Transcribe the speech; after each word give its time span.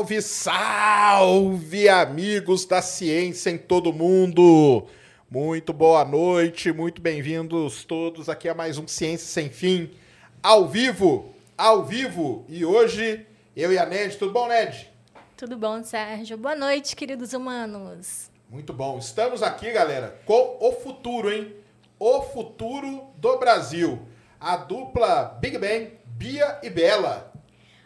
Salve, 0.00 0.22
salve, 0.22 1.88
amigos 1.90 2.64
da 2.64 2.80
ciência 2.80 3.50
em 3.50 3.58
todo 3.58 3.92
mundo! 3.92 4.86
Muito 5.30 5.74
boa 5.74 6.06
noite, 6.06 6.72
muito 6.72 7.02
bem-vindos 7.02 7.84
todos 7.84 8.30
aqui 8.30 8.48
a 8.48 8.54
mais 8.54 8.78
um 8.78 8.88
Ciência 8.88 9.26
Sem 9.26 9.50
Fim, 9.50 9.90
ao 10.42 10.66
vivo, 10.66 11.34
ao 11.56 11.84
vivo. 11.84 12.46
E 12.48 12.64
hoje, 12.64 13.26
eu 13.54 13.70
e 13.70 13.78
a 13.78 13.84
Ned, 13.84 14.16
tudo 14.16 14.32
bom, 14.32 14.48
Ned? 14.48 14.90
Tudo 15.36 15.58
bom, 15.58 15.84
Sérgio? 15.84 16.38
Boa 16.38 16.56
noite, 16.56 16.96
queridos 16.96 17.34
humanos. 17.34 18.30
Muito 18.48 18.72
bom. 18.72 18.96
Estamos 18.96 19.42
aqui, 19.42 19.70
galera, 19.70 20.18
com 20.24 20.56
o 20.60 20.72
futuro, 20.72 21.30
hein? 21.30 21.54
O 21.98 22.22
futuro 22.22 23.04
do 23.18 23.36
Brasil. 23.36 24.00
A 24.40 24.56
dupla 24.56 25.36
Big 25.38 25.58
Bang, 25.58 25.92
Bia 26.06 26.58
e 26.62 26.70
Bela. 26.70 27.30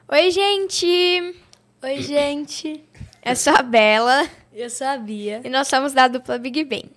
Oi, 0.06 0.30
gente! 0.30 1.43
Oi, 1.84 2.00
gente. 2.00 2.82
Eu 3.22 3.36
sou 3.36 3.52
a 3.52 3.60
Bela 3.60 4.26
Eu 4.54 4.70
sou 4.70 4.86
a 4.86 4.96
Bia. 4.96 5.42
e 5.44 5.50
nós 5.50 5.68
somos 5.68 5.92
da 5.92 6.08
dupla 6.08 6.38
Big 6.38 6.64
Bang. 6.64 6.90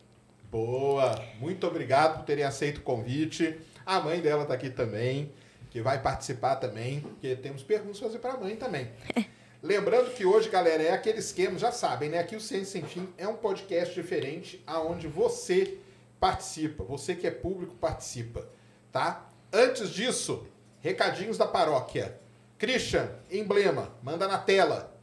Boa! 0.49 1.21
Muito 1.41 1.67
obrigado 1.67 2.19
por 2.19 2.25
terem 2.25 2.45
aceito 2.45 2.77
o 2.77 2.81
convite. 2.81 3.59
A 3.85 3.99
mãe 3.99 4.21
dela 4.21 4.45
tá 4.45 4.53
aqui 4.53 4.69
também, 4.69 5.29
que 5.69 5.81
vai 5.81 6.01
participar 6.01 6.55
também, 6.55 7.01
porque 7.01 7.35
temos 7.35 7.63
perguntas 7.63 7.99
pra 7.99 8.07
fazer 8.07 8.19
para 8.19 8.33
a 8.35 8.37
mãe 8.37 8.55
também. 8.55 8.89
Lembrando 9.61 10.13
que 10.13 10.25
hoje, 10.25 10.47
galera, 10.47 10.81
é 10.81 10.93
aquele 10.93 11.19
esquema, 11.19 11.59
já 11.59 11.73
sabem, 11.73 12.07
né? 12.07 12.19
Aqui 12.19 12.37
o 12.37 12.39
Ciência 12.39 12.79
Sem 12.79 12.83
Fim 12.83 13.09
é 13.17 13.27
um 13.27 13.35
podcast 13.35 13.93
diferente, 13.93 14.63
aonde 14.65 15.05
você 15.05 15.79
participa, 16.17 16.85
você 16.85 17.13
que 17.13 17.27
é 17.27 17.31
público 17.31 17.75
participa, 17.75 18.47
tá? 18.89 19.29
Antes 19.51 19.89
disso, 19.89 20.47
recadinhos 20.79 21.37
da 21.37 21.45
paróquia. 21.45 22.25
Christian, 22.57 23.09
emblema, 23.31 23.91
manda 24.01 24.27
na 24.27 24.37
tela. 24.37 24.95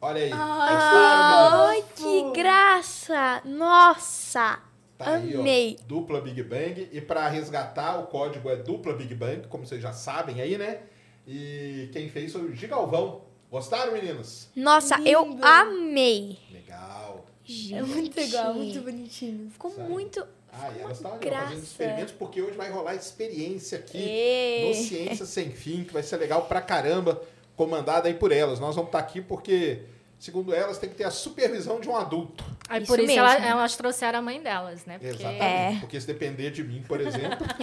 Olha 0.00 0.20
aí. 0.22 0.32
Ah, 0.32 1.68
Ai, 1.68 1.84
que 1.94 2.32
graça! 2.32 3.40
Nossa! 3.44 4.58
Tá 4.98 5.14
aí, 5.16 5.36
ó, 5.36 5.40
Amei. 5.40 5.78
dupla 5.86 6.20
Big 6.20 6.42
Bang. 6.42 6.88
E 6.92 7.00
para 7.00 7.28
resgatar, 7.28 7.98
o 8.00 8.06
código 8.08 8.50
é 8.50 8.56
dupla 8.56 8.94
Big 8.94 9.14
Bang, 9.14 9.46
como 9.48 9.64
vocês 9.66 9.80
já 9.80 9.92
sabem 9.92 10.40
aí, 10.40 10.58
né? 10.58 10.80
E 11.26 11.88
quem 11.92 12.08
fez 12.08 12.32
foi 12.32 12.42
o 12.42 12.54
Gigalvão. 12.54 13.22
Gostaram, 13.50 13.92
meninos? 13.92 14.48
Nossa, 14.56 14.96
eu 15.02 15.24
Lindo. 15.24 15.44
amei! 15.46 16.38
Legal. 16.50 17.24
Gente, 17.44 17.74
É 17.74 17.82
muito 17.82 18.16
legal, 18.16 18.54
muito 18.54 18.80
bonitinho. 18.80 19.50
Ficou 19.50 19.70
Sabe? 19.70 19.88
muito. 19.88 20.26
Ah, 20.52 20.70
e 20.76 20.80
elas 20.82 20.98
estavam 20.98 21.18
fazendo 21.18 21.62
experimentos, 21.62 22.12
porque 22.12 22.42
hoje 22.42 22.56
vai 22.56 22.70
rolar 22.70 22.94
experiência 22.94 23.78
aqui 23.78 23.96
no 23.98 24.70
Ê. 24.70 24.74
Ciência 24.74 25.24
Sem 25.24 25.50
Fim, 25.50 25.84
que 25.84 25.92
vai 25.94 26.02
ser 26.02 26.18
legal 26.18 26.42
pra 26.44 26.60
caramba, 26.60 27.22
comandada 27.56 28.06
aí 28.08 28.14
por 28.14 28.30
elas. 28.32 28.60
Nós 28.60 28.74
vamos 28.76 28.88
estar 28.88 28.98
aqui 28.98 29.22
porque, 29.22 29.80
segundo 30.18 30.54
elas, 30.54 30.76
tem 30.76 30.90
que 30.90 30.96
ter 30.96 31.04
a 31.04 31.10
supervisão 31.10 31.80
de 31.80 31.88
um 31.88 31.96
adulto. 31.96 32.44
Aí 32.68 32.82
Isso 32.82 32.92
por 32.92 33.00
isso 33.00 33.18
ela- 33.18 33.46
elas 33.46 33.76
trouxeram 33.76 34.18
a 34.18 34.22
mãe 34.22 34.42
delas, 34.42 34.84
né? 34.84 34.98
Porque 34.98 35.14
Exatamente. 35.22 35.42
É. 35.42 35.76
Porque 35.80 35.98
se 36.00 36.06
depender 36.06 36.50
de 36.50 36.62
mim, 36.62 36.84
por 36.86 37.00
exemplo, 37.00 37.46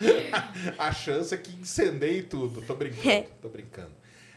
a 0.78 0.92
chance 0.92 1.34
é 1.34 1.38
que 1.38 1.52
incendeie 1.60 2.22
tudo. 2.22 2.62
Tô 2.62 2.74
brincando, 2.74 3.08
É. 3.10 3.26
tô 3.42 3.48
brincando. 3.50 3.90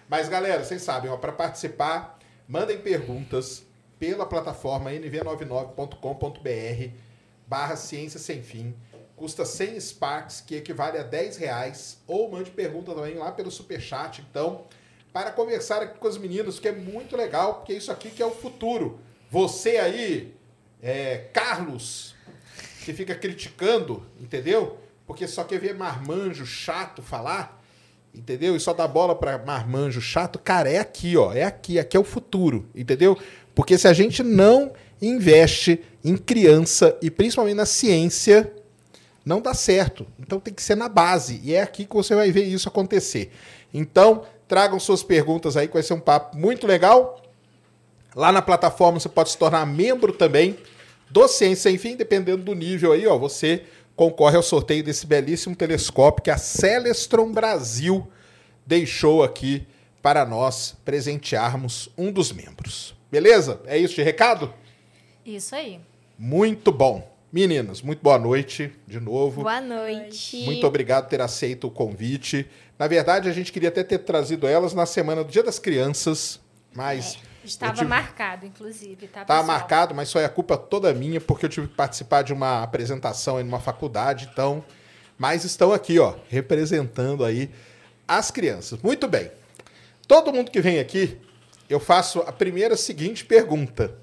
Mas, 0.10 0.28
galera, 0.28 0.62
vocês 0.64 0.82
sabem, 0.82 1.10
ó, 1.10 1.16
para 1.16 1.32
participar, 1.32 2.20
mandem 2.48 2.78
perguntas 2.80 3.66
pela 3.98 4.26
plataforma 4.26 4.92
nv99.com.br 4.92 7.11
barra 7.52 7.76
ciência 7.76 8.18
sem 8.18 8.42
fim. 8.42 8.74
Custa 9.18 9.44
100 9.44 9.78
Sparks, 9.82 10.40
que 10.40 10.56
equivale 10.56 10.98
a 10.98 11.04
10 11.04 11.36
reais. 11.36 11.98
Ou 12.08 12.32
mande 12.32 12.50
pergunta 12.50 12.94
também 12.94 13.16
lá 13.16 13.30
pelo 13.30 13.52
Superchat, 13.52 14.22
então, 14.22 14.64
para 15.12 15.32
conversar 15.32 15.82
aqui 15.82 16.00
com 16.00 16.08
os 16.08 16.18
meninos, 16.18 16.62
que 16.62 16.70
é 16.70 16.72
muito 16.72 17.18
legal, 17.18 17.56
porque 17.56 17.74
isso 17.74 17.92
aqui 17.92 18.10
que 18.10 18.24
é 18.24 18.26
o 18.26 18.32
futuro. 18.32 19.02
Você 19.30 19.76
aí, 19.76 20.34
é, 20.82 21.26
Carlos, 21.34 22.16
que 22.86 22.94
fica 22.94 23.14
criticando, 23.14 24.06
entendeu? 24.18 24.78
Porque 25.06 25.28
só 25.28 25.44
quer 25.44 25.60
ver 25.60 25.76
marmanjo 25.76 26.46
chato 26.46 27.02
falar, 27.02 27.62
entendeu? 28.16 28.56
E 28.56 28.62
só 28.62 28.74
dá 28.74 28.88
bola 28.88 29.14
pra 29.14 29.38
marmanjo 29.38 30.00
chato. 30.00 30.40
Cara, 30.40 30.70
é 30.70 30.80
aqui, 30.80 31.18
ó. 31.18 31.34
É 31.34 31.44
aqui. 31.44 31.78
Aqui 31.78 31.98
é 31.98 32.00
o 32.00 32.06
futuro, 32.06 32.70
entendeu? 32.74 33.18
Porque 33.54 33.78
se 33.78 33.90
a 33.90 33.94
gente 33.94 34.24
não 34.24 34.72
investe 35.02 35.84
em 36.04 36.18
criança 36.18 36.98
e 37.02 37.10
principalmente 37.12 37.56
na 37.56 37.66
ciência, 37.66 38.52
não 39.26 39.42
dá 39.42 39.54
certo. 39.54 40.06
Então 40.20 40.40
tem 40.40 40.54
que 40.54 40.64
ser 40.64 40.76
na 40.76 40.90
base. 40.90 41.40
E 41.44 41.54
é 41.54 41.62
aqui 41.62 41.86
que 41.86 41.94
você 41.94 42.16
vai 42.16 42.32
ver 42.32 42.44
isso 42.44 42.68
acontecer. 42.68 43.32
Então, 43.74 44.24
tragam 44.48 44.80
suas 44.80 45.04
perguntas 45.04 45.56
aí, 45.56 45.68
que 45.68 45.74
vai 45.74 45.84
ser 45.84 45.94
um 45.94 46.00
papo 46.00 46.38
muito 46.38 46.68
legal. 46.68 47.22
Lá 48.16 48.32
na 48.32 48.42
plataforma 48.42 49.00
você 49.00 49.08
pode 49.08 49.30
se 49.32 49.38
tornar 49.38 49.66
membro 49.66 50.12
também 50.12 50.58
do 51.10 51.28
Ciência 51.28 51.70
Sem 51.70 51.78
Fim, 51.78 51.96
dependendo 51.96 52.44
do 52.44 52.54
nível 52.54 52.92
aí, 52.92 53.08
ó. 53.08 53.18
Você 53.18 53.64
concorre 53.96 54.36
ao 54.36 54.44
sorteio 54.44 54.84
desse 54.84 55.06
belíssimo 55.06 55.56
telescópio 55.56 56.24
que 56.24 56.32
a 56.32 56.38
Celestron 56.38 57.32
Brasil 57.32 58.08
deixou 58.66 59.24
aqui 59.24 59.66
para 60.02 60.26
nós 60.26 60.76
presentearmos 60.84 61.90
um 61.98 62.12
dos 62.12 62.32
membros. 62.32 62.96
Beleza? 63.12 63.62
É 63.66 63.78
isso 63.78 63.96
de 63.96 64.02
recado? 64.02 64.54
Isso 65.26 65.56
aí. 65.56 65.80
Muito 66.24 66.72
bom. 66.72 67.12
Meninas, 67.34 67.82
muito 67.82 68.00
boa 68.04 68.20
noite 68.20 68.72
de 68.86 69.00
novo. 69.00 69.42
Boa 69.42 69.60
noite. 69.60 70.38
Muito 70.46 70.68
obrigado 70.68 71.06
por 71.06 71.10
ter 71.10 71.20
aceito 71.20 71.66
o 71.66 71.72
convite. 71.72 72.48
Na 72.78 72.88
verdade, 72.88 73.28
a 73.28 73.34
gente 73.34 73.52
queria 73.52 73.70
até 73.70 73.84
ter 73.84 73.98
trazido 73.98 74.46
elas 74.46 74.72
na 74.76 74.86
semana 74.86 75.24
do 75.24 75.32
Dia 75.32 75.42
das 75.42 75.58
Crianças, 75.58 76.40
mas 76.76 77.18
Estava 77.44 77.72
Eu 77.72 77.76
tive- 77.78 77.88
marcado, 77.90 78.46
inclusive, 78.46 79.08
tá, 79.08 79.26
Tava 79.26 79.40
pessoal? 79.42 79.58
marcado, 79.60 79.96
mas 79.96 80.10
só 80.10 80.20
é 80.20 80.26
a 80.26 80.30
culpa 80.30 80.56
toda 80.56 80.94
minha, 80.94 81.20
porque 81.20 81.48
eu 81.48 81.50
tive 81.50 81.68
que 81.68 81.74
participar 81.74 82.22
de 82.22 82.32
uma 82.34 82.62
apresentação 82.62 83.42
em 83.42 83.44
uma 83.44 83.60
faculdade, 83.60 84.30
então. 84.32 84.64
Mas 85.18 85.44
estão 85.44 85.74
aqui, 85.74 85.98
ó, 85.98 86.14
representando 86.30 87.26
aí 87.26 87.50
as 88.08 88.30
crianças. 88.30 88.80
Muito 88.84 89.08
bem. 89.08 89.32
Todo 90.08 90.32
mundo 90.32 90.52
que 90.52 90.62
vem 90.62 90.78
aqui, 90.80 91.18
eu 91.68 91.80
faço 91.80 92.20
a 92.20 92.32
primeira 92.32 92.78
seguinte 92.78 93.26
pergunta, 93.26 93.96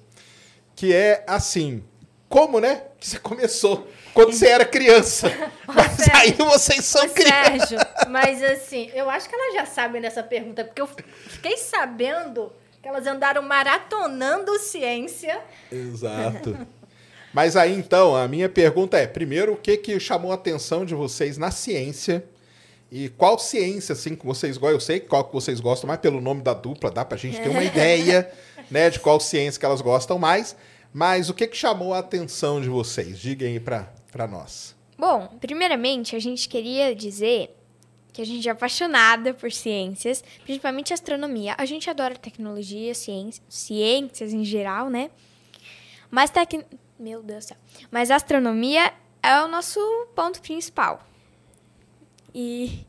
que 0.74 0.92
é 0.92 1.22
assim: 1.24 1.84
como, 2.28 2.60
né? 2.60 2.82
Que 2.98 3.06
você 3.06 3.18
começou 3.18 3.88
quando 4.12 4.32
você 4.32 4.48
era 4.48 4.64
criança. 4.64 5.30
Mas 5.66 5.92
Sérgio, 5.92 6.14
aí 6.14 6.32
vocês 6.32 6.84
são 6.84 7.08
crianças. 7.08 7.68
Sérgio, 7.68 7.78
mas 8.08 8.42
assim, 8.42 8.90
eu 8.94 9.08
acho 9.08 9.28
que 9.28 9.34
elas 9.34 9.54
já 9.54 9.66
sabem 9.66 10.00
dessa 10.00 10.22
pergunta, 10.22 10.64
porque 10.64 10.80
eu 10.80 10.88
fiquei 11.28 11.56
sabendo 11.56 12.52
que 12.82 12.88
elas 12.88 13.06
andaram 13.06 13.42
maratonando 13.42 14.58
ciência. 14.58 15.40
Exato. 15.70 16.56
Mas 17.32 17.54
aí 17.56 17.74
então, 17.74 18.16
a 18.16 18.26
minha 18.26 18.48
pergunta 18.48 18.98
é: 18.98 19.06
primeiro, 19.06 19.52
o 19.52 19.56
que, 19.56 19.76
que 19.76 20.00
chamou 20.00 20.32
a 20.32 20.34
atenção 20.34 20.84
de 20.84 20.94
vocês 20.94 21.36
na 21.36 21.50
ciência? 21.50 22.24
E 22.90 23.10
qual 23.10 23.38
ciência, 23.38 23.92
assim, 23.92 24.16
que 24.16 24.24
vocês 24.24 24.56
gostam? 24.56 24.74
Eu 24.74 24.80
sei 24.80 25.00
qual 25.00 25.22
que 25.22 25.32
vocês 25.32 25.60
gostam 25.60 25.86
mais 25.86 26.00
pelo 26.00 26.20
nome 26.20 26.40
da 26.40 26.54
dupla, 26.54 26.90
dá 26.90 27.04
pra 27.04 27.18
gente 27.18 27.38
ter 27.38 27.50
uma 27.50 27.62
ideia, 27.64 28.30
né, 28.70 28.88
de 28.88 28.98
qual 28.98 29.20
ciência 29.20 29.60
que 29.60 29.66
elas 29.66 29.82
gostam 29.82 30.18
mais. 30.18 30.56
Mas 30.98 31.30
o 31.30 31.34
que, 31.34 31.46
que 31.46 31.56
chamou 31.56 31.94
a 31.94 32.00
atenção 32.00 32.60
de 32.60 32.68
vocês? 32.68 33.20
Digam 33.20 33.46
aí 33.46 33.60
pra, 33.60 33.88
pra 34.10 34.26
nós. 34.26 34.74
Bom, 34.98 35.28
primeiramente, 35.40 36.16
a 36.16 36.18
gente 36.18 36.48
queria 36.48 36.92
dizer 36.92 37.56
que 38.12 38.20
a 38.20 38.26
gente 38.26 38.48
é 38.48 38.50
apaixonada 38.50 39.32
por 39.32 39.52
ciências, 39.52 40.24
principalmente 40.42 40.92
astronomia. 40.92 41.54
A 41.56 41.64
gente 41.66 41.88
adora 41.88 42.16
tecnologia, 42.16 42.96
ciência, 42.96 43.40
ciências 43.48 44.32
em 44.32 44.44
geral, 44.44 44.90
né? 44.90 45.08
Mas 46.10 46.30
tec... 46.30 46.66
Meu 46.98 47.22
Deus 47.22 47.44
do 47.44 47.48
céu. 47.50 47.56
Mas 47.92 48.10
astronomia 48.10 48.92
é 49.22 49.40
o 49.42 49.46
nosso 49.46 49.78
ponto 50.16 50.42
principal. 50.42 51.06
E 52.34 52.84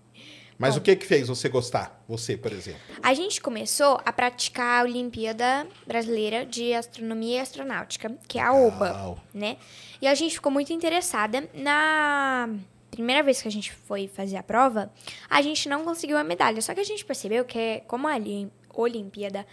Mas 0.59 0.75
Bom. 0.75 0.81
o 0.81 0.83
que 0.83 0.93
que 0.97 1.05
fez 1.05 1.29
você 1.29 1.47
gostar? 1.47 2.03
Você, 2.07 2.35
por 2.35 2.51
exemplo. 2.51 2.81
a 3.01 3.13
gente 3.13 3.39
começou 3.39 3.97
a 4.05 4.11
praticar 4.11 4.81
a 4.81 4.83
Olimpíada 4.83 5.65
Brasileira 5.87 6.45
de 6.45 6.73
Astronomia 6.73 7.37
e 7.37 7.39
Astronáutica, 7.39 8.13
que 8.27 8.37
é 8.37 8.41
a 8.41 8.51
OBA. 8.53 8.91
Uau. 8.91 9.19
né? 9.33 9.55
E 10.01 10.07
a 10.07 10.13
gente 10.13 10.33
ficou 10.35 10.51
muito 10.51 10.73
interessada. 10.73 11.49
Na 11.53 12.49
primeira 12.91 13.23
vez 13.23 13.41
que 13.41 13.47
a 13.47 13.51
gente 13.51 13.71
foi 13.71 14.09
fazer 14.09 14.35
a 14.35 14.43
prova, 14.43 14.91
a 15.29 15.41
gente 15.41 15.69
não 15.69 15.85
conseguiu 15.85 16.17
a 16.17 16.25
medalha. 16.25 16.61
Só 16.61 16.73
que 16.73 16.81
a 16.81 16.85
gente 16.85 17.05
percebeu 17.05 17.45
que, 17.45 17.81
como 17.87 18.05
a 18.07 18.15
Olim- 18.15 18.51
Olimpíada 18.73 19.45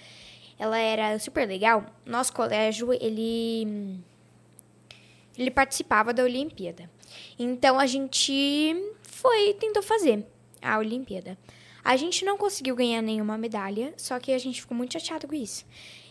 ela 0.59 0.77
era 0.79 1.19
super 1.21 1.47
legal, 1.47 1.87
nosso 2.05 2.33
colégio, 2.33 2.93
ele, 2.95 4.01
ele 5.39 5.51
participava 5.51 6.13
da 6.13 6.25
Olimpíada. 6.25 6.91
Então, 7.39 7.79
a 7.79 7.87
gente 7.87 8.75
foi, 9.03 9.55
tentou 9.55 9.83
fazer 9.83 10.27
a 10.67 10.79
Olimpíada. 10.79 11.39
A 11.85 11.97
gente 11.97 12.25
não 12.25 12.37
conseguiu 12.37 12.75
ganhar 12.75 13.01
nenhuma 13.01 13.39
medalha, 13.39 13.95
só 13.97 14.19
que 14.19 14.33
a 14.33 14.39
gente 14.39 14.61
ficou 14.61 14.77
muito 14.77 14.93
chateado 14.93 15.29
com 15.29 15.35
isso. 15.35 15.65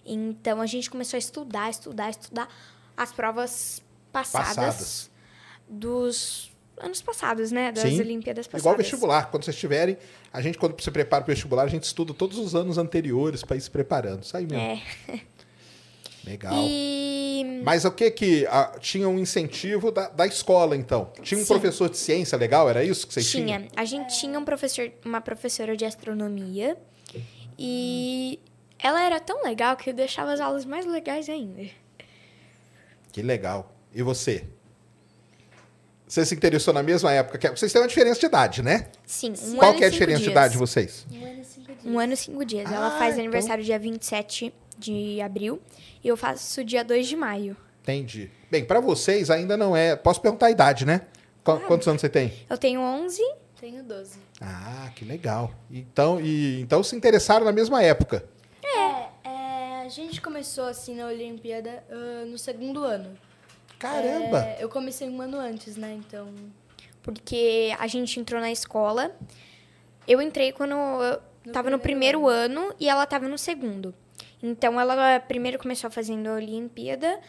Então, 0.06 0.62
a 0.62 0.66
gente 0.66 0.90
começou 0.90 1.18
a 1.18 1.20
estudar, 1.20 1.70
estudar, 1.70 2.10
estudar 2.10 2.48
as 2.96 3.12
provas 3.12 3.84
passadas, 4.12 4.56
Passadas. 4.56 5.12
dos 5.68 6.52
anos 6.78 7.02
passados, 7.02 7.52
né? 7.52 7.72
Das 7.72 7.84
Sim. 7.84 8.00
Olimpíadas 8.00 8.48
passadas. 8.48 8.62
Igual 8.62 8.78
vestibular. 8.78 9.30
Quando 9.30 9.44
vocês 9.44 9.58
tiverem, 9.58 9.98
a 10.32 10.42
gente, 10.42 10.58
quando 10.58 10.80
se 10.82 10.92
prepara 10.92 11.24
para 11.24 11.32
o 11.32 11.36
vestibular, 11.36 11.64
a 11.64 11.68
gente 11.68 11.84
estuda 11.84 12.14
todos 12.14 12.38
os 12.38 12.56
anos 12.56 12.78
anteriores 12.78 13.44
para 13.44 13.58
ir 13.58 13.62
se 13.62 13.72
preparando. 13.72 14.24
Isso 14.24 14.36
aí 14.38 14.46
mesmo. 14.46 14.64
É. 15.10 15.22
Legal. 16.26 16.54
E 16.58 17.62
Mas 17.64 17.86
o 17.86 17.92
que 17.92 18.10
que 18.12 18.48
ah, 18.48 18.72
tinha 18.80 19.08
um 19.08 19.20
incentivo 19.20 19.92
da, 19.92 20.10
da 20.10 20.26
escola, 20.26 20.76
então? 20.76 21.12
Tinha 21.22 21.40
um 21.40 21.44
Sim. 21.44 21.48
professor 21.48 21.90
de 21.90 21.98
ciência 21.98 22.38
legal? 22.38 22.70
Era 22.70 22.84
isso 22.84 23.06
que 23.08 23.14
vocês 23.14 23.30
tinham? 23.30 23.46
tinha. 23.60 23.68
A 23.76 23.86
gente 23.86 24.18
tinha 24.20 24.40
um 24.40 24.46
professor, 24.46 24.92
uma 25.06 25.22
professora 25.22 25.76
de 25.78 25.86
astronomia. 25.86 26.78
E 27.58 28.40
ela 28.80 29.02
era 29.02 29.20
tão 29.20 29.44
legal 29.44 29.78
que 29.78 29.94
deixava 29.94 30.34
as 30.34 30.40
aulas 30.40 30.66
mais 30.66 30.86
legais 30.86 31.30
ainda. 31.30 31.64
Que 33.12 33.22
legal. 33.22 33.72
E 33.94 34.02
você? 34.02 34.46
Você 36.08 36.26
se 36.26 36.36
interessou 36.36 36.74
na 36.74 36.84
mesma 36.84 37.12
época 37.12 37.38
que 37.38 37.50
Vocês 37.50 37.72
têm 37.72 37.82
uma 37.82 37.88
diferença 37.88 38.20
de 38.20 38.26
idade, 38.26 38.62
né? 38.62 38.88
Sim, 39.06 39.34
um 39.44 39.56
Qual 39.56 39.70
ano 39.72 39.78
que 39.80 39.84
é 39.84 39.88
a 39.88 39.90
diferença 39.90 40.20
de 40.20 40.24
dias. 40.26 40.32
idade 40.34 40.52
de 40.54 40.58
vocês? 40.60 41.06
Um 41.12 41.26
ano 41.26 41.42
e 41.42 41.46
cinco 41.46 41.66
dias. 41.74 41.86
Um 41.86 42.00
ano 42.00 42.14
e 42.14 42.18
cinco 42.18 42.46
dias. 42.46 42.72
Ah, 42.72 42.76
ela 42.76 42.92
faz 42.92 43.14
então- 43.14 43.24
aniversário 43.26 43.64
dia 43.64 43.80
27 43.80 44.54
de 44.78 45.20
abril 45.22 45.62
e 46.04 46.08
eu 46.08 46.16
faço 46.18 46.64
dia 46.64 46.84
2 46.84 47.08
de 47.08 47.16
maio. 47.16 47.56
Entendi. 47.82 48.32
Bem, 48.50 48.66
para 48.66 48.80
vocês 48.80 49.30
ainda 49.30 49.56
não 49.56 49.76
é. 49.76 49.96
Posso 49.96 50.20
perguntar 50.22 50.48
a 50.48 50.52
idade, 50.52 50.86
né? 50.86 51.02
Qu- 51.44 51.60
Quantos 51.68 51.88
anos 51.88 52.02
você 52.02 52.10
tem? 52.10 52.34
Eu 52.50 52.58
tenho 52.58 52.80
11. 52.82 53.22
Tenho 53.60 53.84
12. 53.84 54.18
Ah, 54.42 54.90
que 54.96 55.06
legal. 55.06 55.52
Então, 55.72 56.20
e, 56.20 56.60
então 56.62 56.82
se 56.84 56.96
interessaram 56.96 57.46
na 57.46 57.52
mesma 57.52 57.82
época. 57.84 58.28
É, 58.64 59.30
é, 59.30 59.82
a 59.86 59.88
gente 59.90 60.20
começou 60.22 60.66
assim 60.66 60.96
na 60.96 61.06
Olimpíada 61.08 61.84
ah, 61.90 62.26
no 62.26 62.38
segundo 62.38 62.84
ano. 62.84 63.16
Caramba! 63.78 64.40
É, 64.44 64.58
eu 64.64 64.70
comecei 64.70 65.08
um 65.10 65.22
ano 65.22 65.38
antes, 65.38 65.76
né? 65.78 65.94
Então. 65.94 66.28
porque 67.04 67.76
a 67.80 67.86
gente 67.88 68.20
entrou 68.20 68.42
na 68.42 68.52
escola. 68.52 69.12
Eu 70.08 70.22
entrei 70.22 70.52
quando 70.52 70.72
eu 70.74 71.22
No 71.46 71.52
tava 71.54 71.70
no 71.70 71.78
primeiro 71.80 72.20
primeiro 72.20 72.28
ano. 72.28 72.74
e 72.80 72.90
ela 72.90 73.06
tava 73.06 73.28
no 73.28 73.38
segundo. 73.38 73.94
Então 74.46 74.80
ela 74.80 75.20
primeiro 75.20 75.58
começou 75.58 75.90
fazendo 75.90 76.28
a 76.28 76.34
Olimpíada 76.34 77.20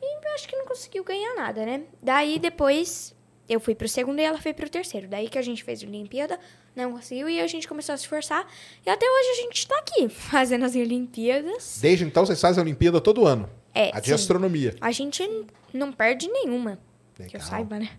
e 0.00 0.26
eu 0.26 0.34
acho 0.34 0.48
que 0.48 0.56
não 0.56 0.64
conseguiu 0.64 1.02
ganhar 1.02 1.34
nada, 1.34 1.66
né? 1.66 1.82
Daí 2.00 2.38
depois 2.38 3.14
eu 3.48 3.58
fui 3.58 3.74
pro 3.74 3.88
segundo 3.88 4.20
e 4.20 4.22
ela 4.22 4.40
foi 4.40 4.54
pro 4.54 4.70
terceiro. 4.70 5.08
Daí 5.08 5.28
que 5.28 5.36
a 5.36 5.42
gente 5.42 5.64
fez 5.64 5.82
a 5.82 5.86
Olimpíada, 5.86 6.38
não 6.74 6.92
conseguiu 6.92 7.28
e 7.28 7.40
a 7.40 7.46
gente 7.48 7.66
começou 7.66 7.92
a 7.92 7.96
se 7.98 8.04
esforçar. 8.04 8.46
E 8.86 8.88
até 8.88 9.04
hoje 9.04 9.30
a 9.30 9.42
gente 9.42 9.66
tá 9.66 9.76
aqui 9.78 10.08
fazendo 10.30 10.64
as 10.64 10.74
Olimpíadas. 10.76 11.78
Desde 11.82 12.04
então 12.04 12.24
vocês 12.24 12.40
fazem 12.40 12.60
a 12.60 12.64
Olimpíada 12.64 13.00
todo 13.00 13.26
ano. 13.26 13.50
É, 13.74 13.90
A 13.94 14.00
de 14.00 14.06
sim. 14.06 14.14
astronomia. 14.14 14.76
A 14.80 14.92
gente 14.92 15.28
não 15.72 15.92
perde 15.92 16.28
nenhuma. 16.28 16.78
Que 17.26 17.36
eu 17.36 17.40
Legal. 17.40 17.48
saiba, 17.50 17.78
né? 17.78 17.90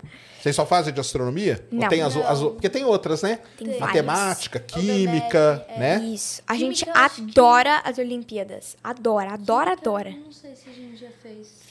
Vocês 0.42 0.56
só 0.56 0.66
fazem 0.66 0.94
de 0.94 1.00
astronomia? 1.00 1.66
Ou 1.72 1.80
Não. 1.80 1.88
tem 1.90 2.02
as, 2.02 2.16
as 2.16 2.40
porque 2.40 2.70
tem 2.70 2.84
outras, 2.86 3.22
né? 3.22 3.40
Tem 3.58 3.68
várias. 3.68 3.80
Matemática, 3.80 4.60
química, 4.60 5.66
é. 5.70 5.80
né? 5.80 5.98
Isso. 6.06 6.42
A 6.48 6.54
Química, 6.56 6.76
gente 6.76 6.90
acho 6.90 7.16
que- 7.16 7.22
adora 7.32 7.78
as 7.84 7.98
Olimpíadas. 7.98 8.78
Adora, 8.84 9.34
adora, 9.34 9.72
adora. 9.74 10.12
Não 10.12 10.32
sei 10.32 10.56
se 10.56 10.70
a 10.70 10.74
gente 10.74 10.98
já 10.98 11.10
fez. 11.22 11.62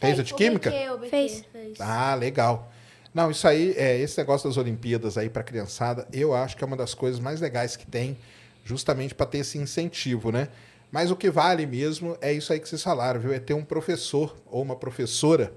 Fez 0.00 0.20
a 0.20 0.22
de 0.22 0.32
O 0.32 0.36
química? 0.36 0.70
BQ, 0.70 0.90
o 0.90 0.98
BQ 0.98 1.10
Fez. 1.10 1.44
fez. 1.52 1.80
Ah, 1.80 2.14
legal. 2.14 2.70
Não, 3.12 3.30
isso 3.30 3.48
aí, 3.48 3.74
é, 3.76 3.98
esse 3.98 4.16
negócio 4.18 4.48
das 4.48 4.56
Olimpíadas 4.56 5.18
aí 5.18 5.28
para 5.28 5.42
criançada, 5.42 6.06
eu 6.12 6.34
acho 6.34 6.56
que 6.56 6.62
é 6.62 6.66
uma 6.66 6.76
das 6.76 6.94
coisas 6.94 7.18
mais 7.18 7.40
legais 7.40 7.74
que 7.74 7.84
tem, 7.86 8.16
justamente 8.64 9.14
para 9.14 9.26
ter 9.26 9.38
esse 9.38 9.58
incentivo, 9.58 10.30
né? 10.30 10.48
Mas 10.90 11.10
o 11.10 11.16
que 11.16 11.30
vale 11.30 11.66
mesmo 11.66 12.16
é 12.20 12.32
isso 12.32 12.52
aí 12.52 12.58
que 12.60 12.68
vocês 12.68 12.82
falaram, 12.82 13.20
viu? 13.20 13.32
É 13.32 13.38
ter 13.38 13.54
um 13.54 13.64
professor 13.64 14.34
ou 14.46 14.62
uma 14.62 14.74
professora 14.76 15.52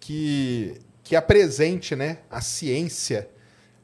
que, 0.00 0.80
que 1.02 1.16
apresente 1.16 1.94
né, 1.96 2.18
a 2.30 2.40
ciência 2.40 3.28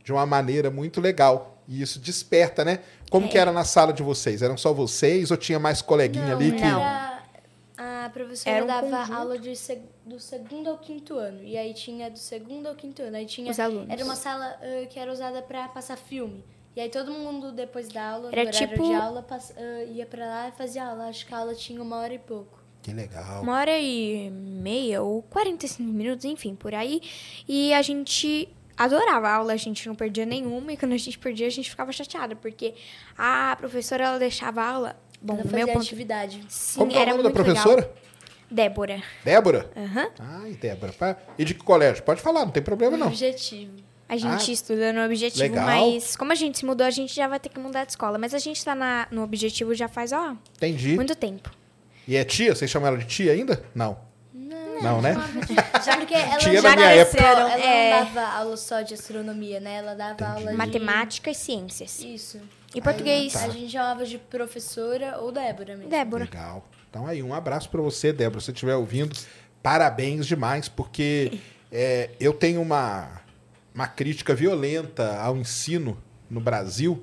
de 0.04 0.12
uma 0.12 0.26
maneira 0.26 0.70
muito 0.70 1.00
legal. 1.00 1.62
E 1.66 1.82
isso 1.82 1.98
desperta, 1.98 2.64
né? 2.64 2.80
Como 3.10 3.28
que 3.28 3.36
era 3.36 3.52
na 3.52 3.64
sala 3.64 3.92
de 3.92 4.02
vocês? 4.02 4.40
Eram 4.42 4.56
só 4.56 4.72
vocês 4.72 5.30
ou 5.30 5.36
tinha 5.36 5.58
mais 5.58 5.82
coleguinha 5.82 6.34
ali 6.34 6.52
que. 6.52 6.62
não. 6.62 6.80
Era- 6.80 7.18
a 7.76 8.10
professora 8.10 8.56
Era 8.56 8.64
um 8.64 8.66
dava 8.66 8.86
conjunto. 8.90 9.12
aula 9.14 9.38
de 9.38 9.54
seg- 9.54 9.82
do 10.04 10.18
segundo 10.18 10.68
ao 10.70 10.78
quinto 10.78 11.14
ano. 11.18 11.42
E 11.42 11.56
aí 11.58 11.74
tinha 11.74 12.10
do 12.10 12.18
segundo 12.18 12.66
ao 12.66 12.74
quinto 12.74 13.02
ano. 13.02 13.16
Aí 13.16 13.26
tinha. 13.26 13.50
Os 13.50 13.60
alunos. 13.60 13.88
Era 13.90 14.02
uma 14.02 14.16
sala 14.16 14.46
ah, 14.62 14.86
que 14.86 14.98
era 14.98 15.12
usada 15.12 15.42
pra 15.42 15.68
passar 15.68 15.96
filme. 15.98 16.42
E 16.78 16.80
aí 16.80 16.88
todo 16.88 17.10
mundo, 17.10 17.50
depois 17.50 17.88
da 17.88 18.10
aula, 18.10 18.30
Era 18.32 18.48
tipo- 18.52 18.80
de 18.86 18.92
aula, 18.94 19.20
pass- 19.20 19.52
ah, 19.56 19.82
ia 19.82 20.06
pra 20.06 20.24
lá 20.24 20.48
e 20.48 20.52
fazia 20.52 20.84
aula. 20.84 21.08
Acho 21.08 21.26
que 21.26 21.34
a 21.34 21.38
aula 21.38 21.52
tinha 21.52 21.82
uma 21.82 21.96
hora 21.96 22.14
e 22.14 22.20
pouco. 22.20 22.56
Que 22.80 22.92
legal. 22.92 23.42
Uma 23.42 23.58
hora 23.58 23.76
e 23.76 24.30
meia 24.30 25.02
ou 25.02 25.20
45 25.22 25.82
minutos, 25.92 26.24
enfim, 26.24 26.54
por 26.54 26.72
aí. 26.72 27.02
E 27.48 27.74
a 27.74 27.82
gente 27.82 28.48
adorava 28.76 29.26
a 29.28 29.34
aula, 29.34 29.54
a 29.54 29.56
gente 29.56 29.88
não 29.88 29.96
perdia 29.96 30.24
nenhuma. 30.24 30.72
E 30.72 30.76
quando 30.76 30.92
a 30.92 30.96
gente 30.96 31.18
perdia, 31.18 31.48
a 31.48 31.50
gente 31.50 31.68
ficava 31.68 31.90
chateada, 31.90 32.36
porque 32.36 32.74
a 33.16 33.56
professora 33.58 34.04
ela 34.04 34.18
deixava 34.20 34.62
a 34.62 34.70
aula. 34.70 34.96
Bom, 35.20 35.34
Ela 35.34 35.42
fazia 35.42 35.56
meu 35.58 35.66
ponto 35.74 35.82
atividade. 35.82 36.44
Sim, 36.48 36.78
Como 36.78 36.92
é 36.92 36.94
o 36.94 36.98
era 37.00 37.10
nome 37.10 37.24
da 37.24 37.30
professora? 37.32 37.80
Legal. 37.80 37.96
Débora. 38.48 39.02
Débora? 39.24 39.70
Aham. 39.76 40.10
Ai, 40.20 40.52
Débora. 40.52 40.94
E 41.36 41.44
de 41.44 41.54
que 41.54 41.64
colégio? 41.64 42.04
Pode 42.04 42.20
falar, 42.22 42.44
não 42.44 42.52
tem 42.52 42.62
problema 42.62 42.96
não. 42.96 43.08
Objetivo. 43.08 43.87
A 44.08 44.16
gente 44.16 44.50
Ah, 44.50 44.54
estuda 44.54 44.92
no 44.92 45.04
objetivo, 45.04 45.42
legal. 45.42 45.66
mas 45.66 46.16
como 46.16 46.32
a 46.32 46.34
gente 46.34 46.58
se 46.58 46.64
mudou, 46.64 46.86
a 46.86 46.90
gente 46.90 47.14
já 47.14 47.28
vai 47.28 47.38
ter 47.38 47.50
que 47.50 47.58
mudar 47.60 47.84
de 47.84 47.92
escola. 47.92 48.16
Mas 48.18 48.32
a 48.32 48.38
gente 48.38 48.64
tá 48.64 48.74
na- 48.74 49.06
no 49.10 49.22
objetivo 49.22 49.74
já 49.74 49.86
faz, 49.86 50.12
ó, 50.12 50.34
Entendi. 50.56 50.94
muito 50.96 51.14
tempo. 51.14 51.50
E 52.06 52.16
é 52.16 52.24
tia? 52.24 52.54
Vocês 52.54 52.70
chamam 52.70 52.88
ela 52.88 52.96
de 52.98 53.04
tia 53.04 53.32
ainda? 53.32 53.62
Não. 53.74 53.98
Não, 54.80 55.02
né? 55.02 55.14
Já 55.84 55.96
porque 55.96 56.14
ela 56.14 56.36
Tinha 56.38 56.62
já 56.62 56.70
na 56.70 56.76
minha 56.76 56.88
época. 56.90 57.20
Ela 57.22 57.58
É. 57.60 57.90
não 57.90 58.04
dava 58.14 58.26
aula 58.38 58.56
só 58.56 58.80
de 58.80 58.94
astronomia, 58.94 59.58
né? 59.58 59.74
Ela 59.78 59.94
dava 59.94 60.24
aula 60.24 60.52
de... 60.52 60.56
Matemática 60.56 61.30
e 61.30 61.34
ciências. 61.34 62.00
Isso. 62.00 62.40
E 62.74 62.80
português, 62.80 63.32
tá. 63.32 63.44
A 63.44 63.48
gente 63.50 63.72
chamava 63.72 64.04
de 64.06 64.18
professora 64.18 65.18
ou 65.18 65.32
Débora 65.32 65.74
mesmo. 65.74 65.90
Débora. 65.90 66.24
Legal. 66.24 66.64
Então 66.88 67.06
aí, 67.08 67.22
um 67.24 67.34
abraço 67.34 67.68
pra 67.68 67.82
você, 67.82 68.12
Débora. 68.12 68.40
Se 68.40 68.46
você 68.46 68.52
estiver 68.52 68.76
ouvindo, 68.76 69.14
parabéns 69.62 70.26
demais, 70.26 70.68
porque 70.68 71.32
é, 71.72 72.10
eu 72.20 72.32
tenho 72.32 72.62
uma, 72.62 73.20
uma 73.78 73.86
crítica 73.86 74.34
violenta 74.34 75.20
ao 75.20 75.36
ensino 75.36 75.96
no 76.28 76.40
Brasil, 76.40 77.00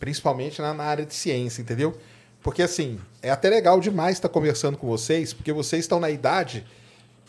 principalmente 0.00 0.60
na, 0.60 0.74
na 0.74 0.82
área 0.82 1.06
de 1.06 1.14
ciência, 1.14 1.62
entendeu? 1.62 1.96
Porque 2.42 2.62
assim, 2.62 2.98
é 3.22 3.30
até 3.30 3.48
legal 3.48 3.80
demais 3.80 4.16
estar 4.16 4.28
conversando 4.28 4.76
com 4.76 4.88
vocês, 4.88 5.32
porque 5.32 5.52
vocês 5.52 5.84
estão 5.84 6.00
na 6.00 6.10
idade 6.10 6.66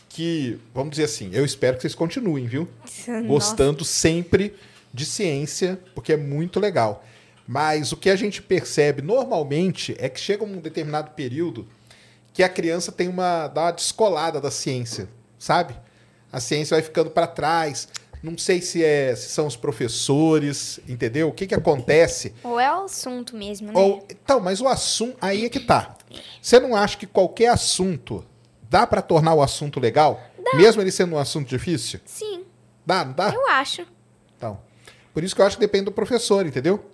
que, 0.08 0.58
vamos 0.74 0.90
dizer 0.90 1.04
assim, 1.04 1.30
eu 1.32 1.44
espero 1.44 1.76
que 1.76 1.82
vocês 1.82 1.94
continuem, 1.94 2.46
viu? 2.46 2.68
gostando 3.28 3.84
sempre 3.84 4.56
de 4.92 5.06
ciência, 5.06 5.78
porque 5.94 6.14
é 6.14 6.16
muito 6.16 6.58
legal. 6.58 7.04
Mas 7.46 7.92
o 7.92 7.96
que 7.96 8.10
a 8.10 8.16
gente 8.16 8.42
percebe 8.42 9.00
normalmente 9.00 9.94
é 10.00 10.08
que 10.08 10.18
chega 10.18 10.42
um 10.42 10.58
determinado 10.58 11.12
período 11.12 11.68
que 12.32 12.42
a 12.42 12.48
criança 12.48 12.90
tem 12.90 13.06
uma 13.06 13.46
dá 13.46 13.62
uma 13.62 13.70
descolada 13.70 14.40
da 14.40 14.50
ciência, 14.50 15.08
sabe? 15.38 15.72
A 16.32 16.40
ciência 16.40 16.76
vai 16.76 16.82
ficando 16.82 17.10
para 17.10 17.28
trás. 17.28 17.88
Não 18.22 18.36
sei 18.36 18.60
se 18.60 18.82
é 18.84 19.14
se 19.14 19.28
são 19.28 19.46
os 19.46 19.56
professores, 19.56 20.80
entendeu? 20.88 21.28
O 21.28 21.32
que 21.32 21.46
que 21.46 21.54
acontece? 21.54 22.34
Ou 22.42 22.58
é 22.58 22.72
o 22.72 22.84
assunto 22.84 23.36
mesmo, 23.36 23.68
né? 23.72 23.78
Ou, 23.78 24.04
então, 24.10 24.40
mas 24.40 24.60
o 24.60 24.66
assunto 24.68 25.16
aí 25.20 25.44
é 25.44 25.48
que 25.48 25.60
tá. 25.60 25.96
Você 26.42 26.58
não 26.58 26.74
acha 26.74 26.96
que 26.96 27.06
qualquer 27.06 27.48
assunto 27.48 28.24
dá 28.68 28.86
para 28.86 29.00
tornar 29.02 29.34
o 29.34 29.42
assunto 29.42 29.78
legal, 29.78 30.20
mesmo 30.54 30.82
ele 30.82 30.90
sendo 30.90 31.14
um 31.14 31.18
assunto 31.18 31.48
difícil? 31.48 32.00
Sim, 32.04 32.44
Dá, 32.84 33.04
não 33.04 33.12
dá? 33.12 33.30
eu 33.34 33.46
acho. 33.48 33.86
Então, 34.36 34.58
por 35.12 35.22
isso 35.22 35.34
que 35.34 35.40
eu 35.42 35.46
acho 35.46 35.56
que 35.56 35.60
depende 35.60 35.84
do 35.86 35.92
professor, 35.92 36.46
entendeu? 36.46 36.84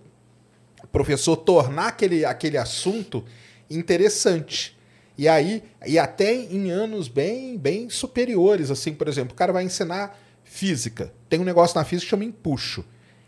O 0.83 0.87
professor 0.89 1.37
tornar 1.37 1.89
aquele, 1.89 2.25
aquele 2.25 2.59
assunto 2.59 3.25
interessante. 3.71 4.77
E 5.17 5.29
aí, 5.29 5.63
e 5.87 5.99
até 5.99 6.35
em 6.35 6.71
anos 6.71 7.07
bem, 7.07 7.57
bem 7.57 7.89
superiores, 7.89 8.71
assim, 8.71 8.93
por 8.93 9.07
exemplo, 9.07 9.33
o 9.33 9.37
cara 9.37 9.53
vai 9.53 9.65
ensinar 9.65 10.19
física. 10.55 11.13
Tem 11.29 11.41
um 11.41 11.45
negócio 11.45 11.77
na 11.77 11.85
física 11.85 12.07
que 12.07 12.11
chama 12.11 12.25
empuxo. 12.25 12.85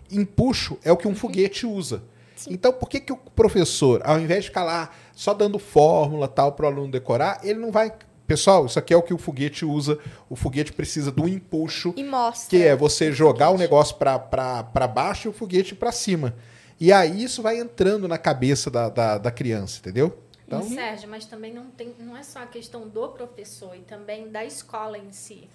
Empuxo 0.08 0.78
é 0.84 0.92
o 0.92 0.96
que 0.96 1.08
um 1.08 1.14
foguete 1.14 1.66
usa. 1.66 2.04
Então, 2.48 2.72
por 2.72 2.88
que, 2.88 3.00
que 3.00 3.12
o 3.12 3.16
professor, 3.16 4.00
ao 4.04 4.20
invés 4.20 4.44
de 4.44 4.50
ficar 4.50 4.62
lá 4.62 4.90
só 5.12 5.34
dando 5.34 5.58
fórmula 5.58 6.28
tal 6.28 6.52
para 6.52 6.66
o 6.66 6.68
aluno 6.68 6.92
decorar, 6.92 7.40
ele 7.42 7.58
não 7.58 7.72
vai. 7.72 7.92
Pessoal, 8.28 8.66
isso 8.66 8.78
aqui 8.78 8.94
é 8.94 8.96
o 8.96 9.02
que 9.02 9.12
o 9.12 9.18
foguete 9.18 9.64
usa. 9.64 9.98
O 10.30 10.36
foguete 10.36 10.72
precisa 10.72 11.10
do 11.10 11.26
empuxo 11.26 11.92
E 11.96 12.04
mostra. 12.04 12.48
que 12.48 12.62
é 12.62 12.76
você 12.76 13.10
jogar 13.10 13.50
o 13.50 13.58
negócio 13.58 13.96
para 13.96 14.86
baixo 14.86 15.26
e 15.26 15.30
o 15.30 15.32
foguete 15.32 15.74
para 15.74 15.90
cima. 15.90 16.32
E 16.78 16.92
aí 16.92 17.24
isso 17.24 17.42
vai 17.42 17.58
entrando 17.58 18.06
na 18.06 18.18
cabeça 18.18 18.70
da, 18.70 18.88
da, 18.88 19.18
da 19.18 19.30
criança, 19.32 19.80
entendeu? 19.80 20.16
Então, 20.46 20.62
Sérgio, 20.62 21.08
mas 21.08 21.24
também 21.24 21.52
não, 21.52 21.66
tem, 21.66 21.92
não 21.98 22.16
é 22.16 22.22
só 22.22 22.40
a 22.40 22.46
questão 22.46 22.86
do 22.86 23.08
professor 23.08 23.74
e 23.74 23.80
também 23.80 24.28
da 24.28 24.44
escola 24.44 24.96
em 24.96 25.10
si. 25.10 25.48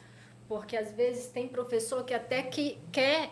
Porque 0.52 0.76
às 0.76 0.92
vezes 0.92 1.28
tem 1.28 1.48
professor 1.48 2.04
que 2.04 2.14
até 2.14 2.42
que 2.42 2.78
quer 2.92 3.30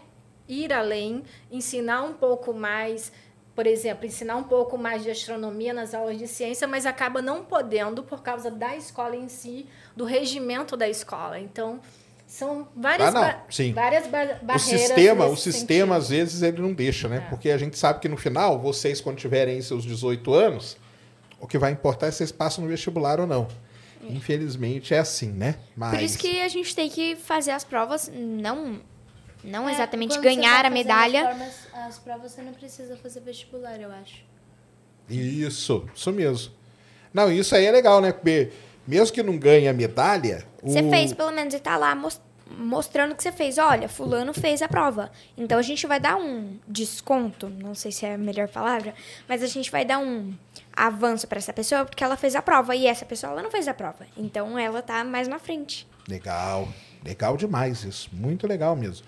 ir 0.47 0.71
além, 0.71 1.21
ensinar 1.51 2.01
um 2.03 2.13
pouco 2.13 2.53
mais, 2.53 3.11
por 3.53 3.67
exemplo, 3.67 4.05
ensinar 4.05 4.37
um 4.37 4.43
pouco 4.45 4.77
mais 4.77 5.03
de 5.03 5.11
astronomia 5.11 5.73
nas 5.73 5.93
aulas 5.93 6.17
de 6.17 6.25
ciência, 6.29 6.65
mas 6.65 6.85
acaba 6.85 7.21
não 7.21 7.43
podendo 7.43 8.03
por 8.03 8.23
causa 8.23 8.49
da 8.49 8.73
escola 8.77 9.17
em 9.17 9.27
si, 9.27 9.65
do 9.97 10.05
regimento 10.05 10.77
da 10.77 10.87
escola. 10.87 11.37
Então, 11.37 11.81
São 12.25 12.67
várias, 12.75 13.07
Ah, 13.09 13.11
não, 13.11 13.21
ba- 13.21 13.43
sim. 13.49 13.73
várias 13.73 14.05
ba 14.07 14.19
O 14.41 14.45
barreiras. 14.45 14.61
sistema, 14.61 15.25
o 15.25 15.35
sistema 15.35 15.95
sentido. 15.95 16.03
às 16.03 16.09
vezes 16.09 16.41
ele 16.43 16.61
não 16.61 16.71
deixa, 16.73 17.07
né? 17.09 17.17
É. 17.17 17.19
Porque 17.29 17.49
a 17.49 17.57
gente 17.57 17.75
sabe 17.77 17.99
que 17.99 18.07
no 18.07 18.15
final, 18.17 18.59
vocês 18.59 19.01
quando 19.01 19.17
tiverem 19.17 19.59
seus 19.63 19.83
18 19.83 20.31
anos, 20.33 20.77
o 21.41 21.47
que 21.47 21.57
vai 21.57 21.71
importar 21.71 22.05
é 22.07 22.11
se 22.11 22.17
vocês 22.19 22.31
passam 22.31 22.63
no 22.63 22.69
vestibular 22.69 23.19
ou 23.19 23.25
não. 23.25 23.47
Infelizmente 24.01 24.93
é 24.93 24.99
assim, 24.99 25.31
né? 25.31 25.55
Mas 25.75 25.91
Por 25.93 26.01
isso 26.03 26.17
que 26.17 26.41
a 26.41 26.47
gente 26.47 26.75
tem 26.75 26.89
que 26.89 27.15
fazer 27.15 27.51
as 27.51 27.63
provas, 27.63 28.09
não, 28.13 28.79
não 29.43 29.67
É, 29.67 29.73
exatamente 29.73 30.17
ganhar 30.19 30.65
a 30.65 30.69
medalha. 30.69 31.21
As, 31.21 31.29
formas- 31.37 31.67
as 31.73 31.99
provas 31.99 32.31
você 32.31 32.41
não 32.41 32.53
precisa 32.53 32.95
fazer 32.97 33.19
vestibular, 33.21 33.79
eu 33.79 33.91
acho. 33.91 34.23
Isso, 35.09 35.87
isso 35.95 36.11
mesmo. 36.11 36.53
Não, 37.13 37.31
isso 37.31 37.55
aí 37.55 37.65
é 37.65 37.71
legal, 37.71 37.99
né? 38.01 38.11
Porque 38.11 38.51
mesmo 38.85 39.13
que 39.13 39.23
não 39.23 39.37
ganhe 39.37 39.67
a 39.67 39.73
medalha, 39.73 40.45
Você 40.61 40.81
o- 40.81 40.89
fez 40.89 41.13
pelo 41.13 41.31
menos 41.31 41.53
e 41.53 41.59
tá 41.59 41.75
lá 41.77 41.95
mos- 41.95 42.21
mostrando 42.57 43.15
que 43.15 43.23
você 43.23 43.31
fez. 43.31 43.57
Olha, 43.57 43.89
fulano 43.89 44.33
fez 44.33 44.61
a 44.61 44.67
prova. 44.67 45.11
Então 45.37 45.57
a 45.57 45.61
gente 45.63 45.85
vai 45.87 45.99
dar 45.99 46.15
um 46.17 46.57
desconto, 46.67 47.49
não 47.49 47.73
sei 47.73 47.91
se 47.91 48.05
é 48.05 48.13
a 48.13 48.17
melhor 48.17 48.47
palavra, 48.47 48.93
mas 49.27 49.41
a 49.41 49.47
gente 49.47 49.71
vai 49.71 49.83
dar 49.83 49.97
um 49.99 50.33
avanço 50.87 51.27
para 51.27 51.37
essa 51.39 51.51
pessoa 51.53 51.85
porque 51.85 52.03
ela 52.03 52.15
fez 52.17 52.35
a 52.35 52.41
prova 52.41 52.75
e 52.75 52.87
essa 52.87 53.05
pessoa 53.05 53.33
ela 53.33 53.43
não 53.43 53.51
fez 53.51 53.67
a 53.67 53.73
prova. 53.73 54.05
Então 54.17 54.57
ela 54.57 54.81
tá 54.81 55.03
mais 55.03 55.27
na 55.27 55.39
frente. 55.39 55.87
Legal, 56.07 56.67
legal 57.03 57.35
demais 57.37 57.83
isso, 57.83 58.09
muito 58.13 58.47
legal 58.47 58.75
mesmo. 58.75 59.05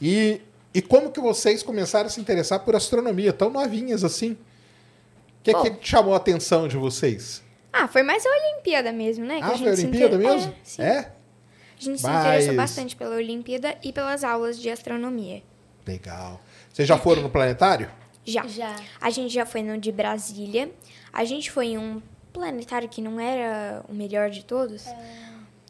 E, 0.00 0.40
e 0.72 0.80
como 0.80 1.10
que 1.10 1.20
vocês 1.20 1.62
começaram 1.62 2.06
a 2.06 2.10
se 2.10 2.20
interessar 2.20 2.60
por 2.60 2.74
astronomia, 2.76 3.32
tão 3.32 3.50
novinhas 3.50 4.04
assim? 4.04 4.32
O 4.32 5.42
que, 5.42 5.52
Bom. 5.52 5.62
que 5.62 5.86
chamou 5.88 6.14
a 6.14 6.16
atenção 6.18 6.68
de 6.68 6.76
vocês? 6.76 7.42
Ah, 7.72 7.86
foi 7.88 8.02
mais 8.02 8.24
a 8.24 8.30
Olimpíada 8.30 8.92
mesmo, 8.92 9.24
né? 9.24 9.38
que 9.38 9.42
Ah, 9.44 9.48
a 9.48 9.58
foi 9.58 9.68
a 9.68 9.76
se 9.76 9.82
Olimpíada 9.82 10.16
inter- 10.16 10.30
mesmo? 10.34 10.52
É, 10.52 10.54
sim. 10.64 10.82
É? 10.82 10.98
A 10.98 11.80
gente 11.80 11.98
se 12.00 12.06
Mas- 12.06 12.26
interessou 12.26 12.54
bastante 12.54 12.96
pela 12.96 13.14
Olimpíada 13.16 13.76
e 13.82 13.92
pelas 13.92 14.24
aulas 14.24 14.58
de 14.58 14.68
astronomia. 14.70 15.42
Legal. 15.86 16.40
Vocês 16.72 16.86
já 16.88 16.98
foram 16.98 17.22
no 17.22 17.30
planetário? 17.30 17.88
Já. 18.28 18.46
Já. 18.46 18.76
A 19.00 19.10
gente 19.10 19.32
já 19.32 19.46
foi 19.46 19.62
no 19.62 19.78
de 19.78 19.90
Brasília. 19.90 20.70
A 21.12 21.24
gente 21.24 21.50
foi 21.50 21.68
em 21.68 21.78
um 21.78 22.02
planetário 22.32 22.88
que 22.88 23.00
não 23.00 23.18
era 23.18 23.82
o 23.88 23.94
melhor 23.94 24.30
de 24.30 24.44
todos. 24.44 24.84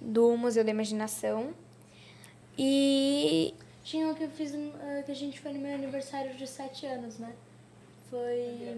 Do 0.03 0.37
Museu 0.37 0.65
da 0.65 0.71
Imaginação. 0.71 1.55
E. 2.59 3.55
Tinha 3.85 4.09
um 4.09 4.15
que 4.15 4.25
eu 4.25 4.31
fiz, 4.31 4.53
ah, 4.55 5.03
que 5.03 5.13
a 5.13 5.15
gente 5.15 5.41
foi 5.41 5.53
no 5.53 5.61
meu 5.61 5.75
aniversário 5.75 6.37
de 6.37 6.47
7 6.47 6.85
anos, 6.87 7.19
né? 7.19 7.33
Foi... 8.11 8.77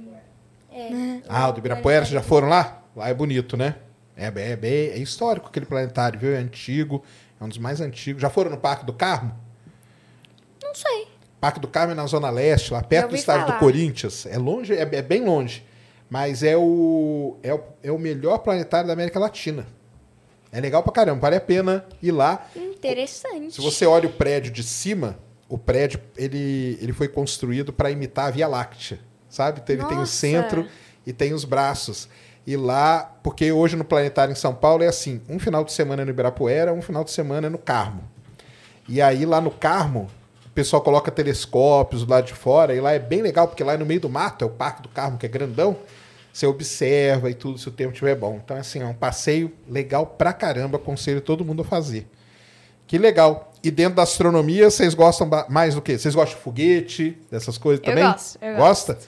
É. 0.70 1.20
Ah, 1.28 1.49
o 1.49 1.52
do 1.52 1.58
Ibirapuera, 1.58 2.04
vocês 2.04 2.14
já 2.14 2.22
foram 2.22 2.49
lá? 2.49 2.84
Lá 2.94 3.08
é 3.08 3.14
bonito, 3.14 3.56
né? 3.56 3.76
É, 4.16 4.26
é, 4.26 4.56
bem, 4.56 4.90
é 4.90 4.99
histórico 4.99 5.49
aquele 5.49 5.66
planetário, 5.66 6.20
viu? 6.20 6.32
É 6.32 6.38
antigo, 6.38 7.02
é 7.40 7.44
um 7.44 7.49
dos 7.49 7.58
mais 7.58 7.80
antigos. 7.80 8.22
Já 8.22 8.30
foram 8.30 8.50
no 8.50 8.58
Parque 8.58 8.84
do 8.84 8.92
Carmo? 8.92 9.34
Não 10.62 10.75
sei. 10.75 11.08
Parque 11.40 11.59
do 11.59 11.66
Carmo 11.66 11.92
é 11.92 11.94
na 11.94 12.06
Zona 12.06 12.28
Leste, 12.28 12.73
lá 12.73 12.82
perto 12.82 13.11
do 13.11 13.16
estádio 13.16 13.47
do 13.47 13.49
falar. 13.49 13.61
Corinthians. 13.61 14.26
É 14.26 14.37
longe, 14.37 14.75
é, 14.75 14.82
é 14.82 15.02
bem 15.02 15.25
longe. 15.25 15.64
Mas 16.09 16.42
é 16.42 16.56
o, 16.56 17.37
é, 17.42 17.54
o, 17.54 17.61
é 17.82 17.90
o 17.92 17.99
melhor 17.99 18.38
planetário 18.38 18.87
da 18.87 18.92
América 18.92 19.18
Latina. 19.18 19.66
É 20.52 20.61
legal 20.61 20.82
pra 20.82 20.92
caramba, 20.92 21.20
vale 21.20 21.37
a 21.37 21.40
pena 21.40 21.85
ir 22.02 22.11
lá. 22.11 22.47
Interessante. 22.54 23.54
Se 23.54 23.61
você 23.61 23.87
olha 23.87 24.09
o 24.09 24.12
prédio 24.12 24.50
de 24.50 24.64
cima, 24.64 25.16
o 25.49 25.56
prédio 25.56 26.00
ele, 26.16 26.76
ele 26.82 26.92
foi 26.92 27.06
construído 27.06 27.73
para 27.73 27.90
imitar 27.90 28.26
a 28.26 28.30
Via 28.30 28.49
Láctea, 28.49 28.99
sabe? 29.28 29.61
Então, 29.62 29.75
ele 29.75 29.85
tem 29.85 29.97
o 29.97 30.00
Nossa! 30.00 30.12
centro 30.12 30.66
e 31.06 31.12
tem 31.12 31.32
os 31.32 31.44
braços. 31.44 32.09
E 32.44 32.56
lá, 32.56 33.02
porque 33.23 33.52
hoje 33.52 33.76
no 33.76 33.85
Planetário 33.85 34.32
em 34.32 34.37
São 34.37 34.52
Paulo 34.52 34.82
é 34.82 34.88
assim, 34.88 35.20
um 35.28 35.38
final 35.38 35.62
de 35.62 35.73
semana 35.73 36.02
é 36.02 36.04
no 36.04 36.11
Ibirapuera, 36.11 36.73
um 36.73 36.82
final 36.82 37.04
de 37.04 37.12
semana 37.12 37.47
é 37.47 37.50
no 37.50 37.59
Carmo. 37.59 38.02
E 38.88 39.00
aí 39.00 39.25
lá 39.25 39.40
no 39.40 39.52
Carmo, 39.52 40.11
o 40.50 40.52
pessoal 40.52 40.83
coloca 40.83 41.11
telescópios 41.11 42.04
do 42.04 42.11
lado 42.11 42.26
de 42.26 42.35
fora, 42.35 42.75
e 42.75 42.80
lá 42.80 42.92
é 42.92 42.99
bem 42.99 43.23
legal, 43.23 43.47
porque 43.49 43.62
lá 43.64 43.75
é 43.75 43.76
no 43.78 43.87
meio 43.87 44.00
do 44.00 44.09
mato, 44.09 44.45
é 44.45 44.47
o 44.47 44.50
Parque 44.50 44.83
do 44.83 44.88
Carmo, 44.88 45.16
que 45.16 45.25
é 45.25 45.28
grandão, 45.28 45.76
você 46.33 46.45
observa 46.47 47.30
e 47.30 47.35
tudo, 47.35 47.59
se 47.59 47.69
o 47.69 47.73
tempo 47.73 47.92
estiver 47.92 48.14
bom. 48.16 48.40
Então, 48.45 48.57
assim, 48.57 48.80
é 48.80 48.87
um 48.87 48.95
passeio 48.95 49.52
legal 49.69 50.04
pra 50.07 50.33
caramba, 50.33 50.76
aconselho 50.76 51.21
todo 51.21 51.45
mundo 51.45 51.62
a 51.62 51.64
fazer. 51.64 52.09
Que 52.87 52.99
legal. 52.99 53.52
E 53.62 53.71
dentro 53.71 53.95
da 53.97 54.02
astronomia, 54.02 54.69
vocês 54.71 54.95
gostam 54.95 55.28
mais 55.49 55.75
do 55.76 55.83
quê? 55.83 55.97
Vocês 55.99 56.14
gostam 56.14 56.37
de 56.38 56.42
foguete, 56.45 57.16
dessas 57.30 57.57
coisas 57.57 57.80
Eu 57.87 57.92
também? 57.95 58.04
gosto, 58.04 58.38
eu 58.42 58.57
Gosta? 58.57 58.99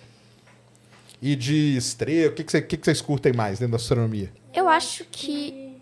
E 1.20 1.34
de 1.36 1.76
estrela, 1.76 2.30
o 2.30 2.34
que, 2.34 2.44
que, 2.44 2.52
cê- 2.52 2.62
que 2.62 2.76
que 2.76 2.84
vocês 2.84 3.00
curtem 3.00 3.32
mais 3.32 3.58
dentro 3.58 3.72
da 3.72 3.76
astronomia? 3.76 4.30
Eu 4.54 4.68
acho 4.68 5.04
que. 5.10 5.76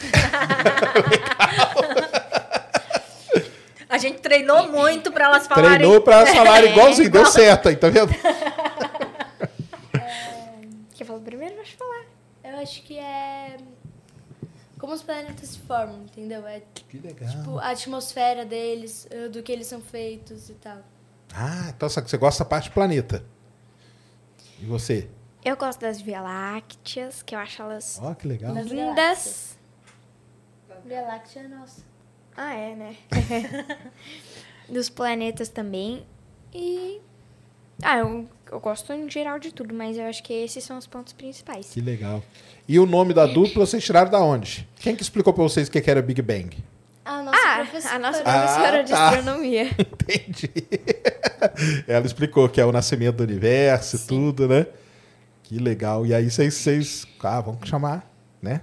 A 3.94 3.98
gente 3.98 4.18
treinou 4.18 4.72
muito 4.72 5.12
para 5.12 5.26
elas 5.26 5.46
falarem. 5.46 5.76
Treinou 5.78 6.00
pra 6.00 6.16
elas 6.16 6.30
falarem 6.34 6.72
igualzinho, 6.72 7.08
deu 7.08 7.24
certo 7.26 7.68
aí, 7.68 7.76
tá 7.76 7.88
vendo? 7.88 8.12
Quer 10.94 11.04
falar 11.04 11.20
primeiro? 11.20 11.54
Pode 11.54 11.76
falar. 11.76 12.04
Eu 12.42 12.58
acho 12.58 12.82
que 12.82 12.98
é... 12.98 13.56
Como 14.80 14.92
os 14.92 15.00
planetas 15.00 15.50
se 15.50 15.60
formam, 15.60 16.00
entendeu? 16.02 16.44
É 16.44 16.60
Que 16.74 16.98
legal. 16.98 17.30
tipo 17.30 17.56
a 17.60 17.70
atmosfera 17.70 18.44
deles, 18.44 19.06
ah, 19.12 19.28
do 19.28 19.44
que 19.44 19.52
eles 19.52 19.68
são 19.68 19.80
feitos 19.80 20.50
e 20.50 20.54
tal. 20.54 20.78
Ah, 21.32 21.68
então 21.68 21.88
só 21.88 22.00
que 22.00 22.10
você 22.10 22.16
gosta 22.16 22.42
da 22.42 22.50
parte 22.50 22.70
do 22.70 22.72
planeta. 22.72 23.24
E 24.60 24.64
você? 24.66 25.08
Eu 25.44 25.56
gosto 25.56 25.78
das 25.78 26.00
Via 26.00 26.20
Lácteas, 26.20 27.22
que 27.22 27.32
eu 27.32 27.38
acho 27.38 27.62
elas 27.62 28.00
Ó, 28.02 28.12
que 28.12 28.26
legal. 28.26 28.54
Das 28.54 28.66
lindas. 28.66 29.56
Via 30.84 31.02
Láctea 31.02 31.42
é 31.42 31.48
nossa. 31.48 31.93
Ah, 32.36 32.54
é, 32.54 32.74
né? 32.74 32.96
Dos 34.68 34.88
planetas 34.88 35.48
também. 35.48 36.04
E. 36.52 37.00
Ah, 37.82 37.98
eu, 37.98 38.28
eu 38.50 38.60
gosto 38.60 38.92
em 38.92 39.10
geral 39.10 39.38
de 39.38 39.52
tudo, 39.52 39.74
mas 39.74 39.96
eu 39.96 40.04
acho 40.04 40.22
que 40.22 40.32
esses 40.32 40.62
são 40.64 40.78
os 40.78 40.86
pontos 40.86 41.12
principais. 41.12 41.70
Que 41.70 41.80
legal. 41.80 42.22
E 42.68 42.78
o 42.78 42.86
nome 42.86 43.12
da 43.12 43.26
dupla 43.26 43.66
vocês 43.66 43.84
tiraram 43.84 44.10
da 44.10 44.20
onde? 44.20 44.68
Quem 44.76 44.96
que 44.96 45.02
explicou 45.02 45.32
pra 45.32 45.42
vocês 45.42 45.68
o 45.68 45.70
que 45.70 45.90
era 45.90 46.00
Big 46.00 46.22
Bang? 46.22 46.56
A 47.04 47.22
nossa 47.22 47.38
ah, 47.38 47.56
professora. 47.56 47.94
a 47.94 47.98
nossa 47.98 48.22
Ah, 48.24 48.40
professora 48.40 48.84
de 48.84 48.90
tá. 48.92 49.08
astronomia. 49.08 49.64
Entendi. 49.78 50.50
Ela 51.86 52.06
explicou 52.06 52.48
que 52.48 52.60
é 52.60 52.64
o 52.64 52.72
nascimento 52.72 53.16
do 53.16 53.24
universo 53.24 53.96
e 53.96 53.98
tudo, 53.98 54.48
né? 54.48 54.66
Que 55.42 55.58
legal. 55.58 56.06
E 56.06 56.14
aí 56.14 56.30
vocês, 56.30 56.54
vocês 56.54 57.06
ah, 57.22 57.40
vamos 57.42 57.68
chamar, 57.68 58.10
né? 58.40 58.62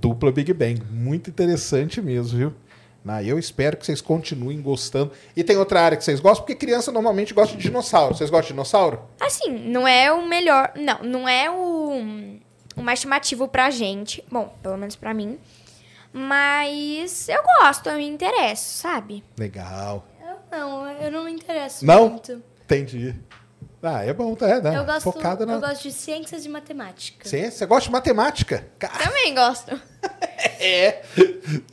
Dupla 0.00 0.32
Big 0.32 0.52
Bang. 0.54 0.82
Muito 0.90 1.28
interessante 1.28 2.00
mesmo, 2.00 2.38
viu? 2.38 2.54
Ah, 3.06 3.22
eu 3.22 3.38
espero 3.38 3.76
que 3.76 3.86
vocês 3.86 4.00
continuem 4.02 4.60
gostando. 4.60 5.12
E 5.34 5.42
tem 5.42 5.56
outra 5.56 5.80
área 5.80 5.96
que 5.96 6.04
vocês 6.04 6.20
gostam? 6.20 6.44
Porque 6.44 6.54
criança 6.54 6.92
normalmente 6.92 7.32
gosta 7.32 7.56
de 7.56 7.62
dinossauro. 7.62 8.14
Vocês 8.14 8.28
gostam 8.28 8.48
de 8.48 8.52
dinossauro? 8.52 9.00
Assim, 9.18 9.50
não 9.50 9.88
é 9.88 10.12
o 10.12 10.26
melhor. 10.26 10.72
Não, 10.76 11.02
não 11.02 11.28
é 11.28 11.50
o, 11.50 12.38
o 12.76 12.82
mais 12.82 12.98
chamativo 12.98 13.48
pra 13.48 13.70
gente. 13.70 14.22
Bom, 14.30 14.54
pelo 14.62 14.76
menos 14.76 14.94
pra 14.94 15.14
mim. 15.14 15.38
Mas 16.12 17.28
eu 17.28 17.42
gosto, 17.60 17.88
eu 17.88 17.96
me 17.96 18.06
interesso, 18.06 18.78
sabe? 18.78 19.22
Legal. 19.38 20.06
Eu 20.20 20.58
não, 20.58 20.90
eu 20.92 21.10
não 21.10 21.24
me 21.24 21.32
interesso 21.32 21.84
Não? 21.86 22.10
muito. 22.10 22.42
Entendi. 22.64 23.14
Ah, 23.82 24.02
é 24.04 24.12
bom, 24.12 24.34
tá? 24.34 24.48
É, 24.48 24.60
né? 24.60 24.76
Eu 24.76 24.84
gosto, 24.84 25.02
Focada 25.02 25.46
na 25.46 25.52
eu 25.54 25.60
gosto 25.60 25.82
de 25.84 25.92
ciências 25.92 26.44
e 26.44 26.48
matemática. 26.48 27.28
ciência. 27.28 27.52
Você 27.58 27.66
gosta 27.66 27.84
de 27.84 27.92
matemática? 27.92 28.66
Cara, 28.78 28.98
Também 29.04 29.32
gosto. 29.34 29.80
é. 30.58 31.02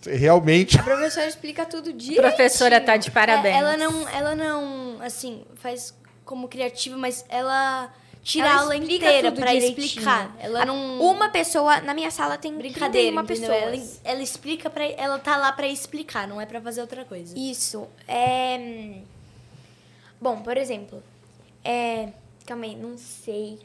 Realmente. 0.06 0.80
A 0.80 0.84
professora 0.84 1.28
explica 1.28 1.66
tudo 1.66 1.90
A 1.90 1.94
direitinho. 1.94 2.22
professora 2.22 2.80
tá 2.80 2.96
de 2.98 3.10
parabéns. 3.10 3.56
É, 3.56 3.60
ela 3.60 3.76
não, 3.78 4.08
ela 4.10 4.36
não, 4.36 4.98
assim, 5.02 5.44
faz 5.56 5.94
como 6.24 6.48
criativa, 6.48 6.96
mas 6.96 7.26
ela 7.28 7.92
tira 8.24 8.48
Ela 8.50 8.56
a 8.58 8.62
aula 8.62 8.76
inteira 8.76 9.32
tudo 9.32 9.42
pra 9.42 9.52
direitinho. 9.54 9.86
explicar. 9.86 10.36
Ela 10.40 10.64
não 10.66 11.00
Uma 11.02 11.30
pessoa, 11.30 11.82
na 11.82 11.94
minha 11.96 12.12
sala 12.12 12.38
tem 12.38 12.56
brincadeira, 12.56 13.12
uma 13.12 13.24
pessoa. 13.24 13.54
Ela, 13.54 13.82
ela 14.04 14.22
explica 14.22 14.70
para 14.70 14.86
ela 14.86 15.18
tá 15.18 15.38
lá 15.38 15.52
pra 15.52 15.68
explicar, 15.68 16.28
não 16.28 16.40
é 16.40 16.46
pra 16.46 16.62
fazer 16.62 16.82
outra 16.82 17.04
coisa. 17.04 17.34
Isso. 17.38 17.88
É... 18.08 18.58
hum, 18.60 19.02
Bom, 20.22 20.38
por 20.42 20.56
exemplo, 20.58 21.04
é... 21.66 22.14
Calma 22.46 22.66
aí, 22.66 22.76
não 22.76 22.98
sei. 22.98 23.60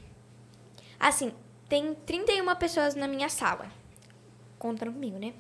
Assim, 0.99 1.33
tem 1.69 1.95
31 2.07 2.55
pessoas 2.57 2.95
na 2.95 3.07
minha 3.07 3.29
sala. 3.29 3.71
Contando 4.59 4.93
comigo, 4.93 5.19
né? 5.19 5.35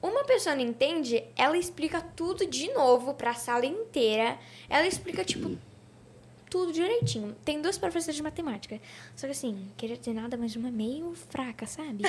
Uma 0.00 0.22
pessoa 0.22 0.54
não 0.54 0.62
entende, 0.62 1.24
ela 1.36 1.58
explica 1.58 2.00
tudo 2.00 2.46
de 2.46 2.72
novo 2.72 3.14
pra 3.14 3.34
sala 3.34 3.66
inteira. 3.66 4.38
Ela 4.68 4.86
explica, 4.86 5.24
tipo, 5.24 5.58
tudo 6.48 6.72
direitinho. 6.72 7.34
Tem 7.44 7.60
duas 7.60 7.76
professoras 7.76 8.14
de 8.14 8.22
matemática. 8.22 8.80
Só 9.16 9.26
que 9.26 9.32
assim, 9.32 9.70
queria 9.76 9.96
dizer 9.96 10.14
nada, 10.14 10.36
mas 10.36 10.54
uma 10.56 10.70
meio 10.70 11.14
fraca, 11.30 11.66
sabe? 11.66 12.04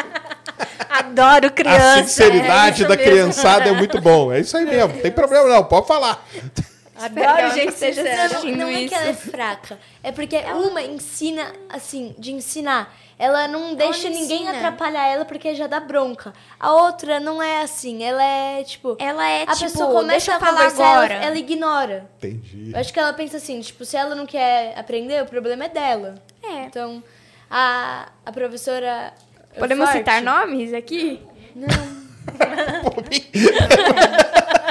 Adoro 0.88 1.52
criança. 1.52 2.00
a 2.00 2.02
sinceridade 2.02 2.84
é 2.84 2.88
da 2.88 2.96
mesmo. 2.96 3.12
criançada 3.12 3.68
é 3.68 3.72
muito 3.72 4.00
bom. 4.00 4.32
É 4.32 4.40
isso 4.40 4.56
aí 4.56 4.64
mesmo. 4.64 4.94
Não 4.94 5.00
tem 5.00 5.12
problema 5.12 5.48
não, 5.48 5.64
pode 5.64 5.86
falar. 5.86 6.26
Adoro 6.96 7.54
gente 7.54 7.72
que 7.72 7.78
seja 7.78 8.02
assistindo 8.24 8.56
Não 8.58 8.68
é 8.68 8.74
que 8.74 8.84
isso. 8.84 8.94
ela 8.94 9.08
é 9.08 9.14
fraca, 9.14 9.78
é 10.02 10.12
porque 10.12 10.36
uma 10.36 10.82
ensina, 10.82 11.52
assim, 11.68 12.14
de 12.18 12.32
ensinar. 12.32 12.94
ela 13.18 13.48
não 13.48 13.74
deixa 13.74 14.08
não 14.08 14.16
ninguém 14.18 14.42
ensina. 14.42 14.56
atrapalhar 14.58 15.06
ela 15.08 15.24
porque 15.24 15.54
já 15.54 15.66
dá 15.66 15.80
bronca. 15.80 16.32
A 16.58 16.72
outra 16.72 17.18
não 17.20 17.42
é 17.42 17.62
assim, 17.62 18.02
ela 18.04 18.22
é 18.22 18.62
tipo. 18.64 18.96
Ela 19.00 19.28
é 19.28 19.42
a 19.42 19.46
tipo, 19.54 19.60
pessoa 19.60 19.90
começa 19.92 20.36
a 20.36 20.38
falar 20.38 20.52
conversar, 20.52 20.82
ela- 20.84 20.94
agora. 20.96 21.14
Ela, 21.14 21.38
ignora. 21.38 22.10
Entendi. 22.18 22.70
Eu 22.72 22.78
acho 22.80 22.92
que 22.92 22.98
ela 23.00 23.12
pensa 23.12 23.36
assim, 23.38 23.60
tipo, 23.60 23.84
se 23.84 23.96
ela 23.96 24.14
não 24.14 24.26
quer 24.26 24.78
aprender, 24.78 25.22
o 25.22 25.26
problema 25.26 25.64
é 25.64 25.68
dela. 25.68 26.14
É. 26.42 26.64
Então, 26.64 27.02
a, 27.50 28.08
a 28.24 28.32
professora. 28.32 29.12
Podemos 29.58 29.84
forte- 29.86 29.98
citar 29.98 30.22
nomes 30.22 30.72
aqui? 30.72 31.20
Não. 31.54 31.68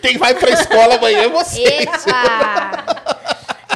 Quem 0.00 0.18
vai 0.18 0.34
pra 0.34 0.50
escola 0.50 0.96
amanhã 0.96 1.22
é 1.24 1.28
você. 1.28 1.62
Epa! 1.62 2.84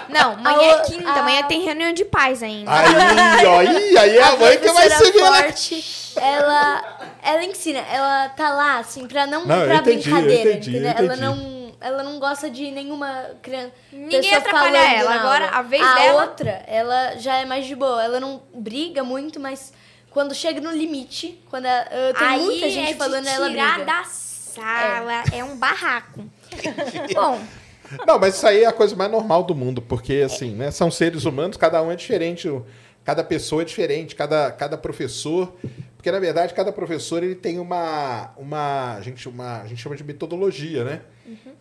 Não, 0.09 0.33
amanhã 0.33 0.71
é 0.71 0.75
A 0.75 0.81
quinta, 0.81 1.11
a- 1.11 1.19
amanhã 1.21 1.43
tem 1.45 1.63
reunião 1.63 1.93
de 1.93 2.05
pais 2.05 2.43
ainda. 2.43 2.71
Aí, 2.73 3.45
ó, 3.47 3.59
aí, 3.59 3.99
aí 3.99 4.17
é 4.19 4.23
a 4.23 4.37
mãe 4.37 4.59
que 4.59 4.69
vai 4.71 4.89
professora 4.89 5.05
se 5.05 5.13
ver. 5.13 5.23
né? 5.23 5.43
forte, 5.43 6.13
ela, 6.17 6.85
ela 7.23 7.45
ensina, 7.45 7.81
ela 7.93 8.29
tá 8.31 8.51
lá, 8.51 8.79
assim, 8.79 9.07
pra 9.07 9.27
não, 9.27 9.45
Não, 9.45 9.67
pra 9.67 9.77
entendi, 9.77 10.09
brincadeira, 10.09 10.51
entendi, 10.53 10.71
entendeu? 10.71 10.91
eu 10.93 10.97
Ela 10.97 11.15
entendi. 11.17 11.21
não, 11.23 11.75
ela 11.81 12.03
não 12.03 12.19
gosta 12.19 12.49
de 12.49 12.71
nenhuma 12.71 13.13
criança. 13.43 13.73
Ninguém 13.93 14.35
atrapalha 14.35 14.79
falando 14.81 14.95
ela. 15.01 15.11
na 15.15 15.21
Agora, 15.21 15.49
a 15.51 15.63
vez 15.63 15.83
a 15.85 15.95
dela- 15.95 16.23
outra, 16.23 16.65
ela 16.67 17.17
já 17.19 17.37
é 17.37 17.45
mais 17.45 17.67
de 17.67 17.75
boa. 17.75 18.03
Ela 18.03 18.19
não 18.21 18.41
briga 18.55 19.05
muito, 19.05 19.39
mas 19.39 19.73
quando 20.11 20.35
chega 20.35 20.61
no 20.63 20.71
limite, 20.71 21.39
quando 21.51 21.67
ela- 21.67 21.87
ah, 21.91 22.19
tem 22.19 22.27
Aí 22.29 22.41
muita 22.43 22.71
gente 22.71 22.89
é 22.91 22.93
de 22.93 22.99
falando, 22.99 23.27
ela 23.27 23.49
briga. 23.51 23.85
da 23.85 23.85
sala, 24.57 25.23
é, 25.33 25.45
um 25.45 25.57
barraco. 25.57 26.25
Bom, 27.15 27.41
Não, 28.07 28.19
mas 28.19 28.37
isso 28.37 28.47
aí 28.47 28.65
é 28.65 28.67
a 28.67 28.73
coisa 28.73 28.97
mais 28.97 29.11
normal 29.11 29.45
do 29.45 29.55
mundo, 29.55 29.81
porque 29.81 30.23
assim, 30.25 30.55
né, 30.55 30.71
são 30.71 30.91
seres 30.91 31.25
humanos, 31.25 31.57
cada 31.57 31.83
um 31.83 31.93
é 31.93 31.97
diferente, 31.97 32.51
cada 33.05 33.23
pessoa 33.23 33.63
é 33.63 33.65
diferente, 33.65 34.17
cada, 34.17 34.51
cada 34.51 34.77
professor, 34.77 35.55
porque 35.97 36.11
na 36.11 36.19
verdade 36.19 36.55
cada 36.55 36.73
professor 36.73 37.23
ele 37.23 37.35
tem 37.35 37.59
uma, 37.59 38.33
uma, 38.37 38.95
a 38.95 39.01
gente, 39.03 39.29
uma, 39.29 39.63
a 39.63 39.67
gente 39.67 39.81
chama 39.81 39.95
de 39.95 40.03
metodologia, 40.03 40.85
né? 40.85 41.03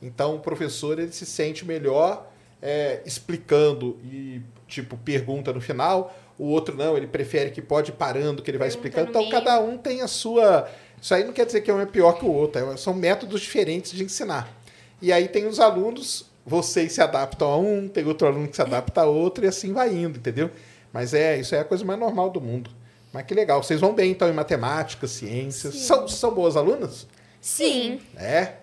Então 0.01 0.35
o 0.35 0.39
professor 0.39 0.97
ele 0.99 1.11
se 1.11 1.25
sente 1.25 1.65
melhor 1.65 2.31
é, 2.61 3.01
explicando 3.05 3.99
e 4.03 4.41
tipo 4.67 4.97
pergunta 4.97 5.53
no 5.53 5.61
final, 5.61 6.15
o 6.37 6.45
outro 6.45 6.75
não, 6.75 6.97
ele 6.97 7.07
prefere 7.07 7.49
que 7.51 7.61
pode 7.61 7.91
ir 7.91 7.93
parando, 7.93 8.41
que 8.41 8.51
ele 8.51 8.57
vai 8.57 8.67
explicando. 8.67 9.09
Então 9.09 9.21
meio. 9.21 9.31
cada 9.31 9.59
um 9.59 9.77
tem 9.77 10.01
a 10.01 10.07
sua. 10.07 10.69
Isso 11.05 11.13
aí 11.13 11.23
não 11.23 11.33
quer 11.33 11.45
dizer 11.45 11.61
que 11.61 11.71
um 11.71 11.79
é 11.79 11.85
pior 11.85 12.13
que 12.13 12.25
o 12.25 12.31
outro, 12.31 12.73
é- 12.73 12.77
são 12.77 12.91
métodos 12.91 13.39
diferentes 13.41 13.91
de 13.91 14.03
ensinar. 14.03 14.51
E 14.99 15.13
aí 15.13 15.27
tem 15.27 15.45
os 15.45 15.59
alunos, 15.59 16.25
vocês 16.43 16.93
se 16.93 16.99
adaptam 16.99 17.47
a 17.47 17.57
um, 17.57 17.87
tem 17.87 18.03
outro 18.07 18.25
aluno 18.25 18.47
que 18.47 18.55
se 18.55 18.61
adapta 18.63 19.01
a 19.01 19.05
outro 19.05 19.45
e 19.45 19.47
assim 19.47 19.71
vai 19.71 19.93
indo, 19.93 20.17
entendeu? 20.17 20.49
Mas 20.91 21.13
é, 21.13 21.37
isso 21.37 21.53
é 21.53 21.59
a 21.59 21.63
coisa 21.63 21.85
mais 21.85 21.99
normal 21.99 22.31
do 22.31 22.41
mundo. 22.41 22.71
Mas 23.13 23.23
que 23.23 23.35
legal, 23.35 23.61
vocês 23.61 23.79
vão 23.79 23.93
bem 23.93 24.09
então 24.09 24.27
em 24.27 24.33
matemática, 24.33 25.05
ciências. 25.07 25.75
São, 25.75 26.07
são 26.07 26.33
boas 26.33 26.57
alunas? 26.57 27.05
sim. 27.39 28.01
É? 28.17 28.53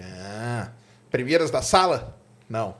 Ah, 0.00 0.70
primeiras 1.10 1.50
da 1.50 1.60
sala? 1.60 2.16
Não. 2.48 2.76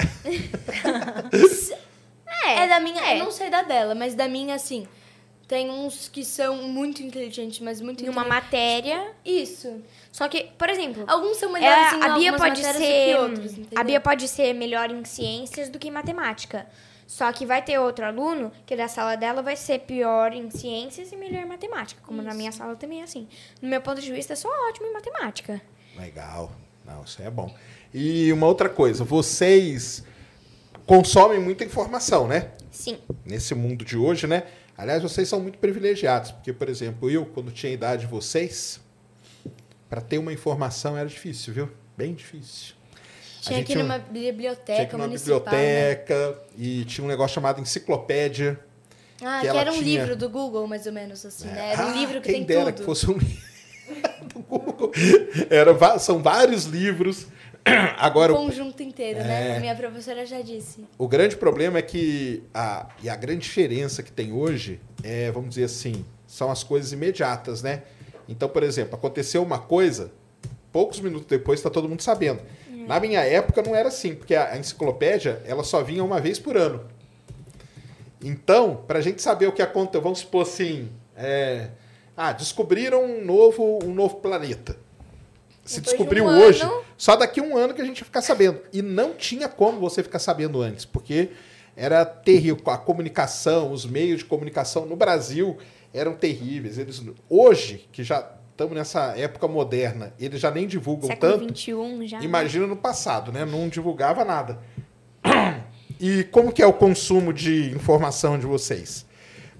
É, 2.46 2.68
da 2.68 2.78
minha, 2.78 3.02
é. 3.02 3.20
eu 3.20 3.24
não 3.24 3.30
sei 3.30 3.48
da 3.48 3.62
dela, 3.62 3.94
mas 3.94 4.14
da 4.14 4.28
minha, 4.28 4.54
assim, 4.54 4.86
tem 5.46 5.70
uns 5.70 6.08
que 6.08 6.24
são 6.24 6.56
muito 6.68 7.02
inteligentes, 7.02 7.60
mas 7.60 7.80
muito 7.80 8.04
Em 8.04 8.08
uma 8.08 8.22
inteligentes. 8.22 8.44
matéria. 8.50 9.12
Isso. 9.24 9.82
Só 10.10 10.26
que, 10.28 10.44
por 10.58 10.68
exemplo, 10.68 11.04
Alguns 11.06 11.36
são 11.36 11.54
é, 11.56 11.60
melhores 11.60 11.92
em 11.92 11.96
a 12.02 12.14
Bia 12.14 12.30
algumas 12.30 12.40
pode 12.40 12.62
matérias 12.62 12.76
ser. 12.76 13.06
do 13.06 13.16
que 13.18 13.22
outros, 13.22 13.52
entendeu? 13.52 13.78
a 13.80 13.84
Bia 13.84 14.00
pode 14.00 14.28
ser 14.28 14.52
melhor 14.54 14.90
em 14.90 15.04
ciências 15.04 15.68
do 15.68 15.78
que 15.78 15.88
em 15.88 15.90
matemática. 15.90 16.66
Só 17.06 17.30
que 17.32 17.44
vai 17.44 17.60
ter 17.62 17.78
outro 17.78 18.04
aluno 18.06 18.50
que 18.64 18.74
da 18.74 18.88
sala 18.88 19.14
dela 19.16 19.42
vai 19.42 19.56
ser 19.56 19.80
pior 19.80 20.32
em 20.32 20.50
ciências 20.50 21.12
e 21.12 21.16
melhor 21.16 21.42
em 21.42 21.46
matemática. 21.48 22.00
Como 22.06 22.22
na 22.22 22.32
minha 22.32 22.50
sala 22.50 22.74
também 22.76 23.00
é 23.00 23.04
assim. 23.04 23.28
No 23.60 23.68
meu 23.68 23.80
ponto 23.80 24.00
de 24.00 24.10
vista, 24.12 24.32
eu 24.32 24.36
sou 24.36 24.50
ótimo 24.68 24.86
em 24.86 24.92
matemática. 24.92 25.60
Legal. 25.98 26.50
Não, 26.84 27.02
isso 27.04 27.20
é 27.22 27.30
bom. 27.30 27.54
E 27.92 28.32
uma 28.32 28.46
outra 28.46 28.68
coisa, 28.68 29.04
vocês 29.04 30.02
consomem 30.86 31.38
muita 31.38 31.64
informação, 31.64 32.26
né? 32.26 32.50
Sim. 32.70 32.98
Nesse 33.24 33.54
mundo 33.54 33.84
de 33.84 33.96
hoje, 33.96 34.26
né? 34.26 34.44
Aliás, 34.76 35.02
vocês 35.02 35.28
são 35.28 35.40
muito 35.40 35.58
privilegiados, 35.58 36.32
porque, 36.32 36.52
por 36.52 36.68
exemplo, 36.68 37.08
eu, 37.10 37.24
quando 37.26 37.50
tinha 37.52 37.70
a 37.70 37.74
idade 37.74 38.02
de 38.02 38.08
vocês, 38.08 38.80
para 39.88 40.00
ter 40.00 40.18
uma 40.18 40.32
informação 40.32 40.96
era 40.96 41.08
difícil, 41.08 41.54
viu? 41.54 41.70
Bem 41.96 42.12
difícil. 42.14 42.74
Tinha 43.40 43.58
gente 43.58 43.66
que 43.66 43.72
ir 43.72 43.76
tinha- 43.76 43.82
numa 43.84 43.98
biblioteca 43.98 44.74
tinha 44.74 44.86
que 44.86 44.94
ir 44.94 44.96
numa 44.96 45.06
municipal, 45.06 45.38
né? 45.54 45.94
biblioteca 45.94 46.38
e 46.58 46.84
tinha 46.86 47.04
um 47.04 47.08
negócio 47.08 47.34
chamado 47.34 47.60
enciclopédia. 47.60 48.58
Ah, 49.22 49.40
que 49.42 49.50
que, 49.50 49.56
era 49.56 49.70
um 49.70 49.74
tinha- 49.74 49.84
livro 50.00 50.16
do 50.16 50.28
Google, 50.28 50.66
mais 50.66 50.86
ou 50.86 50.92
menos, 50.92 51.24
assim, 51.24 51.46
né? 51.48 51.72
Era 51.72 51.86
um 51.86 51.90
Ah, 51.90 51.94
livro 51.94 52.20
que 52.20 52.26
quem 52.32 52.44
tem 52.44 52.56
dera 52.56 52.72
tudo. 52.72 52.78
que 52.78 52.84
fosse 52.84 53.08
um 53.08 53.16
livro 53.18 54.28
do 54.34 54.40
Google. 54.40 54.90
Era, 55.50 55.98
são 56.00 56.20
vários 56.22 56.64
livros. 56.64 57.26
Agora, 57.98 58.32
o 58.32 58.36
conjunto 58.36 58.82
inteiro, 58.82 59.20
É. 59.20 59.24
né? 59.24 59.60
Minha 59.60 59.74
professora 59.74 60.26
já 60.26 60.40
disse. 60.40 60.84
O 60.98 61.08
grande 61.08 61.36
problema 61.36 61.78
é 61.78 61.82
que 61.82 62.42
a, 62.52 62.88
e 63.02 63.08
a 63.08 63.16
grande 63.16 63.40
diferença 63.40 64.02
que 64.02 64.12
tem 64.12 64.32
hoje 64.32 64.80
é, 65.02 65.30
vamos 65.30 65.50
dizer 65.50 65.64
assim, 65.64 66.04
são 66.26 66.50
as 66.50 66.62
coisas 66.62 66.92
imediatas, 66.92 67.62
né? 67.62 67.82
Então, 68.28 68.48
por 68.48 68.62
exemplo, 68.62 68.94
aconteceu 68.94 69.42
uma 69.42 69.58
coisa, 69.58 70.10
poucos 70.72 71.00
minutos 71.00 71.26
depois 71.26 71.58
está 71.60 71.70
todo 71.70 71.88
mundo 71.88 72.02
sabendo. 72.02 72.40
Na 72.86 73.00
minha 73.00 73.20
época 73.20 73.62
não 73.62 73.74
era 73.74 73.88
assim, 73.88 74.14
porque 74.14 74.34
a, 74.34 74.52
a 74.52 74.58
enciclopédia 74.58 75.42
ela 75.46 75.64
só 75.64 75.82
vinha 75.82 76.04
uma 76.04 76.20
vez 76.20 76.38
por 76.38 76.56
ano. 76.56 76.84
Então, 78.22 78.76
para 78.86 78.98
a 78.98 79.02
gente 79.02 79.20
saber 79.22 79.46
o 79.46 79.52
que 79.52 79.62
aconteceu, 79.62 80.00
vamos 80.02 80.20
supor 80.20 80.42
assim, 80.42 80.90
é, 81.16 81.68
ah, 82.16 82.32
descobriram 82.32 83.02
um 83.04 83.24
novo, 83.24 83.78
um 83.84 83.92
novo 83.94 84.16
planeta. 84.16 84.76
Se 85.64 85.76
Depois 85.80 85.82
de 85.82 85.98
descobriu 85.98 86.24
um 86.24 86.38
hoje, 86.42 86.62
ano- 86.62 86.83
só 86.96 87.16
daqui 87.16 87.40
a 87.40 87.42
um 87.42 87.56
ano 87.56 87.74
que 87.74 87.82
a 87.82 87.84
gente 87.84 87.98
ia 87.98 88.04
ficar 88.04 88.22
sabendo. 88.22 88.60
E 88.72 88.82
não 88.82 89.14
tinha 89.14 89.48
como 89.48 89.80
você 89.80 90.02
ficar 90.02 90.18
sabendo 90.18 90.62
antes, 90.62 90.84
porque 90.84 91.30
era 91.76 92.04
terrível. 92.04 92.62
A 92.66 92.78
comunicação, 92.78 93.72
os 93.72 93.84
meios 93.84 94.18
de 94.18 94.24
comunicação 94.24 94.86
no 94.86 94.96
Brasil 94.96 95.56
eram 95.92 96.14
terríveis. 96.14 96.78
Eles, 96.78 97.02
hoje, 97.28 97.88
que 97.92 98.02
já 98.04 98.30
estamos 98.50 98.74
nessa 98.74 99.16
época 99.16 99.48
moderna, 99.48 100.14
eles 100.18 100.40
já 100.40 100.50
nem 100.50 100.66
divulgam 100.66 101.08
Século 101.08 101.38
tanto. 101.38 101.58
XXI 101.58 102.06
já. 102.06 102.22
Imagina 102.22 102.66
no 102.66 102.76
passado, 102.76 103.32
né? 103.32 103.44
Não 103.44 103.68
divulgava 103.68 104.24
nada. 104.24 104.60
E 106.00 106.24
como 106.24 106.52
que 106.52 106.60
é 106.60 106.66
o 106.66 106.72
consumo 106.72 107.32
de 107.32 107.70
informação 107.70 108.38
de 108.38 108.46
vocês? 108.46 109.06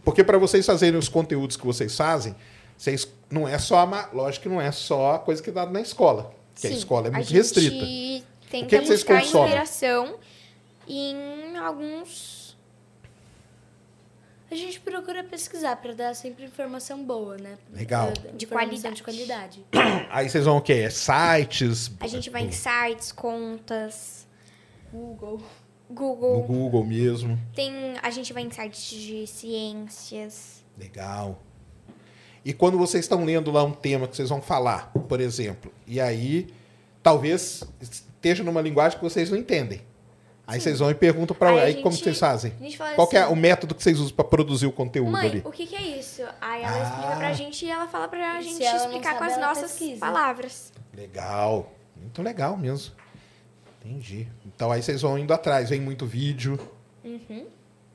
Porque 0.04 0.22
para 0.22 0.36
vocês 0.36 0.66
fazerem 0.66 0.98
os 0.98 1.08
conteúdos 1.08 1.56
que 1.56 1.64
vocês 1.64 1.96
fazem, 1.96 2.34
vocês 2.76 3.08
não 3.30 3.48
é 3.48 3.56
só 3.58 3.78
a, 3.78 4.08
lógico 4.12 4.42
que 4.42 4.48
não 4.48 4.60
é 4.60 4.70
só 4.70 5.14
a 5.14 5.18
coisa 5.18 5.42
que 5.42 5.50
dá 5.50 5.64
na 5.64 5.80
escola, 5.80 6.34
que 6.54 6.66
a 6.66 6.70
Sim, 6.70 6.76
escola 6.76 7.08
é 7.08 7.10
muito 7.10 7.26
gente 7.26 7.36
restrita. 7.36 8.24
Tenta 8.50 8.66
O 8.66 8.68
que 8.68 8.78
que 8.78 8.86
vocês 8.86 9.00
buscar 9.00 9.20
consomem? 9.20 9.46
inspiração 9.46 10.18
em 10.88 11.56
alguns. 11.56 12.56
A 14.50 14.54
gente 14.54 14.78
procura 14.78 15.24
pesquisar 15.24 15.76
pra 15.76 15.92
dar 15.94 16.14
sempre 16.14 16.44
informação 16.44 17.02
boa, 17.04 17.36
né? 17.36 17.58
Legal. 17.72 18.12
De 18.36 18.46
qualidade. 18.46 18.96
De 18.96 19.02
qualidade. 19.02 19.64
Aí 20.10 20.28
vocês 20.28 20.44
vão 20.44 20.58
o 20.58 20.60
quê? 20.60 20.74
É 20.74 20.90
sites? 20.90 21.90
A 21.98 22.06
gente 22.06 22.30
vai 22.30 22.42
em 22.42 22.52
sites, 22.52 23.10
contas, 23.10 24.28
Google. 24.92 25.38
no 25.88 25.94
Google. 25.94 26.42
Google 26.42 26.84
mesmo. 26.84 27.38
Tem, 27.54 27.72
a 28.00 28.10
gente 28.10 28.32
vai 28.32 28.44
em 28.44 28.50
sites 28.50 28.90
de 28.92 29.26
ciências. 29.26 30.64
Legal. 30.78 31.40
E 32.44 32.52
quando 32.52 32.76
vocês 32.76 33.04
estão 33.04 33.24
lendo 33.24 33.50
lá 33.50 33.64
um 33.64 33.72
tema 33.72 34.06
que 34.06 34.14
vocês 34.16 34.28
vão 34.28 34.42
falar, 34.42 34.92
por 35.08 35.20
exemplo, 35.20 35.72
e 35.86 36.00
aí 36.00 36.48
talvez 37.02 37.64
esteja 37.80 38.42
numa 38.44 38.60
linguagem 38.60 38.98
que 38.98 39.04
vocês 39.04 39.30
não 39.30 39.38
entendem. 39.38 39.80
Aí 40.46 40.60
vocês 40.60 40.78
vão 40.78 40.90
e 40.90 40.94
perguntam 40.94 41.34
para 41.34 41.48
Aí 41.50 41.58
a 41.58 41.62
aí 41.62 41.74
como 41.82 41.92
gente- 41.94 42.04
vocês 42.04 42.18
fazem. 42.18 42.52
A 42.60 42.62
gente 42.64 42.76
fala 42.76 42.94
Qual 42.94 43.06
que 43.08 43.16
é 43.16 43.22
assim, 43.22 43.32
o 43.32 43.36
método 43.36 43.74
que 43.74 43.82
vocês 43.82 43.98
usam 43.98 44.14
para 44.14 44.26
produzir 44.26 44.66
o 44.66 44.72
conteúdo 44.72 45.10
Mãe, 45.12 45.26
ali? 45.26 45.42
o 45.42 45.50
que, 45.50 45.66
que 45.66 45.74
é 45.74 45.80
isso? 45.98 46.20
Aí 46.38 46.62
ela 46.62 46.76
Ah. 46.76 46.82
explica 46.82 47.16
pra 47.16 47.32
gente 47.32 47.64
e 47.64 47.70
ela 47.70 47.88
fala 47.88 48.08
pra 48.08 48.42
Se 48.42 48.48
gente 48.50 48.62
explicar 48.62 49.16
com 49.16 49.24
as 49.24 49.40
nossas 49.40 49.70
pesquisa. 49.72 50.00
palavras. 50.00 50.70
Legal. 50.94 51.72
Muito 51.96 52.20
legal 52.22 52.58
mesmo. 52.58 52.92
Entendi. 53.82 54.28
Então 54.44 54.70
aí 54.70 54.82
vocês 54.82 55.00
vão 55.00 55.18
indo 55.18 55.32
atrás, 55.32 55.70
vem 55.70 55.80
muito 55.80 56.04
vídeo. 56.04 56.58
Uhum. 57.02 57.46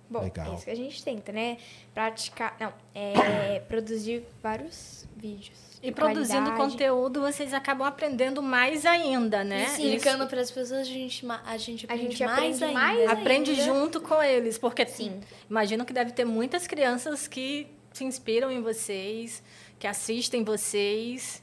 Bom, 0.09 0.21
Legal. 0.23 0.51
é 0.51 0.55
isso 0.55 0.63
que 0.65 0.71
a 0.71 0.75
gente 0.75 1.03
tenta, 1.03 1.31
né? 1.31 1.57
Praticar. 1.93 2.55
Não, 2.59 2.73
é 2.95 3.59
produzir 3.69 4.23
vários 4.41 5.07
vídeos. 5.15 5.57
E 5.81 5.91
produzindo 5.91 6.45
qualidade. 6.45 6.71
conteúdo, 6.71 7.21
vocês 7.21 7.53
acabam 7.53 7.87
aprendendo 7.87 8.41
mais 8.41 8.85
ainda, 8.85 9.43
né? 9.43 9.67
Sim, 9.67 9.93
Explicando 9.93 10.27
para 10.27 10.41
as 10.41 10.51
pessoas, 10.51 10.81
a 10.81 10.83
gente, 10.83 11.25
a 11.45 11.57
gente 11.57 11.85
A 11.87 11.93
aprende 11.93 12.11
gente 12.15 12.23
mais 12.25 12.37
aprende 12.61 12.63
ainda. 12.65 12.73
mais 12.79 13.09
aprende 13.09 13.51
ainda. 13.51 13.63
junto 13.63 14.01
com 14.01 14.21
eles, 14.21 14.57
porque 14.57 14.85
Sim. 14.85 15.21
imagino 15.49 15.85
que 15.85 15.93
deve 15.93 16.11
ter 16.11 16.25
muitas 16.25 16.67
crianças 16.67 17.27
que 17.27 17.67
se 17.93 18.03
inspiram 18.03 18.51
em 18.51 18.61
vocês, 18.61 19.41
que 19.77 19.87
assistem 19.87 20.43
vocês. 20.43 21.41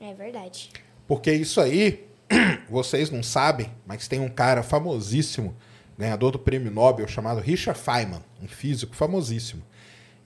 É 0.00 0.14
verdade. 0.14 0.70
Porque 1.08 1.32
isso 1.32 1.60
aí, 1.60 2.06
vocês 2.70 3.10
não 3.10 3.22
sabem, 3.24 3.72
mas 3.84 4.06
tem 4.06 4.20
um 4.20 4.28
cara 4.28 4.62
famosíssimo 4.62 5.56
ganhador 6.00 6.32
do 6.32 6.38
prêmio 6.38 6.70
Nobel 6.70 7.06
chamado 7.06 7.40
Richard 7.40 7.78
Feynman, 7.78 8.22
um 8.42 8.48
físico 8.48 8.96
famosíssimo. 8.96 9.62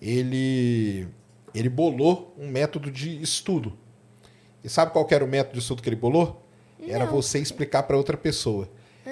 Ele, 0.00 1.06
ele 1.54 1.68
bolou 1.68 2.34
um 2.38 2.48
método 2.48 2.90
de 2.90 3.20
estudo. 3.20 3.76
E 4.62 4.68
sabe 4.68 4.92
qual 4.92 5.06
era 5.10 5.24
o 5.24 5.28
método 5.28 5.54
de 5.54 5.60
estudo 5.60 5.82
que 5.82 5.88
ele 5.88 5.96
bolou? 5.96 6.42
Era 6.86 7.06
você 7.06 7.38
explicar 7.38 7.82
para 7.84 7.96
outra 7.96 8.16
pessoa. 8.16 8.68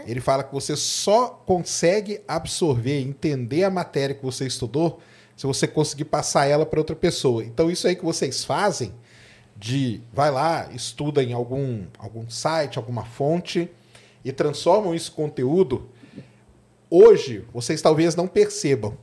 Ele 0.06 0.20
fala 0.20 0.42
que 0.42 0.52
você 0.52 0.74
só 0.74 1.28
consegue 1.28 2.20
absorver, 2.26 3.00
entender 3.00 3.64
a 3.64 3.70
matéria 3.70 4.14
que 4.14 4.24
você 4.24 4.46
estudou 4.46 5.00
se 5.36 5.46
você 5.46 5.66
conseguir 5.66 6.04
passar 6.04 6.46
ela 6.46 6.64
para 6.64 6.80
outra 6.80 6.96
pessoa. 6.96 7.44
Então 7.44 7.70
isso 7.70 7.86
aí 7.86 7.96
que 7.96 8.04
vocês 8.04 8.44
fazem 8.44 8.94
de 9.56 10.00
vai 10.12 10.30
lá, 10.30 10.68
estuda 10.72 11.22
em 11.22 11.32
algum 11.32 11.84
algum 11.98 12.28
site, 12.28 12.78
alguma 12.78 13.04
fonte 13.04 13.70
e 14.24 14.32
transformam 14.32 14.94
isso 14.94 15.10
em 15.12 15.14
conteúdo, 15.14 15.88
hoje 16.92 17.44
vocês 17.54 17.80
talvez 17.80 18.14
não 18.14 18.28
percebam, 18.28 18.96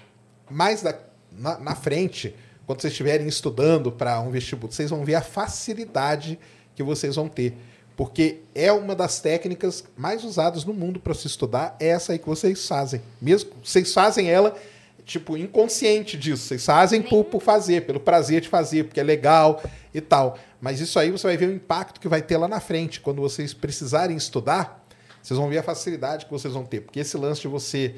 mas 0.50 0.84
na, 1.32 1.60
na 1.60 1.76
frente, 1.76 2.36
quando 2.68 2.82
vocês 2.82 2.94
estiverem 2.94 3.28
estudando 3.28 3.92
para 3.92 4.20
um 4.22 4.30
vestibular, 4.30 4.72
vocês 4.72 4.92
vão 4.92 5.04
ver 5.04 5.16
a 5.16 5.22
facilidade 5.22 6.38
que 6.76 6.84
vocês 6.84 7.16
vão 7.16 7.28
ter. 7.28 7.58
Porque 7.98 8.40
é 8.54 8.72
uma 8.72 8.96
das 8.96 9.20
técnicas 9.20 9.84
mais 9.98 10.24
usadas 10.24 10.64
no 10.64 10.74
mundo 10.74 11.00
para 11.00 11.14
se 11.14 11.28
estudar, 11.28 11.76
é 11.80 11.88
essa 11.88 12.14
aí 12.14 12.20
que 12.20 12.28
vocês 12.28 12.66
fazem. 12.68 13.02
Mesmo 13.22 13.52
vocês 13.62 13.94
fazem 13.94 14.30
ela, 14.30 14.56
tipo, 15.04 15.36
inconsciente 15.36 16.16
disso. 16.16 16.44
Vocês 16.44 16.64
fazem 16.64 17.02
por, 17.02 17.26
por 17.26 17.42
fazer, 17.42 17.86
pelo 17.86 18.00
prazer 18.00 18.40
de 18.40 18.48
fazer, 18.48 18.86
porque 18.86 19.00
é 19.00 19.04
legal 19.04 19.62
e 19.94 20.00
tal. 20.00 20.38
Mas 20.62 20.80
isso 20.80 20.98
aí 21.00 21.12
você 21.12 21.28
vai 21.28 21.36
ver 21.36 21.50
o 21.50 21.54
impacto 21.54 22.00
que 22.00 22.08
vai 22.08 22.22
ter 22.22 22.38
lá 22.38 22.48
na 22.48 22.60
frente. 22.60 23.02
Quando 23.02 23.20
vocês 23.20 23.54
precisarem 23.54 24.16
estudar, 24.16 24.86
vocês 25.22 25.38
vão 25.38 25.50
ver 25.50 25.58
a 25.60 25.64
facilidade 25.64 26.26
que 26.26 26.32
vocês 26.32 26.54
vão 26.54 26.66
ter. 26.66 26.82
Porque 26.82 27.00
esse 27.00 27.18
lance 27.18 27.42
de 27.42 27.48
você 27.48 27.96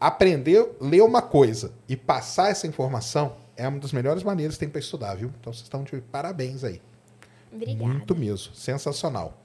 aprender, 0.00 0.64
ler 0.80 1.02
uma 1.02 1.20
coisa 1.22 1.72
e 1.88 1.96
passar 1.96 2.50
essa 2.50 2.66
informação 2.66 3.36
é 3.56 3.66
uma 3.66 3.78
das 3.80 3.92
melhores 3.92 4.22
maneiras 4.22 4.54
que 4.54 4.60
tem 4.60 4.68
para 4.68 4.78
estudar, 4.80 5.14
viu? 5.16 5.32
Então 5.40 5.52
vocês 5.52 5.64
estão 5.64 5.82
de 5.82 6.00
parabéns 6.00 6.62
aí. 6.64 6.80
Obrigada. 7.52 7.78
Muito 7.84 8.14
mesmo. 8.14 8.54
Sensacional. 8.54 9.36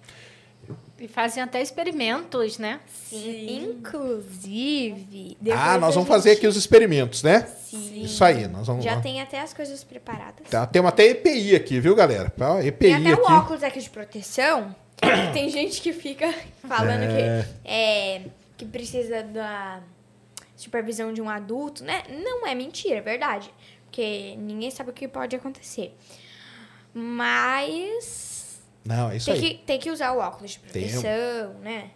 E 1.00 1.08
fazem 1.10 1.44
até 1.44 1.62
experimentos, 1.62 2.58
né? 2.58 2.80
Sim. 3.10 3.74
Inclusive. 3.80 5.38
ah, 5.52 5.78
nós 5.78 5.94
vamos 5.96 6.08
fazer 6.08 6.30
gente- 6.30 6.38
aqui 6.40 6.48
os 6.48 6.56
experimentos, 6.56 7.22
né? 7.24 7.42
Sim. 7.66 8.04
Isso 8.04 8.24
aí, 8.24 8.48
nós 8.48 8.68
vamos. 8.68 8.84
Já 8.86 9.02
tem 9.02 9.22
até 9.22 9.42
as 9.42 9.54
coisas 9.54 9.84
preparadas. 9.84 10.48
Tá, 10.50 10.66
temos 10.66 10.88
até 10.90 11.06
EPI 11.08 11.56
aqui, 11.56 11.80
viu, 11.82 11.94
galera? 11.96 12.32
EPI 12.64 12.72
Tem 12.94 12.96
até 12.96 13.10
o 13.22 13.26
aqui. 13.26 13.34
óculos 13.34 13.64
aqui 13.64 13.80
de 13.82 13.90
proteção. 13.90 14.74
tem 15.34 15.50
gente 15.50 15.82
que 15.82 15.92
fica 15.94 16.34
falando 16.68 17.04
É. 17.04 17.44
que, 17.44 17.68
é, 17.70 18.22
que 18.58 18.66
precisa 18.66 19.24
da 19.24 19.82
supervisão 20.56 21.12
de 21.14 21.22
um 21.22 21.30
adulto, 21.30 21.84
né? 21.84 22.04
Não 22.10 22.48
é 22.48 22.56
mentira, 22.56 22.98
é 22.98 23.02
verdade. 23.02 23.54
Porque 23.86 24.36
ninguém 24.38 24.72
sabe 24.72 24.90
o 24.90 24.94
que 24.94 25.08
pode 25.08 25.36
acontecer. 25.36 25.96
Mas 26.94 28.62
Não, 28.86 29.10
é 29.12 29.18
isso 29.18 29.26
tem 29.32 29.36
aí. 29.36 29.42
que, 29.42 29.54
tem 29.66 29.80
que 29.80 29.92
usar 29.92 30.12
o 30.14 30.20
óculos 30.20 30.52
de 30.52 30.60
Tem. 30.60 30.84
proteção, 30.90 31.54
né? 31.62 31.90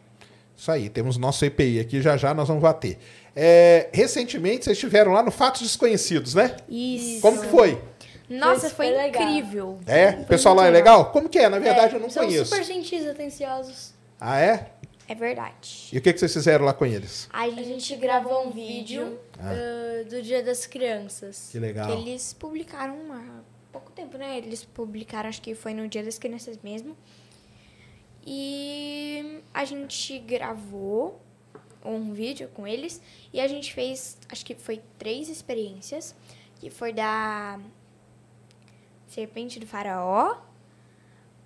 Isso 0.55 0.71
aí, 0.71 0.89
temos 0.89 1.17
nosso 1.17 1.45
EPI 1.45 1.79
aqui, 1.79 2.01
já 2.01 2.17
já 2.17 2.33
nós 2.33 2.47
vamos 2.47 2.63
bater. 2.63 2.97
É, 3.35 3.89
recentemente 3.93 4.65
vocês 4.65 4.75
estiveram 4.77 5.11
lá 5.11 5.21
no 5.21 5.29
Fatos 5.29 5.61
Desconhecidos, 5.61 6.33
né? 6.33 6.57
Isso. 6.67 7.21
Como 7.21 7.39
que 7.39 7.47
foi? 7.47 7.79
Nossa, 8.29 8.69
Foi 8.69 8.87
foi, 8.87 8.97
legal. 8.97 9.21
incrível. 9.23 9.79
É? 9.85 10.09
O 10.21 10.25
pessoal 10.25 10.53
lá 10.55 10.67
é 10.67 10.69
legal? 10.69 11.11
Como 11.11 11.29
que 11.29 11.39
é? 11.39 11.47
Na 11.47 11.59
verdade, 11.59 11.95
eu 11.95 11.99
não 11.99 12.09
são 12.09 12.25
conheço. 12.25 12.45
super 12.51 12.63
gentis, 12.63 13.07
atenciosos. 13.07 13.93
Ah, 14.19 14.39
é? 14.39 14.71
É 15.07 15.15
verdade. 15.15 15.87
E 15.93 15.97
o 15.97 16.01
que, 16.01 16.11
que 16.11 16.19
vocês 16.19 16.33
fizeram 16.33 16.65
lá 16.65 16.73
com 16.73 16.85
eles? 16.85 17.29
A 17.31 17.43
A 17.43 17.49
gente, 17.49 17.63
gente 17.63 17.95
gravou 17.95 18.45
um 18.45 18.51
vídeo 18.51 19.17
ah, 19.39 20.03
do 20.09 20.21
Dia 20.21 20.43
das 20.43 20.65
Crianças. 20.65 21.47
Que 21.51 21.59
legal. 21.59 21.87
que 21.87 21.93
eles 21.93 22.33
publicaram 22.33 22.97
há 23.13 23.23
pouco 23.71 23.89
tempo, 23.91 24.17
né? 24.17 24.37
Eles 24.37 24.65
publicaram, 24.65 25.29
acho 25.29 25.41
que 25.41 25.55
foi 25.55 25.73
no 25.73 25.87
Dia 25.87 26.03
das 26.03 26.19
Crianças 26.19 26.59
mesmo. 26.61 26.97
E 28.25 29.41
a 29.53 29.63
gente 29.63 30.19
gravou 30.19 31.21
um 31.85 32.11
vídeo 32.13 32.49
com 32.53 32.67
eles 32.67 33.01
e 33.31 33.39
a 33.39 33.47
gente 33.47 33.73
fez, 33.73 34.17
acho 34.29 34.45
que 34.45 34.53
foi 34.55 34.81
três 34.97 35.29
experiências, 35.29 36.13
que 36.59 36.69
foi 36.69 36.91
da 36.91 37.57
Serpente 39.07 39.59
do 39.59 39.65
Faraó, 39.65 40.37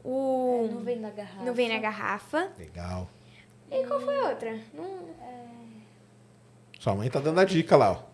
o 0.04 0.67
Nuvem 0.71 1.00
na 1.00 1.10
garrafa. 1.12 1.43
Nuvem 1.43 1.69
na 1.69 1.80
Garrafa. 1.80 2.52
Legal. 2.58 3.08
E 3.69 3.86
qual 3.86 4.02
foi 4.02 4.19
a 4.19 4.30
outra? 4.30 4.60
Não, 4.74 5.10
Sua 6.80 6.95
mãe 6.95 7.10
tá 7.10 7.19
dando 7.19 7.39
a 7.39 7.45
dica 7.45 7.78
lá, 7.78 7.91
ó. 7.91 8.12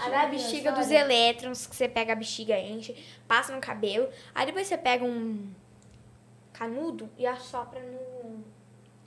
A 0.00 0.08
da 0.08 0.26
bexiga 0.26 0.72
dos 0.72 0.90
elétrons, 0.90 1.66
que 1.66 1.76
você 1.76 1.88
pega 1.88 2.12
a 2.12 2.16
bexiga, 2.16 2.58
enche, 2.58 2.96
passa 3.28 3.54
no 3.54 3.60
cabelo. 3.60 4.08
Aí 4.34 4.46
depois 4.46 4.66
você 4.66 4.76
pega 4.76 5.04
um 5.04 5.52
canudo 6.52 7.08
e 7.16 7.26
assopra 7.26 7.80
no... 7.80 8.42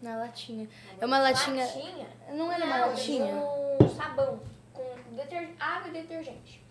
Na 0.02 0.16
latinha. 0.16 0.70
É 1.00 1.06
uma 1.06 1.20
latinha... 1.20 1.66
Latinha? 1.66 2.08
Não 2.34 2.52
era 2.52 2.66
uma 2.66 2.86
latinha? 2.86 3.36
Um 3.36 3.90
sabão 3.90 4.40
com 4.74 4.84
deter... 5.16 5.50
água 5.60 5.90
e 5.90 5.92
detergente. 5.92 6.64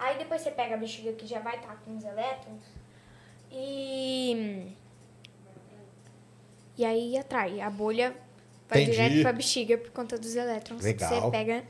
Aí 0.00 0.16
depois 0.16 0.40
você 0.40 0.50
pega 0.50 0.74
a 0.74 0.78
bexiga 0.78 1.12
que 1.12 1.26
já 1.26 1.40
vai 1.40 1.56
estar 1.56 1.76
com 1.84 1.94
os 1.94 2.02
elétrons 2.02 2.62
e... 3.52 4.72
E 6.78 6.84
aí 6.86 7.18
atrai. 7.18 7.60
A 7.60 7.68
bolha 7.68 8.16
vai 8.66 8.82
Entendi. 8.82 8.96
direto 8.96 9.22
pra 9.22 9.32
bexiga 9.32 9.76
por 9.76 9.90
conta 9.90 10.16
dos 10.16 10.34
elétrons 10.34 10.82
Legal. 10.82 11.10
que 11.10 11.20
você 11.20 11.30
pega 11.30 11.64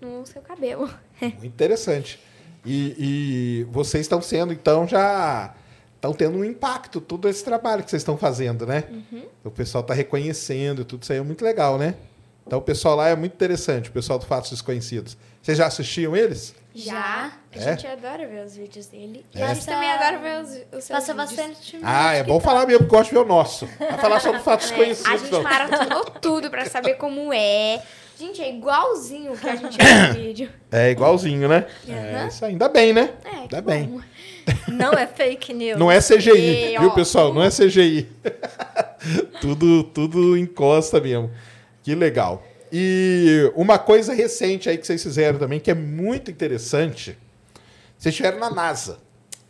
no 0.00 0.24
seu 0.24 0.40
cabelo. 0.40 0.88
Muito 1.20 1.46
interessante. 1.46 2.20
E, 2.64 2.94
e 2.98 3.64
vocês 3.72 4.02
estão 4.02 4.22
sendo, 4.22 4.52
então, 4.52 4.86
já. 4.86 5.54
Estão 5.96 6.12
tendo 6.12 6.38
um 6.38 6.44
impacto, 6.44 7.00
todo 7.00 7.28
esse 7.28 7.42
trabalho 7.42 7.82
que 7.82 7.90
vocês 7.90 8.02
estão 8.02 8.16
fazendo, 8.16 8.64
né? 8.64 8.84
Uhum. 8.90 9.24
O 9.42 9.50
pessoal 9.50 9.80
está 9.82 9.94
reconhecendo, 9.94 10.84
tudo 10.84 11.02
isso 11.02 11.12
aí 11.12 11.18
é 11.18 11.22
muito 11.22 11.44
legal, 11.44 11.78
né? 11.78 11.96
Então 12.46 12.60
o 12.60 12.62
pessoal 12.62 12.94
lá 12.94 13.08
é 13.08 13.16
muito 13.16 13.32
interessante, 13.32 13.88
o 13.88 13.92
pessoal 13.92 14.18
do 14.18 14.26
Fatos 14.26 14.50
Desconhecidos. 14.50 15.16
Vocês 15.42 15.58
já 15.58 15.66
assistiam 15.66 16.14
eles? 16.14 16.54
Já. 16.76 17.32
A 17.54 17.58
É? 17.58 17.60
gente 17.60 17.86
adora 17.86 18.26
ver 18.26 18.44
os 18.44 18.56
vídeos 18.56 18.86
dele. 18.86 19.24
E 19.34 19.40
É? 19.40 19.44
a 19.44 19.54
gente 19.54 19.64
também 19.66 19.90
adora 19.90 20.18
ver 20.18 20.40
os, 20.42 20.48
os 20.78 20.84
seus 20.84 20.88
Passa 20.88 21.14
vídeos. 21.14 21.30
bastante 21.36 21.78
Ah, 21.82 22.12
é 22.14 22.22
bom 22.22 22.38
falar 22.38 22.66
mesmo, 22.66 22.80
porque 22.84 22.94
eu 22.94 22.98
gosto 22.98 23.08
de 23.10 23.14
ver 23.16 23.20
o 23.22 23.24
nosso. 23.28 23.66
Vai 23.78 23.98
falar 23.98 24.20
sobre 24.20 24.40
Fatos 24.40 24.70
É, 24.70 24.74
a 24.74 24.76
Desconhecidos. 24.76 25.20
gente 25.22 25.32
não. 25.32 25.42
maratonou 25.42 26.04
tudo 26.20 26.50
pra 26.50 26.64
saber 26.66 26.94
como 26.94 27.32
é. 27.32 27.82
Gente, 28.18 28.40
é 28.42 28.48
igualzinho 28.50 29.32
o 29.32 29.36
que 29.38 29.48
a 29.48 29.56
gente 29.56 29.76
vê 29.76 29.94
no 30.08 30.14
vídeo. 30.20 30.50
É 30.72 30.90
igualzinho, 30.90 31.48
né? 31.48 31.66
É 31.88 31.92
Aham. 32.18 32.28
isso 32.28 32.44
aí. 32.44 32.52
Ainda 32.52 32.68
bem, 32.68 32.92
né? 32.92 33.10
É, 33.24 33.28
Ainda 33.40 33.56
que 33.56 33.62
bem. 33.62 33.84
bom. 33.86 34.00
Não 34.68 34.92
é 34.92 35.06
fake 35.06 35.52
news. 35.52 35.78
Não 35.78 35.90
é 35.90 35.98
CGI, 36.00 36.30
E, 36.74 36.78
viu, 36.78 36.88
ó, 36.88 36.94
pessoal? 36.94 37.34
Não 37.34 37.42
é 37.42 37.50
CGI. 37.50 38.08
tudo, 39.40 39.82
tudo 39.84 40.36
encosta 40.36 41.00
mesmo. 41.00 41.30
Que 41.82 41.94
legal. 41.94 42.42
E 42.72 43.50
uma 43.54 43.78
coisa 43.78 44.12
recente 44.12 44.68
aí 44.68 44.76
que 44.78 44.86
vocês 44.86 45.02
fizeram 45.02 45.38
também, 45.38 45.60
que 45.60 45.70
é 45.70 45.74
muito 45.74 46.30
interessante. 46.30 47.16
Vocês 47.98 48.12
estiveram 48.12 48.38
na 48.38 48.50
NASA. 48.50 49.00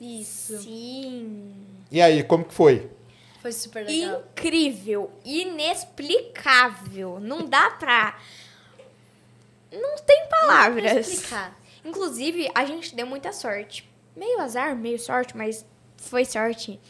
Isso. 0.01 0.59
Sim. 0.59 1.53
E 1.91 2.01
aí, 2.01 2.23
como 2.23 2.45
que 2.45 2.55
foi? 2.55 2.91
Foi 3.41 3.53
super 3.53 3.87
legal. 3.87 4.23
Incrível. 4.33 5.11
Inexplicável. 5.25 7.19
Não 7.21 7.47
dá 7.47 7.71
pra... 7.71 8.19
Não 9.73 9.97
tem 9.97 10.27
palavras. 10.29 11.09
explicar. 11.09 11.59
Inclusive, 11.85 12.51
a 12.55 12.65
gente 12.65 12.95
deu 12.95 13.07
muita 13.07 13.33
sorte. 13.33 13.89
Meio 14.17 14.41
azar, 14.41 14.75
meio 14.75 14.99
sorte, 14.99 15.37
mas 15.37 15.65
foi 15.97 16.25
sorte. 16.25 16.81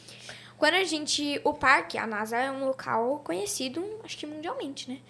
Quando 0.56 0.74
a 0.74 0.84
gente. 0.84 1.40
O 1.44 1.52
parque, 1.52 1.98
a 1.98 2.06
NASA 2.06 2.36
é 2.36 2.50
um 2.50 2.64
local 2.64 3.20
conhecido, 3.24 3.84
acho 4.04 4.16
que 4.16 4.26
mundialmente, 4.26 4.88
né? 4.88 5.00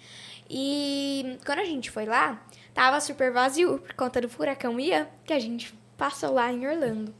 E 0.49 1.37
quando 1.45 1.59
a 1.59 1.65
gente 1.65 1.91
foi 1.91 2.05
lá, 2.05 2.41
tava 2.73 2.99
super 3.01 3.31
vazio 3.31 3.79
por 3.79 3.93
conta 3.93 4.21
do 4.21 4.29
furacão 4.29 4.79
Ian, 4.79 5.07
que 5.25 5.33
a 5.33 5.39
gente 5.39 5.73
passou 5.97 6.33
lá 6.33 6.51
em 6.51 6.67
Orlando. 6.67 7.13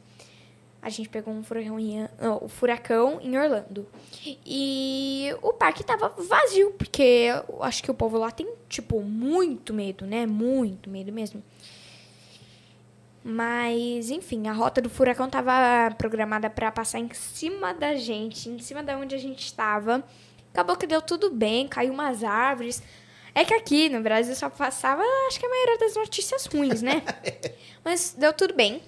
A 0.82 0.90
gente 0.90 1.10
pegou 1.10 1.34
um 1.34 1.44
furacão, 1.44 1.80
Ian, 1.80 2.10
não, 2.22 2.38
o 2.42 2.48
furacão 2.48 3.20
em 3.22 3.38
Orlando. 3.38 3.86
E 4.46 5.36
o 5.42 5.52
parque 5.52 5.84
tava 5.84 6.10
vazio, 6.10 6.72
porque 6.78 7.30
eu 7.48 7.64
acho 7.64 7.84
que 7.84 7.92
o 7.92 7.94
povo 7.94 8.18
lá 8.18 8.32
tem, 8.32 8.48
tipo, 8.70 9.02
muito 9.02 9.74
medo, 9.74 10.06
né? 10.06 10.26
Muito 10.26 10.90
medo 10.90 11.12
mesmo. 11.12 11.44
Mas, 13.24 14.10
enfim, 14.10 14.48
a 14.48 14.54
rota 14.54 14.82
do 14.82 14.90
furacão 14.90 15.30
tava 15.30 15.94
programada 15.98 16.50
para 16.50 16.72
passar 16.72 17.00
em 17.00 17.10
cima 17.14 17.74
da 17.74 17.96
gente, 17.96 18.48
em 18.48 18.60
cima 18.60 18.82
da 18.82 18.98
onde 18.98 19.14
a 19.14 19.18
gente 19.18 19.44
estava. 19.44 20.02
Acabou 20.54 20.78
que 20.78 20.88
deu 20.88 21.02
tudo 21.02 21.30
bem, 21.30 21.68
caiu 21.68 21.92
umas 21.92 22.24
árvores. 22.24 22.82
É 23.38 23.46
que 23.46 23.54
aqui 23.54 23.88
no 23.88 24.02
Brasil 24.02 24.34
só 24.36 24.50
passava, 24.50 25.04
acho 25.28 25.40
que 25.40 25.46
a 25.46 25.50
maioria 25.50 25.78
das 25.78 25.96
notícias 25.96 26.48
ruins, 26.48 26.82
né? 26.82 27.04
Mas 27.86 28.16
deu 28.18 28.34
tudo 28.34 28.56
bem. 28.56 28.82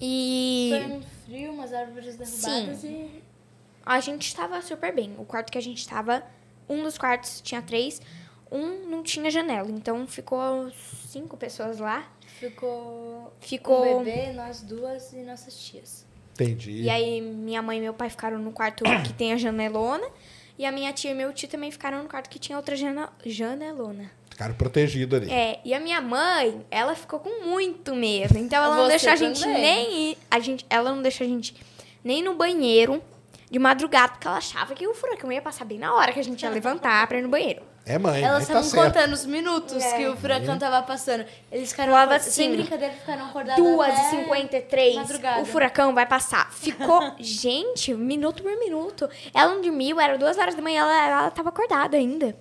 E 0.00 0.70
Foi 0.70 0.96
um 0.96 1.02
frio, 1.26 1.52
umas 1.52 1.70
árvores 1.74 2.16
derrubadas 2.16 2.84
e... 2.84 3.22
a 3.84 4.00
gente 4.00 4.26
estava 4.28 4.62
super 4.62 4.94
bem. 4.94 5.14
O 5.18 5.26
quarto 5.26 5.52
que 5.52 5.58
a 5.58 5.60
gente 5.60 5.76
estava, 5.76 6.22
um 6.66 6.82
dos 6.82 6.96
quartos 6.96 7.42
tinha 7.42 7.60
três, 7.60 8.00
um 8.50 8.88
não 8.88 9.02
tinha 9.02 9.30
janela. 9.30 9.70
Então 9.70 10.06
ficou 10.06 10.72
cinco 11.06 11.36
pessoas 11.36 11.78
lá. 11.78 12.10
Ficou, 12.38 13.30
Ficou- 13.40 14.00
um 14.00 14.04
bebê, 14.04 14.32
nós 14.32 14.62
duas 14.62 15.12
e 15.12 15.16
nossas 15.18 15.54
tias. 15.54 16.06
Entendi. 16.32 16.80
E 16.80 16.88
aí 16.88 17.20
minha 17.20 17.60
mãe 17.60 17.76
e 17.76 17.82
meu 17.82 17.92
pai 17.92 18.08
ficaram 18.08 18.38
no 18.38 18.52
quarto 18.52 18.84
que 19.04 19.12
tem 19.12 19.34
a 19.34 19.36
janelona. 19.36 20.08
E 20.60 20.66
a 20.66 20.70
minha 20.70 20.92
tia 20.92 21.12
e 21.12 21.14
meu 21.14 21.32
tio 21.32 21.48
também 21.48 21.70
ficaram 21.70 22.02
no 22.02 22.08
quarto 22.10 22.28
que 22.28 22.38
tinha 22.38 22.54
outra 22.58 22.76
jana- 22.76 23.10
janelona. 23.24 24.10
Ficaram 24.28 24.52
protegidos 24.54 25.16
ali. 25.18 25.32
É, 25.32 25.58
e 25.64 25.72
a 25.72 25.80
minha 25.80 26.02
mãe, 26.02 26.62
ela 26.70 26.94
ficou 26.94 27.18
com 27.18 27.46
muito 27.46 27.94
medo. 27.94 28.36
Então 28.36 28.62
ela 28.62 28.76
não 28.76 28.86
deixou 28.86 29.10
a 29.10 29.16
gente 29.16 29.40
também. 29.40 29.58
nem 29.62 30.10
ir. 30.10 30.18
A 30.30 30.38
gente, 30.38 30.66
ela 30.68 30.92
não 30.94 31.00
deixou 31.00 31.26
a 31.26 31.30
gente 31.30 31.54
nem 32.04 32.22
no 32.22 32.34
banheiro 32.34 33.02
de 33.50 33.58
madrugada, 33.58 34.12
porque 34.12 34.26
ela 34.28 34.36
achava 34.36 34.74
que 34.74 34.86
o 34.86 34.92
furacão 34.92 35.32
ia 35.32 35.40
passar 35.40 35.64
bem 35.64 35.78
na 35.78 35.94
hora 35.94 36.12
que 36.12 36.20
a 36.20 36.24
gente 36.24 36.42
ia 36.42 36.50
levantar 36.50 37.06
pra 37.06 37.16
ir 37.18 37.22
no 37.22 37.30
banheiro. 37.30 37.62
É 37.90 37.98
mãe, 37.98 38.22
Elas 38.22 38.46
tá 38.46 38.60
estavam 38.60 38.70
certo. 38.70 38.84
contando 38.94 39.12
os 39.12 39.26
minutos 39.26 39.82
É. 39.82 39.96
que 39.96 40.06
o 40.08 40.16
furacão 40.16 40.58
tava 40.58 40.82
passando. 40.86 41.24
Eles 41.50 41.70
ficaram, 41.70 41.92
Falava 41.92 42.12
acordados- 42.14 42.34
sem 42.34 42.46
assim, 42.48 42.56
brincadeira, 42.56 42.94
ficaram 42.94 43.24
acordados 43.26 43.64
até 43.66 43.76
2h53, 44.26 44.94
madrugada. 44.96 45.42
o 45.42 45.44
furacão 45.44 45.94
vai 45.94 46.06
passar. 46.06 46.52
Ficou, 46.52 47.14
gente, 47.18 47.92
minuto 47.94 48.42
por 48.42 48.56
minuto. 48.58 49.08
Ela 49.34 49.54
não 49.54 49.60
dormiu, 49.62 50.00
era 50.00 50.16
duas 50.16 50.38
horas 50.38 50.54
da 50.54 50.62
manhã, 50.62 50.82
ela, 50.82 51.06
ela 51.22 51.30
tava 51.30 51.48
acordada 51.48 51.96
ainda. 51.96 52.36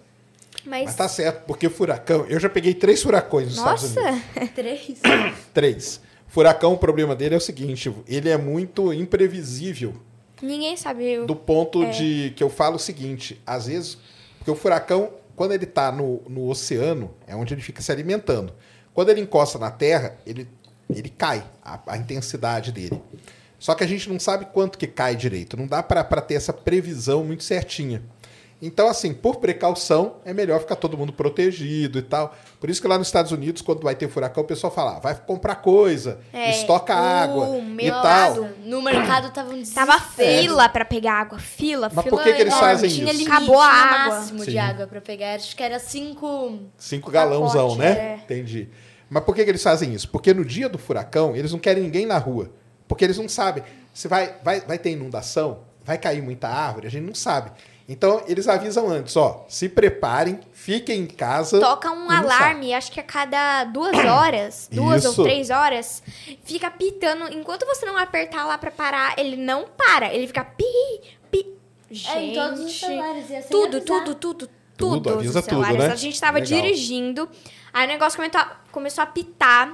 Mas, 0.66 0.86
Mas 0.86 0.96
tá 0.96 1.08
certo, 1.08 1.46
porque 1.46 1.70
furacão. 1.70 2.26
Eu 2.28 2.40
já 2.40 2.50
peguei 2.50 2.74
três 2.74 3.02
furacões 3.02 3.48
nos 3.48 3.58
Estados 3.58 3.96
nossa, 3.96 4.10
Unidos. 4.10 4.50
Três. 4.54 5.02
Três. 5.54 6.02
Furacão, 6.28 6.74
o 6.74 6.78
problema 6.78 7.16
dele 7.16 7.34
é 7.34 7.38
o 7.38 7.42
seguinte: 7.42 7.92
ele 8.08 8.30
é 8.30 8.38
muito 8.38 8.94
imprevisível. 8.94 9.96
ninguém 10.42 10.76
sabe. 10.78 11.26
Do 11.26 11.36
ponto 11.36 11.86
de 11.88 12.34
que 12.36 12.44
eu 12.44 12.50
falo 12.50 12.76
o 12.76 12.80
seguinte: 12.80 13.42
às 13.48 13.68
vezes, 13.68 13.98
porque 14.38 14.52
o 14.52 14.56
furacão, 14.56 15.10
quando 15.40 15.54
ele 15.54 15.66
tá 15.66 15.90
no, 15.90 16.22
no 16.28 16.50
oceano, 16.50 17.12
é 17.26 17.34
onde 17.34 17.54
ele 17.54 17.62
fica 17.62 17.82
se 17.82 17.90
alimentando. 17.94 18.52
Quando 18.94 19.08
ele 19.08 19.22
encosta 19.22 19.58
na 19.58 19.72
terra, 19.72 20.18
ele, 20.26 20.46
ele 20.94 21.08
cai, 21.08 21.42
a, 21.64 21.80
a 21.88 21.96
intensidade 21.96 22.74
dele. 22.74 23.02
Só 23.58 23.74
que 23.74 23.82
a 23.82 23.88
gente 23.88 24.10
não 24.10 24.20
sabe 24.20 24.48
quanto 24.52 24.78
que 24.78 24.86
cai 24.86 25.16
direito. 25.16 25.56
Não 25.56 25.66
dá 25.66 25.82
para 25.82 26.04
ter 26.20 26.34
essa 26.34 26.52
previsão 26.52 27.24
muito 27.24 27.46
certinha. 27.46 28.04
Então, 28.62 28.90
assim, 28.90 29.14
por 29.14 29.38
precaução, 29.38 30.16
é 30.26 30.34
melhor 30.34 30.60
ficar 30.60 30.76
todo 30.76 30.98
mundo 30.98 31.14
protegido 31.14 31.98
e 31.98 32.02
tal. 32.02 32.36
Por 32.60 32.70
isso 32.70 32.82
que 32.82 32.88
lá 32.90 32.98
nos 32.98 33.08
Estados 33.08 33.32
Unidos, 33.32 33.62
quando 33.62 33.82
vai 33.82 33.96
ter 33.96 34.10
furacão, 34.10 34.44
o 34.44 34.46
pessoal 34.46 34.72
fala, 34.74 34.98
ah, 34.98 35.00
vai 35.00 35.16
comprar 35.16 35.56
coisa, 35.56 36.20
É, 36.34 36.50
estoca 36.52 36.94
o 36.94 36.98
água 36.98 37.58
e 37.80 37.90
tal. 37.90 38.02
lado- 38.04 38.50
No 38.66 38.82
mercado 38.82 39.32
tava 39.32 39.54
um 39.54 39.64
Tava 39.64 39.98
fila 40.02 40.68
pra 40.68 40.84
pegar 40.84 41.14
água, 41.22 41.40
fila, 41.40 41.90
Mas 41.94 42.04
fila. 42.04 42.18
por 42.18 42.24
que 42.24 42.34
que 42.34 42.42
eles 42.42 42.54
fazem 42.54 42.90
Tinha 42.90 43.06
isso? 43.06 43.14
limite, 43.14 43.32
Acabou 43.32 43.62
a 43.62 43.70
tinha 43.70 43.82
água. 43.82 44.16
máximo 44.18 44.44
Sim. 44.44 44.52
de 44.52 44.58
água 44.58 44.88
pra 44.88 45.00
pegar. 45.02 45.36
Acho 45.36 45.56
que 45.56 45.64
era 45.64 45.80
cinco... 45.80 46.60
Cinco 46.78 47.10
galãozão, 47.10 47.70
pacote, 47.70 47.80
né? 47.80 47.92
é. 47.92 48.16
Entendi. 48.26 48.68
Mas 49.10 49.24
por 49.24 49.34
que, 49.34 49.44
que 49.46 49.50
eles 49.52 49.64
fazem 49.64 49.94
isso? 49.94 50.10
Porque 50.10 50.34
no 50.34 50.44
dia 50.44 50.68
do 50.68 50.78
furacão, 50.78 51.34
eles 51.36 51.52
não 51.54 51.60
querem 51.60 51.82
ninguém 51.84 52.06
na 52.06 52.18
rua. 52.18 52.52
Porque 52.90 53.06
eles 53.06 53.18
não 53.18 53.30
sabem 53.30 53.64
se 53.94 54.08
vai, 54.10 54.36
vai, 54.44 54.60
vai 54.62 54.78
ter 54.78 54.92
inundação, 54.92 55.60
vai 55.84 55.98
cair 55.98 56.22
muita 56.22 56.48
árvore, 56.48 56.88
a 56.88 56.92
gente 56.92 57.06
não 57.06 57.16
sabe. 57.16 57.52
Então, 57.92 58.22
eles 58.28 58.48
avisam 58.48 58.88
antes, 58.88 59.18
ó, 59.18 59.46
se 59.50 59.68
preparem, 59.68 60.40
fiquem 60.54 61.02
em 61.02 61.08
casa. 61.08 61.60
Toca 61.60 61.92
um 61.92 62.08
alarme, 62.12 62.72
acho 62.72 62.92
que 62.92 63.00
a 63.00 63.04
cada 63.04 63.64
duas 63.64 63.98
horas, 63.98 64.70
duas 64.72 65.04
Isso. 65.04 65.20
ou 65.20 65.26
três 65.28 65.50
horas, 65.50 66.04
fica 66.44 66.70
pitando. 66.70 67.34
Enquanto 67.34 67.66
você 67.66 67.88
não 67.88 67.98
apertar 67.98 68.46
lá 68.46 68.60
pra 68.60 68.70
parar, 68.70 69.18
ele 69.18 69.36
não 69.36 69.66
para. 69.76 70.14
Ele 70.14 70.28
fica 70.28 70.44
pi, 70.46 70.64
pi. 71.32 71.48
Gente, 71.90 72.10
É, 72.16 72.22
em 72.26 72.34
todos 72.36 72.60
os 72.60 72.80
celulares. 72.80 73.28
Ia 73.32 73.42
sem 73.42 73.50
tudo, 73.50 73.82
tudo, 73.82 74.14
tudo, 74.14 74.50
Tudo, 74.78 75.02
tudo. 75.02 75.14
avisa 75.16 75.40
os 75.40 75.46
celulares. 75.46 75.76
tudo, 75.78 75.88
né? 75.88 75.92
A 75.94 75.96
gente 75.96 76.22
tava 76.22 76.38
Legal. 76.40 76.62
dirigindo, 76.62 77.28
aí 77.74 77.86
o 77.86 77.88
negócio 77.90 78.18
começou 78.18 78.40
a, 78.40 78.58
começou 78.72 79.04
a 79.04 79.08
pitar. 79.08 79.74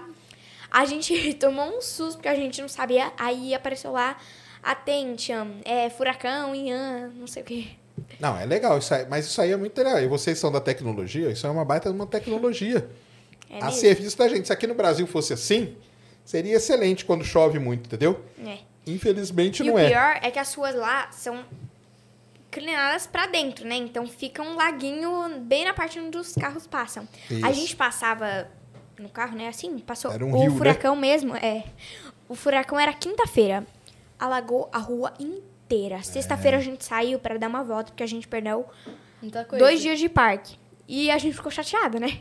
A 0.71 0.85
gente 0.85 1.33
tomou 1.35 1.77
um 1.77 1.81
susto, 1.81 2.13
porque 2.15 2.29
a 2.29 2.35
gente 2.35 2.61
não 2.61 2.69
sabia. 2.69 3.11
Aí 3.17 3.53
apareceu 3.53 3.91
lá, 3.91 4.15
attention, 4.63 5.47
é, 5.65 5.89
furacão, 5.89 6.55
Ian, 6.55 7.11
não 7.15 7.27
sei 7.27 7.43
o 7.43 7.45
quê. 7.45 7.67
Não, 8.19 8.37
é 8.37 8.45
legal, 8.45 8.77
isso 8.77 8.93
aí, 8.93 9.05
mas 9.09 9.25
isso 9.25 9.41
aí 9.41 9.51
é 9.51 9.57
muito 9.57 9.77
legal. 9.77 9.99
E 9.99 10.07
vocês 10.07 10.37
são 10.37 10.51
da 10.51 10.59
tecnologia, 10.59 11.29
isso 11.31 11.45
é 11.45 11.49
uma 11.49 11.65
baita 11.65 11.89
de 11.89 11.95
uma 11.95 12.07
tecnologia. 12.07 12.87
É 13.49 13.59
a 13.61 13.65
mesmo? 13.65 13.79
serviço 13.79 14.17
da 14.17 14.27
gente. 14.27 14.47
Se 14.47 14.53
aqui 14.53 14.67
no 14.67 14.73
Brasil 14.73 15.05
fosse 15.07 15.33
assim, 15.33 15.75
seria 16.23 16.55
excelente 16.55 17.05
quando 17.05 17.23
chove 17.23 17.59
muito, 17.59 17.87
entendeu? 17.87 18.23
É. 18.45 18.57
Infelizmente 18.87 19.63
E 19.63 19.65
não 19.67 19.75
o 19.75 19.79
é. 19.79 19.87
pior 19.87 20.19
é 20.21 20.29
que 20.31 20.39
as 20.39 20.53
ruas 20.53 20.75
lá 20.75 21.09
são 21.11 21.43
inclinadas 22.49 23.05
pra 23.07 23.27
dentro, 23.27 23.67
né? 23.67 23.75
Então 23.75 24.07
fica 24.07 24.41
um 24.41 24.55
laguinho 24.55 25.39
bem 25.41 25.65
na 25.65 25.73
parte 25.73 25.99
onde 25.99 26.17
os 26.17 26.33
carros 26.33 26.65
passam. 26.67 27.07
A 27.43 27.51
Isso. 27.51 27.59
gente 27.59 27.75
passava 27.75 28.47
no 28.97 29.09
carro, 29.09 29.35
né? 29.37 29.47
Assim, 29.47 29.77
passou 29.79 30.11
Era 30.11 30.25
um 30.25 30.31
o 30.33 30.39
rio, 30.41 30.51
né? 30.51 30.57
furacão 30.57 30.95
mesmo, 30.95 31.35
é. 31.35 31.63
O 32.29 32.35
furacão 32.35 32.79
era 32.79 32.93
quinta-feira. 32.93 33.65
Alagou 34.17 34.69
a 34.71 34.77
rua 34.79 35.13
inteira. 35.19 35.54
É. 35.69 36.01
Sexta-feira 36.03 36.57
a 36.57 36.61
gente 36.61 36.83
saiu 36.85 37.17
pra 37.19 37.37
dar 37.37 37.47
uma 37.47 37.63
volta 37.63 37.91
porque 37.91 38.03
a 38.03 38.07
gente 38.07 38.27
perdeu 38.27 38.65
Muita 39.21 39.43
coisa. 39.45 39.63
dois 39.63 39.81
dias 39.81 39.99
de 39.99 40.07
parque. 40.09 40.57
E 40.87 41.09
a 41.09 41.17
gente 41.17 41.35
ficou 41.35 41.51
chateada, 41.51 41.99
né? 41.99 42.19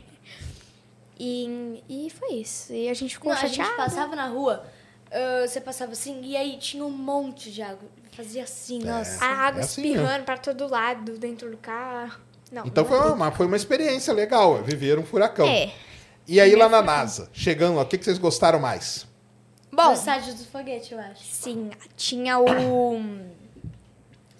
E, 1.19 1.83
e 1.87 2.09
foi 2.09 2.33
isso. 2.35 2.73
E 2.73 2.89
a 2.89 2.93
gente 2.93 3.13
ficou 3.13 3.31
Não, 3.31 3.37
a 3.39 3.45
gente 3.45 3.55
chateada. 3.57 3.77
passava 3.77 4.15
na 4.15 4.27
rua, 4.27 4.65
ah, 5.11 5.47
você 5.47 5.61
passava 5.61 5.91
assim, 5.93 6.19
e 6.23 6.35
aí 6.35 6.57
tinha 6.57 6.83
um 6.83 6.89
monte 6.91 7.51
de 7.51 7.61
água. 7.61 7.87
Fazia 8.11 8.43
assim, 8.43 8.79
nossa. 8.79 9.23
A 9.23 9.27
água 9.27 9.61
É 9.61 9.63
assim 9.63 9.81
espirrando 9.81 10.23
pra 10.25 10.37
todo 10.37 10.67
lado 10.69 11.17
dentro 11.17 11.49
do 11.51 11.57
carro. 11.57 12.19
Não, 12.51 12.65
Então 12.65 12.83
não 12.83 12.89
foi 12.89 12.99
é 12.99 13.11
uma, 13.13 13.31
foi 13.31 13.45
uma 13.45 13.55
experiência 13.55 14.13
legal, 14.13 14.61
viver 14.63 14.97
um 14.99 15.05
furacão. 15.05 15.47
É. 15.47 15.71
E 16.27 16.39
aí 16.39 16.55
lá 16.55 16.67
na 16.69 16.81
NASA, 16.81 17.29
chegando 17.33 17.75
lá, 17.75 17.83
o 17.83 17.85
que, 17.85 17.97
que 17.97 18.05
vocês 18.05 18.17
gostaram 18.17 18.59
mais? 18.59 19.05
Bom, 19.71 19.87
No 19.87 19.93
estádio 19.93 20.33
do 20.33 20.43
foguete, 20.45 20.93
eu 20.93 20.99
acho. 20.99 21.21
sim, 21.23 21.69
tinha 21.97 22.39
o 22.39 22.99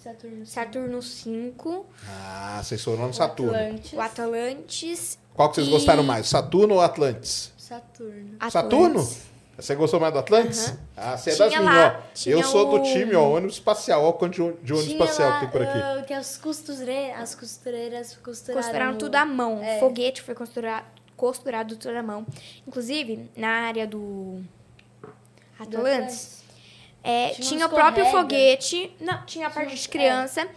Saturno. 0.09 0.45
Saturno 0.45 1.01
5, 1.01 1.85
Ah, 2.07 2.61
vocês 2.63 2.83
foram 2.83 3.07
no 3.07 3.13
Saturno. 3.13 3.55
Atlantis. 3.55 3.93
o 3.93 4.01
Atlantis. 4.01 5.19
Qual 5.33 5.49
que 5.49 5.55
vocês 5.55 5.67
E- 5.67 5.71
gostaram 5.71 6.03
mais, 6.03 6.27
Saturno 6.29 6.75
ou 6.75 6.81
Atlantis? 6.81 7.51
Saturno. 7.57 8.37
Saturno? 8.51 8.99
Atlantis. 8.99 9.35
Você 9.57 9.73
gostou 9.73 9.99
mais 10.01 10.11
do 10.13 10.19
Atlantis? 10.19 10.73
Ah, 10.97 11.17
você 11.17 11.31
é 11.31 11.35
das 11.37 11.57
minhas, 11.57 12.25
Eu 12.27 12.43
sou 12.43 12.69
do 12.69 12.75
o- 12.75 12.83
time, 12.83 13.15
ó, 13.15 13.35
ônibus 13.35 13.55
espacial. 13.55 14.03
Ó, 14.03 14.09
o 14.09 14.13
quanto 14.13 14.33
de 14.35 14.41
ônibus 14.41 14.63
de 14.65 14.73
ônibus 14.73 14.91
Tinha 14.93 15.03
espacial 15.05 15.29
lá, 15.29 15.35
que 15.39 15.41
tem 15.45 15.49
por 15.51 15.61
aqui. 15.63 15.77
ah, 15.79 16.03
que 16.05 16.13
as 16.13 16.37
costureiras, 16.37 17.19
as 17.21 17.35
costureiras 17.35 18.17
costuraram. 18.21 18.61
Costuraram 18.61 18.97
tudo 18.97 19.15
à 19.15 19.25
mão. 19.25 19.63
É. 19.63 19.77
O 19.77 19.79
foguete 19.79 20.21
foi 20.21 20.35
costurado, 20.35 20.85
costurado 21.17 21.77
tudo 21.77 21.95
à 21.97 22.03
mão. 22.03 22.27
Inclusive, 22.67 23.29
na 23.35 23.47
área 23.67 23.87
do 23.87 24.41
do 25.01 25.77
Atlantis, 25.77 26.34
é, 27.05 27.29
Tinha 27.29 27.47
tinha, 27.47 27.65
o 27.67 27.69
próprio 27.69 28.05
foguete. 28.07 28.91
Não, 28.99 29.23
tinha 29.25 29.47
a 29.47 29.49
parte 29.49 29.69
Tinha- 29.69 29.81
de 29.81 29.89
criança, 29.89 30.47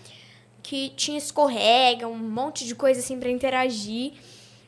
que 0.62 0.90
tinha 0.96 1.18
escorrega, 1.18 2.08
um 2.08 2.16
monte 2.16 2.64
de 2.66 2.74
coisa 2.74 3.00
assim 3.00 3.18
pra 3.20 3.30
interagir. 3.30 4.12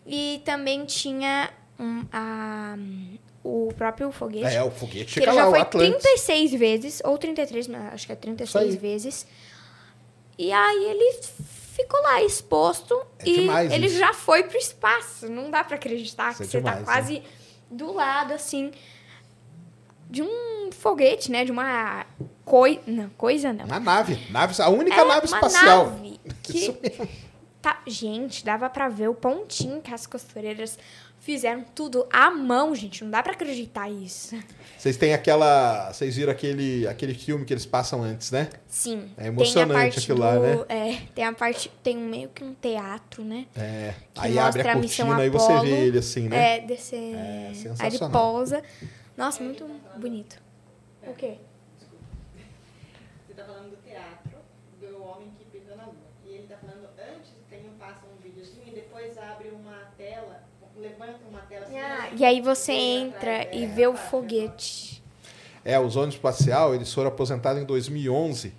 E 0.06 0.42
também 0.44 0.84
tinha 0.84 1.50
um, 1.78 2.04
a, 2.12 2.76
o 3.42 3.72
próprio 3.76 4.10
foguete. 4.12 4.54
É, 4.54 4.62
o 4.62 4.70
foguete 4.70 5.14
que 5.14 5.20
ele 5.20 5.26
já 5.26 5.44
lá, 5.44 5.50
foi 5.50 5.60
Atlantis. 5.60 6.02
36 6.02 6.52
vezes, 6.52 7.02
ou 7.04 7.16
33, 7.16 7.68
mas 7.68 7.94
acho 7.94 8.06
que 8.06 8.12
é 8.12 8.14
Isso 8.14 8.20
36 8.22 8.70
aí. 8.72 8.76
vezes. 8.76 9.26
E 10.38 10.52
aí 10.52 10.84
ele 10.84 11.20
ficou 11.76 12.00
lá 12.02 12.22
exposto 12.22 12.94
É 13.18 13.28
e 13.28 13.48
ele 13.74 13.86
isso. 13.86 13.98
já 13.98 14.12
foi 14.12 14.42
pro 14.44 14.56
espaço. 14.58 15.28
Não 15.28 15.50
dá 15.50 15.62
pra 15.64 15.76
acreditar 15.76 16.32
Isso 16.32 16.42
é 16.42 16.46
que 16.46 16.50
você 16.52 16.58
demais, 16.58 16.74
tá 16.76 16.80
né? 16.80 16.86
quase 16.86 17.22
do 17.70 17.92
lado, 17.92 18.32
assim, 18.34 18.72
de 20.10 20.22
um 20.22 20.70
foguete, 20.72 21.30
né? 21.30 21.44
De 21.44 21.52
uma 21.52 22.04
coi... 22.44 22.80
não, 22.86 23.08
coisa, 23.10 23.52
não. 23.52 23.64
Uma 23.64 23.80
nave. 23.80 24.18
nave. 24.30 24.60
A 24.60 24.68
única 24.68 25.00
É, 25.00 25.04
nave 25.04 25.26
espacial. 25.26 25.90
nave 25.90 26.20
que. 26.42 26.74
Tá, 27.62 27.78
gente, 27.86 28.42
dava 28.42 28.70
pra 28.70 28.88
ver 28.88 29.10
o 29.10 29.14
pontinho 29.14 29.82
que 29.82 29.92
as 29.92 30.06
costureiras 30.06 30.78
fizeram 31.18 31.62
tudo 31.74 32.06
à 32.10 32.30
mão, 32.30 32.74
gente. 32.74 33.04
Não 33.04 33.10
dá 33.10 33.22
pra 33.22 33.32
acreditar 33.32 33.90
isso. 33.90 34.34
Vocês 34.78 34.96
têm 34.96 35.12
aquela. 35.12 35.92
Vocês 35.92 36.16
viram 36.16 36.32
aquele, 36.32 36.88
aquele 36.88 37.12
filme 37.12 37.44
que 37.44 37.52
eles 37.52 37.66
passam 37.66 38.02
antes, 38.02 38.30
né? 38.30 38.48
Sim. 38.66 39.10
É 39.18 39.26
emocionante 39.26 39.98
aquilo 39.98 40.20
lá, 40.20 40.36
do- 40.38 40.64
É, 40.70 41.02
tem 41.14 41.22
a 41.22 41.34
parte. 41.34 41.70
Tem 41.82 41.98
um 41.98 42.08
meio 42.08 42.30
que 42.30 42.42
um 42.42 42.54
teatro, 42.54 43.22
né? 43.22 43.44
É. 43.54 43.92
Que 44.14 44.20
Aí 44.22 44.38
abre 44.38 44.62
a 44.66 44.72
cortina 44.72 45.26
e 45.26 45.28
você 45.28 45.60
vê 45.60 45.80
ele 45.88 45.98
assim, 45.98 46.30
né? 46.30 46.56
É, 46.56 46.60
descer. 46.62 46.96
É, 46.96 47.18
aí 47.18 47.46
ele 47.48 47.54
sensacional. 47.56 48.10
pousa. 48.10 48.62
Nossa, 49.20 49.42
muito 49.42 49.66
bonito. 49.96 50.40
O 51.02 51.12
quê? 51.12 51.36
Você 53.26 53.34
tá 53.34 53.44
falando 53.44 53.70
do 53.70 53.76
teatro, 53.76 54.38
do 54.80 55.04
homem 55.04 55.30
que 55.38 55.44
pisou 55.44 55.76
na 55.76 55.84
lua. 55.84 55.94
E 56.24 56.30
ele 56.30 56.46
tá 56.46 56.56
falando, 56.56 56.88
antes 56.98 57.32
tem 57.50 57.68
um, 57.68 57.78
passa 57.78 58.00
um 58.06 58.22
videozinho 58.22 58.66
e 58.66 58.70
depois 58.70 59.18
abre 59.18 59.50
uma 59.50 59.92
tela, 59.98 60.42
levanta 60.74 61.18
uma 61.28 61.40
tela 61.42 61.66
assim. 61.66 61.78
Ah, 61.78 62.08
né? 62.10 62.12
e 62.16 62.24
aí 62.24 62.40
você 62.40 62.72
entra 62.72 63.54
e 63.54 63.66
vê 63.66 63.86
o 63.86 63.94
foguete. 63.94 65.04
É, 65.62 65.78
os 65.78 65.96
ônibus 65.96 66.14
espacial, 66.14 66.74
eles 66.74 66.90
foram 66.90 67.08
aposentados 67.08 67.60
em 67.60 67.66
2011 67.66 68.54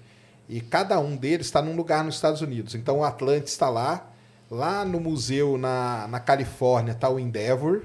e 0.48 0.62
cada 0.62 1.00
um 1.00 1.18
deles 1.18 1.48
está 1.48 1.60
num 1.60 1.76
lugar 1.76 2.04
nos 2.04 2.14
Estados 2.14 2.42
Unidos. 2.42 2.76
Então 2.76 3.00
o 3.00 3.04
Atlantis 3.04 3.52
está 3.52 3.68
lá, 3.68 4.12
Lá 4.52 4.84
no 4.84 5.00
museu 5.00 5.58
na, 5.58 6.10
na 6.10 6.20
Califórnia 6.20 6.92
está 6.92 7.10
o 7.10 7.18
Endeavor. 7.18 7.84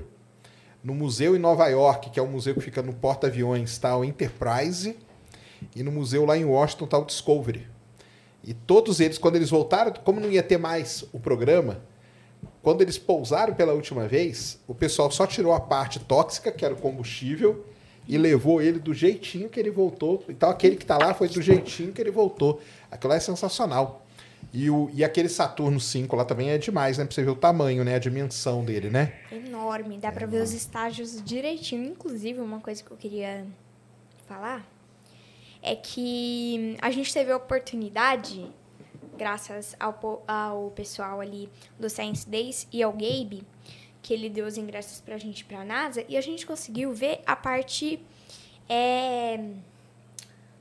No 0.86 0.94
museu 0.94 1.34
em 1.34 1.38
Nova 1.40 1.66
York, 1.66 2.10
que 2.10 2.20
é 2.20 2.22
o 2.22 2.28
museu 2.28 2.54
que 2.54 2.60
fica 2.60 2.80
no 2.80 2.92
porta-aviões, 2.92 3.72
está 3.72 3.96
o 3.98 4.04
Enterprise. 4.04 4.96
E 5.74 5.82
no 5.82 5.90
museu 5.90 6.24
lá 6.24 6.38
em 6.38 6.44
Washington 6.44 6.84
está 6.84 6.96
o 6.96 7.04
Discovery. 7.04 7.66
E 8.44 8.54
todos 8.54 9.00
eles, 9.00 9.18
quando 9.18 9.34
eles 9.34 9.50
voltaram, 9.50 9.92
como 10.04 10.20
não 10.20 10.30
ia 10.30 10.44
ter 10.44 10.58
mais 10.58 11.04
o 11.12 11.18
programa, 11.18 11.82
quando 12.62 12.82
eles 12.82 12.96
pousaram 12.96 13.52
pela 13.52 13.72
última 13.72 14.06
vez, 14.06 14.60
o 14.68 14.76
pessoal 14.76 15.10
só 15.10 15.26
tirou 15.26 15.52
a 15.52 15.58
parte 15.58 15.98
tóxica, 15.98 16.52
que 16.52 16.64
era 16.64 16.72
o 16.72 16.76
combustível, 16.76 17.66
e 18.06 18.16
levou 18.16 18.62
ele 18.62 18.78
do 18.78 18.94
jeitinho 18.94 19.48
que 19.48 19.58
ele 19.58 19.72
voltou. 19.72 20.22
Então 20.28 20.48
aquele 20.48 20.76
que 20.76 20.84
está 20.84 20.96
lá 20.96 21.12
foi 21.14 21.26
do 21.26 21.42
jeitinho 21.42 21.92
que 21.92 22.00
ele 22.00 22.12
voltou. 22.12 22.60
Aquilo 22.92 23.10
lá 23.10 23.16
é 23.16 23.20
sensacional. 23.20 24.05
E, 24.52 24.70
o, 24.70 24.90
e 24.92 25.04
aquele 25.04 25.28
Saturno 25.28 25.78
5 25.78 26.14
lá 26.16 26.24
também 26.24 26.50
é 26.50 26.58
demais, 26.58 26.98
né? 26.98 27.04
Pra 27.04 27.14
você 27.14 27.22
ver 27.22 27.30
o 27.30 27.36
tamanho, 27.36 27.84
né? 27.84 27.94
A 27.94 27.98
dimensão 27.98 28.64
dele, 28.64 28.88
né? 28.90 29.12
Enorme, 29.30 29.98
dá 29.98 30.10
pra 30.10 30.26
ver 30.26 30.42
os 30.42 30.52
estágios 30.52 31.22
direitinho. 31.22 31.84
Inclusive, 31.84 32.40
uma 32.40 32.60
coisa 32.60 32.82
que 32.82 32.90
eu 32.90 32.96
queria 32.96 33.46
falar 34.26 34.66
é 35.62 35.74
que 35.74 36.76
a 36.80 36.90
gente 36.90 37.12
teve 37.12 37.32
a 37.32 37.36
oportunidade, 37.36 38.46
graças 39.18 39.74
ao, 39.80 40.22
ao 40.26 40.70
pessoal 40.70 41.20
ali 41.20 41.48
do 41.78 41.90
Science 41.90 42.28
Days 42.28 42.68
e 42.72 42.82
ao 42.82 42.92
Gabe, 42.92 43.42
que 44.00 44.14
ele 44.14 44.30
deu 44.30 44.46
os 44.46 44.56
ingressos 44.56 45.00
pra 45.00 45.18
gente 45.18 45.44
pra 45.44 45.64
NASA, 45.64 46.04
e 46.08 46.16
a 46.16 46.20
gente 46.20 46.46
conseguiu 46.46 46.92
ver 46.92 47.20
a 47.26 47.34
parte 47.34 48.00
é, 48.68 49.40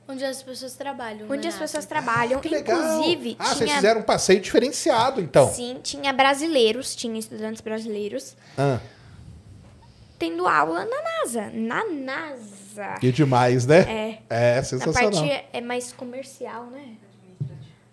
Onde 0.08 0.24
as 0.24 0.40
pessoas 0.42 0.74
trabalham. 0.74 1.26
onde 1.28 1.42
né, 1.42 1.48
as 1.48 1.58
pessoas 1.58 1.84
trabalham. 1.84 2.38
Que 2.40 2.48
legal. 2.48 2.78
Inclusive, 2.78 3.36
Ah, 3.38 3.46
vocês 3.46 3.58
tinha, 3.58 3.74
fizeram 3.76 4.00
um 4.00 4.04
passeio 4.04 4.40
diferenciado, 4.40 5.20
então. 5.20 5.52
sim, 5.52 5.80
tinha 5.82 6.12
brasileiros, 6.12 6.94
tinha 6.94 7.18
estudantes 7.18 7.60
brasileiros 7.60 8.36
Ah, 8.56 8.78
tendo 10.18 10.46
aula 10.46 10.84
na 10.84 11.02
NASA. 11.02 11.50
Na 11.52 11.84
NASA. 11.84 12.94
que 13.00 13.10
demais, 13.10 13.66
né? 13.66 13.80
É. 14.30 14.54
É, 14.54 14.58
A 14.58 14.62
sensacional. 14.62 15.10
parte 15.12 15.44
é 15.52 15.60
mais 15.60 15.92
comercial, 15.92 16.66
né? 16.66 16.94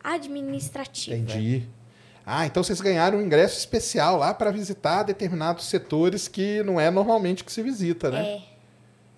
Administrativa. 0.04 1.16
Entendi. 1.18 1.64
Ah, 2.26 2.46
então 2.46 2.64
vocês 2.64 2.80
ganharam 2.80 3.18
um 3.18 3.22
ingresso 3.22 3.58
especial 3.58 4.18
lá 4.18 4.34
para 4.34 4.52
visitar 4.52 5.04
determinados 5.04 5.66
setores 5.66 6.28
que 6.28 6.62
não 6.64 6.80
é 6.80 6.90
normalmente 6.90 7.44
que 7.44 7.52
se 7.52 7.62
visita, 7.62 8.10
né? 8.12 8.24
É. 8.36 8.42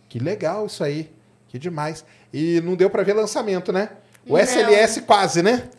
Que 0.09 0.17
legal 0.19 0.65
isso 0.65 0.83
aí. 0.83 1.11
Que 1.49 1.59
demais. 1.59 2.03
E 2.37 2.59
não 2.61 2.75
deu 2.75 2.89
para 2.89 3.01
ver 3.03 3.13
lançamento, 3.13 3.71
né? 3.71 3.89
O 4.27 4.33
Não. 4.33 4.39
SLS 4.39 5.01
quase, 5.01 5.41
né? 5.41 5.69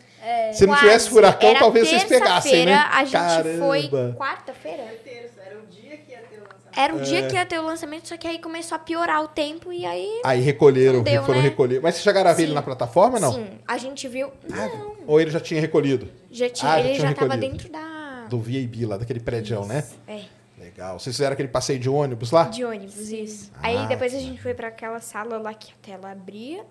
Se 0.53 0.65
não 0.65 0.73
Quase. 0.73 0.81
tivesse 0.85 1.09
furacão, 1.09 1.49
Era 1.51 1.59
talvez 1.59 1.87
vocês 1.87 2.03
pegassem, 2.03 2.65
né? 2.65 2.73
A 2.91 3.05
gente 3.05 3.57
foi 3.59 3.87
Caramba. 3.89 4.15
quarta-feira. 4.17 4.83
Terça, 5.03 5.39
era 5.45 5.57
o 5.59 5.65
dia 5.67 5.97
que 5.97 6.11
ia 6.11 6.17
ter 6.19 6.37
o 6.37 6.41
lançamento. 6.41 6.77
Era 6.77 6.95
o 6.95 6.99
É. 6.99 7.01
dia 7.03 7.27
que 7.27 7.33
ia 7.35 7.45
ter 7.45 7.59
o 7.59 7.63
lançamento, 7.63 8.07
só 8.07 8.17
que 8.17 8.27
aí 8.27 8.39
começou 8.39 8.75
a 8.75 8.79
piorar 8.79 9.23
o 9.23 9.27
tempo 9.27 9.71
e 9.71 9.85
aí. 9.85 10.19
Aí 10.25 10.41
recolheram, 10.41 11.01
deu, 11.03 11.23
foram 11.23 11.39
né? 11.41 11.47
recolher. 11.47 11.79
Mas 11.81 11.95
vocês 11.95 12.03
chegaram 12.03 12.29
a 12.29 12.33
ver 12.33 12.43
ele 12.43 12.49
Sim. 12.51 12.55
na 12.55 12.61
plataforma, 12.61 13.19
não? 13.19 13.33
Sim, 13.33 13.47
a 13.67 13.77
gente 13.77 14.07
viu. 14.07 14.31
Não, 14.49 14.95
Ou 15.05 15.21
ele 15.21 15.29
já 15.31 15.39
tinha 15.39 15.61
recolhido? 15.61 16.09
já 16.31 16.49
tinha, 16.49 16.71
Ah, 16.71 16.75
já 16.75 16.79
ele 16.87 16.95
tinha 16.95 17.07
já 17.09 17.13
tava 17.13 17.33
recolhido. 17.35 17.51
dentro 17.53 17.69
da. 17.71 18.25
Do 18.27 18.39
VAB 18.39 18.85
lá, 18.85 18.97
daquele 18.97 19.21
prédio, 19.21 19.63
né? 19.65 19.85
É, 20.07 20.19
Legal. 20.77 20.99
Vocês 20.99 21.15
fizeram 21.15 21.33
aquele 21.33 21.47
passeio 21.49 21.79
de 21.79 21.89
ônibus 21.89 22.29
lá? 22.29 22.43
de 22.43 22.63
ônibus, 22.63 23.09
isso. 23.09 23.51
Ah. 23.55 23.59
Aí 23.63 23.87
depois 23.87 24.13
a 24.13 24.19
gente 24.19 24.39
foi 24.39 24.53
pra 24.53 24.67
aquela 24.67 24.99
sala 24.99 25.39
lá 25.39 25.51
que 25.53 25.71
a 25.71 25.75
tela 25.81 26.11
abria. 26.11 26.63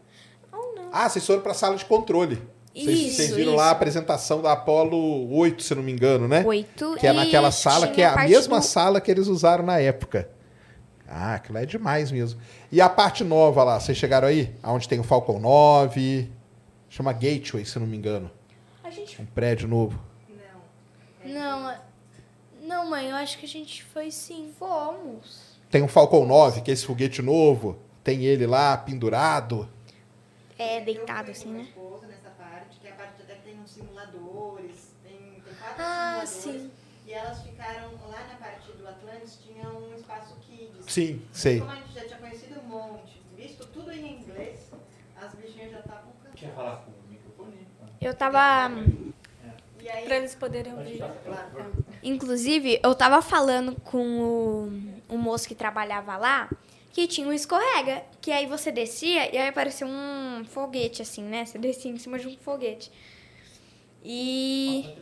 Ou 0.53 0.75
não. 0.77 0.88
Ah, 0.92 1.09
vocês 1.09 1.27
foram 1.27 1.40
pra 1.42 1.53
sala 1.53 1.75
de 1.77 1.85
controle. 1.85 2.40
Vocês, 2.73 2.88
Isso, 3.01 3.16
vocês 3.16 3.31
viram 3.35 3.53
isso. 3.53 3.57
lá 3.57 3.69
a 3.69 3.71
apresentação 3.73 4.40
da 4.40 4.53
Apollo 4.53 5.35
8, 5.35 5.62
se 5.62 5.75
não 5.75 5.83
me 5.83 5.90
engano, 5.90 6.29
né? 6.29 6.45
Oito. 6.47 6.95
Que 7.01 7.07
é 7.09 7.12
naquela 7.12 7.51
sala 7.51 7.88
que 7.88 8.01
é 8.01 8.07
a 8.07 8.16
mesma 8.29 8.61
do- 8.61 8.64
sala 8.64 9.01
que 9.01 9.11
eles 9.11 9.27
usaram 9.27 9.64
na 9.64 9.81
época. 9.81 10.31
Ah, 11.09 11.35
aquilo 11.35 11.59
é 11.59 11.66
demais 11.66 12.12
mesmo. 12.12 12.40
E 12.71 12.81
a 12.81 12.88
parte 12.88 13.25
nova 13.25 13.64
lá, 13.64 13.81
vocês 13.81 13.97
chegaram 13.99 14.29
aí? 14.29 14.55
Onde 14.62 14.88
tem 14.88 15.01
o 15.01 15.05
Falcon 15.05 15.40
9, 15.40 16.31
chama 16.88 17.12
Gateway, 17.12 17.64
se 17.64 17.79
não 17.79 17.87
me 17.87 17.97
engano. 17.97 18.31
A 18.85 18.90
gente 18.90 19.21
Um 19.21 19.27
prédio 19.27 19.66
novo. 19.66 19.99
Não. 21.25 21.33
Não, 21.64 21.75
não, 22.66 22.88
mãe, 22.90 23.09
eu 23.09 23.16
acho 23.16 23.38
que 23.38 23.46
a 23.46 23.48
gente 23.48 23.83
foi 23.85 24.11
sim. 24.11 24.52
fomos. 24.59 25.57
Tem 25.70 25.83
o 25.83 25.88
Falcon 25.88 26.26
9, 26.26 26.61
que 26.62 26.70
é 26.70 26.74
esse 26.74 26.85
foguete 26.87 27.22
novo. 27.22 27.79
Tem 28.05 28.24
ele 28.24 28.46
lá 28.46 28.76
pendurado. 28.76 29.68
É, 30.59 30.81
deitado 30.81 31.31
assim, 31.31 31.50
né? 31.52 31.68
nessa 32.09 32.31
parte, 32.31 32.79
que 32.81 32.88
a 32.88 32.92
parte 32.92 33.20
até 33.22 33.35
tem 33.37 33.61
uns 33.61 33.70
simuladores, 33.70 34.94
tem, 35.02 35.18
tem 35.44 35.55
quatro 35.59 35.74
Ah, 35.83 36.22
simuladores. 36.24 36.31
sim. 36.31 36.70
E 37.07 37.12
elas 37.12 37.42
ficaram 37.42 37.90
lá 38.09 38.26
na 38.26 38.35
parte 38.37 38.72
do 38.72 38.88
Atlantis, 38.88 39.38
tinha 39.44 39.68
um 39.68 39.94
espaço 39.94 40.35
kids. 40.40 40.85
Sim, 40.88 41.22
sei. 41.33 41.61
Como 41.61 41.70
a 41.72 41.76
gente 41.76 41.92
já 41.92 42.05
tinha 42.05 42.18
conhecido 42.18 42.61
um 42.61 42.68
monte, 42.68 43.22
visto 43.37 43.66
tudo 43.66 43.92
em 43.92 44.18
inglês, 44.20 44.70
as 45.20 45.35
bichinhas 45.35 45.72
já 45.72 45.81
estavam 45.81 46.12
Quer 46.35 46.48
cansadas. 46.48 46.55
falar 46.57 46.76
com 46.85 46.90
o 46.90 47.09
microfone? 47.11 47.68
Eu 48.00 48.14
tava. 48.14 48.70
Aí, 49.88 50.05
Pra 50.05 50.16
eles 50.16 50.35
poderem 50.35 50.72
ouvir. 50.75 50.99
Claro. 50.99 51.72
Inclusive, 52.03 52.81
eu 52.83 52.94
tava 52.94 53.20
falando 53.22 53.75
com 53.81 54.20
o, 54.20 55.14
o 55.14 55.18
moço 55.18 55.46
que 55.49 55.55
trabalhava 55.55 56.16
lá 56.16 56.49
que 56.96 57.07
tinha 57.07 57.29
um 57.29 57.33
escorrega. 57.33 58.03
Que 58.22 58.33
aí 58.33 58.46
você 58.46 58.72
descia 58.72 59.35
e 59.35 59.37
aí 59.37 59.49
aparecia 59.49 59.87
um 59.87 60.44
foguete, 60.49 61.03
assim, 61.03 61.22
né? 61.22 61.44
Você 61.44 61.59
descia 61.59 61.90
em 61.90 61.99
cima 61.99 62.18
de 62.18 62.27
um 62.27 62.37
foguete. 62.38 62.90
E. 64.03 64.94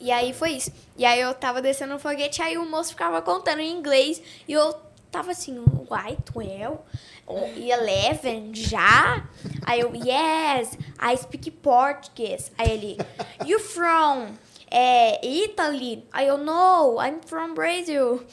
E 0.00 0.10
aí 0.10 0.32
foi 0.32 0.52
isso. 0.52 0.72
E 0.96 1.04
aí 1.04 1.20
eu 1.20 1.32
tava 1.32 1.62
descendo 1.62 1.92
no 1.92 1.98
foguete, 1.98 2.42
aí 2.42 2.58
o 2.58 2.64
moço 2.64 2.90
ficava 2.90 3.22
contando 3.22 3.60
em 3.60 3.70
inglês. 3.70 4.20
E 4.48 4.52
eu 4.52 4.74
tava 5.10 5.30
assim, 5.30 5.62
uai, 5.90 6.16
12? 6.32 6.78
Oh, 7.26 7.46
e 7.56 7.70
11? 7.72 8.50
Já? 8.54 9.26
Aí 9.64 9.80
eu, 9.80 9.92
yes, 9.94 10.78
I 11.00 11.16
speak 11.16 11.50
Portuguese. 11.50 12.50
Aí 12.58 12.70
ele, 12.70 12.98
you 13.44 13.58
from 13.58 14.34
é, 14.70 15.24
Italy? 15.26 16.06
Aí 16.12 16.26
eu, 16.26 16.38
no, 16.38 17.02
I'm 17.02 17.20
from 17.24 17.54
Brazil. 17.54 18.24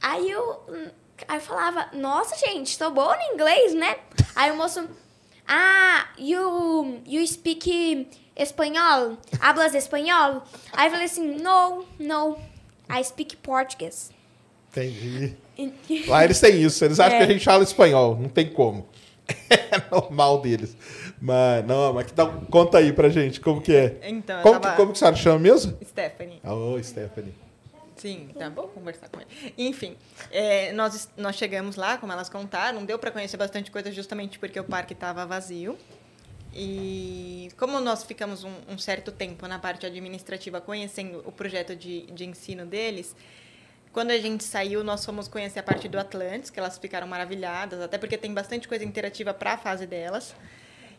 Aí 0.00 0.30
eu, 0.30 0.62
aí 1.26 1.36
eu 1.36 1.40
falava, 1.40 1.88
nossa, 1.92 2.36
gente, 2.36 2.78
tô 2.78 2.90
boa 2.90 3.16
no 3.16 3.34
inglês, 3.34 3.74
né? 3.74 3.96
Aí 4.34 4.50
o 4.50 4.56
moço, 4.56 4.88
ah, 5.46 6.08
you, 6.18 7.00
you 7.06 7.26
speak 7.26 8.08
espanhol? 8.36 9.18
Hablas 9.40 9.74
espanhol? 9.74 10.42
Aí 10.72 10.86
eu 10.86 10.90
falei 10.90 11.06
assim, 11.06 11.34
no, 11.36 11.84
no, 11.98 12.38
I 12.88 13.02
speak 13.02 13.36
Portuguese. 13.38 14.10
Entendi. 14.70 15.36
Lá 16.06 16.24
eles 16.24 16.40
têm 16.40 16.62
isso. 16.62 16.84
Eles 16.84 17.00
acham 17.00 17.16
É. 17.16 17.26
que 17.26 17.30
a 17.30 17.34
gente 17.34 17.44
fala 17.44 17.62
espanhol. 17.64 18.16
Não 18.16 18.28
tem 18.28 18.48
como. 18.48 18.86
É 19.50 19.82
normal 19.90 20.40
deles. 20.40 20.76
Mas, 21.20 21.64
não, 21.66 21.92
mas 21.92 22.06
que 22.06 22.12
dá, 22.14 22.26
conta 22.26 22.78
aí 22.78 22.92
pra 22.92 23.08
gente 23.08 23.40
como 23.40 23.60
que 23.60 23.74
é. 23.74 23.98
Então, 24.04 24.40
Como, 24.42 24.54
que, 24.56 24.62
tava... 24.62 24.76
como 24.76 24.92
que 24.92 24.96
a 24.96 24.98
senhora 24.98 25.16
chama 25.16 25.38
mesmo? 25.38 25.76
Stephanie. 25.84 26.40
Ô, 26.44 26.82
Stephanie. 26.82 27.34
Sim, 27.96 28.28
tá 28.38 28.48
bom 28.48 28.68
conversar 28.68 29.08
com 29.08 29.20
ele. 29.20 29.52
Enfim, 29.58 29.96
é, 30.30 30.72
nós, 30.72 31.08
nós 31.16 31.34
chegamos 31.36 31.74
lá, 31.76 31.98
como 31.98 32.12
elas 32.12 32.28
contaram, 32.28 32.84
deu 32.84 32.98
para 32.98 33.10
conhecer 33.10 33.36
bastante 33.36 33.70
coisa 33.70 33.90
justamente 33.90 34.38
porque 34.38 34.58
o 34.60 34.64
parque 34.64 34.92
estava 34.92 35.26
vazio. 35.26 35.76
E 36.54 37.50
como 37.58 37.78
nós 37.80 38.04
ficamos 38.04 38.44
um, 38.44 38.52
um 38.68 38.78
certo 38.78 39.12
tempo 39.12 39.46
na 39.46 39.58
parte 39.58 39.84
administrativa 39.84 40.60
conhecendo 40.60 41.22
o 41.26 41.32
projeto 41.32 41.74
de, 41.76 42.02
de 42.06 42.24
ensino 42.24 42.64
deles, 42.64 43.14
quando 43.92 44.10
a 44.10 44.18
gente 44.18 44.44
saiu, 44.44 44.84
nós 44.84 45.04
fomos 45.04 45.28
conhecer 45.28 45.60
a 45.60 45.62
parte 45.62 45.88
do 45.88 45.98
Atlantis, 45.98 46.50
que 46.50 46.58
elas 46.58 46.78
ficaram 46.78 47.06
maravilhadas, 47.06 47.80
até 47.80 47.98
porque 47.98 48.16
tem 48.16 48.32
bastante 48.32 48.68
coisa 48.68 48.84
interativa 48.84 49.32
para 49.34 49.54
a 49.54 49.58
fase 49.58 49.86
delas. 49.86 50.34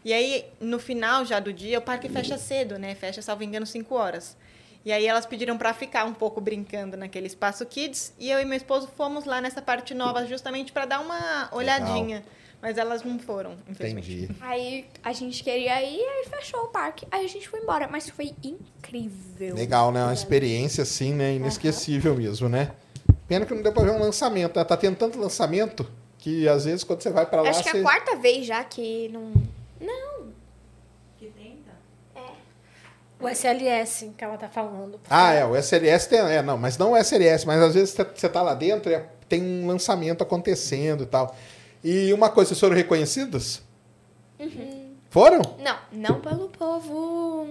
E 0.04 0.14
aí, 0.14 0.46
no 0.60 0.80
final 0.80 1.26
já 1.26 1.40
do 1.40 1.52
dia, 1.52 1.80
o 1.80 1.82
parque 1.82 2.08
fecha 2.10 2.38
cedo, 2.38 2.80
né? 2.80 2.96
Fecha, 2.96 3.22
salvo 3.22 3.44
engano, 3.44 3.66
5 3.66 3.94
horas. 3.96 4.38
E 4.86 4.92
aí 4.94 5.06
elas 5.06 5.26
pediram 5.26 5.58
para 5.58 5.74
ficar 5.74 6.06
um 6.06 6.14
pouco 6.14 6.40
brincando 6.40 6.96
naquele 6.96 7.28
espaço 7.28 7.66
kids, 7.66 8.14
e 8.18 8.32
eu 8.32 8.40
e 8.40 8.46
meu 8.46 8.56
esposo 8.56 8.88
fomos 8.96 9.26
lá 9.26 9.42
nessa 9.42 9.62
parte 9.62 9.94
nova 9.94 10.26
justamente 10.26 10.72
para 10.72 10.86
dar 10.86 11.02
uma 11.02 11.50
olhadinha. 11.52 12.24
Mas 12.62 12.78
elas 12.78 13.04
não 13.04 13.18
foram, 13.18 13.56
infelizmente. 13.70 14.12
Entendi. 14.12 14.36
Aí 14.42 14.86
a 15.02 15.14
gente 15.14 15.44
queria 15.44 15.82
ir, 15.82 16.02
aí 16.02 16.26
fechou 16.30 16.64
o 16.64 16.68
parque. 16.68 17.08
Aí 17.10 17.24
a 17.26 17.30
gente 17.30 17.48
foi 17.48 17.62
embora, 17.62 17.88
mas 17.88 18.10
foi 18.10 18.34
incrível. 18.44 19.56
Legal, 19.56 19.92
né? 19.92 20.04
Uma 20.04 20.14
experiência 20.14 20.82
assim, 20.82 21.14
né? 21.14 21.36
Inesquecível 21.36 22.16
mesmo, 22.16 22.50
né? 22.50 22.72
Pena 23.28 23.46
que 23.46 23.54
não 23.54 23.62
deu 23.62 23.72
pra 23.72 23.84
ver 23.84 23.92
um 23.92 24.00
lançamento. 24.00 24.58
Né? 24.58 24.64
Tá 24.66 24.76
tendo 24.76 24.98
tanto 24.98 25.18
lançamento 25.18 25.90
que 26.18 26.50
às 26.50 26.66
vezes 26.66 26.84
quando 26.84 27.02
você 27.02 27.10
vai 27.10 27.26
pra 27.26 27.42
lá. 27.42 27.50
Acho 27.50 27.64
que 27.64 27.70
é 27.70 27.72
você... 27.72 27.80
a 27.80 27.84
quarta 27.84 28.16
vez 28.18 28.46
já 28.46 28.62
que 28.64 29.08
não. 29.10 29.32
Que 31.18 31.28
tenta? 31.28 31.72
O 33.22 33.28
SLS 33.28 34.12
que 34.18 34.24
ela 34.24 34.38
tá 34.38 34.48
falando. 34.50 35.00
Ah, 35.10 35.34
é, 35.34 35.46
o 35.46 35.56
SLS 35.56 36.08
tem. 36.08 36.20
É, 36.20 36.42
não, 36.42 36.58
mas 36.58 36.78
não 36.78 36.92
o 36.92 36.98
SLS, 36.98 37.46
mas 37.46 37.62
às 37.62 37.74
vezes 37.74 37.94
você- 37.94 38.30
tá 38.30 38.42
lá 38.42 38.54
dentro 38.54 38.90
e 38.92 38.96
é- 38.96 39.06
tem 39.28 39.42
um 39.44 39.68
lançamento 39.68 40.22
acontecendo 40.24 41.04
e 41.04 41.06
tal. 41.06 41.36
E 41.84 42.12
uma 42.14 42.30
coisa, 42.30 42.50
vocês 42.50 42.60
foram 42.60 42.76
reconhecidos? 42.76 43.62
Uhum. 44.40 44.96
Foram? 45.10 45.42
Não, 45.60 45.80
não 45.92 46.20
pelo 46.20 46.50
povo 46.50 47.50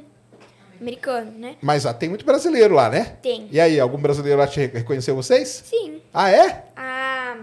americano, 0.80 1.30
né? 1.32 1.56
Mas 1.60 1.86
ah, 1.86 1.92
tem 1.92 2.08
muito 2.08 2.24
brasileiro 2.24 2.74
lá, 2.74 2.88
né? 2.88 3.16
Tem. 3.22 3.48
E 3.50 3.60
aí, 3.60 3.80
algum 3.80 3.98
brasileiro 3.98 4.38
lá 4.38 4.46
te 4.46 4.60
reconheceu 4.60 5.14
vocês? 5.14 5.48
Sim. 5.66 6.00
Ah, 6.12 6.30
é? 6.30 6.64
A. 6.76 7.38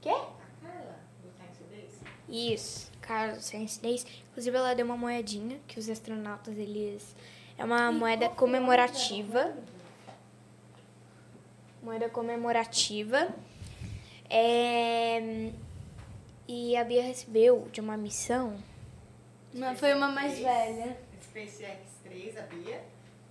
Quê? 0.00 0.10
Carla, 0.10 0.98
do 1.22 1.30
Science 1.36 1.62
Days. 1.70 1.92
Isso, 2.28 2.90
Carla 3.00 3.40
Science 3.40 3.80
Days. 3.80 4.06
Inclusive, 4.30 4.56
ela 4.56 4.74
deu 4.74 4.84
uma 4.84 4.96
moedinha 4.96 5.58
que 5.68 5.78
os 5.78 5.88
astronautas, 5.88 6.56
eles. 6.56 7.14
É 7.56 7.64
uma 7.64 7.92
moeda 7.92 8.28
comemorativa. 8.28 9.52
Moeda 11.82 12.08
comemorativa. 12.08 13.28
É... 14.34 15.50
E 16.48 16.76
a 16.76 16.84
Bia 16.84 17.02
recebeu 17.02 17.68
de 17.70 17.80
uma 17.80 17.96
missão. 17.96 18.54
Mas 19.54 19.78
foi 19.78 19.92
uma 19.94 20.08
mais 20.08 20.38
velha. 20.38 20.96
SpaceX 21.22 21.78
3, 22.02 22.36
a 22.38 22.42
Bia. 22.42 22.80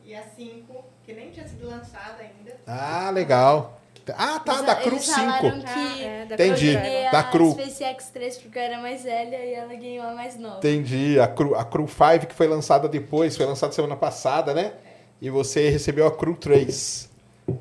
E 0.06 0.16
a 0.16 0.24
5, 0.24 0.84
que 1.04 1.14
nem 1.14 1.32
tinha 1.32 1.47
sido 1.47 1.68
lançada 1.68 2.18
ainda. 2.22 2.56
Ah, 2.68 3.10
legal. 3.12 3.80
Ah, 4.18 4.39
tá, 4.39 4.54
Eles- 4.54 4.66
da 4.66 4.76
Cru 4.76 4.95
eles 4.95 5.06
falaram 5.06 5.52
5. 5.62 5.74
que 5.74 6.04
É, 6.04 6.26
da 6.26 6.36
Entendi. 6.36 6.74
Da 7.12 7.20
a 7.20 7.24
Cru. 7.24 7.52
SpaceX 7.52 8.10
3 8.10 8.38
porque 8.39 8.58
eu 8.58 8.64
era 8.64 8.80
mais 8.80 9.04
velha 9.04 9.38
e 9.45 9.54
ela 9.54 9.74
ganhou 9.76 10.06
a 10.06 10.14
mais 10.14 10.38
nova. 10.38 10.58
Entendi. 10.58 11.20
A 11.20 11.28
Cru, 11.28 11.56
a 11.56 11.64
Cru 11.64 11.88
5 11.88 12.26
que 12.28 12.34
foi 12.34 12.47
lançada 12.47 12.88
depois, 12.89 13.38
foi 13.38 13.45
lançada 13.45 13.72
semana 13.74 13.95
passada, 13.95 14.54
né? 14.54 14.74
E 15.22 15.30
você 15.30 15.70
recebeu 15.70 16.08
a 16.08 16.12
Cru 16.12 16.36
3, 16.36 17.11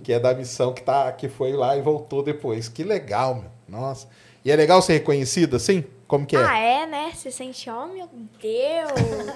que 0.03 0.12
é 0.12 0.18
da 0.20 0.34
missão 0.34 0.72
que, 0.72 0.82
tá, 0.82 1.11
que 1.12 1.28
foi 1.28 1.53
lá 1.53 1.76
e 1.76 1.80
voltou 1.82 2.22
depois. 2.22 2.68
Que 2.68 2.82
legal, 2.82 3.34
meu. 3.36 3.51
Nossa. 3.68 4.09
E 4.45 4.51
é 4.51 4.57
legal 4.57 4.80
ser 4.82 4.95
reconhecida 4.95 5.57
assim? 5.57 5.84
Como 6.09 6.26
que 6.26 6.36
é? 6.36 6.41
Ah, 6.45 6.59
é, 6.59 6.86
né? 6.86 7.12
Você 7.14 7.30
sente, 7.30 7.68
oh 7.70 7.86
meu 7.86 8.09
Deus! 8.41 9.30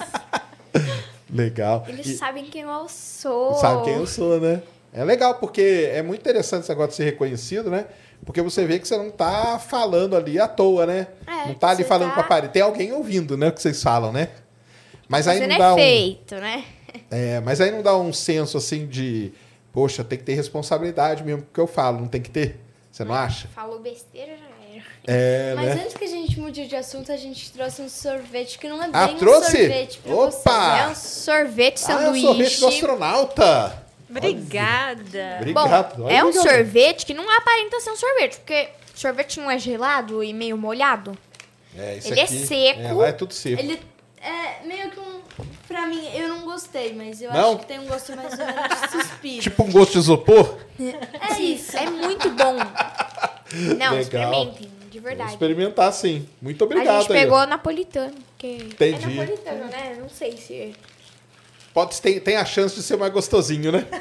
Legal. 1.32 1.84
Eles 1.88 2.06
E- 2.06 2.16
sabem 2.16 2.44
quem 2.46 2.62
eu 2.62 2.86
sou. 2.88 3.54
Sabe 3.54 3.84
quem 3.84 3.94
eu 3.94 4.06
sou, 4.06 4.40
né? 4.40 4.62
É 4.92 5.04
legal, 5.04 5.34
porque 5.36 5.88
é 5.92 6.02
muito 6.02 6.20
interessante 6.20 6.62
esse 6.62 6.68
negócio 6.70 6.90
de 6.90 6.96
ser 6.96 7.04
reconhecido, 7.04 7.70
né? 7.70 7.86
Porque 8.26 8.42
você 8.42 8.66
vê 8.66 8.78
que 8.80 8.88
você 8.88 8.96
não 8.96 9.10
tá 9.10 9.58
falando 9.58 10.16
ali 10.16 10.38
à 10.40 10.48
toa, 10.48 10.84
né? 10.86 11.06
É, 11.26 11.46
não 11.48 11.54
tá 11.54 11.68
ali 11.70 11.84
falando 11.84 12.08
tá- 12.08 12.14
com 12.16 12.20
a 12.20 12.24
parede. 12.24 12.52
Tem 12.52 12.62
alguém 12.62 12.92
ouvindo, 12.92 13.36
né? 13.36 13.48
O 13.48 13.52
que 13.52 13.62
vocês 13.62 13.80
falam, 13.82 14.12
né? 14.12 14.28
Mas 15.08 15.28
aí 15.28 15.46
não 15.46 15.56
dá 15.56 15.74
um. 15.74 15.78
efeito, 15.78 16.34
né? 16.36 16.64
É, 17.10 17.40
mas 17.40 17.60
aí 17.60 17.70
não 17.70 17.82
dá 17.82 17.96
um 17.96 18.12
senso 18.12 18.58
assim 18.58 18.86
de. 18.86 19.32
Poxa, 19.72 20.02
tem 20.04 20.18
que 20.18 20.24
ter 20.24 20.34
responsabilidade 20.34 21.22
mesmo 21.22 21.42
com 21.42 21.48
o 21.48 21.54
que 21.54 21.60
eu 21.60 21.66
falo, 21.66 22.00
não 22.00 22.08
tem 22.08 22.20
que 22.20 22.30
ter? 22.30 22.58
Você 22.90 23.04
não 23.04 23.14
acha? 23.14 23.46
Falou 23.54 23.78
besteira, 23.78 24.32
já 24.36 24.44
era. 24.74 24.82
É, 25.06 25.52
Mas 25.54 25.66
né? 25.76 25.82
antes 25.84 25.96
que 25.96 26.04
a 26.04 26.08
gente 26.08 26.38
mude 26.40 26.66
de 26.66 26.74
assunto, 26.76 27.12
a 27.12 27.16
gente 27.16 27.52
trouxe 27.52 27.80
um 27.82 27.88
sorvete 27.88 28.58
que 28.58 28.68
não 28.68 28.78
é 28.82 28.86
bem 28.86 28.90
Ah, 28.94 29.06
um 29.06 29.16
trouxe? 29.18 29.50
sorvete 29.58 29.98
pra 29.98 30.14
Opa! 30.14 30.30
vocês. 30.30 30.80
É 30.80 30.88
um 30.88 30.94
sorvete 30.94 31.82
Ah, 31.86 31.92
é 31.92 31.96
sanduíche. 32.04 32.26
sorvete 32.26 32.60
do 32.60 32.66
astronauta! 32.68 33.82
Obrigada. 34.08 35.36
Obrigado. 35.40 35.96
Bom, 35.96 36.04
Olha, 36.04 36.12
é 36.14 36.24
um 36.24 36.28
obrigado. 36.28 36.48
sorvete 36.50 37.06
que 37.06 37.14
não 37.14 37.28
aparenta 37.36 37.80
ser 37.80 37.90
um 37.90 37.96
sorvete, 37.96 38.36
porque 38.38 38.68
sorvete 38.94 39.38
não 39.40 39.50
é 39.50 39.58
gelado 39.58 40.22
e 40.22 40.32
meio 40.32 40.56
molhado. 40.56 41.16
É, 41.76 41.96
esse 41.96 42.08
Ele 42.10 42.20
é 42.20 42.24
aqui- 42.24 42.46
seco. 42.46 42.80
É, 42.80 42.92
lá 42.92 43.06
é 43.08 43.12
tudo 43.12 43.32
seco. 43.32 43.60
Ele 43.60 43.80
é 44.20 44.66
meio 44.66 44.90
que 44.90 44.98
um. 45.00 45.09
Pra 45.70 45.86
mim, 45.86 46.04
eu 46.16 46.28
não 46.28 46.40
gostei, 46.40 46.92
mas 46.94 47.22
eu 47.22 47.32
Não? 47.32 47.50
acho 47.52 47.58
que 47.60 47.66
tem 47.66 47.78
um 47.78 47.86
gosto 47.86 48.16
mais 48.16 48.32
ou 48.36 48.44
menos 48.44 48.80
de 48.80 48.88
suspiro. 48.90 49.40
Tipo 49.42 49.62
um 49.62 49.70
gosto 49.70 49.92
de 49.92 49.98
isopor? 49.98 50.58
é 50.80 51.40
isso. 51.40 51.76
É 51.76 51.88
muito 51.88 52.28
bom. 52.30 52.56
Não, 53.78 53.92
Legal. 53.92 54.00
experimentem, 54.00 54.68
de 54.90 54.98
Vou 54.98 55.08
verdade. 55.08 55.30
experimentar 55.30 55.92
sim. 55.92 56.28
Muito 56.42 56.60
A 56.62 56.66
obrigado. 56.66 57.02
gente 57.02 57.12
aí, 57.12 57.18
ó. 57.18 57.22
pegou 57.22 57.46
napolitano, 57.46 58.14
que 58.36 58.48
Entendi. 58.56 59.04
é 59.04 59.06
napolitano, 59.22 59.64
né? 59.66 59.96
Não 60.00 60.08
sei 60.08 60.36
se... 60.36 60.74
Pode, 61.72 62.02
tem, 62.02 62.18
tem 62.18 62.36
a 62.36 62.44
chance 62.44 62.74
de 62.74 62.82
ser 62.82 62.96
mais 62.96 63.12
gostosinho, 63.12 63.70
né? 63.70 63.86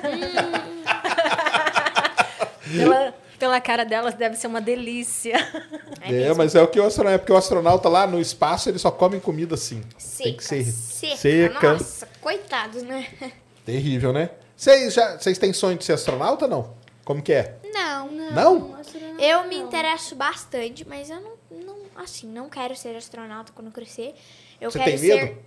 Pela, 2.76 3.14
pela 3.40 3.60
cara 3.62 3.86
delas 3.86 4.14
deve 4.14 4.36
ser 4.36 4.48
uma 4.48 4.62
delícia. 4.62 5.36
É, 6.02 6.12
mesmo. 6.12 6.36
mas 6.38 6.56
é 6.56 6.62
o 6.62 6.68
que 6.68 6.80
o 6.80 6.86
astronauta, 6.86 7.16
é 7.16 7.18
porque 7.18 7.32
o 7.34 7.36
astronauta 7.36 7.90
lá 7.90 8.08
no 8.08 8.22
espaço 8.22 8.70
ele 8.70 8.80
só 8.80 8.90
come 8.90 9.20
comida 9.20 9.56
assim. 9.56 9.84
Tem 10.18 10.34
que 10.36 10.44
ser 10.44 10.64
seca. 10.64 11.18
seca. 11.18 11.74
Nossa, 11.74 12.08
coitados, 12.22 12.84
né? 12.84 13.06
Terrível, 13.66 14.14
né? 14.14 14.30
Vocês 14.56 14.94
já 14.94 15.18
vocês 15.18 15.38
têm 15.38 15.52
sonho 15.52 15.78
de 15.78 15.84
ser 15.84 15.94
astronauta 15.94 16.46
ou 16.46 16.52
não? 16.52 16.74
Como 17.04 17.22
que 17.22 17.34
é? 17.34 17.58
Não. 17.74 18.10
Não? 18.10 18.76
astronauta 18.76 19.22
Eu 19.22 19.44
me 19.48 19.58
não. 19.60 19.68
interesso 19.68 20.16
bastante, 20.16 20.88
mas 20.88 21.10
eu 21.10 21.20
não, 21.20 21.34
não 21.52 21.76
assim, 21.98 22.28
não 22.28 22.50
quero 22.50 22.76
ser 22.78 22.96
astronauta 22.96 23.52
quando 23.54 23.70
crescer. 23.72 24.16
Eu 24.60 24.72
Você 24.72 24.80
quero 24.80 24.92
tem 24.92 25.00
medo? 25.02 25.28
ser... 25.28 25.46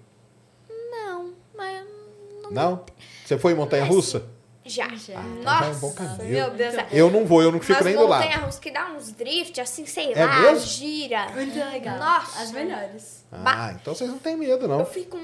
Não, 0.90 1.32
mas 1.56 1.78
eu 1.80 2.42
não... 2.42 2.50
Não? 2.50 2.84
Você 3.24 3.38
foi 3.38 3.52
em 3.52 3.56
montanha 3.56 3.84
russa? 3.84 4.24
Já. 4.64 4.88
Já. 4.94 5.20
Nossa, 5.20 5.58
já 5.60 5.66
é 5.66 5.70
um 5.70 5.78
bom 5.80 5.92
caminho. 5.92 6.30
meu 6.30 6.50
Deus. 6.50 6.74
Eu 6.92 7.10
não 7.10 7.24
vou, 7.26 7.42
eu 7.42 7.50
não 7.50 7.60
fico 7.60 7.78
As 7.80 7.84
nem 7.84 7.96
do 7.96 8.06
lado. 8.06 8.24
montanhas 8.24 8.58
que 8.58 8.70
dá 8.70 8.86
uns 8.92 9.10
drift, 9.12 9.60
assim, 9.60 9.84
sei 9.86 10.12
É 10.14 10.24
lá, 10.24 10.40
mesmo? 10.42 10.66
gira. 10.66 11.28
Muito 11.30 11.58
legal. 11.58 11.98
Nossa. 11.98 12.42
As 12.42 12.52
melhores. 12.52 13.24
Ah, 13.32 13.74
então 13.80 13.94
vocês 13.94 14.08
não 14.08 14.18
têm 14.18 14.36
medo, 14.36 14.64
Eu 14.64 14.68
não. 14.68 14.84
fui 14.86 15.04
com. 15.04 15.18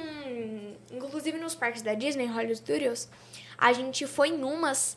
Inclusive 0.90 1.38
nos 1.38 1.54
parques 1.54 1.82
da 1.82 1.94
Disney, 1.94 2.26
Hollywood 2.26 2.56
Studios, 2.56 3.08
a 3.56 3.72
gente 3.72 4.06
foi 4.06 4.30
numas 4.32 4.96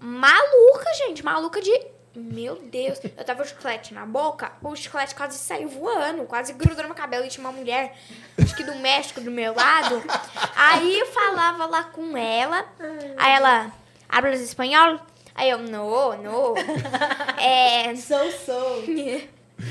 maluca, 0.00 0.92
gente. 1.06 1.24
Maluca 1.24 1.60
de. 1.60 1.72
Meu 2.14 2.56
Deus. 2.56 3.00
Eu 3.02 3.24
tava 3.24 3.40
com 3.40 3.44
o 3.44 3.48
chiclete 3.48 3.92
na 3.92 4.06
boca, 4.06 4.52
o 4.62 4.76
chiclete 4.76 5.14
quase 5.14 5.36
saiu 5.36 5.68
voando, 5.68 6.24
quase 6.24 6.52
grudou 6.52 6.82
no 6.82 6.90
meu 6.90 6.94
cabelo. 6.94 7.24
E 7.24 7.28
tinha 7.28 7.44
uma 7.44 7.52
mulher, 7.52 7.96
acho 8.40 8.54
que 8.54 8.62
do 8.62 8.76
México, 8.76 9.20
do 9.20 9.30
meu 9.30 9.54
lado. 9.54 10.02
Aí 10.54 10.98
eu 11.00 11.06
falava 11.06 11.66
lá 11.66 11.84
com 11.84 12.16
ela. 12.16 12.64
Aí 13.16 13.32
ela. 13.32 13.72
Hablas 14.08 14.40
espanhol? 14.40 15.00
Aí 15.34 15.50
eu, 15.50 15.58
no, 15.58 16.16
no. 16.16 16.54
É. 17.36 17.94
Sou, 17.96 18.30
sou. 18.30 18.84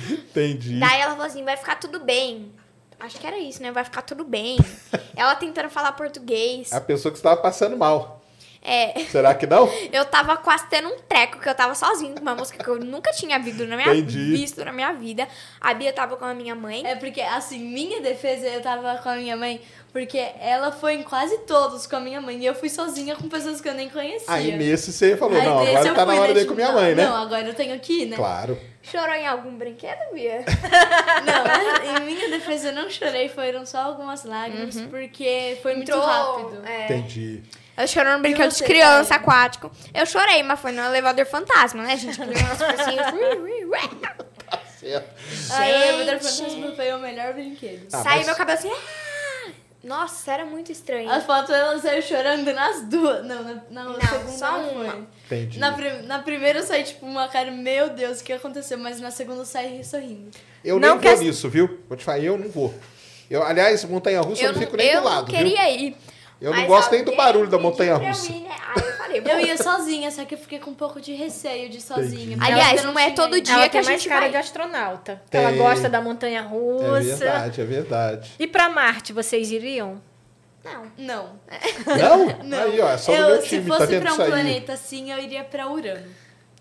Entendi. 0.09 0.79
Daí 0.79 0.99
ela 0.99 1.11
falou 1.11 1.27
assim, 1.27 1.43
vai 1.43 1.55
ficar 1.55 1.75
tudo 1.75 1.99
bem. 1.99 2.51
Acho 2.99 3.19
que 3.19 3.27
era 3.27 3.37
isso, 3.37 3.61
né? 3.61 3.71
Vai 3.71 3.83
ficar 3.83 4.01
tudo 4.01 4.23
bem. 4.23 4.57
ela 5.15 5.35
tentando 5.35 5.69
falar 5.69 5.91
português. 5.93 6.71
A 6.73 6.81
pessoa 6.81 7.11
que 7.11 7.17
estava 7.17 7.39
passando 7.41 7.77
mal. 7.77 8.12
É, 8.65 8.97
Será 9.11 9.35
que 9.35 9.45
não? 9.45 9.69
eu 9.91 10.05
tava 10.05 10.37
quase 10.37 10.65
tendo 10.69 10.87
um 10.87 10.97
treco, 10.99 11.39
que 11.39 11.49
eu 11.49 11.53
tava 11.53 11.75
sozinha 11.75 12.13
com 12.13 12.21
uma 12.21 12.33
música 12.33 12.63
que 12.63 12.69
eu 12.69 12.79
nunca 12.79 13.11
tinha 13.11 13.37
visto 13.37 13.65
na 13.65 13.75
minha, 13.75 13.93
visto 14.05 14.63
na 14.63 14.71
minha 14.71 14.93
vida. 14.93 15.27
A 15.59 15.73
Bia 15.73 15.91
tava 15.91 16.15
com 16.15 16.23
a 16.23 16.33
minha 16.33 16.55
mãe. 16.55 16.81
É 16.85 16.95
porque, 16.95 17.19
assim, 17.19 17.59
minha 17.59 17.99
defesa, 17.99 18.47
eu 18.47 18.61
tava 18.61 18.97
com 18.99 19.09
a 19.09 19.15
minha 19.15 19.35
mãe, 19.35 19.61
porque 19.91 20.17
ela 20.39 20.71
foi 20.71 20.93
em 20.93 21.03
quase 21.03 21.39
todos 21.39 21.85
com 21.85 21.97
a 21.97 21.99
minha 21.99 22.21
mãe. 22.21 22.39
E 22.39 22.45
eu 22.45 22.55
fui 22.55 22.69
sozinha 22.69 23.17
com 23.17 23.27
pessoas 23.27 23.59
que 23.59 23.67
eu 23.67 23.73
nem 23.73 23.89
conhecia. 23.89 24.33
Aí 24.33 24.55
nesse 24.55 24.93
você 24.93 25.17
falou, 25.17 25.37
Aí 25.37 25.45
não, 25.45 25.59
agora 25.59 25.87
eu 25.87 25.93
tá 25.93 26.05
na 26.05 26.13
hora 26.13 26.33
de 26.33 26.39
ir 26.39 26.45
com 26.45 26.53
minha 26.53 26.71
mãe, 26.71 26.95
né? 26.95 27.05
Não, 27.05 27.15
agora 27.17 27.45
eu 27.45 27.53
tenho 27.53 27.77
que 27.81 28.03
ir, 28.03 28.05
né? 28.05 28.15
Claro. 28.15 28.57
Chorou 28.81 29.15
em 29.15 29.27
algum 29.27 29.55
brinquedo, 29.55 30.13
Bia? 30.13 30.43
Não, 31.23 32.01
em 32.01 32.05
minha 32.05 32.29
defesa 32.29 32.67
eu 32.67 32.73
não 32.73 32.89
chorei, 32.89 33.29
foram 33.29 33.65
só 33.65 33.77
algumas 33.77 34.25
lágrimas, 34.25 34.75
porque 34.89 35.57
foi 35.61 35.75
muito 35.75 35.89
Entrou, 35.89 36.05
rápido. 36.05 36.65
É. 36.65 36.83
Entendi. 36.83 37.43
Eu 37.75 37.87
chorei 37.87 38.13
no 38.13 38.19
brinquedo 38.19 38.53
de 38.53 38.63
criança 38.63 39.15
aquático. 39.15 39.71
Eu 39.93 40.05
chorei, 40.05 40.43
mas 40.43 40.59
foi 40.59 40.71
no 40.71 40.81
elevador 40.83 41.25
fantasma, 41.25 41.81
né, 41.83 41.97
gente? 41.97 42.17
Criança 42.19 42.67
assim. 42.67 42.97
Tá 44.49 44.59
certo. 44.79 45.09
Aí 45.53 45.71
o 45.71 46.01
elevador 46.01 46.19
fantasma 46.29 46.75
foi 46.75 46.93
o 46.93 46.99
melhor 46.99 47.33
brinquedo. 47.33 47.87
Ah, 47.91 48.03
Saiu 48.03 48.17
mas- 48.17 48.25
meu 48.27 48.35
cabelo 48.35 48.59
assim. 48.59 48.69
"Ah!" 48.71 49.51
Nossa, 49.83 50.31
era 50.31 50.45
muito 50.45 50.71
estranho. 50.71 51.09
As 51.09 51.25
fotos 51.25 51.49
ela 51.53 51.77
saiu 51.79 52.01
chorando 52.01 52.53
nas 52.53 52.83
duas. 52.83 53.25
Não, 53.25 53.43
na, 53.43 53.53
na 53.69 53.83
Não, 53.83 53.99
segunda 53.99 54.31
só 54.31 54.59
uma. 54.59 55.07
Entendi. 55.25 55.59
Na, 55.59 55.75
na 56.03 56.19
primeira 56.19 56.59
eu 56.59 56.63
saí, 56.63 56.83
tipo, 56.83 57.05
uma 57.05 57.27
cara, 57.27 57.51
meu 57.51 57.89
Deus, 57.89 58.21
o 58.21 58.23
que 58.23 58.31
aconteceu? 58.31 58.77
Mas 58.77 58.99
na 59.01 59.11
segunda 59.11 59.41
eu 59.41 59.45
saí 59.45 59.83
sorrindo. 59.83 60.31
Eu 60.63 60.79
Não 60.79 60.81
nem 60.81 60.89
vou 60.91 60.99
quer- 60.99 61.17
nisso, 61.23 61.49
viu? 61.49 61.81
Vou 61.89 61.97
te 61.97 62.03
falar, 62.05 62.19
eu 62.19 62.37
não 62.37 62.47
vou. 62.49 62.73
Eu, 63.29 63.43
aliás, 63.43 63.83
montanha-russa 63.83 64.41
eu, 64.43 64.47
eu 64.47 64.53
não 64.53 64.61
fico 64.61 64.77
nem 64.77 64.87
eu 64.87 65.01
do 65.01 65.05
lado, 65.07 65.27
não 65.31 65.37
queria 65.37 65.63
viu? 65.65 65.79
ir. 65.87 65.97
Eu 66.43 66.53
não 66.53 66.65
gosto 66.67 66.91
nem 66.91 67.03
do 67.03 67.15
barulho 67.15 67.47
da 67.47 67.57
eu 67.57 67.61
montanha-russa. 67.61 68.31
ir, 68.31 68.41
né? 68.41 68.49
Aí 68.75 68.83
eu 68.85 68.93
falei, 68.97 69.21
Eu 69.25 69.39
ia 69.39 69.57
sozinha, 69.57 70.11
só 70.11 70.25
que 70.25 70.35
eu 70.35 70.37
fiquei 70.37 70.59
com 70.59 70.71
um 70.71 70.75
pouco 70.75 70.99
de 70.99 71.13
receio 71.13 71.69
de 71.69 71.77
ir 71.77 71.81
sozinha. 71.81 72.37
Aliás, 72.41 72.83
não 72.83 72.99
é 72.99 73.11
todo 73.11 73.39
dia 73.39 73.53
Ela 73.53 73.69
que 73.69 73.77
a 73.77 73.81
tem 73.81 73.89
mais 73.89 74.01
gente 74.01 74.09
cara 74.09 74.21
vai. 74.21 74.29
de 74.31 74.37
astronauta. 74.37 75.21
Tem. 75.29 75.41
Ela 75.41 75.51
gosta 75.53 75.87
da 75.89 76.01
montanha 76.01 76.39
É 76.39 76.43
russa. 76.43 77.15
verdade, 77.17 77.61
é 77.61 77.65
verdade. 77.65 78.31
e 78.37 78.45
pra 78.45 78.67
Marte, 78.69 79.13
vocês 79.13 79.51
iriam? 79.51 80.01
Não. 80.63 80.83
Não. 80.97 81.29
Não? 81.97 82.25
Não. 82.43 82.63
Aí, 82.63 82.79
ó, 82.81 82.89
é 82.89 82.97
só 82.97 83.11
do 83.11 83.17
eu, 83.17 83.27
meu 83.29 83.41
se 83.41 83.47
time, 83.49 83.69
tá 83.69 83.77
fosse 83.77 83.87
vendo 83.87 84.01
pra 84.01 84.13
um 84.13 84.15
planeta 84.17 84.73
assim, 84.73 85.11
eu 85.11 85.19
iria 85.19 85.43
pra 85.43 85.67
Urano. 85.69 86.07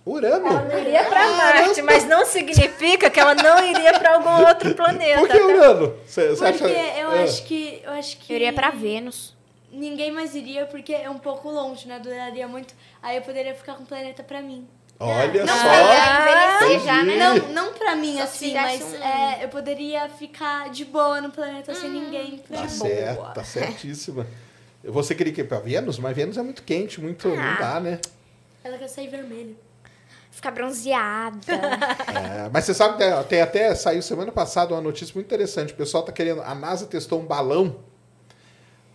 Urano? 0.04 0.48
Ela 0.48 0.80
iria 0.80 1.04
pra 1.04 1.28
Marte, 1.30 1.82
mas 1.82 2.04
não 2.06 2.24
significa 2.26 3.08
que 3.08 3.20
ela 3.20 3.34
não 3.36 3.64
iria 3.64 3.96
pra 3.98 4.14
algum 4.14 4.46
outro 4.48 4.74
planeta. 4.74 5.20
Por 5.20 5.28
que 5.28 5.38
Urano? 5.40 5.94
Você 6.04 6.28
Porque 6.34 6.44
acha... 6.44 6.68
eu 6.68 7.10
Ah, 7.10 7.22
acho 7.22 7.44
que. 7.44 7.80
Eu 7.84 7.92
acho 7.92 8.16
que. 8.18 8.32
Eu 8.32 8.36
iria 8.36 8.52
pra 8.52 8.70
Vênus. 8.70 9.36
Ninguém 9.72 10.10
mais 10.12 10.34
iria 10.34 10.66
porque 10.66 10.92
é 10.92 11.08
um 11.08 11.18
pouco 11.18 11.50
longe, 11.50 11.88
né? 11.88 11.98
Duraria 11.98 12.46
muito. 12.46 12.74
Aí 13.02 13.16
eu 13.16 13.22
poderia 13.22 13.54
ficar 13.54 13.74
com 13.74 13.84
o 13.84 13.86
planeta 13.86 14.22
pra 14.22 14.42
mim. 14.42 14.68
Olha 15.00 15.44
Não, 15.44 15.56
só. 15.56 15.62
pra 15.62 16.60
envelhecer 16.60 16.86
já, 16.86 17.02
né? 17.02 17.16
Não, 17.16 17.48
não 17.48 17.72
pra 17.72 17.96
mim, 17.96 18.18
Só 18.18 18.22
assim, 18.24 18.54
mas 18.54 18.82
um- 18.82 18.96
é, 19.02 19.40
eu 19.42 19.48
poderia 19.48 20.08
ficar 20.10 20.68
de 20.70 20.84
boa 20.84 21.20
no 21.20 21.30
planeta 21.30 21.74
sem 21.74 21.90
ninguém. 21.90 22.38
Tá 22.48 22.68
certo, 22.68 23.32
tá 23.34 23.42
certíssima. 23.42 24.26
Você 24.84 25.14
queria 25.14 25.32
que 25.32 25.40
ir 25.40 25.44
pra 25.48 25.58
Vênus? 25.58 25.98
Mas 25.98 26.14
Vênus 26.14 26.36
é 26.36 26.42
muito 26.42 26.62
quente, 26.62 27.00
muito. 27.00 27.28
Não 27.28 27.42
Ah. 27.42 27.56
dá, 27.58 27.80
né? 27.80 27.98
Ela 28.62 28.76
quer 28.78 28.88
sair 28.88 29.08
vermelho. 29.08 29.56
Ficar 30.30 30.50
bronzeada. 30.50 31.38
É, 32.46 32.48
mas 32.52 32.64
você 32.64 32.74
sabe, 32.74 32.96
que 32.98 33.24
tem 33.28 33.40
até 33.40 33.74
saiu 33.74 34.02
semana 34.02 34.30
passada 34.30 34.74
uma 34.74 34.80
notícia 34.80 35.14
muito 35.14 35.26
interessante. 35.26 35.72
O 35.72 35.76
pessoal 35.76 36.02
tá 36.04 36.12
querendo. 36.12 36.42
A 36.42 36.54
NASA 36.54 36.86
testou 36.86 37.20
um 37.20 37.24
balão 37.24 37.76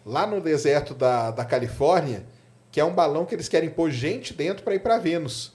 lá 0.07 0.25
no 0.25 0.39
deserto 0.39 0.93
da, 0.93 1.31
da 1.31 1.43
Califórnia, 1.43 2.23
que 2.71 2.79
é 2.79 2.85
um 2.85 2.93
balão 2.93 3.25
que 3.25 3.35
eles 3.35 3.49
querem 3.49 3.69
pôr 3.69 3.91
gente 3.91 4.33
dentro 4.33 4.63
para 4.63 4.73
ir 4.73 4.79
para 4.79 4.97
Vênus. 4.97 5.53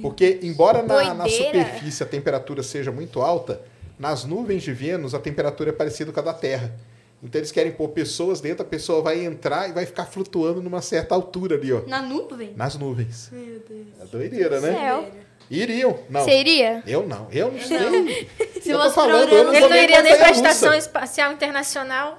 Porque, 0.00 0.40
embora 0.42 0.82
na, 0.82 1.14
na 1.14 1.28
superfície 1.28 2.02
a 2.02 2.06
temperatura 2.06 2.62
seja 2.62 2.90
muito 2.90 3.20
alta, 3.20 3.60
nas 3.98 4.24
nuvens 4.24 4.62
de 4.62 4.72
Vênus 4.72 5.14
a 5.14 5.18
temperatura 5.18 5.70
é 5.70 5.72
parecida 5.72 6.10
com 6.10 6.18
a 6.18 6.22
da 6.22 6.34
Terra. 6.34 6.74
Então 7.22 7.38
eles 7.38 7.52
querem 7.52 7.70
pôr 7.70 7.88
pessoas 7.90 8.40
dentro, 8.40 8.62
a 8.62 8.68
pessoa 8.68 9.00
vai 9.00 9.24
entrar 9.24 9.68
e 9.68 9.72
vai 9.72 9.86
ficar 9.86 10.06
flutuando 10.06 10.60
numa 10.60 10.82
certa 10.82 11.14
altura 11.14 11.54
ali, 11.54 11.72
ó. 11.72 11.82
Na 11.86 12.02
nuvem? 12.02 12.52
Nas 12.56 12.74
nuvens. 12.74 13.28
Meu 13.30 13.60
Deus. 13.60 13.86
É 14.00 14.04
doideira, 14.06 14.60
né? 14.60 14.72
Céu. 14.72 15.10
Iriam. 15.48 15.98
Não. 16.08 16.24
Você 16.24 16.40
iria? 16.40 16.82
Eu 16.86 17.06
não. 17.06 17.28
Eu 17.30 17.52
não 17.52 17.60
sei. 17.60 18.28
Se 18.60 18.70
eu 18.70 18.80
fosse 18.80 18.94
falando, 18.94 19.30
eu 19.30 19.44
não 19.44 19.52
vou 19.52 19.68
não 19.68 19.76
iria 19.76 20.02
nem 20.02 20.16
pra 20.16 20.28
russa. 20.28 20.40
Estação 20.40 20.74
Espacial 20.74 21.32
Internacional. 21.32 22.18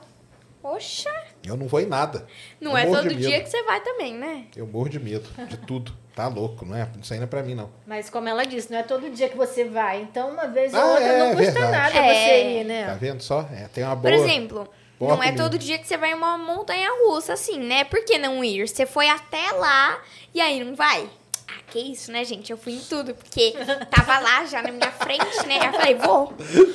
Poxa. 0.62 1.10
Eu 1.46 1.58
não 1.58 1.68
vou 1.68 1.82
em 1.82 1.86
nada. 1.86 2.26
Não 2.62 2.72
Eu 2.72 2.78
é 2.78 2.86
todo 2.86 3.14
dia 3.14 3.42
que 3.42 3.50
você 3.50 3.62
vai 3.64 3.82
também, 3.82 4.14
né? 4.16 4.46
Eu 4.56 4.66
morro 4.66 4.88
de 4.90 5.00
medo 5.00 5.28
de 5.48 5.58
tudo. 5.58 5.92
Tá 6.16 6.28
louco, 6.28 6.64
não 6.66 6.76
é? 6.78 6.88
Isso 7.02 7.12
aí 7.12 7.20
não 7.20 7.26
é 7.26 7.28
pra 7.28 7.42
mim, 7.44 7.56
não. 7.56 7.70
Mas 7.88 8.10
como 8.10 8.30
ela 8.30 8.46
disse, 8.46 8.72
não 8.72 8.78
é 8.80 8.84
todo 8.84 9.10
dia 9.10 9.28
que 9.28 9.36
você 9.36 9.66
vai. 9.66 10.02
Então, 10.04 10.30
uma 10.30 10.48
vez 10.48 10.74
ou 10.74 10.80
Ah, 10.80 10.86
outra 10.86 11.04
é, 11.04 11.20
não 11.20 11.36
custa 11.36 11.52
verdade. 11.52 11.72
nada 11.72 11.98
É. 11.98 12.14
você 12.14 12.44
ir, 12.44 12.62
Tá 12.62 12.64
né? 12.92 12.98
vendo 13.00 13.22
só? 13.22 13.42
É, 13.52 13.68
tem 13.74 13.84
uma 13.84 13.96
Por 13.96 14.12
boa. 14.12 14.16
exemplo, 14.16 14.70
boa 15.00 15.16
não 15.16 15.24
é 15.24 15.28
comida. 15.28 15.44
todo 15.44 15.58
dia 15.58 15.78
que 15.80 15.88
você 15.88 15.98
vai 15.98 16.12
em 16.12 16.14
uma 16.14 16.38
montanha 16.38 16.88
russa, 17.06 17.34
assim, 17.34 17.58
né? 17.60 17.84
Por 17.84 18.06
que 18.06 18.18
não 18.20 18.44
ir? 18.44 18.68
Você 18.68 18.86
foi 18.86 19.10
até 19.10 19.52
lá 19.54 20.00
e 20.34 20.40
aí 20.40 20.64
não 20.64 20.76
vai? 20.76 21.10
Ah, 21.56 21.62
que 21.70 21.80
isso, 21.80 22.12
né, 22.12 22.24
gente? 22.24 22.52
Eu 22.52 22.58
fui 22.58 22.74
em 22.74 22.80
tudo, 22.80 23.14
porque 23.16 23.54
tava 23.92 24.20
lá 24.20 24.46
já 24.46 24.62
na 24.62 24.72
minha 24.72 24.92
frente, 24.92 25.46
né? 25.46 25.60
Eu 25.68 25.74
falei, 25.74 25.96
vou. 25.96 26.34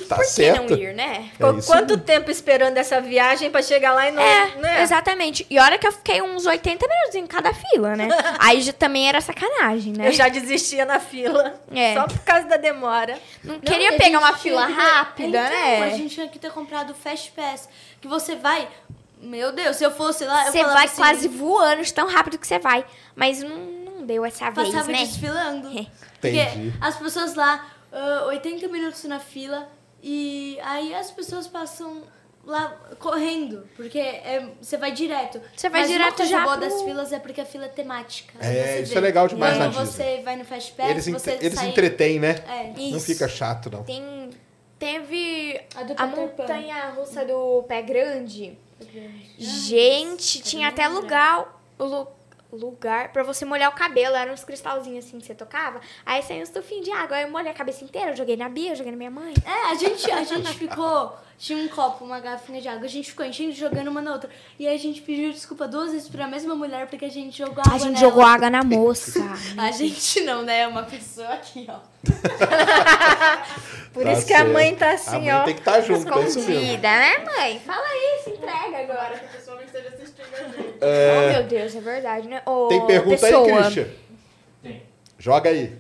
Tá 0.09 0.17
Por 0.17 0.25
que 0.25 0.31
certo. 0.31 0.71
não 0.71 0.77
ir, 0.79 0.95
né? 0.95 1.31
Ficou 1.33 1.59
isso 1.59 1.67
quanto 1.67 1.91
mesmo. 1.91 2.03
tempo 2.05 2.31
esperando 2.31 2.77
essa 2.77 3.01
viagem 3.01 3.51
pra 3.51 3.63
chegar 3.63 3.93
lá 3.93 4.09
e 4.09 4.13
não. 4.13 4.23
É, 4.23 4.55
né? 4.57 4.83
exatamente. 4.83 5.47
E 5.51 5.59
olha 5.59 5.79
que 5.79 5.87
eu 5.87 5.93
fiquei 5.93 6.23
uns 6.23 6.47
80 6.47 6.87
minutos 6.87 7.15
em 7.15 7.27
cada 7.27 7.53
fila, 7.53 7.97
né? 7.97 8.09
Aí 8.39 8.61
já 8.61 8.73
também 8.73 9.09
era 9.09 9.21
sacanagem, 9.21 9.93
né? 9.93 10.09
Eu 10.09 10.13
já 10.13 10.29
desistia 10.29 10.85
na 10.85 11.01
fila. 11.01 11.61
É. 11.75 11.95
Só 11.95 12.07
por 12.07 12.19
causa 12.21 12.47
da 12.47 12.57
demora. 12.57 13.19
Não 13.43 13.59
queria 13.61 13.91
a 13.91 13.99
pegar 13.99 14.19
uma 14.19 14.33
fila 14.37 14.67
que 14.67 14.73
ter- 14.75 14.81
rápida, 14.81 15.29
então, 15.29 15.43
né? 15.51 15.83
A 15.85 15.91
gente 15.97 16.15
tinha 16.15 16.29
que 16.29 16.39
ter 16.39 16.51
comprado 16.53 16.91
o 16.91 16.95
Fast 16.95 17.31
Pass. 17.33 17.69
Que 18.01 18.09
você 18.09 18.37
vai. 18.37 18.69
Meu 19.21 19.51
Deus, 19.51 19.77
se 19.77 19.85
eu 19.85 19.91
fosse 19.91 20.25
lá, 20.25 20.47
eu 20.47 20.53
Você 20.53 20.63
vai 20.63 20.85
assim, 20.85 20.97
quase 20.97 21.27
voando 21.27 21.83
de 21.83 21.93
tão 21.93 22.07
rápido 22.07 22.39
que 22.39 22.47
você 22.47 22.61
vai. 22.61 22.85
Mas 23.17 23.43
não, 23.43 23.57
não 23.99 24.07
deu 24.07 24.25
essa 24.25 24.51
vez, 24.51 24.69
Passava 24.69 24.93
né? 24.93 24.99
desfilando. 24.99 25.69
É. 25.79 25.87
Porque 26.21 26.41
Entendi. 26.41 26.75
as 26.81 26.97
pessoas 26.97 27.35
lá, 27.37 27.65
ah, 27.93 28.25
80 28.29 28.67
minutos 28.69 29.05
na 29.05 29.21
fila, 29.21 29.69
e 30.03 30.59
aí 30.63 30.93
as 30.95 31.11
pessoas 31.13 31.47
passam 31.47 32.03
lá 32.45 32.71
correndo, 32.99 33.69
porque 33.77 33.99
é, 33.99 34.49
você 34.61 34.77
vai 34.77 34.91
direto. 34.91 35.41
Você 35.55 35.69
vai 35.69 35.83
Mas 35.83 35.91
direto 35.91 36.09
uma 36.09 36.17
coisa 36.17 36.31
já 36.33 36.43
boa 36.45 36.57
pro- 36.59 36.69
das 36.69 36.83
filas 36.83 37.13
é 37.13 37.19
porque 37.21 37.41
a 37.41 37.45
fila 37.45 37.67
é 37.67 37.69
temática. 37.69 38.35
É, 38.45 38.81
isso 38.81 38.93
vê. 38.93 38.99
é 38.99 39.01
legal 39.03 39.29
demais 39.29 39.55
e 39.55 39.59
na 39.61 39.65
aí 39.67 39.71
Disney. 39.71 39.87
você 39.87 40.23
vai 40.25 40.37
no 40.37 40.45
Fast 40.45 40.73
Pass, 40.73 40.91
Eles, 40.91 41.07
você 41.07 41.39
eles 41.41 41.55
sai... 41.55 41.69
entretêm, 41.69 42.19
né? 42.19 42.31
É. 42.49 42.73
Não 42.77 42.97
Isso. 42.97 43.07
fica 43.07 43.29
chato, 43.29 43.71
não. 43.71 43.85
Tem. 43.85 44.31
Teve 44.79 45.61
A 45.75 45.83
do 45.83 45.95
a 45.97 46.07
montanha 46.07 46.91
russa 46.91 47.25
do 47.25 47.63
Pé 47.69 47.83
Grande. 47.83 48.57
Gente, 49.39 50.41
tinha 50.41 50.69
até 50.69 50.89
lugar, 50.89 51.61
lu- 51.79 52.09
lugar 52.57 53.13
pra 53.13 53.23
você 53.23 53.45
molhar 53.45 53.71
o 53.71 53.75
cabelo. 53.75 54.17
Eram 54.17 54.33
uns 54.33 54.45
cristalzinhos 54.45 55.05
assim 55.05 55.19
que 55.19 55.27
você 55.27 55.35
tocava. 55.35 55.81
Aí 56.05 56.23
saiu 56.23 56.41
um 56.41 56.43
estufinho 56.43 56.83
de 56.83 56.91
água. 56.91 57.17
Aí 57.17 57.25
eu 57.25 57.31
molhei 57.31 57.51
a 57.51 57.55
cabeça 57.55 57.85
inteira. 57.85 58.11
Eu 58.11 58.17
joguei 58.17 58.37
na 58.37 58.49
Bia, 58.49 58.73
eu 58.73 58.77
joguei 58.77 58.93
na 58.93 58.99
minha 58.99 59.11
mãe. 59.11 59.35
É, 59.45 59.71
a 59.71 59.75
gente, 59.75 60.11
a 60.11 60.25
gente 60.25 60.53
ficou. 60.55 61.17
Tinha 61.39 61.57
um 61.57 61.69
copo, 61.69 62.05
uma 62.05 62.19
garrafinha 62.19 62.61
de 62.61 62.67
água. 62.67 62.85
A 62.85 62.89
gente 62.89 63.11
ficou 63.11 63.25
enchendo 63.25 63.51
e 63.51 63.55
jogando 63.55 63.87
uma 63.87 64.03
na 64.03 64.13
outra. 64.13 64.29
E 64.59 64.67
aí 64.67 64.75
a 64.75 64.79
gente 64.79 65.01
pediu 65.01 65.31
desculpa 65.33 65.69
duas 65.69 65.93
vezes 65.93 66.09
pra 66.09 66.27
mesma 66.27 66.57
mulher 66.57 66.89
porque 66.89 67.05
a 67.05 67.09
gente 67.11 67.39
jogou 67.39 67.61
água 67.61 67.75
A 67.75 67.79
gente 67.79 67.93
nela. 67.95 68.01
jogou 68.01 68.23
água 68.25 68.51
na 68.51 68.65
moça. 68.65 69.21
A 69.57 69.71
gente 69.71 70.21
não, 70.23 70.43
né? 70.43 70.67
Uma 70.67 70.83
pessoa 70.83 71.29
aqui, 71.29 71.65
ó. 71.69 71.79
Por 73.95 74.03
Tá 74.05 74.13
isso 74.13 74.27
que 74.27 74.33
a 74.35 74.39
certo. 74.39 74.53
mãe 74.53 74.75
tá 74.75 74.91
A 74.91 74.95
assim, 74.95 75.11
mãe 75.21 75.33
ó. 75.33 75.45
tem 75.45 75.55
que 75.55 75.61
estar 75.61 75.81
junto, 75.81 76.13
é 76.13 76.23
isso 76.27 76.39
mesmo. 76.41 76.53
Escondida, 76.55 76.89
né, 76.89 77.19
mãe? 77.25 77.61
Fala 77.61 77.87
isso, 78.19 78.31
entrega 78.31 78.79
agora. 78.79 79.19
que 79.19 79.25
a 79.25 79.29
pessoa 79.29 79.57
não 79.57 79.65
esteja 79.65 79.89
assistindo 79.89 80.35
a 80.35 80.43
gente. 80.49 80.75
Oh, 80.81 81.33
meu 81.33 81.43
Deus, 81.45 81.75
é 81.77 81.81
verdade, 81.81 82.29
né? 82.29 82.43
Ô, 82.47 82.67
Tem 82.69 82.85
pergunta 82.87 83.17
pessoa, 83.17 83.47
aí, 83.47 83.63
Christian? 83.63 83.87
Tem. 84.63 84.83
Joga 85.19 85.51
aí. 85.51 85.73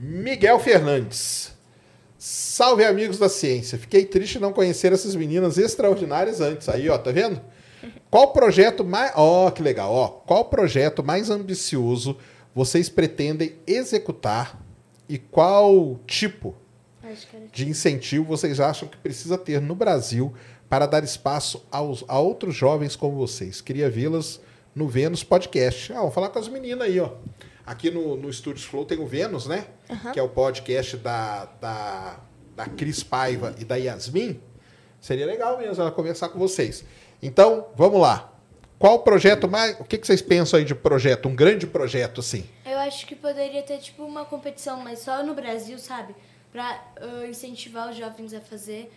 Miguel 0.00 0.58
Fernandes. 0.60 1.52
Salve, 2.30 2.84
amigos 2.84 3.18
da 3.18 3.26
ciência. 3.26 3.78
Fiquei 3.78 4.04
triste 4.04 4.38
não 4.38 4.52
conhecer 4.52 4.92
essas 4.92 5.14
meninas 5.14 5.56
extraordinárias 5.56 6.42
antes. 6.42 6.68
Aí, 6.68 6.86
ó, 6.90 6.98
tá 6.98 7.10
vendo? 7.10 7.40
Qual 8.10 8.34
projeto 8.34 8.84
mais. 8.84 9.12
Ó, 9.16 9.50
que 9.50 9.62
legal, 9.62 9.90
ó. 9.90 10.08
Qual 10.08 10.44
projeto 10.44 11.02
mais 11.02 11.30
ambicioso 11.30 12.18
vocês 12.54 12.90
pretendem 12.90 13.54
executar 13.66 14.62
e 15.08 15.16
qual 15.16 15.98
tipo 16.06 16.54
de 17.50 17.66
incentivo 17.66 18.24
vocês 18.24 18.60
acham 18.60 18.86
que 18.86 18.98
precisa 18.98 19.38
ter 19.38 19.58
no 19.62 19.74
Brasil 19.74 20.34
para 20.68 20.84
dar 20.84 21.02
espaço 21.02 21.64
aos, 21.70 22.04
a 22.06 22.18
outros 22.18 22.54
jovens 22.54 22.94
como 22.94 23.16
vocês? 23.16 23.62
Queria 23.62 23.88
vê-las 23.88 24.38
no 24.74 24.86
Vênus 24.86 25.24
Podcast. 25.24 25.94
Ah, 25.94 26.00
vamos 26.00 26.14
falar 26.14 26.28
com 26.28 26.38
as 26.38 26.48
meninas 26.48 26.88
aí, 26.88 27.00
ó. 27.00 27.12
Aqui 27.68 27.90
no, 27.90 28.16
no 28.16 28.30
Estúdios 28.30 28.64
Flow 28.64 28.86
tem 28.86 28.98
o 28.98 29.06
Vênus, 29.06 29.46
né? 29.46 29.66
Que 30.14 30.18
é 30.18 30.22
o 30.22 30.28
podcast 30.30 30.96
da, 30.96 31.44
da, 31.60 32.18
da 32.56 32.64
Cris 32.64 33.02
Paiva 33.02 33.54
e 33.58 33.64
da 33.64 33.76
Yasmin. 33.76 34.40
Seria 34.98 35.26
legal 35.26 35.58
mesmo 35.58 35.82
ela 35.82 35.92
conversar 35.92 36.30
com 36.30 36.38
vocês. 36.38 36.82
Então, 37.22 37.66
vamos 37.76 38.00
lá. 38.00 38.32
Qual 38.78 38.94
o 38.94 38.98
projeto 39.00 39.46
mais. 39.46 39.78
O 39.78 39.84
que, 39.84 39.98
que 39.98 40.06
vocês 40.06 40.22
pensam 40.22 40.58
aí 40.58 40.64
de 40.64 40.74
projeto? 40.74 41.28
Um 41.28 41.36
grande 41.36 41.66
projeto, 41.66 42.20
assim? 42.20 42.48
Eu 42.64 42.78
acho 42.78 43.06
que 43.06 43.14
poderia 43.14 43.62
ter, 43.62 43.76
tipo, 43.80 44.02
uma 44.02 44.24
competição, 44.24 44.80
mas 44.80 45.00
só 45.00 45.22
no 45.22 45.34
Brasil, 45.34 45.78
sabe? 45.78 46.14
Pra 46.50 46.82
ah, 46.96 47.26
incentivar 47.26 47.90
os 47.90 47.96
jovens 47.98 48.32
a 48.32 48.40
fazer. 48.40 48.90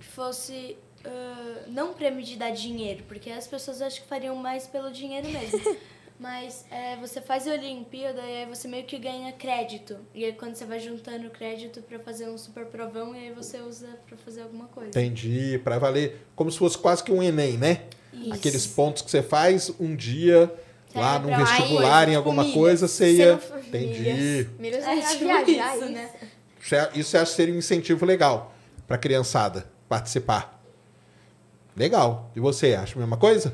Que 0.00 0.06
fosse. 0.06 0.78
ah, 1.04 1.64
não 1.66 1.92
prêmio 1.92 2.24
de 2.24 2.36
dar 2.36 2.52
dinheiro, 2.52 3.04
porque 3.06 3.28
as 3.28 3.46
pessoas 3.46 3.82
acho 3.82 4.00
que 4.00 4.08
fariam 4.08 4.34
mais 4.34 4.66
pelo 4.66 4.90
dinheiro 4.90 5.28
mesmo. 5.28 5.76
Mas 6.18 6.64
é, 6.70 6.96
você 6.96 7.20
faz 7.20 7.46
a 7.48 7.52
Olimpíada 7.52 8.20
e 8.22 8.42
aí 8.42 8.46
você 8.46 8.68
meio 8.68 8.84
que 8.84 8.98
ganha 8.98 9.32
crédito. 9.32 9.98
E 10.14 10.24
aí 10.24 10.32
quando 10.32 10.54
você 10.54 10.64
vai 10.64 10.78
juntando 10.78 11.28
crédito 11.30 11.82
pra 11.82 11.98
fazer 11.98 12.28
um 12.28 12.38
super 12.38 12.66
provão, 12.66 13.14
e 13.14 13.18
aí 13.28 13.32
você 13.32 13.58
usa 13.60 13.88
pra 14.06 14.16
fazer 14.16 14.42
alguma 14.42 14.66
coisa. 14.66 14.90
Entendi. 14.90 15.58
Para 15.64 15.78
valer 15.78 16.24
como 16.36 16.50
se 16.50 16.58
fosse 16.58 16.78
quase 16.78 17.02
que 17.02 17.10
um 17.12 17.22
Enem, 17.22 17.58
né? 17.58 17.82
Isso. 18.12 18.32
Aqueles 18.32 18.66
pontos 18.66 19.02
que 19.02 19.10
você 19.10 19.22
faz 19.22 19.72
um 19.80 19.94
dia 19.96 20.52
lá 20.94 21.14
Serve 21.14 21.30
num 21.30 21.36
vestibular, 21.44 21.96
coisa, 22.04 22.12
em 22.12 22.14
alguma 22.14 22.44
tipo 22.44 22.54
coisa, 22.58 22.86
Você 22.86 23.06
você 23.06 23.16
ia. 23.16 23.32
não 23.32 23.40
foi- 23.40 23.60
Entendi. 23.60 24.00
Milhas. 24.02 24.46
Milhas 24.58 24.84
É 24.84 24.98
é, 24.98 25.00
tipo 25.02 25.24
viajar, 25.24 25.76
isso, 25.76 25.88
né? 25.90 26.10
Isso 26.62 26.74
é- 26.76 26.90
Isso 26.94 27.18
acho 27.18 27.30
que 27.32 27.36
seria 27.36 27.54
um 27.54 27.58
incentivo 27.58 28.06
legal 28.06 28.54
para 28.86 28.96
criançada 28.96 29.66
participar. 29.88 30.62
Legal. 31.76 32.30
E 32.36 32.40
você, 32.40 32.74
acha 32.74 32.94
a 32.94 32.98
mesma 33.00 33.16
coisa? 33.16 33.52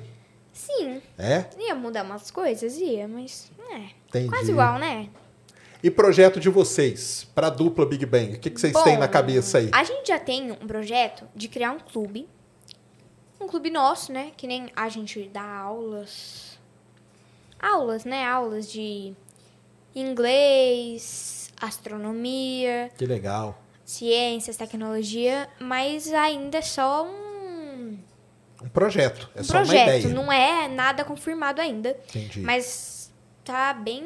Sim, 0.53 1.01
É? 1.19 1.47
ia 1.59 1.75
mudar 1.75 2.03
umas 2.05 2.31
coisas, 2.31 2.77
ia, 2.77 3.07
mas 3.09 3.51
é 3.71 3.91
Entendi. 4.09 4.29
quase 4.29 4.51
igual, 4.51 4.79
né? 4.79 5.09
E 5.83 5.91
projeto 5.91 6.39
de 6.39 6.49
vocês 6.51 7.27
para 7.35 7.47
a 7.47 7.51
dupla 7.51 7.87
Big 7.87 8.05
Bang? 8.05 8.35
O 8.35 8.39
que, 8.39 8.51
que 8.51 8.61
vocês 8.61 8.73
Bom, 8.73 8.85
têm 8.85 8.99
na 8.99 9.09
cabeça 9.09 9.59
aí? 9.59 9.71
A 9.73 9.83
gente 9.83 10.09
já 10.09 10.19
tem 10.19 10.51
um 10.53 10.67
projeto 10.67 11.27
de 11.35 11.49
criar 11.49 11.71
um 11.73 11.79
clube. 11.79 12.29
Um 13.41 13.47
clube 13.49 13.71
nosso, 13.71 14.13
né? 14.13 14.33
Que 14.37 14.47
nem 14.47 14.71
a 14.77 14.89
gente 14.91 15.23
dá 15.33 15.43
aulas. 15.43 16.59
Aulas, 17.59 18.05
né? 18.05 18.27
Aulas 18.27 18.71
de 18.71 19.15
inglês, 19.95 21.51
astronomia, 21.61 22.91
Que 22.99 23.07
legal. 23.07 23.59
ciências, 23.85 24.57
tecnologia, 24.59 25.49
mas 25.59 26.13
ainda 26.13 26.59
é 26.59 26.63
só 26.63 27.07
um, 27.07 27.30
Um 28.63 28.69
projeto. 28.69 29.29
É 29.35 29.41
um 29.41 29.45
só 29.45 29.55
uma 29.59 29.65
projeto. 29.65 29.89
ideia. 29.99 30.09
Não 30.15 30.31
é 30.33 30.69
nada 30.69 31.05
confirmado 31.05 31.61
ainda. 31.61 31.97
Entendi. 32.11 32.41
Mas 32.41 33.11
tá 33.45 33.73
bem. 33.73 34.05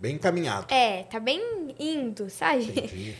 Bem 0.00 0.14
encaminhado. 0.14 0.66
É, 0.72 1.04
tá 1.04 1.18
bem 1.20 1.74
indo, 1.78 2.28
sabe? 2.30 2.62
Entendi. 2.64 3.16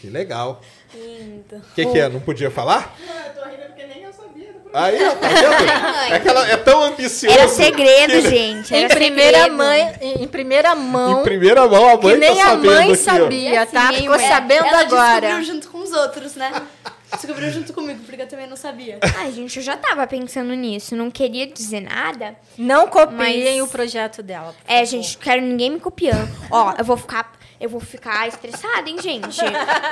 Que 0.00 0.08
legal. 0.08 0.60
Indo. 0.94 1.56
O 1.56 1.74
que, 1.74 1.84
que 1.86 1.98
é? 1.98 2.08
Não 2.08 2.20
podia 2.20 2.50
falar? 2.50 2.96
Não, 3.04 3.14
eu 3.16 3.32
tô 3.34 3.48
rindo 3.50 3.62
porque 3.66 3.84
nem 3.86 4.02
eu 4.04 4.12
sabia 4.12 4.52
do 4.52 4.60
Aí, 4.72 5.04
ó, 5.04 5.14
tá 5.16 5.28
vendo? 5.28 5.68
É, 6.14 6.20
que 6.20 6.28
ela 6.28 6.48
é 6.48 6.56
tão 6.56 6.82
ambiciosa. 6.84 7.36
Era 7.38 7.48
segredo, 7.48 8.12
que- 8.12 8.30
gente. 8.30 8.72
Em 8.72 8.84
Era 8.84 8.94
primeira, 8.94 9.38
segredo. 9.38 9.56
mãe, 9.56 9.94
em 10.00 10.22
em 10.22 10.28
primeira 10.28 10.74
mão, 10.76 11.20
Em 11.20 11.24
primeira 11.24 11.66
mão, 11.68 11.88
a 11.88 11.96
mãe 12.00 12.14
que 12.14 12.16
nem 12.20 12.34
tá 12.36 12.42
a 12.42 12.46
sabendo 12.50 12.66
mãe 12.66 12.92
aqui, 12.92 12.92
ó. 12.92 12.96
sabia, 13.04 13.66
tá? 13.66 13.88
Assim, 13.90 13.98
Ficou 13.98 14.16
ué. 14.16 14.28
sabendo 14.28 14.66
Ela 14.66 14.80
agora. 14.80 15.20
descobriu 15.20 15.42
junto 15.54 15.68
com 15.70 15.78
os 15.78 15.92
outros, 15.92 16.34
né? 16.36 16.52
Descobriu 17.20 17.50
junto 17.50 17.72
comigo, 17.72 18.00
porque 18.04 18.22
eu 18.22 18.28
também 18.28 18.46
não 18.46 18.56
sabia. 18.56 18.98
Ai, 19.16 19.32
gente, 19.32 19.56
eu 19.56 19.62
já 19.62 19.76
tava 19.76 20.06
pensando 20.06 20.54
nisso. 20.54 20.94
Não 20.96 21.10
queria 21.10 21.46
dizer 21.46 21.80
nada. 21.80 22.36
Não 22.56 22.86
copiem 22.88 23.56
Mas- 23.58 23.62
o 23.62 23.68
projeto 23.68 24.22
dela. 24.22 24.54
É, 24.66 24.78
favor. 24.78 24.86
gente, 24.86 25.18
quero 25.18 25.42
ninguém 25.42 25.70
me 25.70 25.80
copiando. 25.80 26.28
Ó, 26.50 26.74
eu 26.78 26.84
vou 26.84 26.96
ficar. 26.96 27.36
Eu 27.60 27.68
vou 27.68 27.80
ficar 27.80 28.28
estressada, 28.28 28.88
hein, 28.88 28.96
gente? 29.02 29.40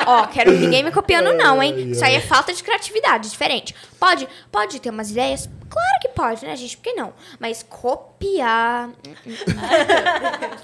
Ó, 0.07 0.27
quero 0.29 0.53
ninguém 0.53 0.85
me 0.85 0.93
copiando, 0.93 1.33
não, 1.33 1.61
hein? 1.61 1.91
Isso 1.91 2.05
aí 2.05 2.15
é 2.15 2.21
falta 2.21 2.53
de 2.53 2.63
criatividade, 2.63 3.29
diferente. 3.29 3.75
Pode, 3.99 4.29
pode 4.53 4.81
ter 4.81 4.91
umas 4.91 5.11
ideias? 5.11 5.49
Claro 5.69 6.01
que 6.01 6.09
pode, 6.11 6.47
né, 6.47 6.55
gente? 6.55 6.77
Por 6.77 6.85
que 6.85 6.93
não? 6.93 7.13
Mas 7.41 7.65
copiar. 7.69 8.91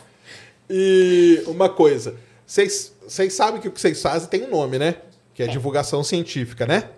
E 0.71 1.43
uma 1.49 1.69
coisa, 1.69 2.17
vocês 2.47 2.93
vocês 3.07 3.35
sabem 3.35 3.61
que 3.61 3.69
o 3.69 3.73
que 3.73 3.81
vocês 3.81 4.01
fazem 4.01 4.29
tem 4.29 4.45
um 4.45 4.51
nome, 4.51 4.79
né? 4.79 4.97
Que 5.35 5.43
é 5.43 5.47
divulgação 5.47 6.03
científica, 6.05 6.67
né? 6.67 6.91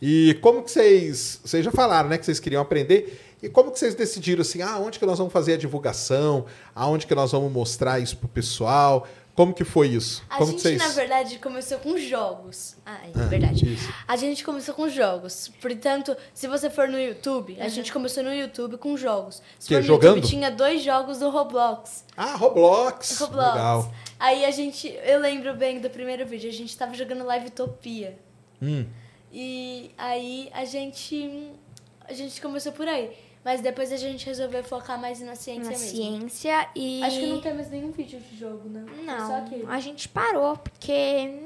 E 0.00 0.36
como 0.42 0.62
que 0.62 0.70
vocês... 0.70 1.40
Vocês 1.44 1.64
já 1.64 1.70
falaram, 1.70 2.08
né? 2.08 2.18
Que 2.18 2.24
vocês 2.24 2.40
queriam 2.40 2.60
aprender. 2.60 3.20
E 3.42 3.48
como 3.48 3.70
que 3.70 3.78
vocês 3.78 3.94
decidiram 3.94 4.42
assim, 4.42 4.62
ah, 4.62 4.78
onde 4.78 4.98
que 4.98 5.06
nós 5.06 5.18
vamos 5.18 5.32
fazer 5.32 5.54
a 5.54 5.56
divulgação? 5.56 6.46
Aonde 6.74 7.06
que 7.06 7.14
nós 7.14 7.32
vamos 7.32 7.52
mostrar 7.52 7.98
isso 8.00 8.16
pro 8.16 8.28
pessoal? 8.28 9.06
Como 9.34 9.54
que 9.54 9.64
foi 9.64 9.88
isso? 9.88 10.22
A 10.28 10.36
como 10.36 10.50
gente, 10.50 10.56
que 10.62 10.62
vocês... 10.68 10.78
na 10.78 10.88
verdade, 10.88 11.38
começou 11.38 11.78
com 11.78 11.96
jogos. 11.96 12.76
Ah, 12.84 12.98
é 13.02 13.10
Ah, 13.14 13.22
verdade. 13.28 13.66
isso. 13.74 13.88
A 14.06 14.14
gente 14.14 14.44
começou 14.44 14.74
com 14.74 14.88
jogos. 14.90 15.50
Portanto, 15.60 16.14
se 16.34 16.46
você 16.46 16.68
for 16.68 16.86
no 16.86 16.98
YouTube, 17.00 17.56
a 17.58 17.66
gente 17.68 17.90
começou 17.92 18.22
no 18.22 18.32
YouTube 18.34 18.76
com 18.76 18.94
jogos. 18.96 19.40
Se 19.58 19.68
Que, 19.68 19.74
for 19.74 19.80
no 19.80 19.86
jogando? 19.86 20.16
YouTube, 20.16 20.30
tinha 20.30 20.50
dois 20.50 20.82
jogos 20.84 21.18
do 21.18 21.30
Roblox. 21.30 22.04
Ah, 22.14 22.34
Roblox. 22.36 23.18
Roblox. 23.18 23.54
Legal. 23.54 23.92
Aí 24.22 24.44
a 24.44 24.52
gente, 24.52 24.86
eu 25.04 25.18
lembro 25.18 25.52
bem 25.52 25.80
do 25.80 25.90
primeiro 25.90 26.24
vídeo, 26.24 26.48
a 26.48 26.52
gente 26.52 26.78
tava 26.78 26.94
jogando 26.94 27.24
Live 27.24 27.48
Utopia. 27.48 28.16
Hum. 28.62 28.86
E 29.32 29.90
aí 29.98 30.48
a 30.52 30.64
gente 30.64 31.50
a 32.08 32.12
gente 32.12 32.40
começou 32.40 32.70
por 32.70 32.86
aí, 32.86 33.10
mas 33.44 33.60
depois 33.60 33.90
a 33.90 33.96
gente 33.96 34.24
resolveu 34.24 34.62
focar 34.62 35.00
mais 35.00 35.18
na 35.20 35.34
ciência 35.34 35.64
Na 35.64 35.70
mesmo. 35.70 35.88
ciência 35.88 36.68
e. 36.76 37.02
Acho 37.02 37.18
que 37.18 37.26
não 37.26 37.40
tem 37.40 37.52
mais 37.52 37.68
nenhum 37.68 37.90
vídeo 37.90 38.20
de 38.20 38.36
jogo, 38.38 38.68
né? 38.68 38.84
Não, 39.04 39.26
Só 39.26 39.36
aquele. 39.38 39.66
a 39.66 39.80
gente 39.80 40.08
parou, 40.08 40.56
porque. 40.56 41.42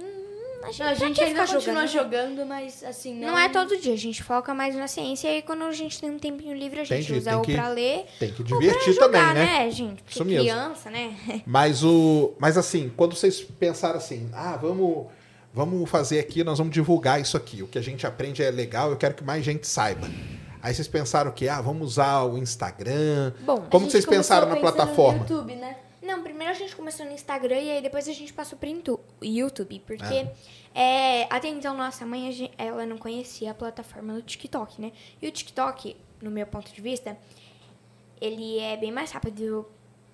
A 0.66 0.70
gente, 0.72 0.80
Não, 0.80 0.86
a 0.88 0.94
gente 0.94 1.22
ainda 1.22 1.46
continua 1.46 1.86
jogando, 1.86 2.34
jogando, 2.34 2.46
mas 2.46 2.82
assim, 2.82 3.14
não... 3.14 3.28
Não 3.28 3.38
é 3.38 3.48
todo 3.48 3.76
dia, 3.76 3.94
a 3.94 3.98
gente 3.98 4.20
foca 4.20 4.52
mais 4.52 4.74
na 4.74 4.88
ciência 4.88 5.28
e 5.28 5.36
aí 5.36 5.42
quando 5.42 5.62
a 5.62 5.70
gente 5.70 6.00
tem 6.00 6.10
um 6.10 6.18
tempinho 6.18 6.56
livre, 6.56 6.80
a 6.80 6.84
gente 6.84 7.04
Entendi, 7.04 7.18
usa 7.20 7.30
tem 7.30 7.38
ou 7.38 7.44
que 7.44 7.54
pra 7.54 7.68
ler 7.68 8.04
Tem 8.18 8.32
que 8.32 8.42
ou 8.42 8.48
pra 8.48 8.58
divertir 8.58 8.92
jogar, 8.94 9.08
também, 9.28 9.34
né? 9.34 9.64
né, 9.64 9.70
gente? 9.70 10.02
Porque 10.02 10.14
Isso 10.14 10.24
mesmo. 10.24 10.42
criança, 10.42 10.90
né? 10.90 11.16
Mas 11.46 11.84
o, 11.84 12.32
mas 12.38 12.58
assim, 12.58 12.92
quando 12.96 13.14
vocês 13.14 13.40
pensaram 13.40 13.96
assim, 13.96 14.28
ah, 14.32 14.56
vamos, 14.60 15.06
vamos 15.54 15.88
fazer 15.88 16.18
aqui, 16.18 16.42
nós 16.42 16.58
vamos 16.58 16.72
divulgar 16.74 17.20
isso 17.20 17.36
aqui. 17.36 17.62
O 17.62 17.68
que 17.68 17.78
a 17.78 17.82
gente 17.82 18.04
aprende 18.06 18.42
é 18.42 18.50
legal, 18.50 18.90
eu 18.90 18.96
quero 18.96 19.14
que 19.14 19.22
mais 19.22 19.44
gente 19.44 19.66
saiba. 19.68 20.08
Aí 20.60 20.74
vocês 20.74 20.88
pensaram 20.88 21.30
que, 21.30 21.48
ah, 21.48 21.60
vamos 21.60 21.86
usar 21.92 22.24
o 22.24 22.36
Instagram. 22.36 23.32
Bom, 23.40 23.56
Como 23.56 23.66
A 23.66 23.68
que 23.68 23.78
gente 23.78 23.92
vocês 23.92 24.06
pensaram 24.06 24.48
na 24.48 24.56
plataforma? 24.56 25.24
No 25.24 25.28
YouTube, 25.30 25.54
né? 25.54 25.76
Não, 26.06 26.22
primeiro 26.22 26.52
a 26.52 26.54
gente 26.54 26.74
começou 26.76 27.04
no 27.04 27.12
Instagram 27.12 27.58
e 27.60 27.70
aí 27.70 27.82
depois 27.82 28.08
a 28.08 28.12
gente 28.12 28.32
passou 28.32 28.56
pro 28.58 28.68
YouTube, 29.22 29.82
porque 29.86 30.04
Ah. 30.74 30.78
é, 30.80 31.26
até 31.28 31.48
então 31.48 31.76
nossa 31.76 32.06
mãe, 32.06 32.28
a 32.28 32.30
gen- 32.30 32.50
ela 32.56 32.86
não 32.86 32.96
conhecia 32.98 33.50
a 33.50 33.54
plataforma 33.54 34.14
do 34.14 34.22
TikTok, 34.22 34.80
né? 34.80 34.92
E 35.20 35.26
o 35.26 35.30
TikTok, 35.32 35.96
no 36.22 36.30
meu 36.30 36.46
ponto 36.46 36.72
de 36.72 36.80
vista, 36.80 37.16
ele 38.20 38.58
é 38.58 38.76
bem 38.76 38.92
mais 38.92 39.10
rápido, 39.10 39.66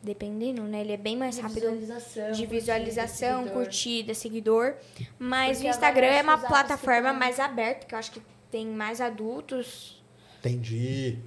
dependendo, 0.03 0.62
né? 0.62 0.80
Ele 0.80 0.93
é 0.93 0.97
bem 0.97 1.16
mais 1.16 1.36
De 1.36 1.43
rápido 1.43 1.61
visualização. 1.70 2.32
de 2.32 2.47
visualização, 2.47 3.36
curtida, 3.43 3.55
curtida, 3.64 4.14
seguidor. 4.14 4.74
Mas 5.18 5.59
Porque 5.59 5.68
o 5.68 5.70
Instagram 5.70 6.07
é 6.07 6.22
uma 6.22 6.38
plataforma 6.38 7.12
mais 7.12 7.38
aberta, 7.38 7.86
que 7.86 7.95
eu 7.95 7.99
acho 7.99 8.11
que 8.12 8.22
tem 8.51 8.66
mais 8.66 9.01
adultos. 9.01 10.03
Entendi. 10.40 11.18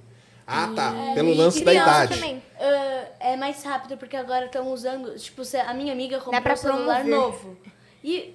Ah, 0.46 0.70
tá. 0.74 0.92
e- 1.10 1.14
Pelo 1.14 1.34
lance 1.34 1.64
da 1.64 1.74
idade. 1.74 2.14
Também. 2.14 2.42
Ah, 2.60 3.06
é 3.20 3.36
mais 3.36 3.62
rápido 3.64 3.96
porque 3.98 4.16
agora 4.16 4.46
estão 4.46 4.72
usando. 4.72 5.16
Tipo, 5.18 5.42
a 5.66 5.74
minha 5.74 5.92
amiga 5.92 6.18
comprou 6.20 6.40
pra 6.42 6.52
um 6.52 6.56
celular 6.56 7.00
promover. 7.02 7.06
novo. 7.20 7.56
E 8.04 8.34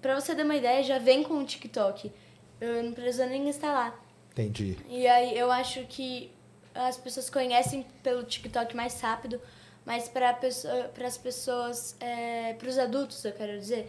pra 0.00 0.14
você 0.18 0.34
ter 0.34 0.42
uma 0.42 0.56
ideia, 0.56 0.82
já 0.82 0.98
vem 0.98 1.22
com 1.22 1.34
o 1.34 1.44
TikTok. 1.44 2.10
Eu 2.60 2.82
não 2.82 2.92
precisa 2.92 3.26
nem 3.26 3.48
instalar. 3.48 3.94
Entendi. 4.32 4.76
E 4.88 5.06
aí 5.06 5.36
eu 5.38 5.50
acho 5.52 5.84
que 5.86 6.32
as 6.74 6.96
pessoas 6.96 7.28
conhecem 7.30 7.86
pelo 8.02 8.22
TikTok 8.24 8.74
mais 8.74 9.00
rápido, 9.00 9.40
mas 9.84 10.08
para 10.08 10.36
as 11.06 11.18
pessoas, 11.18 11.96
para 12.58 12.68
os 12.68 12.78
adultos, 12.78 13.24
eu 13.24 13.32
quero 13.32 13.58
dizer. 13.58 13.88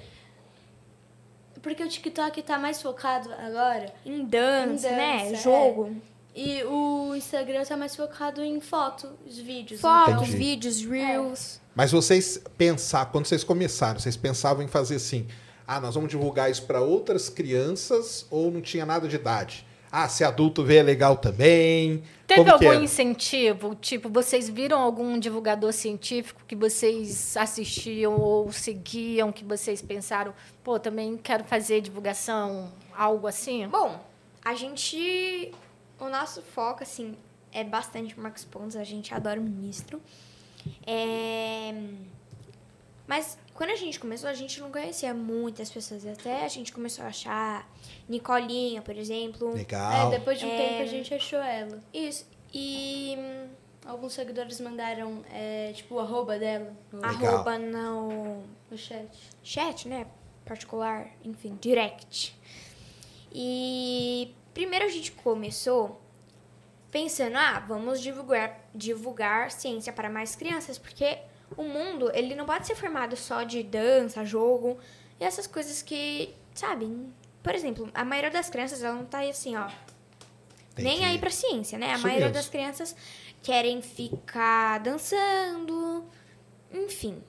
Porque 1.62 1.82
o 1.82 1.88
TikTok 1.88 2.42
tá 2.42 2.60
mais 2.60 2.82
focado 2.82 3.32
agora 3.34 3.94
Em 4.06 4.26
dança, 4.26 4.90
Em 4.90 4.92
né? 4.96 5.30
dança, 5.30 5.36
Jogo. 5.44 5.96
E 6.36 6.64
o 6.64 7.16
Instagram 7.16 7.64
tá 7.64 7.78
mais 7.78 7.96
focado 7.96 8.44
em 8.44 8.60
foto, 8.60 9.10
os 9.26 9.38
vídeos. 9.38 9.82
Fotos, 9.82 10.30
Entendi. 10.30 10.38
vídeos, 10.38 10.84
reels. 10.84 11.62
Mas 11.76 11.92
vocês 11.92 12.42
pensar, 12.58 13.06
quando 13.08 13.26
vocês 13.26 13.44
começaram, 13.44 14.00
vocês 14.00 14.18
pensavam 14.18 14.64
em 14.64 14.68
fazer 14.68 14.96
assim, 14.96 15.28
ah, 15.68 15.80
nós 15.80 15.96
vamos 15.96 16.10
divulgar 16.10 16.50
isso 16.50 16.64
para 16.64 16.82
outras 16.82 17.30
crianças 17.30 18.26
ou 18.30 18.52
não 18.52 18.62
tinha 18.62 18.86
nada 18.86 19.08
de 19.08 19.16
idade? 19.16 19.66
Ah, 19.92 20.10
se 20.10 20.24
adulto 20.24 20.64
vê 20.64 20.78
é 20.78 20.84
legal 20.84 21.18
também. 21.18 22.02
Teve 22.26 22.40
Como 22.42 22.52
algum 22.52 22.74
incentivo? 22.82 23.76
Tipo, 23.76 24.10
vocês 24.10 24.50
viram 24.50 24.82
algum 24.82 25.20
divulgador 25.20 25.72
científico 25.72 26.42
que 26.48 26.56
vocês 26.56 27.38
assistiam 27.38 28.20
ou 28.20 28.52
seguiam, 28.52 29.32
que 29.32 29.46
vocês 29.46 29.84
pensaram, 29.84 30.34
pô, 30.64 30.80
também 30.80 31.16
quero 31.16 31.44
fazer 31.44 31.80
divulgação, 31.80 32.72
algo 32.98 33.28
assim? 33.28 33.68
Bom, 33.68 34.04
a 34.44 34.56
gente. 34.56 35.52
O 36.06 36.10
nosso 36.10 36.42
foco, 36.42 36.84
assim, 36.84 37.16
é 37.52 37.64
bastante 37.64 38.20
Marcos 38.20 38.44
Pontes, 38.46 38.76
a 38.76 38.84
gente 38.84 39.14
adora 39.14 39.40
o 39.40 39.44
ministro. 39.44 40.02
É, 40.86 41.74
Mas 43.06 43.38
quando 43.54 43.70
a 43.72 43.76
gente 43.76 44.00
começou, 44.00 44.30
a 44.30 44.34
gente 44.34 44.60
não 44.62 44.72
conhecia 44.72 45.14
muitas 45.14 45.70
pessoas. 45.70 46.06
Até 46.06 46.46
a 46.46 46.48
gente 46.48 46.72
começou 46.72 47.04
a 47.04 47.10
achar 47.10 47.70
Nicolinha, 48.08 48.82
por 48.82 48.96
exemplo. 48.96 49.50
É, 49.52 49.56
Legal. 49.56 50.10
depois 50.10 50.40
de 50.40 50.46
um 50.46 50.50
É. 50.50 50.58
tempo 50.58 50.82
a 50.82 50.86
gente 50.86 51.14
achou 51.14 51.40
ela. 51.40 51.80
Isso. 51.94 52.26
E 52.54 53.18
Alguns 53.86 54.14
seguidores 54.14 54.62
mandaram, 54.62 55.26
é, 55.30 55.74
tipo, 55.76 55.96
o 55.96 56.00
arroba 56.00 56.40
dela 56.40 56.74
no, 56.90 57.04
arroba 57.06 57.60
no 57.60 58.42
no 58.72 58.78
chat. 58.78 59.10
chat, 59.44 59.90
né? 59.90 60.08
Particular, 60.46 61.10
enfim, 61.22 61.58
direct. 61.60 62.34
E 63.30 64.34
primeiro 64.54 64.86
a 64.86 64.90
gente 64.90 65.12
começou 65.12 66.02
pensando, 66.92 67.36
ah, 67.36 67.64
vamos 67.68 68.00
divulgar, 68.00 68.60
divulgar 68.74 69.50
ciência 69.52 69.92
para 69.92 70.10
mais 70.10 70.36
crianças, 70.36 70.78
porque 70.78 71.18
o 71.58 71.64
mundo, 71.64 72.12
ele 72.14 72.36
não 72.36 72.46
pode 72.46 72.68
ser 72.68 72.76
formado 72.76 73.16
só 73.16 73.44
de 73.44 73.64
dança, 73.64 74.24
jogo 74.24 74.78
e 75.20 75.24
essas 75.24 75.48
coisas 75.48 75.82
que, 75.82 76.34
sabe? 76.54 76.88
Por 77.42 77.56
exemplo, 77.56 77.90
a 77.94 78.06
maioria 78.06 78.32
das 78.32 78.50
crianças, 78.50 78.84
ela 78.84 78.96
não 78.96 79.06
tá 79.06 79.20
aí 79.20 79.32
assim, 79.32 79.56
ó, 79.56 79.68
nem 80.78 80.98
Entendi. 80.98 81.04
aí 81.04 81.20
pra 81.20 81.30
ciência, 81.30 81.78
né? 81.78 81.92
A 81.92 81.94
Isso 81.96 82.04
maioria 82.04 82.28
mesmo. 82.28 82.34
das 82.36 82.48
crianças 82.48 82.96
querem 83.42 83.82
ficar 83.82 84.80
dançando, 84.80 86.06
enfim. 86.72 87.22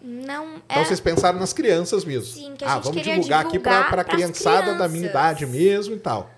Não 0.00 0.56
Então 0.64 0.82
é 0.82 0.84
vocês 0.84 1.00
pensaram 1.00 1.38
nas 1.38 1.52
crianças 1.52 2.04
mesmo. 2.04 2.32
Sim, 2.32 2.54
que 2.56 2.64
a 2.64 2.68
ah, 2.68 2.74
gente 2.76 2.84
vamos 2.84 2.96
queria 2.98 3.14
divulgar 3.14 3.40
aqui 3.46 3.58
para 3.58 3.80
divulgar 3.80 4.00
a 4.00 4.04
criançada 4.04 4.74
da 4.74 4.88
minha 4.88 5.08
crianças. 5.08 5.10
idade 5.10 5.46
mesmo 5.46 5.94
e 5.96 5.98
tal. 5.98 6.30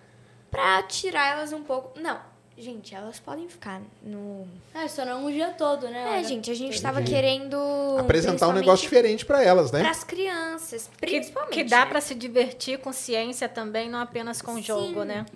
pra 0.51 0.83
tirar 0.85 1.33
elas 1.33 1.53
um 1.53 1.63
pouco. 1.63 1.99
Não, 2.01 2.19
gente, 2.57 2.95
elas 2.95 3.21
podem 3.21 3.49
ficar 3.49 3.83
no. 4.03 4.47
É, 4.75 4.89
só 4.89 5.05
não 5.05 5.27
o 5.27 5.31
dia 5.31 5.49
todo, 5.51 5.89
né? 5.89 6.03
É, 6.03 6.11
Olha, 6.17 6.25
gente, 6.25 6.51
a 6.51 6.55
gente 6.55 6.69
Entendi. 6.79 6.83
tava 6.83 7.03
querendo. 7.03 7.57
Apresentar 7.99 8.49
um 8.49 8.53
negócio 8.53 8.83
diferente 8.83 9.27
para 9.27 9.43
elas, 9.43 9.71
né? 9.71 9.81
Para 9.81 9.91
as 9.91 10.05
crianças, 10.05 10.89
Que, 10.99 11.07
principalmente. 11.07 11.53
que 11.53 11.65
dá 11.65 11.81
né? 11.81 11.87
para 11.87 12.01
se 12.01 12.15
divertir 12.15 12.79
com 12.79 12.93
ciência 12.93 13.49
também, 13.49 13.91
não 13.91 13.99
apenas 14.01 14.41
com 14.41 14.55
Sim. 14.57 14.63
jogo, 14.63 15.05
né? 15.05 15.27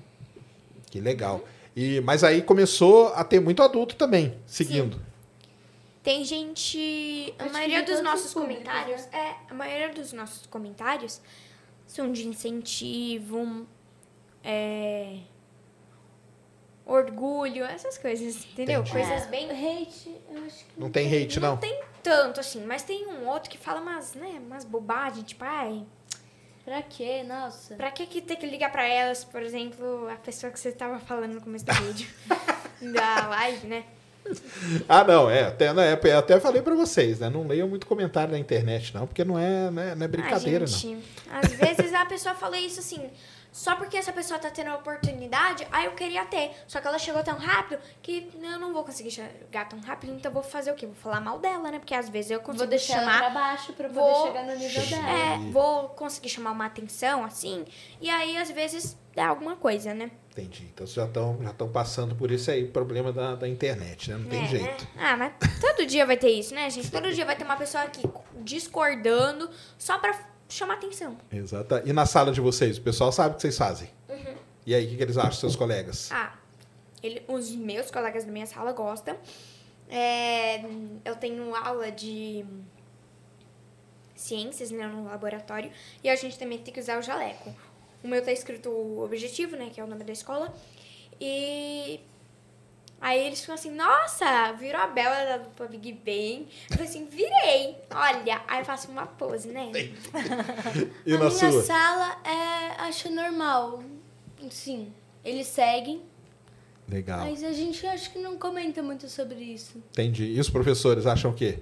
Que 0.90 0.98
legal. 1.00 1.42
E, 1.76 2.00
mas 2.02 2.22
aí 2.24 2.40
começou 2.40 3.08
a 3.14 3.22
ter 3.24 3.40
muito 3.40 3.62
adulto 3.62 3.96
também, 3.96 4.34
seguindo. 4.46 4.98
Tem 6.04 6.22
gente. 6.22 7.34
A 7.38 7.46
maioria 7.46 7.82
dos 7.82 8.02
nossos 8.02 8.34
públicos, 8.34 8.62
comentários. 8.62 9.08
É, 9.10 9.36
a 9.48 9.54
maioria 9.54 9.88
dos 9.88 10.12
nossos 10.12 10.46
comentários 10.46 11.18
são 11.86 12.12
de 12.12 12.28
incentivo, 12.28 13.66
é, 14.42 15.20
orgulho, 16.84 17.64
essas 17.64 17.96
coisas, 17.96 18.44
entendeu? 18.52 18.82
Entendi. 18.82 18.92
Coisas 18.92 19.26
bem. 19.28 19.50
Hate, 19.50 20.14
eu 20.30 20.44
acho 20.44 20.66
que 20.66 20.78
Não 20.78 20.90
tem 20.90 21.06
hate, 21.06 21.40
não. 21.40 21.52
Não 21.52 21.56
tem 21.56 21.82
tanto, 22.02 22.38
assim, 22.38 22.62
mas 22.66 22.82
tem 22.82 23.06
um 23.06 23.26
outro 23.26 23.48
que 23.48 23.56
fala 23.56 23.80
umas, 23.80 24.14
né, 24.14 24.42
umas 24.46 24.66
bobagens, 24.66 25.26
tipo, 25.26 25.42
ai. 25.42 25.86
Pra 26.66 26.82
quê? 26.82 27.22
Nossa. 27.22 27.76
Pra 27.76 27.90
que, 27.90 28.06
que 28.06 28.20
ter 28.20 28.36
que 28.36 28.46
ligar 28.46 28.70
pra 28.70 28.86
elas, 28.86 29.24
por 29.24 29.42
exemplo, 29.42 30.06
a 30.10 30.16
pessoa 30.16 30.52
que 30.52 30.60
você 30.60 30.70
tava 30.70 30.98
falando 30.98 31.32
no 31.32 31.40
começo 31.40 31.64
do 31.64 31.72
vídeo? 31.72 32.08
da 32.92 33.28
live, 33.28 33.66
né? 33.66 33.84
Ah, 34.88 35.04
não, 35.04 35.28
é. 35.30 35.44
Até, 35.44 35.72
né, 35.72 35.98
eu 36.02 36.18
até 36.18 36.40
falei 36.40 36.62
pra 36.62 36.74
vocês, 36.74 37.20
né? 37.20 37.28
Não 37.28 37.46
leiam 37.46 37.68
muito 37.68 37.86
comentário 37.86 38.32
na 38.32 38.38
internet, 38.38 38.94
não, 38.94 39.06
porque 39.06 39.24
não 39.24 39.38
é, 39.38 39.70
né, 39.70 39.94
não 39.94 40.04
é 40.04 40.08
brincadeira, 40.08 40.64
ah, 40.64 40.68
não. 40.70 40.78
gente, 40.78 41.04
Às 41.30 41.52
vezes 41.52 41.92
a 41.92 42.04
pessoa 42.06 42.34
fala 42.34 42.58
isso 42.58 42.80
assim, 42.80 43.10
só 43.52 43.76
porque 43.76 43.96
essa 43.96 44.12
pessoa 44.12 44.38
tá 44.38 44.50
tendo 44.50 44.68
a 44.70 44.76
oportunidade, 44.76 45.66
aí 45.70 45.84
eu 45.86 45.92
queria 45.92 46.24
ter. 46.24 46.50
Só 46.66 46.80
que 46.80 46.88
ela 46.88 46.98
chegou 46.98 47.22
tão 47.22 47.36
rápido 47.38 47.78
que 48.02 48.28
eu 48.42 48.58
não 48.58 48.72
vou 48.72 48.82
conseguir 48.84 49.10
chegar 49.12 49.68
tão 49.68 49.78
rápido, 49.80 50.12
então 50.14 50.30
eu 50.30 50.34
vou 50.34 50.42
fazer 50.42 50.72
o 50.72 50.74
quê? 50.74 50.86
Vou 50.86 50.94
falar 50.96 51.20
mal 51.20 51.38
dela, 51.38 51.70
né? 51.70 51.78
Porque 51.78 51.94
às 51.94 52.08
vezes 52.08 52.30
eu 52.32 52.40
consigo 52.40 52.58
Vou 52.58 52.66
deixar 52.66 53.00
chamar. 53.00 53.18
ela 53.18 53.30
pra 53.30 53.40
baixo 53.40 53.72
pra 53.74 53.88
poder 53.88 54.00
vou- 54.00 54.26
chegar 54.26 54.44
no 54.44 54.56
nível 54.56 54.86
dela. 54.86 55.08
É, 55.10 55.38
vou 55.52 55.88
conseguir 55.90 56.30
chamar 56.30 56.50
uma 56.52 56.66
atenção, 56.66 57.22
assim, 57.24 57.64
e 58.00 58.10
aí 58.10 58.36
às 58.36 58.50
vezes 58.50 58.96
dá 59.14 59.28
alguma 59.28 59.54
coisa, 59.54 59.94
né? 59.94 60.10
Entendi. 60.36 60.68
Então 60.74 60.84
vocês 60.84 60.96
já 60.96 61.04
estão 61.06 61.38
já 61.40 61.52
passando 61.68 62.16
por 62.16 62.28
isso 62.32 62.50
aí, 62.50 62.66
problema 62.66 63.12
da, 63.12 63.36
da 63.36 63.48
internet, 63.48 64.10
né? 64.10 64.16
Não 64.16 64.28
tem 64.28 64.42
É, 64.44 64.48
jeito. 64.48 64.84
né? 64.96 65.02
Ah, 65.04 65.16
mas 65.16 65.32
todo 65.60 65.86
dia 65.86 66.04
vai 66.04 66.16
ter 66.16 66.30
isso, 66.30 66.52
né, 66.52 66.68
gente? 66.70 66.90
Todo 66.90 67.12
dia 67.12 67.24
vai 67.24 67.36
ter 67.36 67.44
uma 67.44 67.56
pessoa 67.56 67.84
aqui 67.84 68.02
discordando 68.42 69.48
só 69.78 69.96
pra 69.98 70.18
chamar 70.48 70.74
atenção. 70.74 71.16
Exato. 71.32 71.82
E 71.84 71.92
na 71.92 72.04
sala 72.04 72.32
de 72.32 72.40
vocês, 72.40 72.78
o 72.78 72.82
pessoal 72.82 73.12
sabe 73.12 73.34
o 73.34 73.36
que 73.36 73.42
vocês 73.42 73.56
fazem. 73.56 73.88
Uhum. 74.08 74.34
E 74.66 74.74
aí, 74.74 74.86
o 74.86 74.88
que, 74.88 74.96
que 74.96 75.02
eles 75.04 75.16
acham, 75.16 75.32
seus 75.32 75.54
colegas? 75.54 76.10
Ah, 76.10 76.32
ele, 77.00 77.22
os 77.28 77.50
meus 77.52 77.90
colegas 77.92 78.24
da 78.24 78.32
minha 78.32 78.46
sala 78.46 78.72
gostam. 78.72 79.16
É, 79.88 80.64
eu 81.04 81.14
tenho 81.14 81.54
aula 81.54 81.92
de 81.92 82.44
ciências, 84.16 84.70
né, 84.70 84.86
no 84.86 85.04
laboratório, 85.04 85.70
e 86.02 86.08
a 86.08 86.16
gente 86.16 86.38
também 86.38 86.58
tem 86.58 86.72
que 86.72 86.80
usar 86.80 86.98
o 86.98 87.02
jaleco. 87.02 87.54
O 88.04 88.06
meu 88.06 88.22
tá 88.22 88.30
escrito 88.30 88.68
o 88.68 89.02
objetivo, 89.02 89.56
né, 89.56 89.70
que 89.72 89.80
é 89.80 89.84
o 89.84 89.86
nome 89.86 90.04
da 90.04 90.12
escola, 90.12 90.54
e 91.18 91.98
aí 93.00 93.26
eles 93.26 93.40
ficam 93.40 93.54
assim, 93.54 93.70
nossa, 93.70 94.52
virou 94.52 94.78
a 94.80 94.86
Bela 94.86 95.24
da 95.24 95.36
dupla 95.38 95.66
Big 95.66 95.90
Bang. 95.92 96.46
Eu 96.70 96.76
falei 96.76 96.86
assim, 96.90 97.06
virei, 97.06 97.76
olha, 97.90 98.42
aí 98.46 98.60
eu 98.60 98.64
faço 98.64 98.90
uma 98.90 99.06
pose, 99.06 99.48
né? 99.48 99.72
E 101.06 101.14
a 101.14 101.18
na 101.18 101.30
minha 101.30 101.30
sua? 101.30 101.62
sala 101.62 102.20
é, 102.24 102.82
acho 102.82 103.10
normal. 103.10 103.82
Sim, 104.50 104.92
eles 105.24 105.46
seguem, 105.46 106.02
Legal. 106.86 107.20
mas 107.20 107.42
a 107.42 107.52
gente 107.52 107.86
acho 107.86 108.12
que 108.12 108.18
não 108.18 108.36
comenta 108.36 108.82
muito 108.82 109.08
sobre 109.08 109.36
isso. 109.42 109.78
Entendi. 109.92 110.24
E 110.24 110.38
os 110.38 110.50
professores 110.50 111.06
acham 111.06 111.30
o 111.30 111.34
quê? 111.34 111.60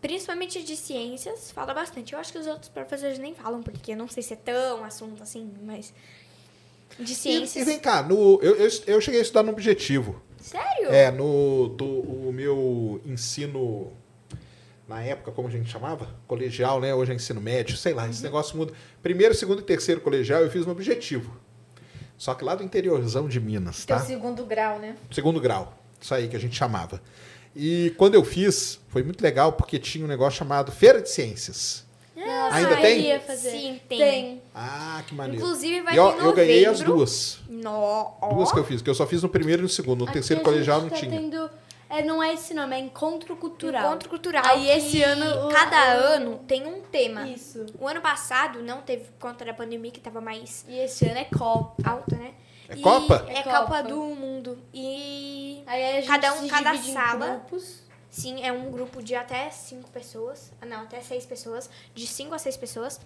Principalmente 0.00 0.62
de 0.62 0.76
ciências, 0.76 1.50
fala 1.50 1.72
bastante. 1.74 2.12
Eu 2.12 2.18
acho 2.18 2.32
que 2.32 2.38
os 2.38 2.46
outros 2.46 2.68
professores 2.68 3.18
nem 3.18 3.34
falam, 3.34 3.62
porque 3.62 3.92
eu 3.92 3.96
não 3.96 4.08
sei 4.08 4.22
se 4.22 4.34
é 4.34 4.36
tão 4.36 4.84
assunto 4.84 5.22
assim, 5.22 5.50
mas. 5.64 5.92
De 6.98 7.12
E, 7.12 7.14
ciências. 7.16 7.56
e 7.56 7.64
vem 7.64 7.78
cá, 7.80 8.02
no, 8.02 8.38
eu, 8.42 8.54
eu, 8.56 8.70
eu 8.86 9.00
cheguei 9.00 9.20
a 9.20 9.22
estudar 9.22 9.42
no 9.42 9.50
Objetivo. 9.52 10.22
Sério? 10.40 10.90
É, 10.90 11.10
no 11.10 11.68
do, 11.76 11.84
o 11.84 12.32
meu 12.32 13.00
ensino, 13.04 13.92
na 14.86 15.02
época, 15.02 15.32
como 15.32 15.48
a 15.48 15.50
gente 15.50 15.68
chamava? 15.68 16.14
Colegial, 16.28 16.80
né? 16.80 16.94
Hoje 16.94 17.10
é 17.12 17.14
ensino 17.16 17.40
médio, 17.40 17.76
sei 17.76 17.92
lá, 17.92 18.08
esse 18.08 18.22
negócio 18.22 18.56
muda. 18.56 18.72
Primeiro, 19.02 19.34
segundo 19.34 19.60
e 19.60 19.64
terceiro 19.64 20.00
colegial 20.00 20.42
eu 20.42 20.50
fiz 20.50 20.64
no 20.64 20.72
Objetivo. 20.72 21.36
Só 22.16 22.32
que 22.34 22.44
lá 22.44 22.54
do 22.54 22.62
interiorzão 22.62 23.28
de 23.28 23.40
Minas, 23.40 23.84
Teu 23.84 23.96
tá? 23.96 24.02
segundo 24.04 24.44
grau, 24.46 24.78
né? 24.78 24.96
Segundo 25.10 25.40
grau. 25.40 25.76
Isso 26.00 26.14
aí 26.14 26.28
que 26.28 26.36
a 26.36 26.40
gente 26.40 26.54
chamava. 26.56 27.02
E 27.56 27.94
quando 27.96 28.14
eu 28.14 28.22
fiz, 28.24 28.78
foi 28.88 29.02
muito 29.02 29.22
legal 29.22 29.52
porque 29.52 29.78
tinha 29.78 30.04
um 30.04 30.08
negócio 30.08 30.38
chamado 30.38 30.70
Feira 30.70 31.00
de 31.00 31.08
Ciências. 31.08 31.84
Nossa, 32.14 32.56
Ainda 32.56 32.70
eu 32.72 32.80
tem? 32.80 33.20
Sim, 33.36 33.80
tem. 33.88 33.98
Tem. 33.98 34.42
Ah, 34.54 35.02
que 35.06 35.14
maneiro. 35.14 35.42
Inclusive, 35.42 35.80
vai 35.82 35.94
e 35.94 35.98
ó, 35.98 36.12
eu 36.16 36.32
ganhei 36.32 36.66
as 36.66 36.80
duas. 36.80 37.38
No. 37.48 38.12
Duas 38.34 38.52
que 38.52 38.58
eu 38.58 38.64
fiz, 38.64 38.82
que 38.82 38.90
eu 38.90 38.94
só 38.94 39.06
fiz 39.06 39.22
no 39.22 39.28
primeiro 39.28 39.62
e 39.62 39.64
no 39.64 39.68
segundo. 39.68 40.00
No 40.00 40.04
Aqui 40.04 40.14
terceiro 40.14 40.42
colegial 40.42 40.80
não 40.82 40.88
tá 40.88 40.96
tinha. 40.96 41.10
Tendo, 41.10 41.50
é, 41.90 42.02
não 42.02 42.22
é 42.22 42.34
esse 42.34 42.52
nome, 42.54 42.74
é 42.74 42.78
Encontro 42.78 43.36
Cultural. 43.36 43.86
Encontro 43.86 44.08
cultural. 44.08 44.42
Aí 44.46 44.68
esse 44.70 45.02
ano 45.02 45.46
o- 45.46 45.48
Cada 45.50 45.76
o- 45.76 46.00
ano 46.14 46.40
tem 46.48 46.66
um 46.66 46.80
tema. 46.80 47.28
Isso. 47.28 47.64
O 47.78 47.86
ano 47.86 48.00
passado 48.00 48.62
não 48.62 48.80
teve 48.80 49.04
por 49.04 49.28
conta 49.30 49.44
da 49.44 49.54
pandemia, 49.54 49.90
que 49.90 50.00
tava 50.00 50.20
mais 50.20 50.64
E 50.68 50.78
esse 50.78 51.06
ano 51.06 51.18
é 51.18 51.24
Copa. 51.24 51.88
alta, 51.88 52.16
né? 52.16 52.32
É 52.68 52.74
E 52.76 52.80
Copa? 52.80 53.24
É, 53.28 53.38
É 53.38 53.42
Copa 53.42 53.58
Copa. 53.60 53.82
do 53.84 53.96
Mundo. 54.14 54.58
E 54.74 55.62
Aí 55.66 55.84
a 55.84 55.92
gente 56.00 56.06
Cada 56.08 56.32
um- 56.34 56.42
se 56.42 56.48
cada 56.48 56.72
divide 56.72 56.90
em 56.90 56.94
sala. 56.94 57.26
grupos. 57.28 57.82
Sim, 58.10 58.42
é 58.42 58.50
um 58.50 58.70
grupo 58.70 59.02
de 59.02 59.14
até 59.14 59.50
cinco 59.50 59.90
pessoas. 59.90 60.50
Ah, 60.60 60.66
Não, 60.66 60.82
até 60.82 61.00
seis 61.00 61.26
pessoas. 61.26 61.68
De 61.94 62.06
cinco 62.06 62.34
a 62.34 62.38
seis 62.38 62.56
pessoas. 62.56 63.00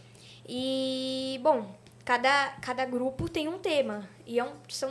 E, 0.49 1.39
bom, 1.43 1.75
cada, 2.05 2.51
cada 2.61 2.85
grupo 2.85 3.29
tem 3.29 3.49
um 3.49 3.59
tema. 3.59 4.09
E 4.27 4.39
é 4.39 4.45
um- 4.45 4.53
são, 4.69 4.91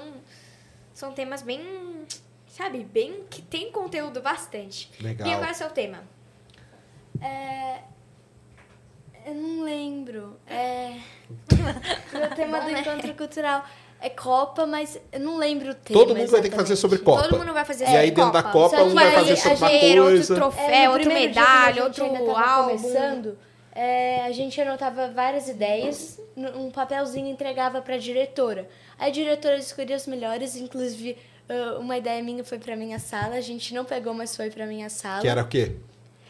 são 0.94 1.14
temas 1.14 1.42
bem, 1.42 2.06
sabe, 2.48 2.84
bem 2.84 3.24
que 3.30 3.42
tem 3.42 3.72
conteúdo 3.72 4.22
bastante. 4.22 4.92
Legal. 5.02 5.28
E 5.28 5.32
qual 5.32 5.44
é 5.46 5.52
o 5.52 5.56
seu 5.56 5.70
tema? 5.70 6.04
É... 7.22 7.82
Eu 9.26 9.36
não 9.36 9.64
lembro. 9.64 10.40
É... 10.48 11.00
o 12.32 12.36
tema 12.36 12.60
Bom, 12.60 12.66
do 12.66 12.72
né? 12.72 12.82
Encontro 12.82 13.14
Cultural 13.16 13.66
é 14.02 14.10
Copa, 14.10 14.66
mas 14.66 15.00
eu 15.12 15.20
não 15.20 15.38
lembro 15.38 15.72
o 15.72 15.76
tema 15.76 16.00
Todo 16.00 16.16
mundo 16.16 16.30
vai 16.32 16.42
ter 16.42 16.50
que 16.50 16.56
fazer 16.56 16.74
exatamente. 16.74 16.80
sobre 16.82 16.98
Copa. 17.00 17.24
Todo 17.28 17.40
mundo 17.40 17.54
vai 17.54 17.66
fazer 17.66 17.84
E 17.84 17.88
aí 17.98 18.12
dentro 18.12 18.32
da 18.32 18.44
Copa, 18.44 18.78
Só 18.78 18.84
um 18.86 18.90
que 18.90 18.96
vai 18.96 19.08
aí 19.08 19.14
fazer 19.16 19.34
a 19.34 19.36
sobre 19.38 19.58
uma 19.58 19.70
gente- 19.70 20.00
outro 20.00 20.16
coisa. 20.16 20.36
troféu. 20.36 20.70
É, 20.70 20.90
outro 20.90 21.10
dia, 21.10 21.20
medalha, 21.20 21.82
a 21.82 21.86
outro 21.86 22.06
álbum. 22.38 22.78
começando, 22.78 23.38
é, 23.76 24.22
a 24.26 24.32
gente 24.32 24.60
anotava 24.62 25.10
várias 25.10 25.48
ideias, 25.50 26.20
um 26.38 26.72
papelzinho 26.72 27.28
entregava 27.30 27.82
pra 27.82 27.98
diretora. 27.98 28.68
Aí 28.98 29.10
a 29.10 29.14
diretora 29.14 29.58
escolhia 29.58 29.96
os 29.96 30.08
melhores, 30.08 30.56
inclusive 30.56 31.18
ah, 31.50 31.78
uma 31.80 31.98
ideia 31.98 32.22
minha 32.24 32.44
foi 32.44 32.60
pra 32.60 32.76
minha 32.76 33.00
sala, 33.00 33.36
a 33.36 33.42
gente 33.42 33.74
não 33.74 33.84
pegou, 33.86 34.14
mas 34.14 34.36
foi 34.36 34.50
pra 34.50 34.66
minha 34.66 34.90
sala. 34.90 35.22
Que 35.22 35.28
era 35.28 35.42
o 35.42 35.48
quê? 35.48 35.74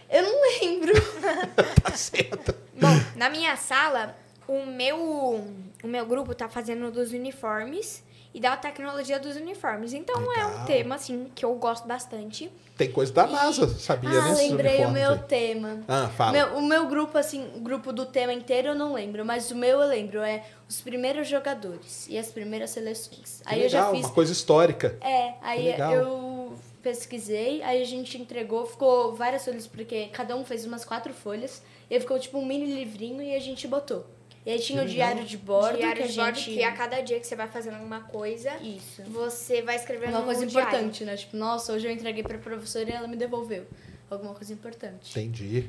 Eu 0.10 0.24
não 0.24 0.42
lembro. 0.62 0.94
Tá 1.84 1.92
certo. 1.92 2.56
Bom, 2.74 2.88
na 3.16 3.30
minha 3.30 3.56
sala, 3.58 4.16
o 4.48 4.66
meu, 4.66 5.44
o 5.84 5.88
meu 5.88 6.06
grupo 6.06 6.34
tá 6.36 6.50
fazendo 6.50 6.92
dos 6.92 7.12
uniformes 7.12 8.04
e 8.34 8.40
da 8.40 8.56
tecnologia 8.56 9.20
dos 9.20 9.36
uniformes. 9.36 9.94
Então 9.94 10.16
é 10.34 10.44
Legal. 10.44 10.62
um 10.62 10.66
tema, 10.66 10.96
assim, 10.96 11.32
que 11.34 11.44
eu 11.44 11.54
gosto 11.56 11.88
bastante. 11.88 12.52
Tem 12.78 12.92
coisa 12.92 13.12
da 13.12 13.26
NASA, 13.26 13.68
sabia, 13.68 14.10
ah, 14.10 14.30
né? 14.30 14.36
lembrei 14.36 14.86
o 14.86 14.92
meu 14.92 15.14
aí. 15.14 15.20
tema. 15.20 15.84
Ah, 15.88 16.10
fala. 16.16 16.32
Meu- 16.32 16.58
o 16.58 16.62
meu 16.62 16.88
grupo, 16.88 17.18
assim, 17.18 17.50
o 17.56 17.60
grupo 17.60 17.92
do 17.92 18.06
tema 18.06 18.32
inteiro 18.32 18.70
eu 18.70 18.76
não 18.76 18.94
lembro, 18.94 19.26
mas 19.26 19.50
o 19.52 19.56
meu 19.56 19.82
eu 19.82 19.88
lembro, 19.88 20.22
é 20.22 20.46
os 20.68 20.80
primeiros 20.80 21.28
jogadores 21.28 22.08
e 22.08 22.18
as 22.18 22.28
primeiras 22.28 22.70
seleções. 22.70 23.42
Aí 23.46 23.64
eu 23.64 23.70
já 23.70 23.80
legal, 23.80 23.96
fiz 23.96 24.06
uma 24.06 24.14
coisa 24.14 24.32
histórica. 24.32 24.96
É, 25.02 25.34
aí 25.42 25.72
legal. 25.72 25.92
eu 25.94 26.54
pesquisei, 26.84 27.62
aí 27.64 27.82
a 27.82 27.86
gente 27.86 28.18
entregou, 28.18 28.66
ficou 28.66 29.16
várias 29.16 29.44
folhas, 29.44 29.68
porque 29.68 30.06
cada 30.14 30.36
um 30.36 30.46
fez 30.46 30.66
umas 30.66 30.86
quatro 30.86 31.14
folhas, 31.14 31.62
e 31.90 31.96
aí 31.96 32.00
ficou 32.00 32.18
tipo 32.20 32.38
um 32.38 32.46
mini 32.46 32.74
livrinho 32.74 33.22
e 33.22 33.36
a 33.36 33.40
gente 33.40 33.68
botou. 33.68 34.06
E 34.46 34.52
aí 34.52 34.60
tinha 34.60 34.80
Que 34.84 34.88
o 34.88 34.90
diário 34.90 35.26
de 35.26 35.38
bordo, 35.38 35.78
Diário 35.78 35.98
que 36.02 36.08
a 36.08 36.12
de 36.12 36.16
bordo, 36.18 36.36
gente... 36.40 36.54
que 36.54 36.64
a 36.64 36.72
cada 36.72 37.02
dia 37.02 37.20
que 37.20 37.28
você 37.28 37.36
vai 37.36 37.48
fazendo 37.48 37.76
alguma 37.76 38.02
coisa, 38.02 38.52
Isso. 38.62 39.04
você 39.04 39.62
vai 39.62 39.76
escrevendo 39.76 40.12
Uma 40.12 40.24
coisa 40.24 40.42
no 40.42 40.48
diário. 40.48 40.70
importante, 40.70 41.04
né? 41.04 41.16
Tipo, 41.18 41.36
nossa, 41.38 41.74
hoje 41.74 41.86
eu 41.88 41.92
entreguei 41.92 42.24
pra 42.24 42.38
professora 42.38 42.90
e 42.90 42.94
ela 42.94 43.08
me 43.08 43.18
devolveu. 43.18 43.68
Alguma 44.10 44.34
coisa 44.34 44.52
importante. 44.54 45.12
Entendi. 45.12 45.68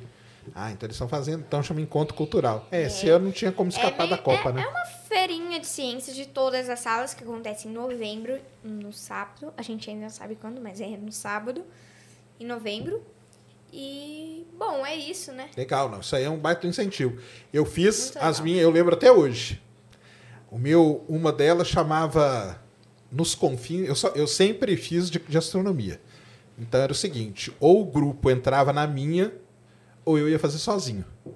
Ah, 0.54 0.70
então 0.70 0.86
eles 0.86 0.94
estão 0.94 1.08
fazendo, 1.08 1.40
então 1.46 1.62
chama 1.62 1.80
encontro 1.82 2.14
cultural. 2.14 2.66
É, 2.72 2.84
esse 2.84 3.08
ano 3.10 3.26
não 3.26 3.32
tinha 3.32 3.52
como 3.52 3.68
escapar 3.68 4.06
meio- 4.06 4.10
da 4.10 4.18
Copa, 4.18 4.48
é, 4.48 4.52
né? 4.54 4.62
É 4.62 4.66
uma 4.68 4.84
feirinha 4.86 5.60
de 5.60 5.66
ciências 5.66 6.16
de 6.16 6.26
todas 6.26 6.70
as 6.70 6.80
salas 6.80 7.12
que 7.12 7.22
acontece 7.22 7.68
em 7.68 7.72
novembro, 7.72 8.40
no 8.64 8.92
sábado. 8.92 9.52
A 9.56 9.62
gente 9.62 9.90
ainda 9.90 10.02
não 10.04 10.10
sabe 10.10 10.36
quando, 10.36 10.58
mas 10.60 10.80
é 10.80 10.86
no 10.96 11.12
sábado, 11.12 11.62
em 12.38 12.46
novembro. 12.46 13.02
E, 13.72 14.46
bom, 14.58 14.84
é 14.84 14.96
isso, 14.96 15.32
né? 15.32 15.48
Legal, 15.56 15.88
não. 15.88 16.00
Isso 16.00 16.14
aí 16.16 16.24
é 16.24 16.30
um 16.30 16.38
baita 16.38 16.66
incentivo. 16.66 17.18
Eu 17.52 17.64
fiz 17.64 18.12
Muito 18.12 18.18
as 18.18 18.38
legal. 18.38 18.44
minhas, 18.44 18.62
eu 18.62 18.70
lembro 18.70 18.94
até 18.94 19.10
hoje. 19.10 19.60
O 20.50 20.58
meu, 20.58 21.04
uma 21.08 21.32
delas 21.32 21.68
chamava 21.68 22.60
Nos 23.10 23.34
Confins. 23.34 23.88
Eu, 23.88 23.94
só, 23.94 24.08
eu 24.08 24.26
sempre 24.26 24.76
fiz 24.76 25.08
de, 25.10 25.18
de 25.18 25.38
astronomia. 25.38 26.00
Então 26.58 26.80
era 26.80 26.92
o 26.92 26.94
seguinte: 26.94 27.52
ou 27.60 27.82
o 27.82 27.86
grupo 27.86 28.30
entrava 28.30 28.72
na 28.72 28.86
minha, 28.86 29.32
ou 30.04 30.18
eu 30.18 30.28
ia 30.28 30.38
fazer 30.38 30.58
sozinho. 30.58 31.04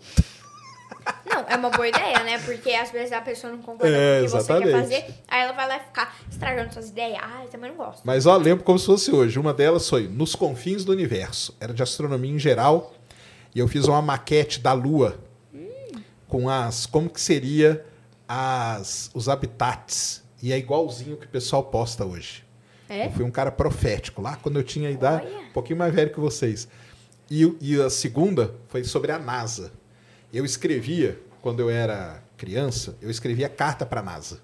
Não, 1.48 1.54
é 1.54 1.56
uma 1.56 1.70
boa 1.70 1.88
ideia, 1.88 2.22
né? 2.24 2.38
Porque 2.38 2.70
às 2.72 2.90
vezes 2.90 3.12
a 3.12 3.20
pessoa 3.20 3.52
não 3.52 3.60
concorda 3.60 3.88
É, 3.96 4.18
com 4.20 4.22
o 4.22 4.24
que 4.26 4.30
você 4.30 4.46
quer 4.46 4.66
exatamente. 4.66 4.72
fazer, 4.80 5.14
aí 5.28 5.42
ela 5.42 5.52
vai 5.52 5.68
lá 5.68 5.78
ficar 5.80 6.16
estragando 6.30 6.72
suas 6.72 6.88
ideias. 6.88 7.18
Ah, 7.22 7.42
eu 7.44 7.48
também 7.50 7.70
não 7.70 7.76
gosto. 7.76 8.02
Mas 8.04 8.26
ó, 8.26 8.36
lembro 8.36 8.64
como 8.64 8.78
se 8.78 8.86
fosse 8.86 9.10
hoje. 9.12 9.38
Uma 9.38 9.52
delas 9.54 9.88
foi 9.88 10.08
Nos 10.08 10.34
Confins 10.34 10.84
do 10.84 10.92
Universo. 10.92 11.56
Era 11.60 11.72
de 11.74 11.82
astronomia 11.82 12.32
em 12.32 12.38
geral. 12.38 12.94
E 13.54 13.58
eu 13.58 13.68
fiz 13.68 13.86
uma 13.86 14.02
maquete 14.02 14.60
da 14.60 14.72
Lua 14.72 15.18
com 16.28 16.48
as. 16.48 16.86
como 16.86 17.08
que 17.08 17.20
seria 17.20 17.84
as, 18.28 19.10
os 19.14 19.28
habitats. 19.28 20.22
E 20.42 20.52
é 20.52 20.58
igualzinho 20.58 21.16
que 21.16 21.26
o 21.26 21.28
pessoal 21.28 21.62
posta 21.64 22.04
hoje. 22.04 22.44
É? 22.88 23.06
Eu 23.06 23.12
fui 23.12 23.24
um 23.24 23.30
cara 23.30 23.50
profético 23.50 24.20
lá 24.20 24.36
quando 24.36 24.56
eu 24.58 24.62
tinha 24.62 24.90
idade, 24.90 25.26
Olha. 25.26 25.38
um 25.38 25.52
pouquinho 25.52 25.78
mais 25.78 25.94
velho 25.94 26.12
que 26.12 26.20
vocês. 26.20 26.68
E, 27.30 27.50
e 27.60 27.80
a 27.80 27.88
segunda 27.88 28.54
foi 28.68 28.84
sobre 28.84 29.10
a 29.10 29.18
NASA. 29.18 29.72
Eu 30.32 30.44
escrevia, 30.44 31.18
quando 31.44 31.60
eu 31.60 31.68
era 31.68 32.24
criança, 32.38 32.96
eu 33.02 33.10
escrevia 33.10 33.50
carta 33.50 33.84
para 33.84 34.00
a 34.00 34.02
NASA. 34.02 34.40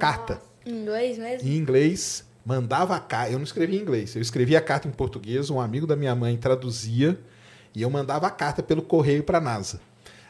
Carta. 0.00 0.42
Em 0.66 0.82
inglês 0.82 1.16
mesmo? 1.16 1.48
Em 1.48 1.56
inglês, 1.56 2.24
mandava 2.44 2.96
a 2.96 2.98
carta. 2.98 3.30
Eu 3.30 3.38
não 3.38 3.44
escrevia 3.44 3.78
em 3.78 3.82
inglês, 3.82 4.16
eu 4.16 4.20
escrevia 4.20 4.58
a 4.58 4.60
carta 4.60 4.88
em 4.88 4.90
português, 4.90 5.48
um 5.48 5.60
amigo 5.60 5.86
da 5.86 5.94
minha 5.94 6.12
mãe 6.12 6.36
traduzia 6.36 7.16
e 7.72 7.82
eu 7.82 7.88
mandava 7.88 8.26
a 8.26 8.32
carta 8.32 8.64
pelo 8.64 8.82
correio 8.82 9.22
para 9.22 9.38
a 9.38 9.40
NASA. 9.40 9.80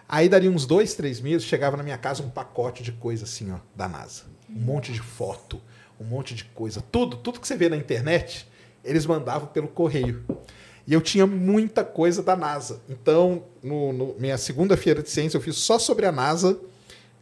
Aí, 0.07 0.29
daria 0.29 0.51
uns 0.51 0.67
dois, 0.67 0.93
três 0.93 1.23
meses, 1.23 1.47
chegava 1.47 1.75
na 1.75 1.83
minha 1.83 1.97
casa 1.97 2.23
um 2.23 2.29
pacote 2.29 2.83
de 2.83 2.93
coisa 2.93 3.25
assim, 3.25 3.51
ó, 3.51 3.57
da 3.75 3.89
NASA. 3.89 4.25
Um 4.51 4.61
monte 4.61 4.93
de 4.93 5.01
foto, 5.01 5.59
um 5.99 6.05
monte 6.05 6.35
de 6.35 6.45
coisa. 6.45 6.83
Tudo, 6.83 7.17
tudo 7.17 7.41
que 7.41 7.49
você 7.49 7.57
vê 7.57 7.71
na 7.71 7.79
internet, 7.79 8.47
eles 8.85 9.07
mandavam 9.07 9.49
pelo 9.49 9.69
correio. 9.69 10.23
E 10.87 10.93
eu 10.93 11.01
tinha 11.01 11.27
muita 11.27 11.83
coisa 11.83 12.23
da 12.23 12.37
NASA. 12.37 12.81
Então, 12.89 13.45
no, 13.63 13.93
no 13.93 14.15
minha 14.19 14.37
segunda 14.37 14.77
feira 14.77 15.03
de 15.03 15.11
ciência, 15.11 15.37
eu 15.37 15.41
fiz 15.41 15.57
só 15.57 15.79
sobre 15.79 16.05
a 16.07 16.13
NASA. 16.13 16.59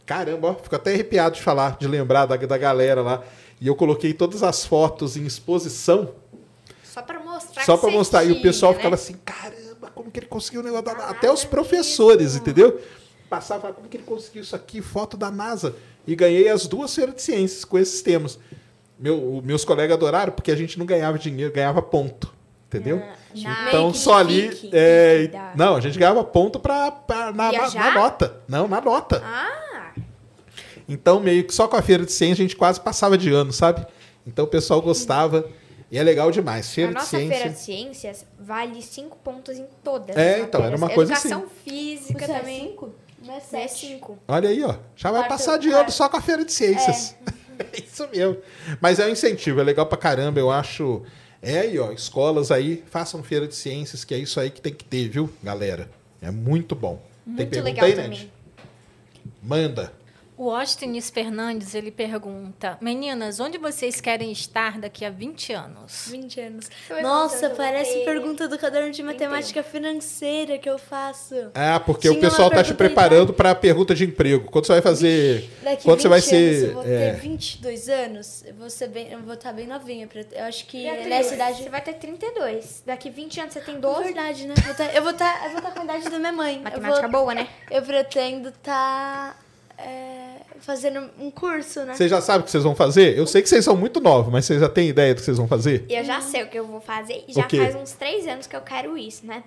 Caramba, 0.04 0.48
ó, 0.48 0.54
fico 0.54 0.74
até 0.74 0.92
arrepiado 0.92 1.36
de 1.36 1.42
falar, 1.42 1.76
de 1.78 1.86
lembrar 1.86 2.26
da, 2.26 2.36
da 2.36 2.58
galera 2.58 3.02
lá. 3.02 3.22
E 3.60 3.68
eu 3.68 3.76
coloquei 3.76 4.12
todas 4.12 4.42
as 4.42 4.64
fotos 4.64 5.16
em 5.16 5.24
exposição 5.24 6.12
Só 6.82 7.00
pra 7.00 7.20
mostrar 7.20 7.64
só 7.64 7.76
para 7.76 7.90
mostrar. 7.90 8.24
E 8.24 8.28
o 8.28 8.32
tinha, 8.32 8.42
pessoal 8.42 8.72
né? 8.72 8.78
ficava 8.78 8.96
assim, 8.96 9.14
caramba, 9.24 9.88
como 9.94 10.10
que 10.10 10.18
ele 10.18 10.26
conseguiu 10.26 10.60
o 10.60 10.64
negócio 10.64 10.86
da 10.86 10.94
NASA? 10.94 11.10
Até 11.10 11.30
os 11.30 11.44
professores, 11.44 12.34
entendeu? 12.34 12.80
Passava, 13.30 13.72
como 13.72 13.88
que 13.88 13.96
ele 13.96 14.04
conseguiu 14.04 14.42
isso 14.42 14.56
aqui? 14.56 14.82
Foto 14.82 15.16
da 15.16 15.30
NASA. 15.30 15.76
E 16.04 16.16
ganhei 16.16 16.48
as 16.48 16.66
duas 16.66 16.92
feiras 16.92 17.14
de 17.14 17.22
ciências 17.22 17.64
com 17.64 17.78
esses 17.78 18.02
temas. 18.02 18.38
Meu, 18.98 19.40
meus 19.44 19.64
colegas 19.64 19.96
adoraram 19.96 20.32
porque 20.32 20.50
a 20.50 20.56
gente 20.56 20.78
não 20.78 20.84
ganhava 20.84 21.18
dinheiro, 21.18 21.52
ganhava 21.52 21.80
ponto. 21.80 22.34
Entendeu? 22.74 22.96
Na- 23.36 23.68
Então 23.68 23.92
que 23.92 23.98
só 23.98 24.22
de 24.22 24.48
ali. 24.48 24.70
é, 24.72 25.26
Da- 25.28 25.52
não, 25.56 25.76
a 25.76 25.80
gente 25.80 25.98
ganhava 25.98 26.22
ponto 26.24 26.58
pra, 26.58 26.90
pra- 26.90 27.32
na, 27.32 27.52
na, 27.52 27.70
na 27.70 27.90
nota. 27.94 28.36
Não, 28.48 28.66
na 28.68 28.80
nota. 28.80 29.22
Ah, 29.24 29.92
Então, 30.88 31.20
meio 31.20 31.44
que 31.44 31.54
só 31.54 31.68
com 31.68 31.76
a 31.76 31.82
feira 31.82 32.04
de 32.04 32.12
ciência 32.12 32.42
a 32.42 32.46
gente 32.46 32.56
quase 32.56 32.80
passava 32.80 33.16
de 33.16 33.30
ano, 33.32 33.52
sabe? 33.52 33.86
Então 34.26 34.44
o 34.44 34.48
pessoal 34.48 34.80
gostava. 34.82 35.48
E 35.90 35.98
é 35.98 36.02
legal 36.02 36.30
demais. 36.30 36.66
a 36.66 36.70
Feira 36.72 36.88
de 36.88 36.94
nossa 36.94 37.06
ciência. 37.18 37.36
feira 37.36 37.50
de 37.50 37.58
ciências 37.60 38.26
vale 38.40 38.80
cinco 38.80 39.16
pontos 39.18 39.58
em 39.58 39.66
todas. 39.84 40.16
É, 40.16 40.36
as 40.36 40.42
então, 40.42 40.64
era 40.64 40.76
uma 40.76 40.88
coisa 40.88 41.12
assim. 41.12 41.28
Educação 41.28 41.50
física 41.64 42.24
Você 42.26 42.32
é 42.32 42.38
também. 42.38 42.60
cinco? 42.68 42.90
Não 43.24 43.34
é 43.34 43.36
É. 43.38 44.00
Olha 44.26 44.48
aí, 44.48 44.64
ó. 44.64 44.74
Já 44.96 45.10
vai 45.10 45.20
Quarto- 45.20 45.28
passar 45.28 45.58
de 45.58 45.70
ano 45.70 45.90
só 45.90 46.08
com 46.08 46.16
a 46.16 46.20
feira 46.20 46.44
de 46.44 46.52
ciências. 46.52 47.14
É. 47.58 47.78
Isso 47.84 48.08
mesmo. 48.10 48.38
Mas 48.80 48.98
é 48.98 49.04
um 49.06 49.10
incentivo, 49.10 49.60
é 49.60 49.62
legal 49.62 49.84
pra 49.86 49.98
caramba, 49.98 50.40
eu 50.40 50.50
acho. 50.50 51.02
É 51.42 51.58
aí, 51.58 51.78
ó, 51.78 51.90
escolas 51.90 52.52
aí, 52.52 52.84
façam 52.88 53.20
feira 53.20 53.48
de 53.48 53.54
ciências, 53.56 54.04
que 54.04 54.14
é 54.14 54.18
isso 54.18 54.38
aí 54.38 54.48
que 54.48 54.60
tem 54.60 54.72
que 54.72 54.84
ter, 54.84 55.08
viu, 55.08 55.28
galera? 55.42 55.90
É 56.20 56.30
muito 56.30 56.76
bom. 56.76 57.02
tem 57.24 57.34
Muito 57.34 57.50
pergunta 57.50 57.84
legal 57.84 58.04
aí. 58.04 58.08
Ned? 58.08 58.32
Manda. 59.42 59.92
O 60.42 60.48
Ostenis 60.48 61.08
Fernandes, 61.08 61.72
ele 61.72 61.92
pergunta: 61.92 62.76
Meninas, 62.80 63.38
onde 63.38 63.58
vocês 63.58 64.00
querem 64.00 64.32
estar 64.32 64.76
daqui 64.76 65.04
a 65.04 65.10
20 65.10 65.52
anos? 65.52 66.08
20 66.10 66.40
anos. 66.40 66.68
Nossa, 67.00 67.50
parece 67.50 68.00
ter 68.00 68.04
pergunta 68.04 68.48
do 68.48 68.58
caderno 68.58 68.90
de 68.90 69.04
matemática 69.04 69.62
financeira 69.62 70.58
que 70.58 70.68
eu 70.68 70.80
faço. 70.80 71.36
Ah, 71.54 71.78
porque 71.78 72.08
Tinha 72.08 72.18
o 72.18 72.20
pessoal 72.20 72.50
tá 72.50 72.56
te 72.56 72.74
pergunta 72.74 72.82
aí, 72.82 72.88
preparando 72.88 73.32
pra 73.32 73.54
pergunta 73.54 73.94
de 73.94 74.04
emprego. 74.04 74.50
Quando 74.50 74.66
você 74.66 74.72
vai 74.72 74.82
fazer. 74.82 75.48
Daqui 75.62 75.84
Quando 75.84 76.00
você 76.00 76.08
20 76.08 76.10
vai 76.10 76.18
anos, 76.18 76.28
ser. 76.28 76.64
eu 76.66 76.74
vou 76.74 76.82
é, 76.82 77.12
ter 77.12 77.20
22 77.20 77.88
anos, 77.88 78.44
eu 78.44 78.54
vou, 78.54 78.68
ser 78.68 78.88
bem, 78.88 79.12
eu 79.12 79.20
vou 79.20 79.34
estar 79.34 79.52
bem 79.52 79.68
novinha. 79.68 80.08
pra- 80.08 80.24
Eu 80.32 80.46
acho 80.46 80.66
que 80.66 80.82
Beatriz, 80.82 81.06
nessa 81.06 81.34
idade... 81.36 81.62
Você 81.62 81.70
vai 81.70 81.82
ter 81.82 81.94
32. 81.94 82.82
Daqui 82.84 83.10
20 83.10 83.38
anos 83.38 83.52
você 83.54 83.60
tem 83.60 83.76
É 83.76 83.78
12. 83.78 84.02
verdade, 84.02 84.48
né? 84.48 84.54
Vou 84.66 84.74
tá- 84.74 84.92
eu 84.92 85.02
vou 85.02 85.12
estar 85.12 85.44
eu 85.44 85.50
vou 85.52 85.62
tá 85.62 85.70
com 85.70 85.82
a 85.82 85.84
idade 85.84 86.10
da 86.10 86.18
minha 86.18 86.32
mãe. 86.32 86.58
Matemática 86.60 87.06
vou, 87.06 87.20
boa, 87.20 87.32
né? 87.32 87.46
eu 87.70 87.80
pretendo 87.80 88.48
estar 88.48 89.40
fazendo 90.60 91.10
um 91.18 91.30
curso, 91.30 91.84
né? 91.84 91.94
Vocês 91.94 92.10
já 92.10 92.20
sabem 92.20 92.42
o 92.42 92.44
que 92.44 92.50
vocês 92.50 92.64
vão 92.64 92.74
fazer? 92.74 93.16
Eu 93.16 93.26
sei 93.26 93.42
que 93.42 93.48
vocês 93.48 93.64
são 93.64 93.76
muito 93.76 94.00
novos, 94.00 94.32
mas 94.32 94.44
vocês 94.44 94.60
já 94.60 94.68
têm 94.68 94.88
ideia 94.88 95.14
do 95.14 95.18
que 95.18 95.24
vocês 95.24 95.36
vão 95.36 95.48
fazer? 95.48 95.84
Eu 95.88 96.04
já 96.04 96.20
sei 96.20 96.42
o 96.42 96.48
que 96.48 96.58
eu 96.58 96.66
vou 96.66 96.80
fazer. 96.80 97.24
E 97.28 97.32
já 97.32 97.48
faz 97.48 97.74
uns 97.74 97.92
3 97.92 98.26
anos 98.26 98.46
que 98.46 98.56
eu 98.56 98.60
quero 98.60 98.96
isso, 98.96 99.26
né? 99.26 99.42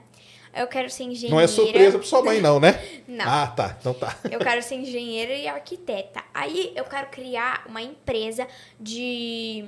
Eu 0.55 0.67
quero 0.67 0.89
ser 0.89 1.03
engenheira. 1.03 1.35
Não 1.35 1.41
é 1.41 1.47
surpresa 1.47 1.97
pra 1.97 2.07
sua 2.07 2.23
mãe, 2.23 2.39
não, 2.39 2.59
né? 2.61 2.81
Não. 3.07 3.25
Ah, 3.27 3.47
tá. 3.47 3.75
Então 3.77 3.93
tá. 3.93 4.17
Eu 4.31 4.39
quero 4.39 4.63
ser 4.63 4.75
engenheira 4.75 5.33
e 5.33 5.47
arquiteta. 5.49 6.23
Aí 6.33 6.71
eu 6.75 6.85
quero 6.85 7.07
criar 7.07 7.65
uma 7.67 7.81
empresa 7.81 8.47
de. 8.79 9.65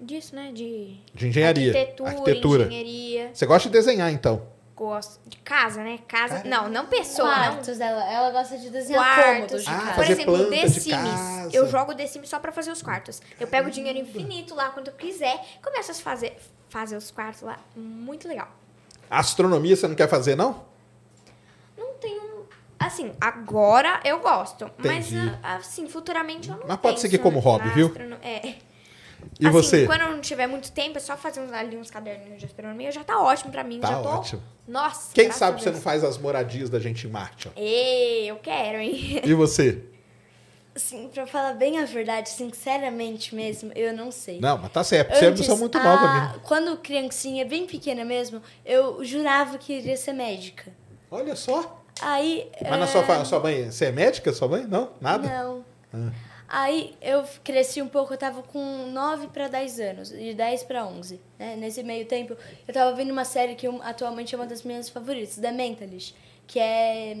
Disso, 0.00 0.34
né? 0.34 0.52
De. 0.54 0.94
De 1.12 1.28
engenharia. 1.28 1.70
Arquitetura, 1.70 2.10
Arquitetura. 2.10 2.64
engenharia. 2.66 3.30
Você 3.34 3.44
gosta 3.44 3.68
de 3.68 3.72
desenhar, 3.74 4.10
então? 4.10 4.42
Gosto. 4.78 5.18
De 5.26 5.36
casa, 5.38 5.82
né? 5.82 5.98
Casa. 6.06 6.36
Caramba. 6.42 6.48
Não, 6.48 6.68
não 6.68 6.86
pessoa, 6.86 7.28
não. 7.28 7.44
Quartos 7.54 7.78
dela. 7.78 8.04
Ela 8.12 8.30
gosta 8.30 8.56
de 8.56 8.70
desenhar 8.70 9.02
Quartos. 9.04 9.34
cômodos 9.34 9.64
de 9.64 9.68
Ah, 9.70 9.78
casa. 9.80 9.94
Por 9.94 10.04
exemplo, 10.04 10.50
The 10.50 10.68
Sims. 10.68 11.52
Eu 11.54 11.68
jogo 11.68 11.94
The 11.96 12.06
Sims 12.06 12.28
só 12.28 12.38
pra 12.38 12.52
fazer 12.52 12.70
os 12.70 12.80
quartos. 12.80 13.20
Eu 13.40 13.48
pego 13.48 13.70
dinheiro 13.70 13.98
infinito 13.98 14.54
lá 14.54 14.70
quando 14.70 14.86
eu 14.88 14.94
quiser. 14.94 15.44
Começo 15.62 15.90
a 15.90 15.94
fazer, 15.94 16.38
fazer 16.68 16.96
os 16.96 17.10
quartos 17.10 17.42
lá. 17.42 17.58
Muito 17.74 18.28
legal. 18.28 18.48
Astronomia 19.10 19.74
você 19.74 19.88
não 19.88 19.96
quer 19.96 20.08
fazer, 20.08 20.36
não? 20.36 20.64
Não 21.76 21.94
tenho. 21.94 22.46
Assim, 22.78 23.12
agora 23.20 24.00
eu 24.04 24.20
gosto. 24.20 24.70
Mas, 24.78 25.10
Entendi. 25.12 25.36
ah, 25.42 25.56
assim, 25.56 25.88
futuramente 25.88 26.48
eu 26.50 26.56
não 26.56 26.68
Mas 26.68 26.76
pode 26.78 27.00
seguir 27.00 27.18
como 27.18 27.38
na 27.38 27.42
hobby, 27.42 27.68
viu? 27.70 27.86
astrono- 27.88 28.16
É. 28.22 28.54
E 29.40 29.46
assim, 29.46 29.52
você? 29.52 29.86
quando 29.86 30.00
eu 30.02 30.10
não 30.10 30.20
tiver 30.20 30.46
muito 30.46 30.70
tempo, 30.72 30.96
é 30.98 31.00
só 31.00 31.16
fazer 31.16 31.40
uns, 31.40 31.52
ali 31.52 31.76
uns 31.76 31.90
caderninhos 31.90 32.38
de 32.40 32.46
astronomia, 32.46 32.90
já 32.92 33.02
tá 33.04 33.20
ótimo 33.20 33.50
pra 33.52 33.62
mim. 33.64 33.80
Tá 33.80 33.88
já 33.88 34.00
tô... 34.00 34.08
ótimo. 34.08 34.42
Nossa. 34.66 35.12
Quem 35.14 35.30
sabe 35.30 35.62
você 35.62 35.70
não 35.70 35.80
faz 35.80 36.02
as 36.04 36.18
moradias 36.18 36.68
da 36.70 36.78
gente 36.78 37.06
em 37.06 37.10
Marte, 37.10 37.48
ó. 37.48 37.50
Ê, 37.56 38.26
eu 38.26 38.36
quero, 38.36 38.78
hein? 38.78 39.20
E 39.24 39.32
você? 39.34 39.82
Assim, 40.74 41.08
pra 41.08 41.26
falar 41.26 41.54
bem 41.54 41.78
a 41.80 41.84
verdade, 41.84 42.28
sinceramente 42.28 43.34
mesmo, 43.34 43.72
eu 43.74 43.92
não 43.92 44.12
sei. 44.12 44.38
Não, 44.40 44.58
mas 44.58 44.70
tá 44.70 44.84
certo. 44.84 45.12
Você 45.16 45.24
é 45.24 45.28
Antes, 45.28 45.44
são 45.46 45.56
muito 45.56 45.76
a- 45.76 45.82
nova 45.82 46.12
mesmo. 46.20 46.40
Quando 46.40 46.76
criancinha, 46.76 47.44
bem 47.44 47.66
pequena 47.66 48.04
mesmo, 48.04 48.40
eu 48.64 49.02
jurava 49.04 49.58
que 49.58 49.72
iria 49.72 49.96
ser 49.96 50.12
médica. 50.12 50.72
Olha 51.10 51.34
só. 51.34 51.82
Aí. 52.00 52.48
Mas 52.62 52.78
na 52.78 52.86
sua, 52.86 53.02
fa- 53.02 53.24
sua 53.24 53.40
mãe, 53.40 53.70
você 53.70 53.86
é 53.86 53.92
médica, 53.92 54.32
sua 54.32 54.46
mãe? 54.46 54.66
Não? 54.68 54.90
Nada? 55.00 55.26
Não. 55.28 55.64
Ah. 55.92 56.12
Aí 56.48 56.94
eu 57.02 57.24
cresci 57.44 57.82
um 57.82 57.88
pouco, 57.88 58.14
eu 58.14 58.18
tava 58.18 58.42
com 58.42 58.86
9 58.90 59.26
para 59.28 59.48
10 59.48 59.80
anos, 59.80 60.08
de 60.08 60.32
10 60.32 60.62
para 60.62 60.86
11. 60.86 61.20
Né? 61.38 61.56
Nesse 61.56 61.82
meio 61.82 62.06
tempo, 62.06 62.34
eu 62.66 62.72
tava 62.72 62.94
vendo 62.96 63.10
uma 63.10 63.24
série 63.26 63.54
que 63.54 63.68
eu- 63.68 63.80
atualmente 63.82 64.34
é 64.34 64.38
uma 64.38 64.46
das 64.46 64.62
minhas 64.62 64.88
favoritas, 64.88 65.36
The 65.36 65.52
Mentalist, 65.52 66.14
que 66.46 66.58
é. 66.58 67.16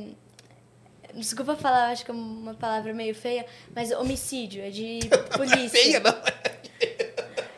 Desculpa 1.14 1.56
falar, 1.56 1.88
acho 1.90 2.04
que 2.04 2.10
é 2.10 2.14
uma 2.14 2.54
palavra 2.54 2.92
meio 2.94 3.14
feia, 3.14 3.44
mas 3.74 3.90
homicídio, 3.92 4.62
é 4.62 4.70
de 4.70 5.00
polícia. 5.36 5.68
Feia, 5.70 6.00
não. 6.00 6.14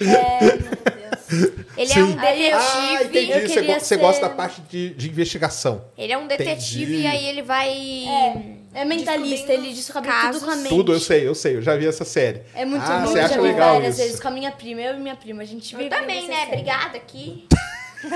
É, 0.00 0.40
meu 0.40 0.58
Deus. 0.60 1.60
Ele 1.76 1.90
é 1.92 1.94
Sim. 1.94 2.02
um 2.02 2.16
detetive. 2.16 2.52
Ah, 2.52 3.02
entendi. 3.04 3.30
Eu 3.32 3.48
Você, 3.48 3.62
go- 3.62 3.80
você 3.80 3.96
gosta 3.96 4.22
ser- 4.22 4.28
da 4.28 4.34
parte 4.34 4.60
de, 4.62 4.90
de 4.94 5.08
investigação. 5.08 5.84
Ele 5.96 6.12
é 6.12 6.18
um 6.18 6.26
detetive 6.26 6.82
Entendi. 6.82 7.02
e 7.02 7.06
aí 7.06 7.26
ele 7.26 7.42
vai. 7.42 7.68
É 8.08 8.59
mentalista, 8.84 9.52
ele 9.52 9.72
descobre 9.72 10.10
tudo 10.10 10.20
casos. 10.20 10.42
com 10.42 10.50
a 10.50 10.56
mente. 10.56 10.68
Tudo 10.68 10.92
eu 10.92 11.00
sei, 11.00 11.26
eu 11.26 11.34
sei. 11.34 11.56
Eu 11.56 11.62
já 11.62 11.76
vi 11.76 11.86
essa 11.86 12.04
série. 12.04 12.42
É 12.54 12.64
muito 12.64 12.84
ah, 12.84 13.00
bom, 13.00 13.06
você 13.06 13.18
eu 13.18 13.24
acha 13.24 13.34
já 13.34 13.40
vi 13.40 13.48
legal 13.48 13.74
várias 13.74 13.94
isso? 13.94 14.04
vezes 14.04 14.20
com 14.20 14.28
a 14.28 14.30
minha 14.30 14.52
prima, 14.52 14.80
eu 14.80 14.94
e 14.94 15.00
minha 15.00 15.16
prima. 15.16 15.42
A 15.42 15.46
gente 15.46 15.74
vive 15.76 15.88
Eu 15.88 15.90
também, 15.90 16.28
né? 16.28 16.36
série. 16.36 16.52
Obrigada 16.52 16.96
aqui. 16.96 17.46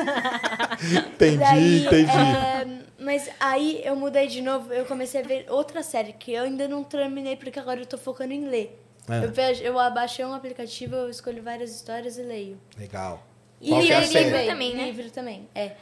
Entendi, 1.14 1.36
Daí, 1.38 1.84
entendi. 1.86 2.10
é, 2.10 2.66
mas 2.98 3.28
aí 3.38 3.82
eu 3.84 3.94
mudei 3.94 4.26
de 4.26 4.40
novo, 4.40 4.72
eu 4.72 4.84
comecei 4.86 5.20
a 5.20 5.24
ver 5.24 5.46
outra 5.50 5.82
série 5.82 6.12
que 6.14 6.32
eu 6.32 6.44
ainda 6.44 6.66
não 6.66 6.82
terminei 6.82 7.36
porque 7.36 7.58
agora 7.58 7.80
eu 7.80 7.86
tô 7.86 7.98
focando 7.98 8.32
em 8.32 8.48
ler. 8.48 8.80
É. 9.08 9.24
Eu, 9.24 9.30
vejo, 9.32 9.62
eu 9.62 9.78
abaixei 9.78 10.24
um 10.24 10.32
aplicativo, 10.32 10.96
eu 10.96 11.10
escolho 11.10 11.42
várias 11.42 11.70
histórias 11.74 12.16
e 12.16 12.22
leio. 12.22 12.58
Legal. 12.78 13.22
E 13.60 13.68
Qual 13.68 13.80
é 13.80 13.84
livro 13.84 14.06
série? 14.06 14.24
Livro 14.24 14.46
também, 14.46 14.74
né? 14.74 14.84
Livro 14.84 15.10
também, 15.10 15.48
é. 15.54 15.72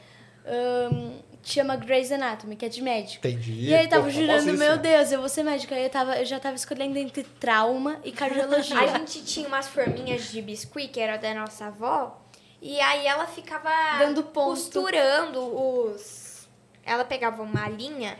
Ahn, 0.45 1.13
chama 1.43 1.77
Grey's 1.77 2.13
Anatomy, 2.13 2.57
que 2.57 2.65
é 2.65 2.69
de 2.69 2.81
médico. 2.81 3.27
Entendi. 3.27 3.69
E 3.69 3.75
aí 3.75 3.85
eu 3.85 3.89
tava 3.91 4.05
Pô, 4.05 4.11
jurando, 4.11 4.53
meu 4.55 4.79
Deus, 4.79 5.13
eu 5.13 5.21
vou 5.21 5.29
ser 5.29 5.43
médica. 5.43 5.75
Aí 5.75 5.85
eu, 5.85 5.91
tava, 5.91 6.19
eu 6.19 6.25
já 6.25 6.39
tava 6.39 6.55
escolhendo 6.55 6.99
entre 6.99 7.23
trauma 7.23 7.99
e 8.05 8.13
cardiologia. 8.13 8.79
A 8.79 8.99
gente 8.99 9.25
tinha 9.25 9.47
umas 9.49 9.69
forminhas 9.69 10.31
de 10.31 10.41
biscuit, 10.41 10.89
que 10.89 11.01
era 11.01 11.17
da 11.17 11.35
nossa 11.35 11.67
avó, 11.67 12.21
e 12.61 12.81
aí 12.81 13.07
ela 13.07 13.27
ficava 13.27 13.71
Dando 13.99 14.23
ponto. 14.23 14.51
costurando 14.51 15.41
os. 15.41 16.49
Ela 16.85 17.05
pegava 17.05 17.43
uma 17.43 17.69
linha 17.69 18.17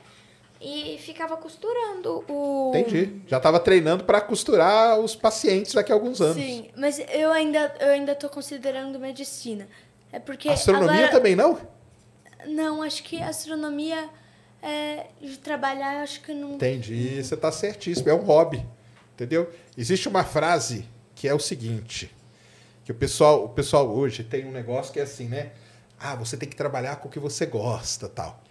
e 0.61 0.97
ficava 0.99 1.37
costurando 1.37 2.25
o. 2.29 2.73
Entendi. 2.75 3.21
Já 3.27 3.41
tava 3.41 3.59
treinando 3.59 4.05
pra 4.05 4.21
costurar 4.21 4.99
os 4.99 5.17
pacientes 5.17 5.75
daqui 5.75 5.91
a 5.91 5.95
alguns 5.95 6.21
anos. 6.21 6.37
Sim, 6.37 6.71
mas 6.77 7.01
eu 7.11 7.33
ainda, 7.33 7.75
eu 7.81 7.91
ainda 7.91 8.15
tô 8.15 8.29
considerando 8.29 8.99
medicina. 8.99 9.69
É 10.13 10.19
porque 10.19 10.49
Astronomia 10.49 10.93
agora... 10.93 11.11
também 11.11 11.35
não? 11.35 11.59
Não, 12.47 12.83
acho 12.83 13.03
que 13.03 13.21
astronomia 13.23 14.09
é, 14.63 15.07
de 15.21 15.39
trabalhar, 15.39 16.03
acho 16.03 16.21
que 16.23 16.33
não. 16.33 16.55
Entendi. 16.55 17.23
Você 17.23 17.37
tá 17.37 17.51
certíssimo. 17.51 18.09
É 18.09 18.15
um 18.15 18.23
hobby. 18.23 18.65
Entendeu? 19.15 19.51
Existe 19.77 20.09
uma 20.09 20.25
frase 20.25 20.87
que 21.15 21.29
é 21.29 21.35
o 21.35 21.39
seguinte: 21.39 22.15
que 22.85 22.93
o 22.93 22.95
pessoal, 22.95 23.45
o 23.45 23.49
pessoal 23.49 23.89
hoje 23.89 24.25
tem 24.25 24.45
um 24.45 24.53
negócio 24.53 24.93
que 24.93 25.01
é 25.01 25.03
assim, 25.03 25.29
né? 25.29 25.53
Ah, 25.99 26.15
você 26.17 26.37
tem 26.37 26.49
que 26.49 26.57
trabalhar 26.57 26.97
com 26.97 27.09
o 27.09 27.11
que 27.11 27.19
você 27.19 27.47
gosta, 27.47 28.09
tal. 28.09 28.43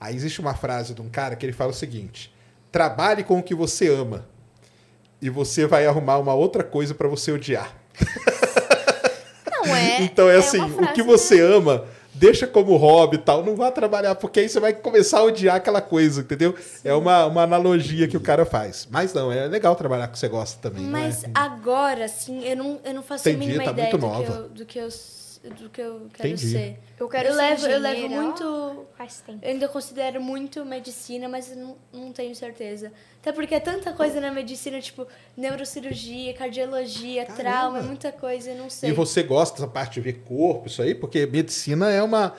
Aí 0.00 0.14
existe 0.14 0.40
uma 0.40 0.54
frase 0.54 0.94
de 0.94 1.02
um 1.02 1.08
cara 1.08 1.36
que 1.36 1.44
ele 1.44 1.52
fala 1.52 1.70
o 1.70 1.74
seguinte: 1.74 2.32
Trabalhe 2.70 3.24
com 3.24 3.38
o 3.38 3.42
que 3.42 3.54
você 3.54 3.88
ama. 3.88 4.28
E 5.20 5.28
você 5.28 5.66
vai 5.66 5.86
arrumar 5.86 6.18
uma 6.18 6.32
outra 6.32 6.64
coisa 6.64 6.94
para 6.94 7.06
você 7.06 7.30
odiar. 7.30 7.76
Não 9.50 9.76
é. 9.76 10.00
então 10.02 10.30
é, 10.30 10.36
é 10.36 10.38
assim, 10.38 10.60
o 10.60 10.92
que 10.92 11.02
né? 11.02 11.06
você 11.06 11.40
ama, 11.40 11.84
deixa 12.20 12.46
como 12.46 12.76
hobby 12.76 13.16
e 13.16 13.18
tal. 13.18 13.42
Não 13.42 13.56
vá 13.56 13.70
trabalhar, 13.72 14.14
porque 14.14 14.40
aí 14.40 14.48
você 14.48 14.60
vai 14.60 14.74
começar 14.74 15.20
a 15.20 15.24
odiar 15.24 15.56
aquela 15.56 15.80
coisa, 15.80 16.20
entendeu? 16.20 16.54
É 16.84 16.92
uma, 16.92 17.24
uma 17.24 17.42
analogia 17.42 18.06
que 18.06 18.16
o 18.16 18.20
cara 18.20 18.44
faz. 18.44 18.86
Mas 18.90 19.14
não, 19.14 19.32
é 19.32 19.46
legal 19.48 19.74
trabalhar 19.74 20.06
com 20.06 20.10
o 20.10 20.12
que 20.12 20.18
você 20.18 20.28
gosta 20.28 20.60
também. 20.60 20.84
não 20.84 20.90
Mas 20.90 21.24
é? 21.24 21.30
agora, 21.34 22.04
assim, 22.04 22.44
eu 22.44 22.56
não, 22.56 22.78
eu 22.84 22.92
não 22.92 23.02
faço 23.02 23.26
Entendi, 23.26 23.44
a 23.44 23.48
mínima 23.48 23.64
tá 23.64 23.70
ideia 23.70 23.90
do 23.90 23.98
que, 23.98 24.04
eu, 24.04 24.48
do, 24.50 24.66
que 24.66 24.78
eu, 24.78 24.88
do 25.42 25.70
que 25.70 25.80
eu 25.80 26.06
quero 26.12 26.28
Entendi. 26.28 26.50
ser. 26.50 26.78
Eu 26.98 27.08
quero 27.08 27.28
eu 27.28 27.34
ser 27.34 27.40
levo, 27.40 27.66
eu 27.66 27.78
levo 27.80 28.08
muito. 28.08 28.86
Faz 28.96 29.22
tempo. 29.22 29.38
Eu 29.42 29.50
ainda 29.50 29.68
considero 29.68 30.20
muito 30.20 30.64
medicina, 30.66 31.28
mas 31.28 31.56
não, 31.56 31.76
não 31.92 32.12
tenho 32.12 32.34
certeza. 32.34 32.92
Até 33.20 33.32
porque 33.32 33.54
é 33.54 33.60
tanta 33.60 33.92
coisa 33.92 34.20
na 34.20 34.30
medicina, 34.30 34.80
tipo 34.80 35.06
neurocirurgia, 35.36 36.34
cardiologia, 36.34 37.24
Caramba. 37.24 37.42
trauma, 37.42 37.78
é 37.78 37.82
muita 37.82 38.12
coisa, 38.12 38.50
eu 38.50 38.56
não 38.58 38.68
sei. 38.68 38.90
E 38.90 38.92
você 38.92 39.22
gosta 39.22 39.56
dessa 39.56 39.70
parte 39.70 39.94
de 39.94 40.00
ver 40.02 40.20
corpo, 40.24 40.66
isso 40.66 40.82
aí? 40.82 40.94
Porque 40.94 41.24
medicina 41.26 41.90
é 41.90 42.02
uma. 42.02 42.34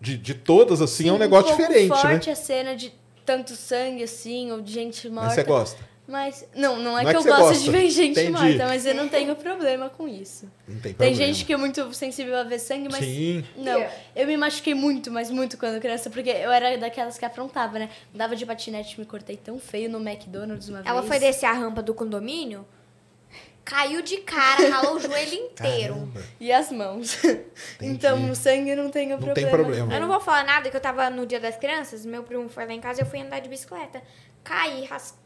De, 0.00 0.18
de 0.18 0.34
todas, 0.34 0.82
assim, 0.82 1.08
é 1.08 1.12
um 1.12 1.18
negócio 1.18 1.46
pouco 1.46 1.62
diferente, 1.62 1.90
né? 1.90 1.96
forte 1.96 2.28
a 2.28 2.34
cena 2.34 2.74
de 2.74 2.92
tanto 3.24 3.54
sangue, 3.54 4.02
assim, 4.02 4.50
ou 4.50 4.60
de 4.60 4.72
gente 4.72 5.08
morta. 5.08 5.26
Mas 5.26 5.34
você 5.34 5.44
gosta. 5.44 5.91
Mas, 6.06 6.44
não, 6.54 6.76
não 6.78 6.98
é 6.98 7.04
Não 7.04 7.10
é 7.10 7.14
que, 7.14 7.22
que 7.22 7.28
eu 7.28 7.32
gosto 7.32 7.48
gosta. 7.50 7.62
de 7.62 7.70
ver 7.70 7.88
gente 7.88 8.10
Entendi. 8.20 8.32
morta, 8.32 8.66
mas 8.66 8.84
eu 8.84 8.92
não 8.94 9.08
tenho 9.08 9.36
problema 9.36 9.88
com 9.88 10.08
isso. 10.08 10.46
Não 10.66 10.74
tem 10.74 10.82
Tem 10.82 10.94
problema. 10.94 11.14
gente 11.16 11.44
que 11.44 11.52
é 11.52 11.56
muito 11.56 11.94
sensível 11.94 12.36
a 12.36 12.42
ver 12.42 12.58
sangue, 12.58 12.88
mas 12.90 13.04
Sim. 13.04 13.44
não. 13.56 13.86
Eu 14.14 14.26
me 14.26 14.36
machuquei 14.36 14.74
muito, 14.74 15.12
mas 15.12 15.30
muito 15.30 15.56
quando 15.56 15.80
criança, 15.80 16.10
porque 16.10 16.28
eu 16.28 16.50
era 16.50 16.76
daquelas 16.76 17.16
que 17.18 17.24
aprontava, 17.24 17.78
né? 17.78 17.88
Andava 18.12 18.34
de 18.34 18.44
patinete, 18.44 18.98
me 18.98 19.06
cortei 19.06 19.36
tão 19.36 19.60
feio 19.60 19.88
no 19.88 19.98
McDonald's 20.00 20.68
uma 20.68 20.80
Ela 20.84 21.00
vez. 21.02 21.06
foi 21.06 21.18
descer 21.20 21.46
a 21.46 21.52
rampa 21.52 21.80
do 21.80 21.94
condomínio, 21.94 22.66
caiu 23.64 24.02
de 24.02 24.16
cara, 24.18 24.68
ralou 24.70 24.96
o 24.96 24.98
joelho 25.00 25.34
inteiro. 25.52 25.94
Caramba. 25.94 26.22
E 26.40 26.52
as 26.52 26.72
mãos. 26.72 27.16
então, 27.80 28.18
no 28.18 28.34
sangue 28.34 28.74
não 28.74 28.90
tenho 28.90 29.10
Não 29.10 29.18
problema. 29.18 29.34
tem 29.34 29.56
problema. 29.56 29.94
Eu 29.94 30.00
não 30.00 30.08
vou 30.08 30.18
falar 30.20 30.44
nada, 30.44 30.68
que 30.68 30.76
eu 30.76 30.80
tava 30.80 31.08
no 31.10 31.24
dia 31.24 31.38
das 31.38 31.56
crianças, 31.56 32.04
meu 32.04 32.24
primo 32.24 32.48
foi 32.48 32.66
lá 32.66 32.72
em 32.72 32.80
casa 32.80 33.00
e 33.00 33.02
eu 33.04 33.06
fui 33.06 33.20
andar 33.20 33.38
de 33.40 33.48
bicicleta. 33.48 34.02
Caí, 34.42 34.84
ras... 34.86 35.16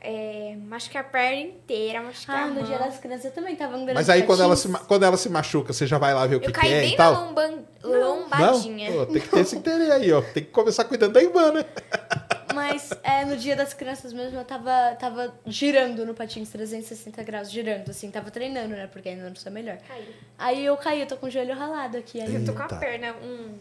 é, 0.00 0.56
machuquei 0.66 1.00
a 1.00 1.04
perna 1.04 1.40
inteira, 1.40 2.00
machuquei 2.02 2.34
Ah, 2.34 2.44
a 2.44 2.46
no 2.48 2.62
dia 2.62 2.78
das 2.78 2.98
crianças 2.98 3.26
eu 3.26 3.32
também 3.32 3.54
tava 3.56 3.76
andando 3.76 3.94
Mas 3.94 4.06
de 4.06 4.12
aí 4.12 4.22
quando 4.22 4.42
ela, 4.42 4.56
se, 4.56 4.68
quando 4.68 5.02
ela 5.04 5.16
se 5.16 5.28
machuca, 5.28 5.72
você 5.72 5.86
já 5.86 5.98
vai 5.98 6.14
lá 6.14 6.26
ver 6.26 6.36
o 6.36 6.40
que, 6.40 6.48
Eu 6.48 6.52
que 6.52 6.60
caí 6.60 6.72
é 6.72 6.80
bem 6.80 6.94
e 6.94 6.96
na 6.96 7.04
tal? 7.04 7.24
lomba... 7.26 7.50
lombadinha. 7.82 8.90
Não? 8.90 8.96
Pô, 8.98 9.12
tem 9.12 9.22
que 9.22 9.28
ter 9.28 9.40
esse 9.40 9.56
interesse 9.56 9.92
aí, 9.92 10.12
ó. 10.12 10.22
Tem 10.22 10.44
que 10.44 10.50
começar 10.50 10.84
cuidando 10.84 11.12
da 11.12 11.22
Ivana. 11.22 11.60
né? 11.60 11.64
Mas 12.54 12.90
é, 13.02 13.24
no 13.24 13.36
dia 13.36 13.54
das 13.54 13.72
crianças 13.72 14.12
mesmo, 14.12 14.38
eu 14.38 14.44
tava, 14.44 14.96
tava 14.98 15.32
girando 15.46 16.04
no 16.04 16.14
patins 16.14 16.50
360 16.50 17.22
graus, 17.22 17.50
girando, 17.50 17.90
assim, 17.90 18.10
tava 18.10 18.30
treinando, 18.30 18.70
né? 18.70 18.88
Porque 18.90 19.08
ainda 19.08 19.28
não 19.28 19.36
sou 19.36 19.52
melhor. 19.52 19.78
Caiu. 19.86 20.04
Aí 20.36 20.64
eu 20.64 20.76
caí, 20.76 21.00
eu 21.00 21.06
tô 21.06 21.16
com 21.16 21.26
o 21.26 21.30
joelho 21.30 21.54
ralado 21.54 21.96
aqui 21.96 22.20
ainda. 22.20 22.38
Eu 22.38 22.44
tô 22.44 22.52
com 22.52 22.62
a 22.62 22.66
perna, 22.68 23.12
um... 23.22 23.54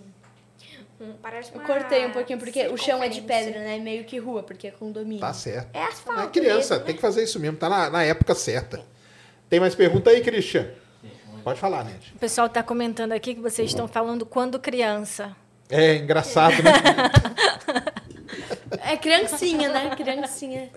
um 0.99 1.13
parece 1.13 1.51
Eu 1.53 1.59
uma 1.59 1.65
cortei 1.65 2.05
um 2.05 2.11
pouquinho, 2.11 2.37
porque 2.37 2.67
o 2.67 2.77
chão 2.77 3.01
é 3.01 3.07
de 3.07 3.21
pedra, 3.21 3.59
né? 3.59 3.77
Meio 3.79 4.03
que 4.03 4.17
rua, 4.17 4.43
porque 4.43 4.67
é 4.67 4.71
condomínio. 4.71 5.21
Tá 5.21 5.33
certo. 5.33 5.69
É 5.73 5.83
asfalto 5.85 6.21
é 6.21 6.27
criança, 6.27 6.73
mesmo, 6.75 6.85
tem 6.85 6.93
né? 6.93 6.93
que 6.93 7.01
fazer 7.01 7.23
isso 7.23 7.39
mesmo. 7.39 7.57
Tá 7.57 7.69
na, 7.69 7.89
na 7.89 8.03
época 8.03 8.35
certa. 8.35 8.81
Tem 9.49 9.59
mais 9.59 9.73
pergunta 9.75 10.09
aí, 10.09 10.21
Christian? 10.21 10.67
Pode 11.43 11.59
falar, 11.59 11.85
Ned. 11.85 12.13
O 12.15 12.19
pessoal 12.19 12.47
está 12.47 12.61
comentando 12.61 13.13
aqui 13.13 13.33
que 13.33 13.41
vocês 13.41 13.69
estão 13.69 13.87
falando 13.87 14.25
quando 14.25 14.59
criança. 14.59 15.35
É 15.69 15.95
engraçado, 15.95 16.55
né? 16.61 16.71
É 18.81 18.97
criancinha, 18.97 19.69
né? 19.69 19.95
Criancinha. 19.95 20.69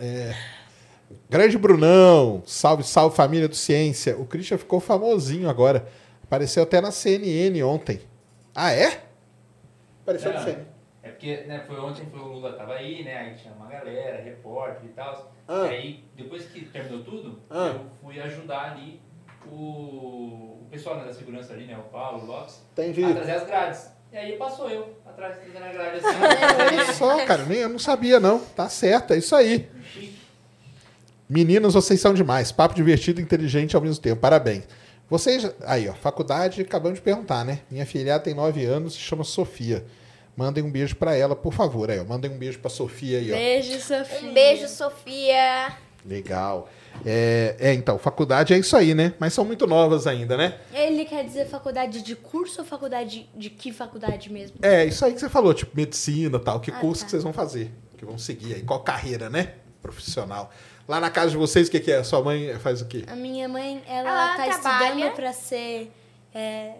Grande 1.29 1.59
Brunão, 1.59 2.43
salve, 2.47 2.83
salve 2.85 3.17
família 3.17 3.49
do 3.49 3.55
Ciência. 3.55 4.17
O 4.17 4.25
Christian 4.25 4.59
ficou 4.59 4.81
famosinho 4.81 5.49
agora. 5.49 5.87
Apareceu 6.23 6.63
até 6.63 6.81
na 6.81 6.91
CNN 6.91 7.63
ontem. 7.63 8.01
Ah, 8.55 8.73
é? 8.73 9.03
Apareceu 10.03 10.33
na 10.33 10.39
Não, 10.39 10.45
CNN. 10.45 10.65
É 11.05 11.09
porque 11.11 11.37
né, 11.49 11.65
foi 11.67 11.81
ontem 11.81 12.07
foi 12.07 12.21
o 12.21 12.25
Lula 12.29 12.53
tava 12.53 12.75
aí, 12.75 13.03
né? 13.03 13.17
Aí 13.17 13.35
tinha 13.35 13.53
uma 13.55 13.67
galera, 13.69 14.23
repórter 14.23 14.85
e 14.85 14.89
tal. 14.93 15.33
Ah. 15.49 15.67
E 15.67 15.71
aí, 15.71 16.05
depois 16.17 16.45
que 16.47 16.65
terminou 16.67 17.03
tudo, 17.03 17.41
Ah. 17.51 17.73
eu 17.75 17.87
fui 18.01 18.21
ajudar 18.21 18.73
ali 18.73 19.01
o, 19.47 20.61
o 20.63 20.67
pessoal 20.71 20.97
né, 20.99 21.05
da 21.05 21.13
segurança 21.13 21.53
ali, 21.53 21.67
né? 21.67 21.77
O 21.77 21.83
Paulo, 21.91 22.23
o 22.23 22.27
Lopes, 22.27 22.63
Entendi. 22.73 23.05
a 23.05 23.15
trazer 23.15 23.33
as 23.33 23.47
grades. 23.47 23.93
E 24.13 24.17
aí 24.17 24.37
passou 24.37 24.69
eu 24.69 24.95
atrás 25.07 25.37
trazendo 25.39 25.65
a 25.65 25.73
grade 25.73 26.01
Olha 26.05 26.83
assim. 26.83 26.93
só, 26.93 27.25
cara, 27.25 27.45
nem 27.47 27.59
eu 27.59 27.69
não 27.69 27.79
sabia, 27.79 28.21
não. 28.21 28.39
Tá 28.39 28.69
certo, 28.69 29.15
é 29.15 29.19
isso 29.19 29.35
aí. 29.35 29.69
Chique. 29.93 30.19
Meninos, 31.29 31.73
vocês 31.75 31.99
são 31.99 32.13
demais. 32.13 32.53
Papo 32.53 32.75
divertido 32.75 33.21
e 33.21 33.25
inteligente 33.25 33.75
ao 33.75 33.81
mesmo 33.83 34.03
tempo. 34.03 34.21
Parabéns. 34.21 34.65
Vocês. 35.13 35.47
Aí, 35.67 35.91
ó, 35.91 35.93
faculdade, 35.93 36.63
acabamos 36.63 36.99
de 36.99 37.03
perguntar, 37.05 37.45
né? 37.45 37.59
Minha 37.71 37.85
filha 37.85 38.19
tem 38.19 38.33
9 38.33 38.65
anos, 38.65 38.95
se 38.95 38.99
chama 38.99 39.25
Sofia. 39.25 39.85
Mandem 40.35 40.65
um 40.65 40.71
beijo 40.71 40.97
pra 40.97 41.15
ela, 41.15 41.37
por 41.37 41.53
favor. 41.53 41.91
Aí, 41.91 42.01
ó. 42.01 42.05
Mandem 42.05 42.31
um 42.31 42.39
beijo 42.39 42.59
pra 42.61 42.71
Sofia 42.71 43.19
aí, 43.19 43.31
ó. 43.31 43.35
Beijo, 43.37 43.79
Sofia. 43.79 44.31
Um 44.31 44.33
beijo, 44.33 44.69
Sofia. 44.69 45.77
Legal. 46.03 46.67
É, 47.05 47.57
é, 47.61 47.75
então, 47.75 47.99
faculdade 47.99 48.55
é 48.55 48.59
isso 48.59 48.75
aí, 48.75 48.95
né? 48.95 49.13
Mas 49.19 49.35
são 49.35 49.45
muito 49.45 49.67
novas 49.67 50.07
ainda, 50.07 50.35
né? 50.35 50.59
Ele 50.73 51.05
quer 51.05 51.23
dizer 51.27 51.45
faculdade 51.47 52.01
de 52.01 52.17
curso 52.17 52.63
ou 52.63 52.67
faculdade 52.67 53.29
de 53.37 53.51
que 53.51 53.71
faculdade 53.71 54.33
mesmo? 54.33 54.57
É, 54.63 54.87
isso 54.87 55.05
aí 55.05 55.13
que 55.13 55.21
você 55.21 55.29
falou, 55.29 55.53
tipo, 55.53 55.77
medicina 55.77 56.39
e 56.39 56.41
tal. 56.41 56.59
Que 56.59 56.71
Ah, 56.71 56.81
curso 56.81 57.03
tá. 57.03 57.05
que 57.05 57.11
vocês 57.11 57.23
vão 57.23 57.35
fazer? 57.35 57.71
Que 57.99 58.07
vão 58.07 58.17
seguir 58.17 58.55
aí? 58.55 58.63
Qual 58.63 58.81
carreira, 58.81 59.29
né? 59.29 59.57
Profissional. 59.83 60.51
Lá 60.93 61.01
na 61.01 61.09
casa 61.09 61.31
de 61.31 61.39
vocês, 61.39 61.69
o 61.69 61.71
que, 61.71 61.81
que 61.81 61.91
é? 61.91 62.05
Sua 62.05 62.21
mãe 62.21 62.53
faz 62.59 62.83
o 62.83 62.85
quê? 62.85 63.03
A 63.07 63.17
minha 63.17 63.49
mãe, 63.49 63.83
ela, 63.89 64.11
Ela 64.11 64.37
tá 64.37 64.45
trabalha. 64.61 64.89
estudando 64.91 65.15
pra 65.15 65.33
ser 65.33 65.91
é, 66.35 66.73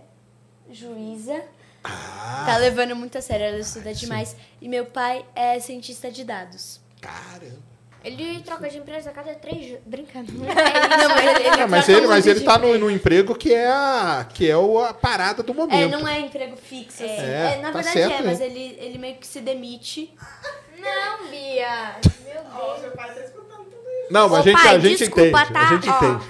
juíza. 0.71 1.43
Ah, 1.83 2.43
Tá 2.45 2.59
levando 2.59 2.95
muito 2.95 3.17
a 3.17 3.23
sério, 3.23 3.47
ela 3.47 3.59
estuda 3.59 3.95
demais. 3.95 4.37
E 4.61 4.69
meu 4.69 4.85
pai 4.85 5.25
é 5.35 5.59
cientista 5.61 6.11
de 6.11 6.25
dados. 6.25 6.79
caramba. 7.01 7.73
Ele 8.05 8.43
troca 8.43 8.69
de 8.69 8.77
empresa 8.79 9.09
a 9.11 9.13
cada 9.15 9.33
três... 9.37 9.79
Brincando. 9.87 10.31
Não, 10.35 10.45
mas 10.45 11.25
ele, 11.25 11.47
ele 11.47 11.49
Ah, 11.63 11.67
mas 11.69 11.89
ele, 11.89 12.07
mas 12.09 12.27
ele 12.27 12.41
tá 12.41 12.59
no, 12.59 12.67
emprego. 12.67 12.85
no 12.85 12.91
emprego 12.91 13.35
que 13.35 13.55
é 13.55 13.67
a, 13.69 14.27
que 14.29 14.51
é 14.51 14.57
o- 14.57 14.79
a 14.81 14.93
parada 14.93 15.43
do 15.43 15.53
É, 15.53 15.55
momento. 15.55 15.91
não 15.93 16.07
é 16.09 16.19
emprego 16.21 16.57
fixo, 16.57 17.03
assim. 17.03 17.13
É, 17.15 17.55
É, 17.55 17.57
na 17.63 17.71
tá 17.71 17.75
verdade 17.81 17.93
certo, 17.99 18.13
é, 18.13 18.19
né? 18.23 18.23
mas 18.27 18.41
ele, 18.43 18.77
ele 18.81 18.99
meio 18.99 19.17
que 19.19 19.27
se 19.27 19.41
demite. 19.41 20.13
Não, 20.79 21.31
Bia. 21.31 21.95
Meu 22.27 22.43
Deus. 22.43 22.93
Não, 24.13 24.29
mas 24.29 24.39
a 24.39 24.41
Ô, 24.41 24.45
gente, 24.45 24.63
pai, 24.63 24.77
a 24.77 24.79
gente 24.79 24.99
desculpa, 24.99 25.23
entende. 25.43 25.53
tá? 25.53 25.61
A 25.61 25.75
gente 25.75 25.89
Ó. 25.89 25.97
entende. 25.97 26.25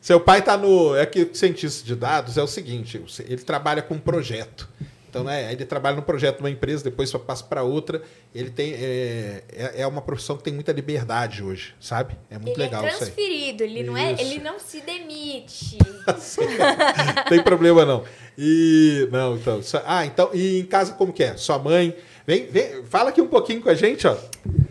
Seu 0.00 0.20
pai 0.20 0.42
tá 0.42 0.56
no. 0.56 0.94
É 0.96 1.06
que 1.06 1.22
o 1.22 1.34
cientista 1.34 1.86
de 1.86 1.94
dados 1.94 2.36
é 2.36 2.42
o 2.42 2.46
seguinte: 2.46 3.02
ele 3.20 3.42
trabalha 3.42 3.80
com 3.82 3.94
um 3.94 3.98
projeto. 3.98 4.68
Então, 5.08 5.24
né, 5.24 5.52
ele 5.52 5.66
trabalha 5.66 5.94
no 5.96 6.02
projeto 6.02 6.36
de 6.38 6.42
uma 6.42 6.48
empresa, 6.48 6.82
depois 6.84 7.12
passa 7.12 7.44
para 7.44 7.62
outra. 7.62 8.00
Ele 8.34 8.48
tem. 8.50 8.72
É, 8.72 9.44
é 9.52 9.80
é 9.82 9.86
uma 9.86 10.00
profissão 10.00 10.36
que 10.38 10.42
tem 10.42 10.52
muita 10.54 10.72
liberdade 10.72 11.42
hoje, 11.42 11.74
sabe? 11.78 12.16
É 12.30 12.38
muito 12.38 12.56
ele 12.56 12.62
legal 12.64 12.82
é 12.84 12.88
isso 12.88 13.04
aí. 13.04 13.10
transferido, 13.10 13.62
ele 13.62 13.82
não 13.82 13.96
é, 13.96 14.12
ele 14.12 14.38
não 14.38 14.58
se 14.58 14.80
demite. 14.80 15.76
Não 16.06 17.24
tem 17.28 17.42
problema 17.42 17.84
não. 17.84 18.04
E 18.38 19.06
não, 19.12 19.36
então, 19.36 19.62
só- 19.62 19.82
ah, 19.86 20.04
então 20.06 20.30
e 20.32 20.60
em 20.60 20.64
casa 20.64 20.94
como 20.94 21.12
que 21.12 21.22
é? 21.22 21.36
Sua 21.36 21.58
mãe, 21.58 21.94
vem, 22.26 22.46
vem, 22.46 22.84
fala 22.84 23.10
aqui 23.10 23.20
um 23.20 23.26
pouquinho 23.28 23.60
com 23.62 23.68
a 23.68 23.74
gente, 23.74 24.06
ó. 24.06 24.16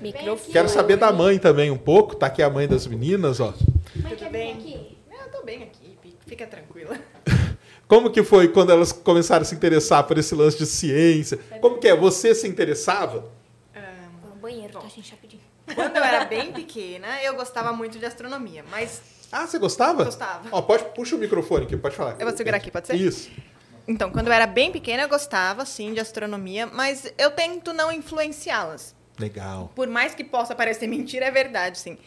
Microfone. 0.01 0.51
Quero 0.51 0.69
saber 0.69 0.97
da 0.97 1.11
mãe 1.11 1.37
também 1.37 1.69
um 1.71 1.77
pouco, 1.77 2.15
tá 2.15 2.25
aqui 2.27 2.41
a 2.41 2.49
mãe 2.49 2.67
das 2.67 2.87
meninas, 2.87 3.39
ó. 3.39 3.53
Tudo 3.53 4.29
bem? 4.31 4.97
Eu 5.11 5.29
tô 5.31 5.43
bem 5.45 5.63
aqui, 5.63 5.97
fica 6.25 6.45
tranquila. 6.47 6.97
Como 7.87 8.09
que 8.09 8.23
foi 8.23 8.47
quando 8.47 8.71
elas 8.71 8.91
começaram 8.93 9.41
a 9.41 9.45
se 9.45 9.53
interessar 9.53 10.03
por 10.05 10.17
esse 10.17 10.33
lance 10.33 10.57
de 10.57 10.65
ciência? 10.65 11.37
Como 11.59 11.77
que 11.77 11.87
é? 11.89 11.95
Você 11.95 12.33
se 12.33 12.47
interessava? 12.47 13.29
No 14.23 14.35
banheiro, 14.41 14.71
tá, 14.73 14.87
gente, 14.87 15.11
rapidinho. 15.11 15.41
Quando 15.75 15.97
eu 15.97 16.03
era 16.03 16.25
bem 16.25 16.51
pequena, 16.53 17.21
eu 17.21 17.35
gostava 17.35 17.71
muito 17.73 17.99
de 17.99 18.05
astronomia, 18.05 18.63
mas 18.71 19.01
Ah, 19.31 19.45
você 19.45 19.59
gostava? 19.59 20.05
Gostava. 20.05 20.47
Ó, 20.51 20.61
pode 20.61 20.83
puxa 20.95 21.15
o 21.15 21.19
microfone 21.19 21.65
aqui, 21.65 21.77
pode 21.77 21.95
falar. 21.95 22.15
Eu 22.19 22.25
vou 22.27 22.35
segurar 22.35 22.57
aqui, 22.57 22.71
pode 22.71 22.87
ser? 22.87 22.95
Isso. 22.95 23.29
Então, 23.87 24.09
quando 24.11 24.27
eu 24.27 24.33
era 24.33 24.45
bem 24.47 24.71
pequena, 24.71 25.03
eu 25.03 25.09
gostava, 25.09 25.65
sim, 25.65 25.93
de 25.93 25.99
astronomia, 25.99 26.67
mas 26.67 27.11
eu 27.17 27.31
tento 27.31 27.73
não 27.73 27.91
influenciá-las. 27.91 28.95
Legal. 29.19 29.71
Por 29.75 29.87
mais 29.87 30.13
que 30.15 30.23
possa 30.23 30.55
parecer 30.55 30.87
mentira, 30.87 31.25
é 31.25 31.31
verdade, 31.31 31.77
sim. 31.79 31.97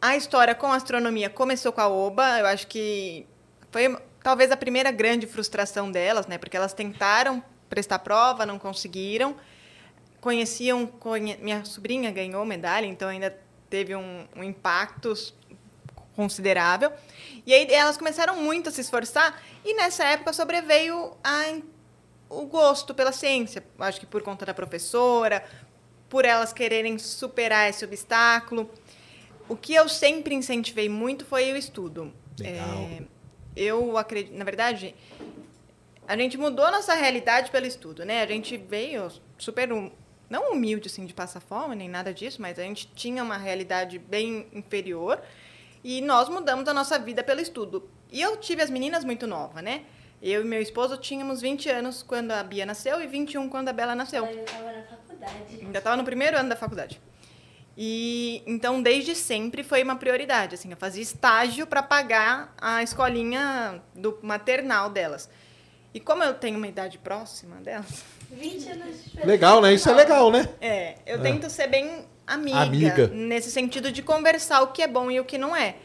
A 0.00 0.16
história 0.16 0.54
com 0.54 0.66
a 0.66 0.76
astronomia 0.76 1.30
começou 1.30 1.72
com 1.72 1.80
a 1.80 1.88
Oba, 1.88 2.38
eu 2.38 2.46
acho 2.46 2.66
que 2.66 3.26
foi 3.70 3.96
talvez 4.22 4.50
a 4.50 4.56
primeira 4.56 4.90
grande 4.90 5.26
frustração 5.26 5.90
delas, 5.90 6.26
né? 6.26 6.36
Porque 6.38 6.56
elas 6.56 6.72
tentaram 6.74 7.42
prestar 7.68 8.00
prova, 8.00 8.44
não 8.44 8.58
conseguiram. 8.58 9.36
Conheciam, 10.20 10.86
conhe- 10.86 11.38
minha 11.40 11.64
sobrinha 11.64 12.10
ganhou 12.10 12.44
medalha, 12.44 12.86
então 12.86 13.08
ainda 13.08 13.36
teve 13.70 13.94
um, 13.96 14.26
um 14.36 14.42
impacto 14.44 15.12
considerável. 16.14 16.92
E 17.46 17.54
aí 17.54 17.66
elas 17.70 17.96
começaram 17.96 18.36
muito 18.42 18.68
a 18.68 18.72
se 18.72 18.80
esforçar 18.80 19.40
e 19.64 19.72
nessa 19.74 20.04
época 20.04 20.32
sobreveio 20.32 21.16
a, 21.22 21.58
o 22.28 22.44
gosto 22.46 22.92
pela 22.92 23.12
ciência. 23.12 23.64
Acho 23.78 24.00
que 24.00 24.06
por 24.06 24.20
conta 24.20 24.44
da 24.44 24.52
professora, 24.52 25.44
por 26.08 26.24
elas 26.24 26.52
quererem 26.52 26.98
superar 26.98 27.70
esse 27.70 27.84
obstáculo. 27.84 28.68
O 29.48 29.56
que 29.56 29.74
eu 29.74 29.88
sempre 29.88 30.34
incentivei 30.34 30.88
muito 30.88 31.24
foi 31.24 31.52
o 31.52 31.56
estudo. 31.56 32.12
Legal. 32.38 32.66
É, 32.68 33.02
eu 33.54 33.96
acredito, 33.96 34.36
na 34.36 34.44
verdade, 34.44 34.92
a 36.06 36.16
gente 36.16 36.36
mudou 36.36 36.68
nossa 36.72 36.94
realidade 36.94 37.50
pelo 37.52 37.64
estudo, 37.64 38.04
né? 38.04 38.22
A 38.22 38.26
gente 38.26 38.56
veio 38.56 39.08
super 39.38 39.72
hum- 39.72 39.92
não 40.28 40.52
humilde 40.52 40.88
assim 40.88 41.06
de 41.06 41.14
passar 41.14 41.38
fome 41.38 41.76
nem 41.76 41.88
nada 41.88 42.12
disso, 42.12 42.42
mas 42.42 42.58
a 42.58 42.62
gente 42.62 42.88
tinha 42.88 43.22
uma 43.22 43.36
realidade 43.36 44.00
bem 44.00 44.48
inferior 44.52 45.22
e 45.86 46.00
nós 46.00 46.28
mudamos 46.28 46.66
a 46.66 46.74
nossa 46.74 46.98
vida 46.98 47.22
pelo 47.22 47.40
estudo. 47.40 47.88
E 48.10 48.20
eu 48.20 48.36
tive 48.38 48.60
as 48.60 48.68
meninas 48.68 49.04
muito 49.04 49.24
nova, 49.24 49.62
né? 49.62 49.84
Eu 50.20 50.40
e 50.40 50.44
meu 50.44 50.60
esposo 50.60 50.96
tínhamos 50.96 51.40
20 51.40 51.70
anos 51.70 52.02
quando 52.02 52.32
a 52.32 52.42
Bia 52.42 52.66
nasceu 52.66 53.00
e 53.00 53.06
21 53.06 53.48
quando 53.48 53.68
a 53.68 53.72
Bela 53.72 53.94
nasceu. 53.94 54.26
Eu 54.26 54.44
tava 54.44 54.72
na 54.72 54.82
faculdade. 54.82 55.60
Ainda 55.62 55.78
estava 55.78 55.96
no 55.96 56.02
primeiro 56.02 56.36
ano 56.36 56.48
da 56.48 56.56
faculdade. 56.56 57.00
E 57.78 58.42
então 58.48 58.82
desde 58.82 59.14
sempre 59.14 59.62
foi 59.62 59.84
uma 59.84 59.94
prioridade, 59.94 60.56
assim, 60.56 60.68
eu 60.68 60.76
fazia 60.76 61.02
estágio 61.02 61.68
para 61.68 61.84
pagar 61.84 62.52
a 62.60 62.82
escolinha 62.82 63.80
do 63.94 64.18
maternal 64.22 64.90
delas. 64.90 65.30
E 65.94 66.00
como 66.00 66.24
eu 66.24 66.34
tenho 66.34 66.58
uma 66.58 66.66
idade 66.66 66.98
próxima 66.98 67.56
delas, 67.60 68.02
20 68.28 68.68
anos 68.70 69.04
de. 69.04 69.24
Legal, 69.24 69.60
né? 69.60 69.72
Isso 69.72 69.88
é 69.88 69.94
legal, 69.94 70.32
né? 70.32 70.48
é, 70.60 70.96
eu 71.06 71.22
tento 71.22 71.48
ser 71.48 71.68
bem 71.68 72.06
amiga, 72.26 72.58
Amiga. 72.58 73.06
nesse 73.08 73.50
sentido 73.50 73.92
de 73.92 74.02
conversar 74.02 74.62
o 74.62 74.68
que 74.68 74.82
é 74.82 74.86
bom 74.86 75.10
e 75.10 75.20
o 75.20 75.24
que 75.24 75.38
não 75.38 75.54
é. 75.54 75.76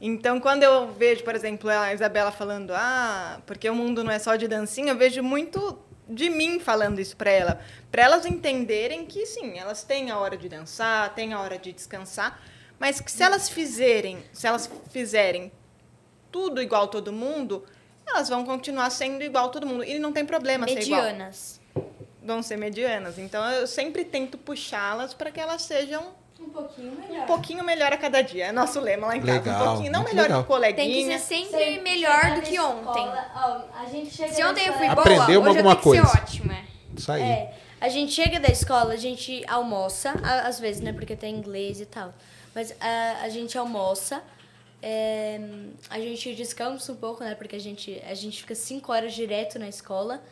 Então, 0.00 0.40
quando 0.40 0.62
eu 0.62 0.92
vejo, 0.92 1.24
por 1.24 1.34
exemplo, 1.34 1.70
a 1.70 1.94
Isabela 1.94 2.30
falando, 2.30 2.72
ah, 2.74 3.40
porque 3.46 3.68
o 3.70 3.74
mundo 3.74 4.04
não 4.04 4.10
é 4.10 4.18
só 4.18 4.36
de 4.36 4.46
dancinha, 4.46 4.92
eu 4.92 4.96
vejo 4.96 5.22
muito 5.22 5.78
de 6.08 6.28
mim 6.28 6.60
falando 6.60 7.00
isso 7.00 7.16
para 7.16 7.30
ela, 7.30 7.60
para 7.90 8.02
elas 8.02 8.26
entenderem 8.26 9.06
que 9.06 9.24
sim, 9.26 9.58
elas 9.58 9.82
têm 9.82 10.10
a 10.10 10.18
hora 10.18 10.36
de 10.36 10.48
dançar, 10.48 11.14
têm 11.14 11.32
a 11.32 11.40
hora 11.40 11.58
de 11.58 11.72
descansar, 11.72 12.40
mas 12.78 13.00
que 13.00 13.10
se 13.10 13.22
elas 13.22 13.48
fizerem, 13.48 14.18
se 14.32 14.46
elas 14.46 14.70
fizerem 14.90 15.50
tudo 16.30 16.60
igual 16.60 16.88
todo 16.88 17.12
mundo, 17.12 17.64
elas 18.06 18.28
vão 18.28 18.44
continuar 18.44 18.90
sendo 18.90 19.22
igual 19.24 19.48
todo 19.48 19.66
mundo 19.66 19.82
e 19.82 19.98
não 19.98 20.12
tem 20.12 20.24
problema 20.24 20.68
ser 20.68 20.82
igual 20.82 21.02
Medianas. 21.02 21.60
Vão 22.26 22.42
ser 22.42 22.56
medianas. 22.56 23.18
Então 23.18 23.42
eu 23.52 23.66
sempre 23.66 24.04
tento 24.04 24.36
puxá-las 24.36 25.14
para 25.14 25.30
que 25.30 25.40
elas 25.40 25.62
sejam 25.62 26.04
Um 26.40 26.50
pouquinho 26.50 26.92
melhor. 27.00 27.22
um 27.22 27.26
pouquinho 27.26 27.64
melhor 27.64 27.92
a 27.92 27.96
cada 27.96 28.20
dia. 28.22 28.46
É 28.46 28.52
nosso 28.52 28.80
lema 28.80 29.06
lá 29.06 29.16
em 29.16 29.20
casa. 29.20 29.32
Legal, 29.38 29.62
um 29.62 29.66
pouquinho, 29.72 29.92
não 29.92 30.04
melhor 30.04 30.22
legal. 30.24 30.44
que 30.44 30.52
o 30.52 30.60
Tem 30.60 30.72
que 30.72 30.76
coleguinha. 30.76 31.18
ser 31.18 31.34
sempre 31.36 31.58
Sempre 31.64 31.80
melhor 31.82 32.34
do 32.34 32.42
que 32.42 32.58
ontem. 32.60 33.04
escola, 33.04 33.30
ó, 33.74 33.80
a 33.80 33.86
gente 33.86 34.10
chega 34.14 34.32
Se 34.34 34.44
ontem 34.44 34.66
eu 34.66 34.72
fui 34.74 34.88
boa, 34.88 35.00
Aprendeu 35.00 35.40
hoje 35.40 35.48
alguma 35.58 35.72
eu 35.72 35.76
tenho 35.76 35.76
que 35.76 35.82
coisa. 35.82 36.06
ser 36.06 36.18
ótima. 36.18 36.58
Isso 36.96 37.12
aí. 37.12 37.22
É, 37.22 37.54
a 37.80 37.88
gente 37.88 38.12
chega 38.12 38.40
da 38.40 38.48
escola, 38.48 38.94
a 38.94 38.96
gente 38.96 39.44
almoça, 39.48 40.12
às 40.44 40.58
vezes, 40.58 40.80
né? 40.82 40.92
Porque 40.92 41.14
tem 41.16 41.34
inglês 41.36 41.80
e 41.80 41.86
tal. 41.86 42.12
Mas 42.54 42.74
a, 42.80 43.18
a 43.24 43.28
gente 43.28 43.56
almoça, 43.58 44.22
é, 44.82 45.38
a 45.90 45.98
gente 45.98 46.34
descansa 46.34 46.90
um 46.92 46.96
pouco, 46.96 47.22
né? 47.22 47.34
Porque 47.34 47.54
a 47.56 47.60
gente, 47.60 48.02
a 48.08 48.14
gente 48.14 48.40
fica 48.40 48.54
cinco 48.54 48.92
horas 48.92 49.12
direto 49.14 49.58
na 49.58 49.68
escola. 49.68 50.22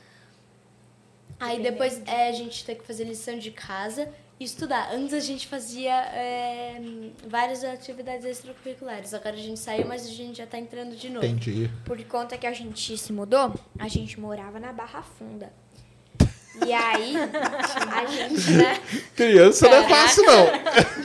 Aí 1.39 1.62
depois 1.62 2.01
é, 2.07 2.28
a 2.28 2.32
gente 2.32 2.64
tem 2.64 2.76
que 2.76 2.85
fazer 2.85 3.05
lição 3.05 3.39
de 3.39 3.51
casa 3.51 4.09
e 4.39 4.45
estudar. 4.45 4.93
Antes 4.93 5.14
a 5.14 5.20
gente 5.20 5.47
fazia 5.47 5.93
é, 5.93 6.80
várias 7.26 7.62
atividades 7.64 8.24
extracurriculares. 8.24 9.14
Agora 9.14 9.35
a 9.35 9.39
gente 9.39 9.59
saiu, 9.59 9.87
mas 9.87 10.07
a 10.07 10.11
gente 10.11 10.39
já 10.39 10.47
tá 10.47 10.59
entrando 10.59 10.97
de 10.97 11.09
novo. 11.09 11.26
Entendi. 11.26 11.70
Por 11.85 12.03
conta 12.05 12.37
que 12.37 12.47
a 12.47 12.53
gente 12.53 12.97
se 12.97 13.12
mudou, 13.12 13.55
a 13.78 13.89
gente 13.89 14.18
morava 14.18 14.59
na 14.59 14.72
Barra 14.72 15.03
Funda. 15.03 15.53
E 16.66 16.72
aí, 16.72 17.14
a 17.16 18.07
gente, 18.07 18.50
né? 18.52 18.80
Criança 19.16 19.68
não 19.68 19.76
é 19.78 19.88
fácil, 19.88 20.22
não. 20.24 20.46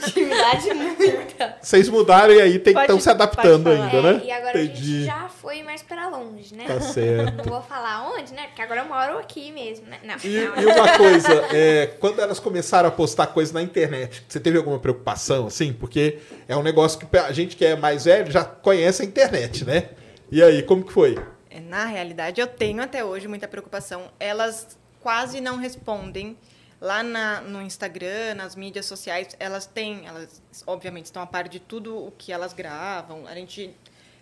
Atividade 0.06 0.74
muita. 0.74 1.56
Vocês 1.60 1.88
mudaram 1.88 2.32
e 2.32 2.40
aí 2.40 2.58
tem 2.58 2.72
que 2.72 2.80
Pode- 2.80 2.84
estão 2.84 3.00
se 3.00 3.10
adaptando 3.10 3.68
ainda, 3.68 3.96
É, 3.96 4.02
né? 4.02 4.20
e 4.24 4.30
agora 4.30 4.58
a 4.58 4.62
Entendi. 4.62 4.92
gente 5.00 5.06
já 5.06 5.28
foi 5.28 5.62
mais 5.62 5.82
pra 5.82 6.08
longe, 6.08 6.54
né? 6.54 6.64
Tá 6.66 6.80
certo. 6.80 7.36
Não 7.38 7.44
vou 7.44 7.62
falar 7.62 8.10
onde, 8.12 8.32
né? 8.32 8.46
Porque 8.46 8.62
agora 8.62 8.80
eu 8.82 8.86
moro 8.86 9.18
aqui 9.18 9.50
mesmo, 9.52 9.86
né? 9.86 9.98
Não, 10.04 10.14
E, 10.22 10.28
não. 10.46 10.62
e 10.62 10.66
uma 10.66 10.96
coisa, 10.96 11.32
é, 11.52 11.86
quando 11.98 12.20
elas 12.20 12.38
começaram 12.38 12.88
a 12.88 12.92
postar 12.92 13.26
coisas 13.28 13.52
na 13.52 13.62
internet, 13.62 14.24
você 14.28 14.38
teve 14.38 14.56
alguma 14.56 14.78
preocupação, 14.78 15.46
assim? 15.48 15.72
Porque 15.72 16.18
é 16.46 16.56
um 16.56 16.62
negócio 16.62 16.98
que 16.98 17.16
a 17.18 17.32
gente 17.32 17.56
que 17.56 17.64
é 17.64 17.74
mais 17.76 18.04
velho 18.04 18.30
já 18.30 18.44
conhece 18.44 19.02
a 19.02 19.04
internet, 19.04 19.64
né? 19.64 19.88
E 20.30 20.42
aí, 20.42 20.62
como 20.62 20.84
que 20.84 20.92
foi? 20.92 21.18
É, 21.50 21.58
Na 21.58 21.84
realidade, 21.86 22.40
eu 22.40 22.46
tenho 22.46 22.80
até 22.80 23.04
hoje 23.04 23.26
muita 23.26 23.48
preocupação. 23.48 24.04
Elas 24.20 24.78
quase 25.00 25.40
não 25.40 25.56
respondem. 25.56 26.36
Lá 26.80 27.02
na, 27.02 27.42
no 27.42 27.60
Instagram, 27.60 28.36
nas 28.36 28.56
mídias 28.56 28.86
sociais, 28.86 29.36
elas 29.38 29.66
têm, 29.66 30.06
elas 30.06 30.42
obviamente 30.66 31.06
estão 31.06 31.22
a 31.22 31.26
par 31.26 31.46
de 31.46 31.60
tudo 31.60 32.06
o 32.06 32.10
que 32.10 32.32
elas 32.32 32.54
gravam. 32.54 33.26
A 33.26 33.34
gente 33.34 33.74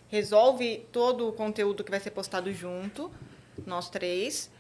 resolve 0.09 0.85
todo 0.91 1.29
o 1.29 1.33
conteúdo 1.33 1.85
que 1.85 1.91
vai 1.91 2.01
ser 2.01 2.11
postado 2.11 2.53
junto, 2.53 3.13
nós 3.65 3.89
três. 3.89 4.51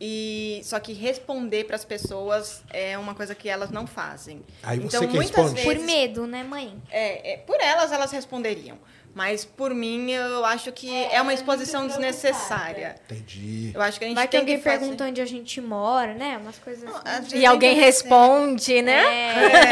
E 0.00 0.60
só 0.62 0.78
que 0.78 0.92
responder 0.92 1.64
para 1.64 1.74
as 1.74 1.84
pessoas 1.84 2.62
é 2.70 2.96
uma 2.96 3.14
coisa 3.14 3.34
que 3.34 3.48
elas 3.48 3.70
não 3.70 3.86
fazem. 3.86 4.44
Aí 4.62 4.78
você 4.78 4.96
então, 4.98 5.08
que 5.08 5.16
muitas 5.16 5.34
responde. 5.34 5.54
vezes 5.62 5.78
Por 5.78 5.86
medo, 5.86 6.26
né, 6.26 6.44
mãe? 6.44 6.80
é, 6.90 7.32
é, 7.32 7.36
por 7.38 7.56
elas, 7.60 7.90
elas 7.90 8.12
responderiam. 8.12 8.78
Mas 9.14 9.44
por 9.44 9.74
mim, 9.74 10.10
eu 10.12 10.44
acho 10.44 10.70
que 10.70 10.88
é, 10.94 11.16
É, 11.16 11.22
uma 11.22 11.32
é 11.32 11.34
exposição 11.34 11.86
desnecessária. 11.88 12.94
Entendi. 13.10 13.72
Eu 13.74 13.80
acho 13.82 13.98
que 13.98 14.04
a 14.04 14.08
gente 14.08 14.16
Vai 14.16 14.26
que 14.26 14.30
tem 14.30 14.40
alguém 14.40 14.56
que 14.58 14.62
fazer... 14.62 14.78
pergunta 14.78 15.04
onde 15.04 15.20
a 15.20 15.26
gente 15.26 15.60
mora, 15.60 16.14
né? 16.14 16.38
Umas 16.40 16.58
coisas 16.58 16.84
Não, 16.84 17.00
assim. 17.04 17.36
E 17.38 17.44
alguém 17.46 17.74
responde, 17.74 18.80
né? 18.82 19.02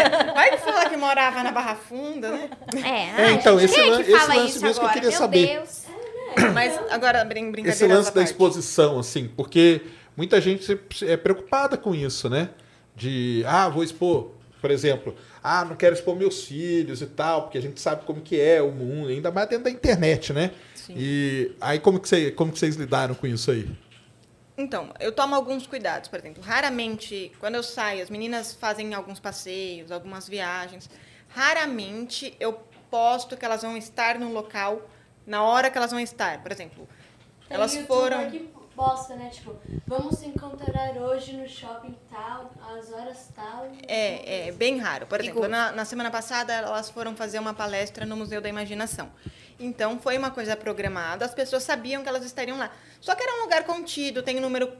É, 0.03 0.33
vai 0.33 0.51
que 0.51 0.57
fala 0.59 0.89
que 0.91 0.97
morava 0.97 1.43
na 1.43 1.53
Barra 1.53 1.77
Funda, 1.77 2.31
né? 2.31 2.51
É, 2.85 3.23
É, 3.23 3.31
então, 3.33 3.61
esse 3.61 3.75
quem 3.75 3.87
é 3.87 3.91
lan- 3.91 4.03
que 4.03 4.11
esse 4.11 4.27
lance 4.29 4.51
isso 4.57 4.61
mesmo 4.65 4.75
que 4.75 4.81
eu 4.81 4.89
agora? 4.89 4.93
queria 4.95 5.11
Meu 5.11 5.19
saber. 5.19 5.47
Deus. 5.47 5.83
Mas 6.53 6.79
agora, 6.91 7.25
brin 7.25 7.51
brincadeiras 7.53 7.81
Esse 7.81 7.87
lance 7.87 8.09
da 8.09 8.15
parte. 8.21 8.27
exposição, 8.33 8.99
assim, 8.99 9.29
porque 9.37 9.83
muita 10.17 10.41
gente 10.41 10.79
é 11.07 11.17
preocupada 11.17 11.77
com 11.77 11.95
isso, 11.95 12.29
né? 12.29 12.51
De, 12.97 13.45
ah, 13.47 13.69
vou 13.69 13.85
expor, 13.85 14.33
por 14.67 14.73
exemplo, 14.73 15.15
ah, 15.45 15.65
não 15.65 15.77
quero 15.77 15.95
expor 15.95 16.17
meus 16.17 16.43
filhos 16.43 17.01
e 17.01 17.07
tal, 17.07 17.43
porque 17.43 17.57
a 17.57 17.63
gente 17.63 17.81
sabe 17.81 18.05
como 18.05 18.21
que 18.21 18.41
é 18.41 18.61
o 18.61 18.73
mundo, 18.73 19.11
ainda 19.11 19.31
mais 19.31 19.49
dentro 19.49 19.63
da 19.63 19.71
internet, 19.71 20.33
né? 20.33 20.51
Sim. 20.75 20.95
E 20.97 21.53
aí 21.61 21.79
como 21.79 22.01
que, 22.01 22.09
você, 22.09 22.33
como 22.33 22.51
que 22.51 22.59
vocês 22.59 22.75
lidaram 22.75 23.15
com 23.15 23.29
isso 23.29 23.53
aí? 23.53 23.71
Então, 24.59 24.93
eu 24.99 25.13
tomo 25.13 25.37
alguns 25.37 25.69
cuidados, 25.69 26.09
por 26.09 26.19
exemplo. 26.19 26.43
Raramente, 26.43 27.31
quando 27.39 27.55
eu 27.55 27.63
saio, 27.63 28.03
as 28.03 28.11
meninas 28.11 28.55
fazem 28.55 28.93
alguns 28.93 29.21
passeios, 29.21 29.93
algumas 29.93 30.29
viagens. 30.29 30.91
Raramente 31.29 32.35
eu 32.41 32.55
posto 32.91 33.37
que 33.37 33.45
elas 33.45 33.63
vão 33.63 33.77
estar 33.77 34.19
no 34.19 34.33
local 34.33 34.91
na 35.25 35.45
hora 35.45 35.71
que 35.71 35.79
elas 35.79 35.93
vão 35.93 36.01
estar. 36.01 36.43
Por 36.43 36.51
exemplo, 36.51 36.89
Tem 37.49 37.57
elas 37.57 37.77
foram. 37.87 38.29
que 38.33 38.51
posta, 38.77 39.17
né? 39.17 39.31
Tipo, 39.33 39.57
vamos 39.87 40.19
se 40.19 40.27
encontrar 40.27 40.97
hoje 40.99 41.33
no 41.33 41.49
shopping 41.49 41.97
tal, 42.11 42.53
às 42.77 42.93
horas 42.93 43.31
tal. 43.35 43.67
É, 43.89 44.49
é 44.49 44.53
bem 44.53 44.79
raro. 44.79 45.07
Por 45.07 45.21
exemplo, 45.21 45.49
na, 45.49 45.73
na 45.73 45.85
semana 45.85 46.11
passada 46.11 46.53
elas 46.53 46.91
foram 46.91 47.17
fazer 47.17 47.39
uma 47.39 47.55
palestra 47.55 48.05
no 48.05 48.17
Museu 48.17 48.41
da 48.41 48.49
Imaginação. 48.49 49.11
Então 49.59 49.99
foi 49.99 50.19
uma 50.19 50.31
coisa 50.31 50.55
programada, 50.55 51.25
as 51.25 51.35
pessoas 51.35 51.63
sabiam 51.63 52.03
que 52.03 52.09
elas 52.09 52.25
estariam 52.25 52.59
lá. 52.59 52.71
Só 53.01 53.15
que 53.15 53.23
era 53.23 53.39
um 53.39 53.43
lugar 53.43 53.65
contido, 53.65 54.23
tem 54.23 54.37
um 54.37 54.43
número 54.43 54.71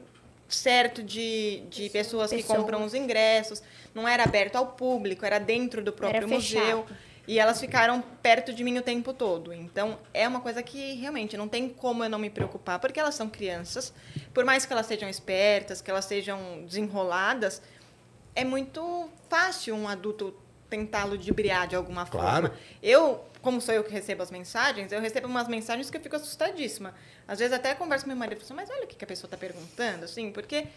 certo 0.47 1.03
de, 1.03 1.63
de 1.69 1.89
pessoas 1.89 2.29
que 2.29 2.37
Pessoas. 2.37 2.59
compram 2.59 2.85
os 2.85 2.93
ingressos, 2.93 3.61
não 3.93 4.07
era 4.07 4.23
aberto 4.23 4.55
ao 4.55 4.67
público, 4.67 5.25
era 5.25 5.39
dentro 5.39 5.83
do 5.83 5.91
próprio 5.91 6.27
museu. 6.27 6.85
E 7.27 7.39
elas 7.39 7.59
ficaram 7.59 8.01
perto 8.01 8.53
de 8.53 8.63
mim 8.63 8.77
o 8.77 8.81
tempo 8.81 9.13
todo. 9.13 9.51
Então, 9.53 9.99
é 10.13 10.25
uma 10.27 10.39
coisa 10.39 10.63
que 10.63 10.93
realmente 10.93 11.35
não 11.35 11.47
tem 11.47 11.67
como 11.67 12.03
eu 12.03 12.09
não 12.09 12.17
me 12.17 12.29
preocupar, 12.29 12.79
porque 12.79 12.99
elas 12.99 13.15
são 13.15 13.29
crianças. 13.29 13.93
Por 14.33 14.45
mais 14.45 14.65
que 14.65 14.71
elas 14.71 14.85
sejam 14.85 15.09
espertas, 15.09 15.81
que 15.81 15.91
elas 15.91 16.05
sejam 16.05 16.63
desenroladas, 16.65 17.61
é 18.33 18.45
muito 18.45 19.09
fácil 19.29 19.75
um 19.75 19.89
adulto 19.89 20.33
tentar 20.69 21.03
ludibriar 21.03 21.67
de 21.67 21.75
alguma 21.75 22.05
Claro. 22.05 22.47
forma. 22.47 22.57
Eu, 22.81 23.25
como 23.41 23.59
sou 23.59 23.73
eu 23.73 23.83
que 23.83 23.91
recebo 23.91 24.23
as 24.23 24.31
mensagens, 24.31 24.91
eu 24.93 25.01
recebo 25.01 25.27
umas 25.27 25.49
mensagens 25.49 25.89
que 25.89 25.97
eu 25.97 26.01
fico 26.01 26.15
assustadíssima. 26.15 26.93
Às 27.27 27.39
vezes 27.39 27.53
até 27.53 27.75
converso 27.75 28.05
com 28.05 28.09
meu 28.09 28.17
marido 28.17 28.41
e 28.41 28.45
falo 28.45 28.59
assim, 28.61 28.69
mas 28.69 28.77
olha 28.77 28.85
o 28.85 28.87
que 28.87 29.03
a 29.03 29.07
pessoa 29.07 29.27
está 29.27 29.35
perguntando, 29.37 30.05
assim, 30.05 30.31
porque 30.31 30.67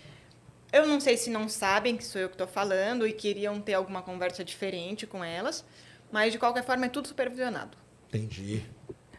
eu 0.73 0.87
não 0.87 0.99
sei 1.01 1.17
se 1.17 1.31
não 1.31 1.49
sabem 1.49 1.97
que 1.97 2.05
sou 2.05 2.21
eu 2.21 2.29
que 2.29 2.35
estou 2.35 2.47
falando 2.47 3.07
e 3.07 3.13
queriam 3.13 3.61
ter 3.61 3.75
alguma 3.75 4.03
conversa 4.03 4.45
diferente 4.45 5.07
com 5.07 5.23
elas, 5.25 5.65
mas 6.13 6.33
de 6.33 6.39
qualquer 6.39 6.65
forma 6.65 6.87
é 6.87 6.89
tudo 6.89 7.09
supervisionado. 7.09 7.77
Entendi. 8.09 8.63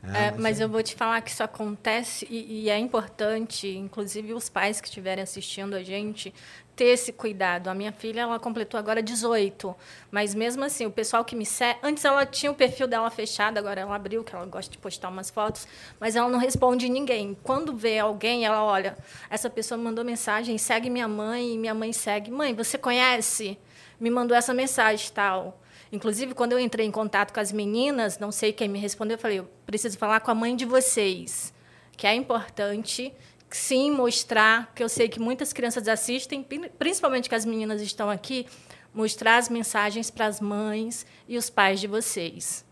Ah, 0.03 0.17
É, 0.17 0.31
mas 0.31 0.59
eu 0.59 0.67
vou 0.67 0.81
te 0.81 0.95
falar 0.95 1.21
que 1.21 1.29
isso 1.29 1.43
acontece 1.43 2.27
e, 2.29 2.63
e 2.63 2.69
é 2.69 2.77
importante, 2.77 3.67
inclusive 3.67 4.33
os 4.33 4.49
pais 4.49 4.81
que 4.81 4.87
estiverem 4.87 5.23
assistindo 5.23 5.75
a 5.75 5.83
gente, 5.83 6.33
ter 6.75 6.85
esse 6.85 7.13
cuidado. 7.13 7.67
A 7.67 7.73
minha 7.75 7.91
filha, 7.91 8.21
ela 8.21 8.39
completou 8.39 8.79
agora 8.79 9.03
18, 9.03 9.75
mas 10.09 10.33
mesmo 10.33 10.63
assim, 10.63 10.87
o 10.87 10.91
pessoal 10.91 11.23
que 11.23 11.35
me 11.35 11.45
segue, 11.45 11.79
antes 11.83 12.03
ela 12.03 12.25
tinha 12.25 12.51
o 12.51 12.55
perfil 12.55 12.87
dela 12.87 13.11
fechado, 13.11 13.59
agora 13.59 13.81
ela 13.81 13.95
abriu, 13.95 14.23
que 14.23 14.35
ela 14.35 14.45
gosta 14.45 14.71
de 14.71 14.79
postar 14.79 15.09
umas 15.09 15.29
fotos, 15.29 15.67
mas 15.99 16.15
ela 16.15 16.27
não 16.29 16.39
responde 16.39 16.89
ninguém. 16.89 17.37
Quando 17.43 17.75
vê 17.75 17.99
alguém, 17.99 18.43
ela 18.43 18.63
olha, 18.63 18.97
essa 19.29 19.49
pessoa 19.51 19.77
me 19.77 19.83
mandou 19.83 20.03
mensagem, 20.03 20.57
segue 20.57 20.89
minha 20.89 21.07
mãe, 21.07 21.53
e 21.53 21.57
minha 21.59 21.75
mãe 21.75 21.93
segue, 21.93 22.31
mãe, 22.31 22.55
você 22.55 22.77
conhece? 22.77 23.57
Me 23.99 24.09
mandou 24.09 24.35
essa 24.35 24.51
mensagem 24.53 25.11
tal. 25.13 25.60
Inclusive, 25.91 26.33
quando 26.33 26.53
eu 26.53 26.59
entrei 26.59 26.85
em 26.85 26.91
contato 26.91 27.33
com 27.33 27.39
as 27.39 27.51
meninas, 27.51 28.17
não 28.17 28.31
sei 28.31 28.53
quem 28.53 28.69
me 28.69 28.79
respondeu, 28.79 29.15
eu 29.15 29.21
falei, 29.21 29.39
eu 29.39 29.49
preciso 29.65 29.97
falar 29.97 30.21
com 30.21 30.31
a 30.31 30.35
mãe 30.35 30.55
de 30.55 30.65
vocês, 30.65 31.53
que 31.97 32.07
é 32.07 32.15
importante 32.15 33.13
sim 33.49 33.91
mostrar, 33.91 34.73
que 34.73 34.81
eu 34.81 34.87
sei 34.87 35.09
que 35.09 35.19
muitas 35.19 35.51
crianças 35.51 35.87
assistem, 35.87 36.45
principalmente 36.79 37.27
que 37.27 37.35
as 37.35 37.45
meninas 37.45 37.81
estão 37.81 38.09
aqui, 38.09 38.47
mostrar 38.93 39.37
as 39.37 39.49
mensagens 39.49 40.09
para 40.09 40.25
as 40.25 40.39
mães 40.39 41.05
e 41.27 41.37
os 41.37 41.49
pais 41.49 41.79
de 41.79 41.87
vocês. 41.87 42.65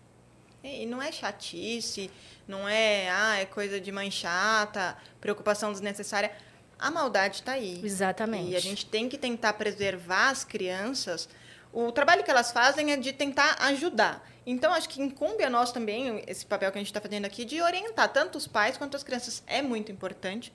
E 0.63 0.85
não 0.85 1.01
é 1.01 1.11
chatice, 1.11 2.09
não 2.47 2.67
é, 2.67 3.09
ah, 3.09 3.37
é 3.37 3.45
coisa 3.45 3.79
de 3.79 3.91
mãe 3.91 4.09
chata, 4.09 4.97
preocupação 5.19 5.71
desnecessária. 5.71 6.31
A 6.77 6.89
maldade 6.89 7.37
está 7.37 7.53
aí. 7.53 7.81
Exatamente. 7.83 8.51
E 8.51 8.55
a 8.55 8.59
gente 8.59 8.85
tem 8.85 9.09
que 9.09 9.17
tentar 9.17 9.53
preservar 9.53 10.29
as 10.29 10.43
crianças. 10.43 11.27
O 11.71 11.91
trabalho 11.91 12.23
que 12.23 12.31
elas 12.31 12.51
fazem 12.51 12.91
é 12.91 12.97
de 12.97 13.13
tentar 13.13 13.55
ajudar. 13.59 14.27
Então, 14.45 14.73
acho 14.73 14.89
que 14.89 15.01
incumbe 15.01 15.43
a 15.43 15.49
nós 15.49 15.71
também, 15.71 16.23
esse 16.25 16.45
papel 16.45 16.71
que 16.71 16.77
a 16.77 16.81
gente 16.81 16.87
está 16.87 16.99
fazendo 16.99 17.25
aqui, 17.25 17.45
de 17.45 17.61
orientar 17.61 18.11
tanto 18.11 18.37
os 18.37 18.47
pais 18.47 18.77
quanto 18.77 18.97
as 18.97 19.03
crianças. 19.03 19.43
É 19.45 19.61
muito 19.61 19.91
importante 19.91 20.51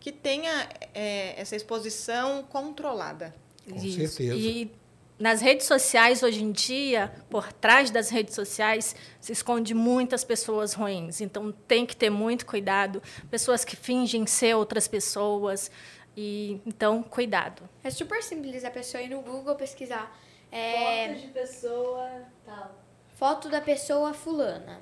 que 0.00 0.10
tenha 0.10 0.68
é, 0.94 1.40
essa 1.40 1.54
exposição 1.54 2.42
controlada. 2.44 3.34
Com 3.68 3.76
Isso. 3.76 4.16
certeza. 4.16 4.34
E 4.34 4.70
nas 5.18 5.40
redes 5.40 5.66
sociais, 5.66 6.22
hoje 6.22 6.42
em 6.42 6.52
dia, 6.52 7.12
por 7.30 7.52
trás 7.52 7.90
das 7.90 8.10
redes 8.10 8.34
sociais, 8.34 8.94
se 9.20 9.32
esconde 9.32 9.72
muitas 9.74 10.24
pessoas 10.24 10.74
ruins. 10.74 11.20
Então, 11.20 11.52
tem 11.66 11.86
que 11.86 11.96
ter 11.96 12.10
muito 12.10 12.44
cuidado. 12.44 13.02
Pessoas 13.30 13.64
que 13.64 13.76
fingem 13.76 14.26
ser 14.26 14.54
outras 14.54 14.86
pessoas. 14.86 15.70
E, 16.16 16.60
então, 16.66 17.02
cuidado. 17.02 17.62
É 17.82 17.90
super 17.90 18.22
simples 18.22 18.64
a 18.64 18.70
pessoa 18.70 19.02
ir 19.02 19.08
no 19.08 19.22
Google 19.22 19.54
pesquisar. 19.54 20.12
É... 20.50 21.08
Foto 21.08 21.20
de 21.20 21.28
pessoa 21.28 22.10
tal. 22.44 22.82
Foto 23.14 23.48
da 23.48 23.60
pessoa 23.60 24.12
fulana. 24.14 24.80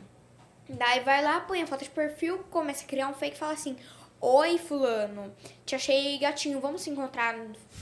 Daí 0.69 1.01
vai 1.01 1.23
lá, 1.23 1.41
põe 1.41 1.62
a 1.62 1.66
foto 1.66 1.85
de 1.85 1.91
perfil, 1.91 2.39
começa 2.51 2.85
a 2.85 2.89
criar 2.89 3.09
um 3.09 3.15
fake 3.15 3.36
e 3.36 3.39
fala 3.39 3.53
assim: 3.53 3.77
Oi, 4.20 4.57
fulano, 4.57 5.31
te 5.66 5.74
achei 5.74 6.19
gatinho, 6.19 6.59
vamos 6.61 6.81
se 6.81 6.89
encontrar 6.89 7.36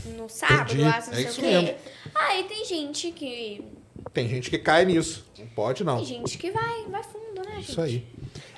no, 0.04 0.28
sábado, 0.28 0.72
Entendi. 0.72 0.82
lá, 0.82 0.90
não 0.90 1.12
é 1.12 1.16
sei 1.16 1.24
isso 1.24 1.40
o 1.40 1.44
quê. 1.44 1.50
mesmo. 1.50 1.78
Aí 2.14 2.44
tem 2.44 2.64
gente 2.64 3.12
que. 3.12 3.64
Tem 4.12 4.28
gente 4.28 4.50
que 4.50 4.58
cai 4.58 4.84
nisso. 4.84 5.24
Não 5.38 5.46
pode, 5.46 5.84
não. 5.84 5.96
Tem 5.98 6.04
gente 6.04 6.36
que 6.36 6.50
vai, 6.50 6.84
vai 6.88 7.02
fundo, 7.04 7.42
né, 7.44 7.56
gente? 7.56 7.70
Isso 7.70 7.80
aí. 7.80 8.06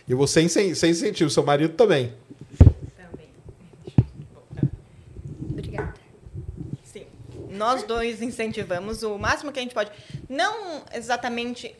E 0.08 0.14
você 0.14 0.48
sem, 0.48 0.74
sem 0.74 0.90
incentivo, 0.90 1.28
seu 1.28 1.44
marido. 1.44 1.74
Também. 1.74 2.14
Obrigada. 5.50 5.94
Sim. 6.82 7.06
Nós 7.54 7.82
dois 7.84 8.20
incentivamos 8.20 9.02
o 9.02 9.16
máximo 9.18 9.52
que 9.52 9.58
a 9.58 9.62
gente 9.62 9.74
pode. 9.74 9.90
Não 10.28 10.82
exatamente 10.92 11.74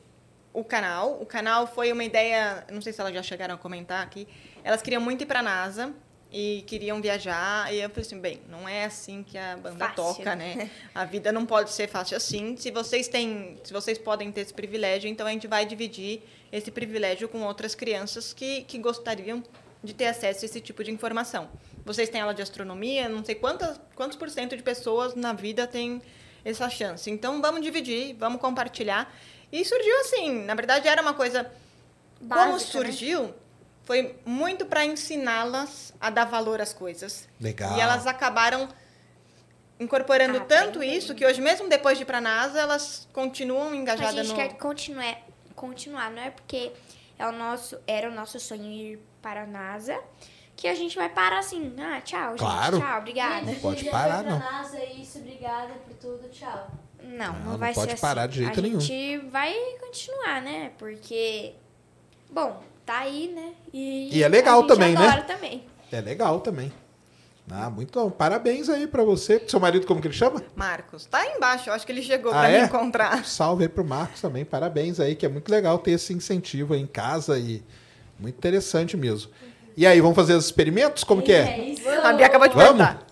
o 0.52 0.62
canal. 0.62 1.20
O 1.20 1.26
canal 1.26 1.66
foi 1.66 1.92
uma 1.92 2.04
ideia, 2.04 2.64
não 2.70 2.80
sei 2.80 2.92
se 2.92 3.00
elas 3.00 3.12
já 3.12 3.22
chegaram 3.22 3.56
a 3.56 3.58
comentar 3.58 4.02
aqui. 4.02 4.26
Elas 4.62 4.80
queriam 4.80 5.02
muito 5.02 5.22
ir 5.22 5.26
para 5.26 5.40
a 5.40 5.42
NASA 5.42 5.92
e 6.32 6.64
queriam 6.66 7.02
viajar. 7.02 7.72
E 7.74 7.80
eu 7.80 7.90
falei 7.90 8.06
assim, 8.06 8.20
bem, 8.20 8.40
não 8.48 8.68
é 8.68 8.84
assim 8.84 9.22
que 9.22 9.36
a 9.36 9.56
banda 9.56 9.88
Fácil. 9.88 9.96
toca, 9.96 10.34
né? 10.34 10.70
A 10.94 11.04
vida 11.04 11.30
não 11.30 11.44
pode 11.44 11.70
ser 11.70 11.88
fácil 11.88 12.16
assim. 12.16 12.56
Se 12.56 12.70
vocês 12.70 13.08
têm, 13.08 13.56
se 13.62 13.72
vocês 13.72 13.98
podem 13.98 14.32
ter 14.32 14.42
esse 14.42 14.54
privilégio, 14.54 15.08
então 15.08 15.26
a 15.26 15.30
gente 15.30 15.46
vai 15.46 15.66
dividir 15.66 16.22
esse 16.50 16.70
privilégio 16.70 17.28
com 17.28 17.42
outras 17.42 17.74
crianças 17.74 18.32
que, 18.32 18.62
que 18.62 18.78
gostariam 18.78 19.42
de 19.82 19.92
ter 19.92 20.06
acesso 20.06 20.44
a 20.44 20.46
esse 20.46 20.60
tipo 20.60 20.82
de 20.82 20.90
informação. 20.90 21.48
Vocês 21.84 22.08
têm 22.08 22.20
aula 22.20 22.32
de 22.32 22.40
astronomia, 22.42 23.08
não 23.08 23.24
sei 23.24 23.34
quantas, 23.34 23.78
quantos 23.94 24.16
por 24.16 24.30
cento 24.30 24.56
de 24.56 24.62
pessoas 24.62 25.14
na 25.14 25.32
vida 25.32 25.66
têm 25.66 26.00
essa 26.44 26.68
chance. 26.70 27.10
Então 27.10 27.40
vamos 27.42 27.60
dividir, 27.62 28.14
vamos 28.14 28.40
compartilhar. 28.40 29.12
E 29.52 29.64
surgiu 29.64 30.00
assim, 30.00 30.44
na 30.44 30.54
verdade 30.54 30.88
era 30.88 31.02
uma 31.02 31.14
coisa. 31.14 31.44
como 32.18 32.28
Básica, 32.28 32.52
né? 32.52 32.58
surgiu, 32.58 33.34
foi 33.84 34.16
muito 34.24 34.64
para 34.66 34.84
ensiná-las 34.84 35.92
a 36.00 36.10
dar 36.10 36.24
valor 36.24 36.60
às 36.60 36.72
coisas. 36.72 37.28
Legal. 37.40 37.76
E 37.76 37.80
elas 37.80 38.06
acabaram 38.06 38.68
incorporando 39.78 40.38
Aprendendo. 40.38 40.72
tanto 40.72 40.82
isso 40.82 41.14
que 41.14 41.26
hoje, 41.26 41.40
mesmo 41.40 41.68
depois 41.68 41.98
de 41.98 42.04
ir 42.04 42.06
para 42.06 42.18
a 42.18 42.20
NASA, 42.20 42.60
elas 42.60 43.06
continuam 43.12 43.70
A 43.72 43.76
engajadas 43.76 44.14
gente 44.14 44.28
no. 44.28 44.34
quer 44.36 44.54
continuar, 44.56 45.18
continuar, 45.54 46.10
não 46.10 46.22
é 46.22 46.30
porque 46.30 46.72
é 47.18 47.26
o 47.26 47.32
nosso, 47.32 47.78
era 47.86 48.08
o 48.08 48.14
nosso 48.14 48.38
sonho 48.40 48.64
ir 48.70 48.98
para 49.20 49.42
a 49.42 49.46
NASA 49.46 50.00
que 50.56 50.68
a 50.68 50.74
gente 50.74 50.96
vai 50.96 51.08
parar 51.08 51.38
assim. 51.40 51.74
Ah, 51.78 52.00
tchau, 52.00 52.30
gente. 52.30 52.38
Claro. 52.38 52.78
Tchau, 52.80 52.98
obrigada. 52.98 53.46
Gente, 53.46 53.60
pode 53.60 53.84
parar, 53.86 54.22
não. 54.22 54.38
NASA, 54.38 54.82
isso, 54.84 55.18
obrigada 55.18 55.74
por 55.86 55.94
tudo, 55.96 56.28
tchau. 56.30 56.70
Não, 57.02 57.32
não, 57.34 57.50
não 57.52 57.58
vai 57.58 57.74
pode 57.74 57.92
ser 57.92 58.00
parar 58.00 58.22
assim. 58.22 58.30
de 58.32 58.38
jeito 58.44 58.58
a 58.58 58.62
nenhum. 58.62 58.80
gente 58.80 59.18
vai 59.28 59.52
continuar, 59.80 60.40
né? 60.40 60.70
Porque, 60.78 61.52
bom, 62.30 62.62
tá 62.86 62.98
aí, 63.00 63.28
né? 63.34 63.52
E, 63.72 64.16
E 64.16 64.22
é 64.22 64.28
legal 64.28 64.58
a 64.58 64.60
gente 64.62 64.68
também, 64.68 64.94
né? 64.94 65.20
também. 65.22 65.66
É 65.92 66.00
legal 66.00 66.40
também. 66.40 66.72
Ah, 67.50 67.68
muito 67.68 67.92
bom. 68.00 68.10
Parabéns 68.10 68.70
aí 68.70 68.86
pra 68.86 69.04
você. 69.04 69.44
Seu 69.46 69.60
marido, 69.60 69.86
como 69.86 70.00
que 70.00 70.06
ele 70.08 70.14
chama? 70.14 70.42
Marcos. 70.56 71.04
Tá 71.04 71.18
aí 71.18 71.36
embaixo, 71.36 71.68
eu 71.68 71.74
acho 71.74 71.84
que 71.84 71.92
ele 71.92 72.02
chegou 72.02 72.32
Ah, 72.32 72.36
para 72.36 72.48
é? 72.48 72.60
me 72.60 72.66
encontrar. 72.66 73.22
Salve 73.26 73.64
aí 73.64 73.68
pro 73.68 73.84
Marcos 73.84 74.22
também. 74.22 74.46
Parabéns 74.46 74.98
aí, 74.98 75.14
que 75.14 75.26
é 75.26 75.28
muito 75.28 75.50
legal 75.50 75.78
ter 75.78 75.90
esse 75.90 76.14
incentivo 76.14 76.72
aí 76.72 76.80
em 76.80 76.86
casa 76.86 77.38
e 77.38 77.62
muito 78.18 78.36
interessante 78.36 78.96
mesmo. 78.96 79.30
E 79.76 79.86
aí, 79.86 80.00
vamos 80.00 80.14
fazer 80.16 80.34
os 80.34 80.44
experimentos? 80.44 81.02
Como 81.04 81.20
que 81.22 81.32
é? 81.32 81.58
isso. 81.60 81.88
A 81.88 82.12
Bia 82.12 82.26
acabou 82.26 82.48
de 82.48 82.54
Vamos? 82.54 82.70
perguntar. 82.84 83.06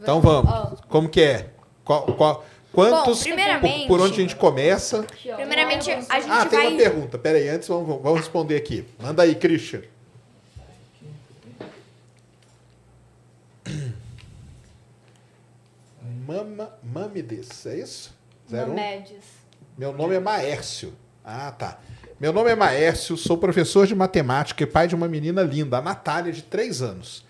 Então 0.00 0.20
vamos. 0.20 0.80
Como 0.88 1.08
que 1.08 1.22
é? 1.22 1.48
Qual, 1.84 2.04
qual- 2.14 2.44
quantos? 2.72 3.18
Bom, 3.18 3.24
primeiramente- 3.24 3.86
por, 3.86 3.96
por 3.98 4.00
onde 4.06 4.12
a 4.12 4.16
gente 4.16 4.36
começa? 4.36 5.02
Primeiramente, 5.36 5.90
a 5.90 6.00
gente 6.20 6.30
Ah, 6.30 6.44
tem 6.46 6.58
vai... 6.58 6.68
uma 6.68 6.76
pergunta. 6.76 7.16
Pera 7.18 7.38
aí, 7.38 7.48
antes 7.48 7.68
vamos, 7.68 8.02
vamos 8.02 8.20
responder 8.20 8.56
aqui. 8.56 8.84
Manda 9.00 9.22
aí, 9.22 9.34
Christian. 9.34 9.80
Mama, 16.26 16.70
Mamides, 16.82 17.66
é 17.66 17.78
isso? 17.78 18.14
Zero 18.50 18.66
um? 18.72 18.74
Mamedes. 18.74 19.24
Meu 19.76 19.92
nome 19.92 20.14
é 20.14 20.20
Maércio. 20.20 20.92
Ah, 21.24 21.50
tá. 21.52 21.78
Meu 22.20 22.32
nome 22.32 22.48
é 22.48 22.54
Maércio, 22.54 23.16
sou 23.16 23.36
professor 23.36 23.88
de 23.88 23.94
matemática 23.94 24.62
e 24.62 24.66
pai 24.66 24.86
de 24.86 24.94
uma 24.94 25.08
menina 25.08 25.42
linda, 25.42 25.78
a 25.78 25.82
Natália, 25.82 26.32
de 26.32 26.42
3 26.42 26.80
anos. 26.80 27.24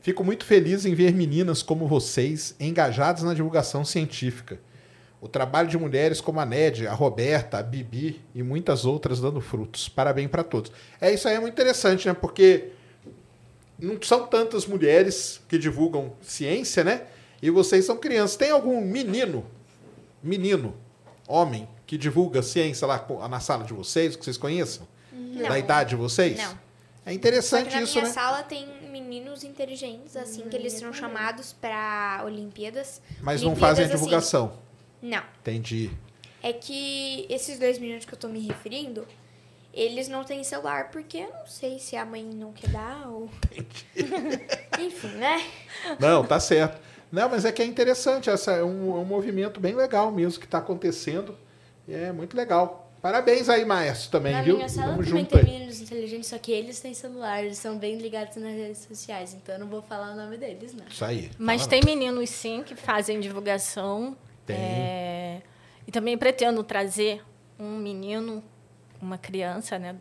Fico 0.00 0.24
muito 0.24 0.46
feliz 0.46 0.86
em 0.86 0.94
ver 0.94 1.12
meninas 1.12 1.62
como 1.62 1.86
vocês 1.86 2.54
engajadas 2.58 3.22
na 3.22 3.34
divulgação 3.34 3.84
científica. 3.84 4.58
O 5.20 5.28
trabalho 5.28 5.68
de 5.68 5.76
mulheres 5.76 6.22
como 6.22 6.40
a 6.40 6.46
Ned, 6.46 6.86
a 6.86 6.94
Roberta, 6.94 7.58
a 7.58 7.62
Bibi 7.62 8.18
e 8.34 8.42
muitas 8.42 8.86
outras 8.86 9.20
dando 9.20 9.42
frutos. 9.42 9.90
Parabéns 9.90 10.30
para 10.30 10.42
todos. 10.42 10.72
É 10.98 11.12
isso 11.12 11.28
aí, 11.28 11.34
é 11.34 11.40
muito 11.40 11.52
interessante, 11.52 12.08
né? 12.08 12.14
Porque 12.14 12.70
não 13.78 14.00
são 14.00 14.26
tantas 14.26 14.64
mulheres 14.64 15.38
que 15.50 15.58
divulgam 15.58 16.14
ciência, 16.22 16.82
né? 16.82 17.02
E 17.42 17.50
vocês 17.50 17.84
são 17.84 17.98
crianças. 17.98 18.38
Tem 18.38 18.50
algum 18.50 18.80
menino, 18.80 19.44
menino, 20.22 20.74
homem, 21.28 21.68
que 21.90 21.98
divulga 21.98 22.40
ciência 22.40 22.86
lá 22.86 23.04
na 23.28 23.40
sala 23.40 23.64
de 23.64 23.72
vocês, 23.72 24.14
que 24.14 24.24
vocês 24.24 24.38
conheçam? 24.38 24.86
Da 25.48 25.58
idade 25.58 25.90
de 25.90 25.96
vocês? 25.96 26.38
Não. 26.38 26.56
É 27.04 27.12
interessante 27.12 27.70
que 27.70 27.74
na 27.74 27.82
isso, 27.82 27.94
minha 27.94 28.04
né? 28.04 28.12
sala 28.12 28.44
tem 28.44 28.64
meninos 28.92 29.42
inteligentes, 29.42 30.16
assim, 30.16 30.42
que 30.48 30.54
eles 30.54 30.74
serão 30.74 30.92
chamados 30.92 31.52
para 31.52 32.22
Olimpíadas. 32.24 33.02
Mas 33.20 33.42
não 33.42 33.48
Olimpíadas, 33.48 33.58
fazem 33.58 33.84
a 33.84 33.88
assim, 33.88 33.96
divulgação. 33.96 34.52
Não. 35.02 35.20
Entendi. 35.40 35.90
É 36.40 36.52
que 36.52 37.26
esses 37.28 37.58
dois 37.58 37.76
meninos 37.76 38.04
que 38.04 38.14
eu 38.14 38.18
tô 38.18 38.28
me 38.28 38.38
referindo, 38.38 39.04
eles 39.74 40.06
não 40.06 40.22
têm 40.22 40.44
celular 40.44 40.92
porque 40.92 41.16
eu 41.16 41.32
não 41.40 41.46
sei 41.48 41.80
se 41.80 41.96
a 41.96 42.04
mãe 42.04 42.22
não 42.22 42.52
quer 42.52 42.70
dar 42.70 43.08
ou. 43.08 43.28
Enfim, 44.78 45.08
né? 45.16 45.44
Não, 45.98 46.24
tá 46.24 46.38
certo. 46.38 46.80
Não, 47.10 47.28
mas 47.28 47.44
é 47.44 47.50
que 47.50 47.60
é 47.60 47.64
interessante. 47.64 48.30
Essa 48.30 48.52
é 48.52 48.62
um, 48.62 48.96
é 48.96 49.00
um 49.00 49.04
movimento 49.04 49.58
bem 49.58 49.74
legal 49.74 50.12
mesmo 50.12 50.38
que 50.38 50.46
está 50.46 50.58
acontecendo. 50.58 51.36
É 51.92 52.12
muito 52.12 52.36
legal. 52.36 52.90
Parabéns 53.02 53.48
aí, 53.48 53.64
Maestro, 53.64 54.10
também, 54.10 54.32
Na 54.32 54.42
viu? 54.42 54.56
minha 54.56 54.68
sala 54.68 54.88
Tamo 54.92 54.98
também 55.04 55.20
junto 55.22 55.30
tem 55.30 55.38
aí. 55.38 55.44
meninos 55.46 55.80
inteligentes, 55.80 56.28
só 56.28 56.36
que 56.38 56.52
eles 56.52 56.78
têm 56.80 56.92
celular, 56.92 57.42
eles 57.42 57.56
são 57.56 57.78
bem 57.78 57.96
ligados 57.96 58.36
nas 58.36 58.52
redes 58.52 58.78
sociais, 58.86 59.32
então 59.32 59.54
eu 59.54 59.58
não 59.60 59.68
vou 59.68 59.80
falar 59.80 60.12
o 60.12 60.16
nome 60.16 60.36
deles, 60.36 60.74
não. 60.74 60.86
Isso 60.86 61.02
aí. 61.04 61.30
Mas 61.38 61.62
Fala 61.62 61.70
tem 61.70 61.82
meninos, 61.84 62.28
sim, 62.28 62.62
que 62.62 62.74
fazem 62.76 63.18
divulgação. 63.18 64.14
Tem. 64.44 64.56
É, 64.56 65.42
e 65.86 65.90
também 65.90 66.18
pretendo 66.18 66.62
trazer 66.62 67.24
um 67.58 67.78
menino, 67.78 68.44
uma 69.00 69.16
criança, 69.16 69.78
né? 69.78 69.96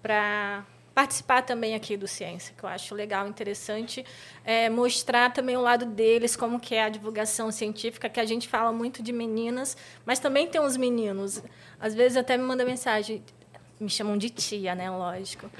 Para 0.00 0.64
participar 0.94 1.42
também 1.42 1.74
aqui 1.74 1.96
do 1.96 2.06
Ciência, 2.06 2.54
que 2.56 2.64
eu 2.64 2.68
acho 2.68 2.94
legal, 2.94 3.26
interessante, 3.28 4.04
é, 4.44 4.68
mostrar 4.68 5.32
também 5.32 5.56
o 5.56 5.60
lado 5.60 5.86
deles, 5.86 6.36
como 6.36 6.58
que 6.58 6.74
é 6.74 6.84
a 6.84 6.88
divulgação 6.88 7.50
científica, 7.50 8.08
que 8.08 8.20
a 8.20 8.24
gente 8.24 8.48
fala 8.48 8.72
muito 8.72 9.02
de 9.02 9.12
meninas, 9.12 9.76
mas 10.04 10.18
também 10.18 10.46
tem 10.46 10.60
os 10.60 10.76
meninos. 10.76 11.42
Às 11.78 11.94
vezes 11.94 12.16
até 12.16 12.36
me 12.36 12.44
manda 12.44 12.64
mensagem, 12.64 13.22
me 13.78 13.88
chamam 13.88 14.18
de 14.18 14.30
tia, 14.30 14.74
né? 14.74 14.90
Lógico. 14.90 15.50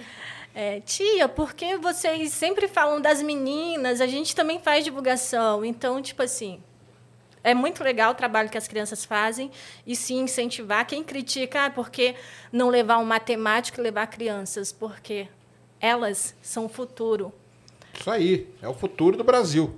É, 0.55 0.81
tia, 0.81 1.29
por 1.29 1.55
que 1.55 1.77
vocês 1.77 2.33
sempre 2.33 2.67
falam 2.67 3.01
das 3.01 3.23
meninas? 3.23 4.01
A 4.01 4.07
gente 4.07 4.35
também 4.35 4.59
faz 4.59 4.85
divulgação. 4.85 5.65
Então, 5.65 6.03
tipo 6.03 6.23
assim, 6.23 6.61
é 7.43 7.55
muito 7.55 7.83
legal 7.83 8.13
o 8.13 8.15
trabalho 8.15 8.49
que 8.49 8.59
as 8.59 8.69
crianças 8.69 9.05
fazem 9.05 9.51
e 9.87 9.97
sim 9.97 10.21
incentivar. 10.21 10.87
Quem 10.87 11.03
critica, 11.03 11.67
ah, 11.67 11.71
por 11.71 11.91
que 11.91 12.15
não 12.53 12.69
levar 12.69 12.99
um 12.99 13.05
matemático 13.05 13.81
e 13.81 13.83
levar 13.83 14.07
crianças? 14.09 14.73
Porque 14.73 15.29
elas 15.81 16.35
são 16.43 16.67
o 16.67 16.69
futuro. 16.69 17.33
Isso 17.99 18.11
aí, 18.11 18.49
é 18.63 18.69
o 18.69 18.75
futuro 18.75 19.17
do 19.17 19.25
Brasil. 19.25 19.75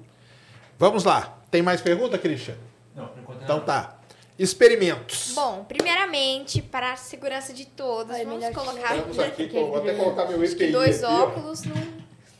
Vamos 0.78 1.04
lá. 1.04 1.38
Tem 1.50 1.62
mais 1.62 1.80
pergunta, 1.80 2.18
Christian? 2.18 2.56
Não, 2.94 3.06
por 3.08 3.20
enquanto 3.20 3.42
Então 3.42 3.58
não. 3.58 3.64
tá. 3.64 3.98
Experimentos. 4.38 5.32
Bom, 5.34 5.64
primeiramente, 5.64 6.60
para 6.62 6.92
a 6.92 6.96
segurança 6.96 7.52
de 7.52 7.66
todos, 7.66 8.12
Ai, 8.12 8.24
vamos 8.24 8.48
colocar 8.48 8.96
Estamos 8.96 9.18
aqui, 9.18 9.46
vou 9.46 9.76
até 9.76 9.94
colocar 9.94 10.26
meu 10.26 10.42
EPI 10.42 10.72
dois 10.72 11.04
aqui, 11.04 11.14
óculos. 11.14 11.62
Não... 11.64 11.76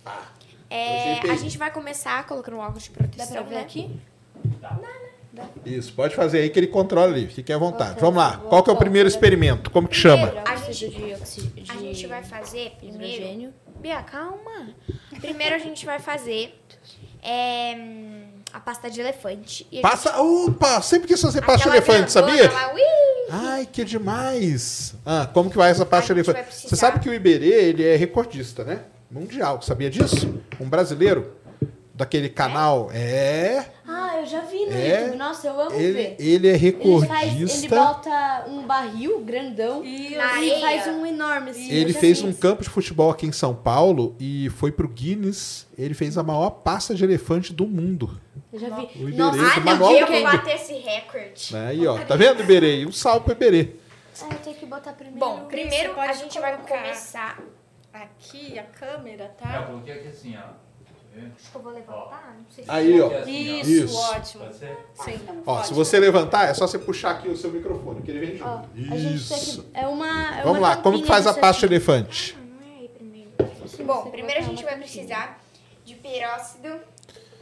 Ah, 0.05 0.23
É, 0.71 1.21
a 1.31 1.37
gente 1.37 1.59
vai 1.59 1.71
começar 1.71 2.27
colocando 2.27 2.57
um 2.57 2.61
óculos 2.61 2.85
de 2.85 2.91
Dá 2.91 2.97
proteção, 2.97 3.33
pra 3.35 3.43
ver 3.43 3.55
né? 3.57 3.61
aqui? 3.61 4.01
Isso, 5.65 5.93
pode 5.95 6.15
fazer 6.15 6.39
aí 6.41 6.51
que 6.51 6.59
ele 6.59 6.67
controla 6.67 7.13
ali. 7.13 7.27
Fique 7.27 7.53
à 7.53 7.59
vontade. 7.59 7.99
Vamos 8.01 8.17
lá. 8.17 8.37
vou- 8.37 8.49
Qual 8.51 8.63
que 8.63 8.71
é 8.71 8.73
o 8.73 8.77
primeiro 8.77 9.09
experimento? 9.09 9.71
Como 9.71 9.89
que 9.89 9.97
chama? 9.97 10.33
A 10.45 10.57
gente- 10.73 11.15
A 11.69 11.75
gente 11.81 12.07
vai 12.07 12.23
fazer 12.23 12.73
primeiro. 12.79 13.53
Bia, 13.81 14.03
calma. 14.03 14.69
Primeiro 15.21 15.55
a 15.55 15.59
gente 15.59 15.85
vai 15.87 15.99
fazer 15.99 16.55
é, 17.23 17.75
a 18.53 18.61
pasta 18.61 18.91
de 18.91 19.01
elefante. 19.01 19.67
E 19.71 19.79
a 19.79 19.83
Passa. 19.83 20.21
Opa! 20.21 20.81
Sempre 20.83 21.09
quis 21.09 21.21
fazer 21.21 21.39
gente- 21.39 21.47
pasta 21.47 21.71
de 21.71 21.77
elefante, 21.77 22.11
sabia? 22.13 22.51
lá! 22.51 22.73
Ai, 23.31 23.67
que 23.71 23.85
demais! 23.85 24.95
Ah, 25.07 25.29
como 25.33 25.49
que 25.51 25.57
vai 25.57 25.71
essa 25.71 25.87
pasta 25.87 26.13
A 26.13 26.15
de 26.17 26.21
gente 26.21 26.29
elefante? 26.31 26.45
vai 26.45 26.53
Você 26.53 26.61
precisar- 26.69 26.77
sabe 26.89 27.01
que 27.01 27.09
o 27.09 27.15
Iberê, 27.15 27.47
ele 27.69 27.85
é 27.85 27.97
recordista, 27.97 28.65
né? 28.65 28.81
Mundial. 29.11 29.63
Sabia 29.63 29.89
disso? 29.91 30.41
Um 30.61 30.69
brasileiro 30.69 31.33
daquele 31.95 32.29
canal. 32.29 32.91
É. 32.93 33.65
Ah, 33.82 33.82
eu 34.23 34.27
já 34.27 34.41
vi 34.41 34.67
no 34.67 34.73
É. 34.73 35.01
YouTube. 35.03 35.17
Nossa, 35.19 35.47
eu 35.47 35.61
amo 35.61 35.75
Ele, 35.75 35.93
ver. 35.93 36.17
ele 36.19 36.49
é 36.49 36.55
Ele, 36.55 36.71
faz, 37.07 37.23
ele 37.23 37.39
recordista. 37.41 37.69
bota 37.77 38.45
um 38.49 38.67
barril 38.67 39.21
grandão 39.21 39.85
E 39.85 40.15
e 40.15 40.61
faz 40.61 40.87
um 40.89 41.05
enorme 41.07 41.51
assim. 41.51 41.71
Ele 41.71 41.93
fez 41.93 42.21
vi 42.21 42.27
um 42.29 42.33
campo 42.33 42.63
de 42.63 42.69
futebol 42.71 43.11
aqui 43.11 43.27
em 43.27 43.33
São 43.33 43.55
Paulo 43.55 44.15
e 44.19 44.49
foi 44.51 44.73
pro 44.73 44.89
Guinness. 44.89 45.67
Ele 45.77 45.95
fez 45.95 46.17
a 46.17 46.23
maior 46.23 46.51
pasta 46.51 46.95
de 46.95 47.05
elefante 47.05 47.53
do 47.53 47.67
mundo. 47.67 48.21
Eu 48.53 48.59
já 48.59 48.69
vi. 48.69 48.83
O 48.97 49.09
Iberê, 49.09 49.17
Nossa, 49.17 49.39
Deus, 49.39 49.57
eu 50.01 50.07
vou 50.07 50.23
bater 50.23 50.55
esse 50.57 50.75
recorde. 50.75 51.57
Aí, 51.57 51.87
ó. 51.87 51.99
Tá 52.05 52.17
vendo, 52.17 52.43
Iberê? 52.43 52.85
Um 52.87 52.93
salve 52.93 53.21
pro 53.25 53.33
Iberê. 53.33 53.71
ah, 54.21 54.27
eu 54.31 54.39
tenho 54.39 54.57
que 54.57 54.67
botar 54.67 54.93
primeiro. 54.93 55.19
Bom, 55.19 55.47
primeiro 55.47 55.99
a 55.99 56.13
gente 56.13 56.39
vai 56.39 56.55
colocar. 56.57 56.83
começar. 56.83 57.39
aqui 57.93 58.59
a 58.59 58.63
câmera, 58.63 59.25
É, 59.25 59.27
eu 59.27 59.31
tá? 59.53 59.63
coloquei 59.65 59.95
aqui 59.95 60.09
assim, 60.09 60.35
ó. 60.37 60.72
Vendo? 61.15 61.33
Acho 61.39 61.51
que 61.51 61.57
eu 61.57 61.63
vou 61.63 61.73
levantar, 61.73 62.37
não 62.39 62.45
sei 62.51 62.65
se. 62.65 62.71
Aí, 62.71 63.01
ó. 63.01 63.11
Isso, 63.27 63.71
Isso. 63.71 63.97
ótimo. 63.99 64.45
Pode 64.45 64.57
ser? 64.57 64.79
Sim. 64.95 65.21
Ó, 65.47 65.63
se 65.63 65.75
você 65.75 66.01
levantar, 66.01 66.49
é 66.49 66.55
só 66.55 66.67
você 66.67 66.79
puxar 66.79 67.13
aqui 67.13 67.29
o 67.29 67.37
seu 67.37 67.51
microfone, 67.51 68.01
que 68.03 68.11
ele 68.11 68.27
vem 68.27 68.43
Ó, 68.43 68.63
junto. 68.75 68.95
a 68.95 68.97
gente 68.99 69.15
Isso. 69.17 69.63
que. 69.63 69.69
É 69.75 69.87
uma. 69.87 70.39
é 70.39 70.43
Vamos 70.43 70.59
uma 70.59 70.69
lá, 70.69 70.77
como 70.77 70.97
que 70.97 71.03
tampinha 71.03 71.07
faz 71.07 71.27
a 71.27 71.31
disso 71.31 71.41
pasta 71.41 71.67
elefante? 71.67 72.37
Ah, 72.39 72.43
não 72.61 72.67
é 72.67 72.79
aí 72.81 72.89
primeiro. 72.89 73.31
Bom, 73.85 74.11
primeiro 74.11 74.41
a 74.41 74.45
gente 74.45 74.65
vai 74.65 74.77
precisar 74.79 75.41
de 75.85 75.95
peróxido 75.97 76.69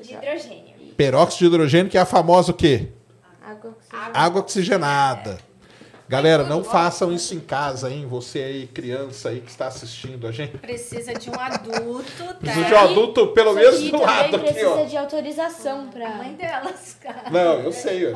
de 0.03 0.15
hidrogênio. 0.15 0.95
Peróxido 0.97 1.39
de 1.39 1.55
hidrogênio, 1.55 1.91
que 1.91 1.99
é 1.99 2.01
a 2.01 2.07
famosa 2.07 2.51
o 2.51 2.55
quê? 2.55 2.89
Água 3.43 3.71
oxigenada. 3.71 4.19
Água 4.19 4.41
oxigenada. 4.41 5.39
Galera, 6.11 6.43
não 6.43 6.65
façam 6.65 7.13
isso 7.13 7.33
em 7.37 7.39
casa, 7.39 7.89
hein? 7.89 8.05
Você 8.09 8.41
aí, 8.41 8.67
criança 8.67 9.29
aí 9.29 9.41
que 9.41 9.49
está 9.49 9.69
assistindo 9.69 10.27
a 10.27 10.33
gente. 10.33 10.59
Precisa 10.59 11.15
de 11.15 11.31
um 11.31 11.39
adulto, 11.39 12.25
tá? 12.27 12.35
Precisa 12.35 12.65
de 12.67 12.75
um 12.75 12.79
adulto, 12.79 13.27
pelo 13.29 13.53
menos 13.55 13.81
do 13.81 14.01
lado 14.03 14.35
aqui, 14.35 14.47
precisa 14.47 14.71
ó. 14.71 14.85
de 14.85 14.97
autorização 14.97 15.87
pra. 15.89 16.09
A 16.09 16.15
mãe 16.17 16.35
delas, 16.35 16.97
cara. 17.01 17.31
Não, 17.31 17.61
eu 17.61 17.71
sei, 17.71 18.07
eu 18.07 18.13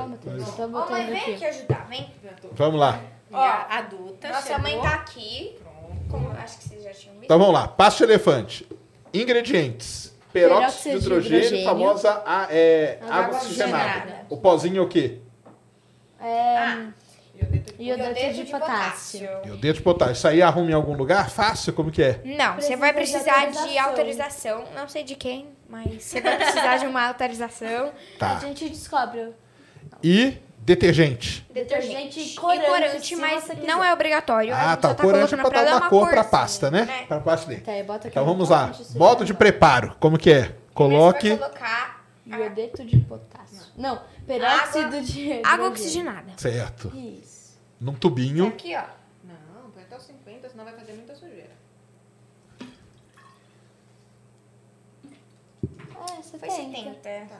tô 0.56 0.62
Ó, 0.76 0.90
mãe, 0.90 1.06
vem 1.06 1.34
aqui. 1.36 1.44
ajudar, 1.44 1.86
vem. 1.88 2.10
Vamos 2.50 2.80
lá. 2.80 3.00
Ó, 3.32 3.38
adulta. 3.70 4.26
Nossa 4.28 4.42
chegou. 4.42 4.62
mãe 4.62 4.80
tá 4.80 4.94
aqui. 4.94 5.56
Como, 6.10 6.32
acho 6.32 6.58
que 6.58 6.64
vocês 6.68 6.82
já 6.82 6.90
tinham 6.90 7.14
visto. 7.14 7.24
Então 7.26 7.38
vamos 7.38 7.54
lá. 7.54 7.68
Pasta 7.68 8.04
de 8.04 8.12
elefante. 8.12 8.68
Ingredientes. 9.12 10.12
Peróxido 10.32 10.98
Peróxido 10.98 11.20
de 11.22 11.28
de 11.28 11.34
hidrogênio, 11.36 11.64
famosa 11.64 12.22
a- 12.26 12.48
é, 12.50 12.98
Água 13.02 13.14
água 13.16 13.36
oxigenada. 13.38 13.84
oxigenada. 13.84 14.26
O 14.30 14.36
pozinho 14.36 14.78
é 14.78 14.80
o 14.80 14.88
quê? 14.88 15.18
É. 16.20 17.03
Iodeto 17.38 17.74
Iodeto 17.82 18.34
de 18.34 18.44
potássio. 18.50 19.28
Iodeto 19.44 19.74
de 19.78 19.82
potássio. 19.82 20.12
Isso 20.14 20.28
aí 20.28 20.40
arruma 20.42 20.70
em 20.70 20.74
algum 20.74 20.94
lugar? 20.94 21.28
Fácil? 21.30 21.72
Como 21.72 21.90
que 21.90 22.02
é? 22.02 22.20
Não, 22.24 22.54
você 22.56 22.76
vai 22.76 22.90
de 22.90 22.96
precisar 22.96 23.46
de 23.50 23.78
autorização. 23.78 24.58
autorização. 24.58 24.64
Não 24.74 24.88
sei 24.88 25.02
de 25.02 25.14
quem, 25.16 25.48
mas 25.68 26.02
você 26.04 26.20
vai 26.20 26.36
precisar 26.36 26.76
de 26.78 26.86
uma 26.86 27.06
autorização. 27.08 27.88
A 27.88 28.18
Tá. 28.18 28.38
gente 28.40 28.68
descobre. 28.68 29.32
E 30.02 30.38
detergente. 30.58 31.44
Detergente 31.52 32.20
e 32.20 32.34
corante, 32.36 32.66
corante, 32.66 33.06
se 33.06 33.16
mas 33.16 33.44
não 33.66 33.84
é 33.84 33.92
obrigatório. 33.92 34.54
a 34.54 34.72
Ah, 34.72 34.76
tá. 34.76 34.90
O 34.92 34.94
corante 34.96 35.34
é 35.34 35.36
colocando 35.36 35.50
pra 35.50 35.64
dar 35.64 35.70
uma 35.72 35.80
uma 35.80 35.90
cor 35.90 36.08
pra 36.08 36.24
pasta, 36.24 36.70
né? 36.70 37.04
Pra 37.08 37.20
pasta 37.20 37.48
dentro. 37.48 37.64
Tá, 37.64 38.08
Então 38.08 38.24
vamos 38.24 38.48
lá. 38.48 38.68
corante, 38.68 38.96
Modo 38.98 39.24
de 39.24 39.34
preparo. 39.34 39.94
Como 40.00 40.16
que 40.16 40.30
é? 40.32 40.54
Coloque 40.72 41.18
Primeiro 41.20 41.42
você 41.44 41.48
vai 41.50 41.50
colocar 41.50 42.04
Iodeto 42.26 42.84
de 42.84 42.96
potássio. 43.00 43.60
Não, 43.76 44.00
peróxido 44.26 44.86
Água- 44.86 45.00
de 45.02 45.32
água 45.32 45.38
hidrogênio. 45.38 45.66
oxigenada. 45.70 46.32
certo. 46.36 46.92
Isso. 46.96 47.58
Num 47.80 47.94
tubinho. 47.94 48.46
Aqui, 48.48 48.74
ó. 48.76 48.84
Não, 49.24 49.70
põe 49.70 49.82
até 49.82 49.96
os 49.96 50.02
50, 50.04 50.48
senão 50.48 50.64
vai 50.64 50.74
fazer 50.74 50.92
muita 50.92 51.14
sujeira. 51.14 51.50
É, 55.02 56.22
você 56.22 56.38
Foi 56.38 56.48
tem. 56.48 56.72
70. 56.84 57.34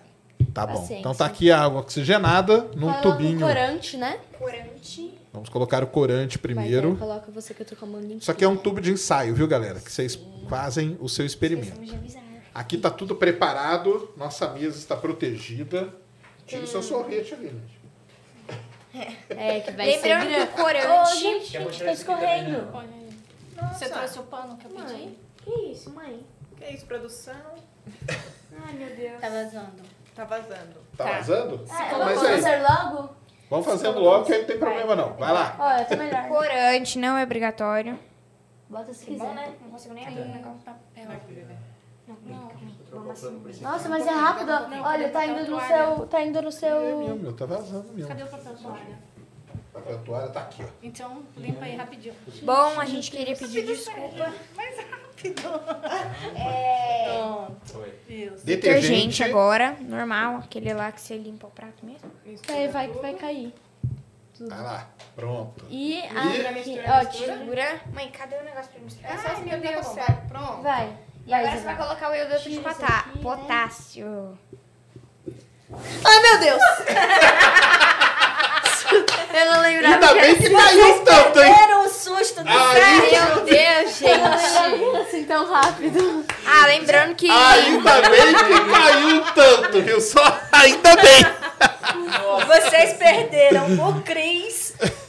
Tá 0.53 0.67
bom. 0.67 0.75
Paciência. 0.75 0.99
Então 1.01 1.15
tá 1.15 1.27
aqui 1.27 1.51
a 1.51 1.61
água 1.63 1.81
oxigenada 1.81 2.63
num 2.77 2.83
Coloca 2.93 3.03
tubinho. 3.03 3.39
o 3.39 3.41
corante, 3.41 3.97
né? 3.97 4.21
Corante. 4.39 5.19
Vamos 5.33 5.49
colocar 5.49 5.83
o 5.83 5.87
corante 5.89 6.39
primeiro. 6.39 6.93
aí 6.93 6.97
coloca 6.97 7.33
você 7.33 7.53
que 7.53 7.63
eu 7.63 7.67
tô 7.67 7.75
com 7.75 7.87
a 7.87 7.89
mão 7.89 8.01
limpa. 8.01 8.19
Isso 8.23 8.31
aqui 8.31 8.45
é 8.45 8.49
um 8.49 8.57
tubo 8.57 8.81
de 8.81 8.93
ensaio, 8.93 9.35
viu, 9.35 9.49
galera? 9.49 9.81
Que 9.81 9.91
vocês 9.91 10.17
fazem 10.49 10.97
o 11.01 11.09
seu 11.09 11.27
experimento. 11.27 11.81
Aqui 12.55 12.79
tá 12.79 12.89
tudo 12.89 13.17
preparado, 13.17 14.13
nossa 14.17 14.49
mesa 14.51 14.79
está 14.79 14.95
protegida. 14.97 15.93
Tira 16.47 16.65
o 16.65 16.67
seu 16.67 16.83
sorvete 16.83 17.35
ali, 17.35 17.49
gente. 17.49 17.85
É, 19.31 19.61
que 19.61 19.71
vai 19.73 19.87
Lembrando 19.87 20.31
ser 20.31 20.47
que 20.47 20.53
o 20.53 20.63
corante... 20.63 20.87
Ô, 20.89 21.05
gente, 21.17 21.47
gente 21.47 21.85
tá 21.85 21.93
escorrendo. 21.93 22.51
né? 22.63 22.69
Olha 22.73 22.89
aí. 22.89 23.69
Você 23.73 23.89
trouxe 23.89 24.19
o 24.19 24.23
pano 24.25 24.57
que 24.57 24.67
eu 24.67 24.71
pedi? 24.71 24.93
Mãe, 24.93 25.19
que 25.43 25.51
isso, 25.73 25.91
mãe? 25.91 26.25
Que 26.57 26.71
isso, 26.75 26.87
produção? 26.87 27.35
Ai, 28.65 28.73
meu 28.75 28.95
Deus. 28.95 29.21
Tá 29.21 29.29
vazando. 29.29 29.83
Tá 30.15 30.25
vazando. 30.25 30.81
Tá, 30.97 31.05
Tá. 31.05 31.13
vazando? 31.13 31.65
Ah, 31.71 31.91
eu 31.93 31.99
Mas 31.99 32.19
vou 32.21 32.29
aí, 32.29 32.41
fazer 32.43 32.63
logo? 32.63 33.11
vamos 33.51 33.67
fazendo 33.67 33.99
logo 33.99 34.25
que 34.27 34.33
aí 34.33 34.39
não 34.41 34.47
tem 34.47 34.59
problema 34.59 34.95
não. 34.95 35.13
Vai 35.15 35.33
lá. 35.33 35.57
Olha, 35.59 35.85
tá 35.85 35.97
melhor. 35.97 36.29
Corante 36.29 36.99
não 36.99 37.17
é 37.19 37.25
obrigatório. 37.25 37.99
Bota 38.69 38.95
se 38.95 39.07
Que 39.07 39.17
bom, 39.17 39.29
quiser. 39.29 39.35
né? 39.35 39.55
Não 39.61 39.71
consigo 39.71 39.95
nem 39.95 40.07
abrir 40.07 40.21
o 40.23 40.29
negócio. 40.29 40.61
Nossa, 43.63 43.89
mas 43.89 44.07
é 44.07 44.11
rápido. 44.11 44.51
ó. 44.51 44.89
Olha, 44.89 45.09
tá 45.11 45.27
indo 45.27 45.51
no 45.51 45.61
seu. 45.61 46.07
Tá 46.07 46.23
indo 46.23 46.43
no 46.43 46.49
É 46.49 46.53
seu. 46.53 46.99
mesmo, 46.99 47.17
meu, 47.17 47.33
tá 47.33 47.47
vazando 47.47 47.93
mesmo. 47.93 48.09
Cadê 48.09 48.23
o 48.23 48.27
papel 48.27 48.55
toalha? 48.57 49.15
A 49.75 49.99
toalha 50.05 50.29
tá 50.29 50.41
aqui, 50.41 50.63
ó. 50.63 50.69
Então, 50.83 51.23
limpa 51.37 51.65
aí 51.65 51.75
rapidinho. 51.77 52.15
Bom, 52.43 52.81
a 52.81 52.85
gente 52.85 53.11
queria 53.11 53.37
pedir 53.37 53.67
desculpa. 53.67 54.33
É... 56.35 57.15
Pronto. 57.19 57.57
Foi. 57.65 57.95
Isso. 58.09 58.45
Detergente 58.47 59.23
agora, 59.23 59.77
normal. 59.81 60.37
Aquele 60.37 60.73
lá 60.73 60.93
que 60.93 61.01
você 61.01 61.17
limpa 61.17 61.47
o 61.47 61.51
prato 61.51 61.85
mesmo. 61.85 62.11
Aí 62.49 62.69
vai 62.69 62.89
que 62.89 62.99
vai 62.99 63.15
cair. 63.15 63.55
Vai 64.41 64.63
lá. 64.63 64.89
Pronto. 65.15 65.65
E 65.71 66.01
E? 66.01 66.03
aqui, 66.05 66.81
ó, 66.89 67.05
tira. 67.05 67.39
Segura. 67.39 67.81
Mãe, 67.93 68.11
cadê 68.11 68.37
o 68.37 68.45
negócio 68.45 68.71
pra 68.73 68.81
misturar? 68.81 69.25
Ai, 69.27 69.43
meu 69.45 69.61
Deus, 69.61 69.87
pronto. 70.29 70.63
Vai. 70.63 70.97
E 71.27 71.33
agora 71.33 71.51
Vai, 71.51 71.59
você 71.59 71.65
vai 71.65 71.77
colocar 71.77 72.11
o 72.11 72.15
iodeto 72.15 72.51
de 72.51 72.61
potá- 72.61 72.87
aqui, 73.07 73.17
né? 73.19 73.23
potássio. 73.23 74.39
Ai, 76.05 76.21
meu 76.21 76.39
Deus! 76.39 76.61
Eu 79.35 79.53
não 79.53 79.61
lembrava. 79.63 79.95
Ainda 79.95 80.15
bem 80.15 80.37
que 80.37 80.51
caiu 80.51 81.05
tanto, 81.05 81.41
hein? 81.43 81.55
Era 81.65 81.79
um 81.81 81.89
susto 81.89 82.45
do 82.45 82.49
Aí, 82.49 83.11
Meu 83.11 83.45
Deus, 83.45 83.97
gente. 83.99 84.81
Não 84.81 85.03
assim 85.03 85.25
tão 85.25 85.51
rápido. 85.51 86.25
Ah, 86.47 86.67
lembrando 86.67 87.15
que... 87.17 87.29
ainda 87.29 88.01
bem 88.03 88.35
que 88.35 88.71
caiu 88.71 89.25
tanto, 89.35 89.83
viu? 89.83 90.01
Só 90.01 90.23
ainda 90.53 90.95
bem. 90.97 91.25
Vocês 92.47 92.93
perderam 92.95 93.89
o 93.89 94.03
Cris 94.03 94.64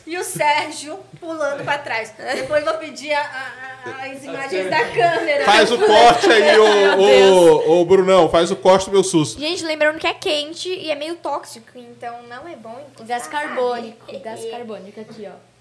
e 0.08 0.18
o 0.18 0.24
Sérgio 0.24 1.00
pulando 1.20 1.64
pra 1.64 1.78
trás. 1.78 2.12
Depois 2.36 2.64
vou 2.64 2.74
pedir 2.76 3.14
a- 3.14 3.20
a- 3.22 3.90
a- 3.90 4.06
as 4.12 4.24
imagens 4.24 4.70
da 4.70 4.86
câmera. 4.90 5.46
Faz 5.46 5.72
o 5.72 5.78
corte 5.80 6.32
aí, 6.32 6.58
ô, 6.60 7.74
ô, 7.74 7.82
ô, 7.82 7.86
Brunão. 7.86 8.30
Faz 8.30 8.52
o 8.52 8.56
corte 8.56 8.86
do 8.86 8.92
meu 8.92 9.04
susto. 9.04 9.40
Gente, 9.40 9.64
lembrando 9.64 9.98
que 10.00 10.08
é 10.08 10.14
quente 10.14 10.70
e 10.70 10.90
é 10.92 10.96
meio 10.96 11.16
tóxico, 11.16 11.72
então 11.76 12.24
não 12.24 12.48
é 12.48 12.56
bom 12.56 12.80
encostar, 12.88 13.06
Gás 13.08 13.28
carbônico. 13.28 14.20
Gás 14.22 14.46
carbônico 14.50 15.00
aqui, 15.02 15.28
ó. 15.28 15.56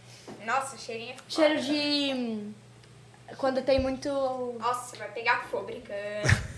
Nossa, 0.46 0.76
cheirinho 0.76 1.12
é 1.12 1.16
Cheiro 1.28 1.60
de. 1.60 2.12
hum, 2.14 2.52
Quando 3.38 3.62
tem 3.62 3.78
muito. 3.80 4.08
Nossa, 4.60 4.96
vai 4.96 5.08
pegar 5.08 5.46
fogo 5.50 5.64
brincando. 5.64 6.54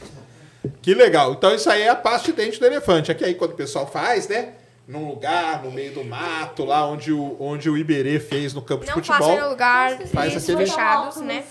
Que 0.83 0.95
legal. 0.95 1.33
Então 1.33 1.55
isso 1.55 1.71
aí 1.71 1.83
é 1.83 1.89
a 1.89 1.95
pasta 1.97 2.27
de 2.27 2.33
dente 2.37 2.59
do 2.59 2.67
elefante. 2.67 3.11
Aqui 3.11 3.25
aí 3.25 3.35
quando 3.35 3.53
o 3.53 3.57
pessoal 3.57 3.87
faz, 3.87 4.29
né? 4.29 4.53
Num 4.87 5.09
lugar, 5.09 5.65
no 5.65 5.71
meio 5.73 5.93
do 5.95 6.05
mato, 6.05 6.65
lá 6.65 6.87
onde 6.87 7.13
o, 7.13 7.37
onde 7.41 7.69
o 7.69 7.77
Iberê 7.77 8.21
fez 8.21 8.55
no 8.55 8.63
campo 8.63 8.85
de 8.85 8.91
Não 8.95 9.03
faça 9.03 9.23
futebol. 9.25 9.41
no 9.45 9.49
lugar 9.51 9.97
Faz 9.99 10.11
faz 10.13 10.37
aquele- 10.37 10.67
fechados, 10.67 11.17
né? 11.17 11.45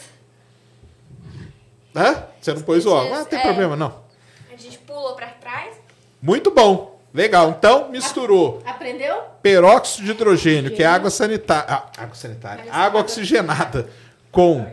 Hã? 1.95 2.23
Você 2.41 2.53
não 2.53 2.61
pôs 2.61 2.85
o 2.85 2.91
óculos? 2.93 3.13
Ah, 3.13 3.19
não 3.19 3.25
tem 3.25 3.39
É. 3.39 3.41
problema, 3.41 3.75
não. 3.75 4.03
A 4.53 4.57
gente 4.57 4.77
pulou 4.79 5.15
pra 5.15 5.27
trás. 5.27 5.75
Muito 6.21 6.51
bom. 6.51 6.95
Legal. 7.13 7.49
Então, 7.57 7.89
misturou 7.89 8.61
Aprendeu? 8.65 9.15
peróxido 9.41 10.05
de 10.05 10.11
hidrogênio, 10.11 10.71
que 10.71 10.83
é 10.83 10.85
água 10.85 11.09
sanitária. 11.09 11.65
Ah, 11.69 11.89
água 11.97 12.15
sanitária. 12.15 12.65
Água 12.71 13.01
oxigenada 13.01 13.89
com 14.31 14.65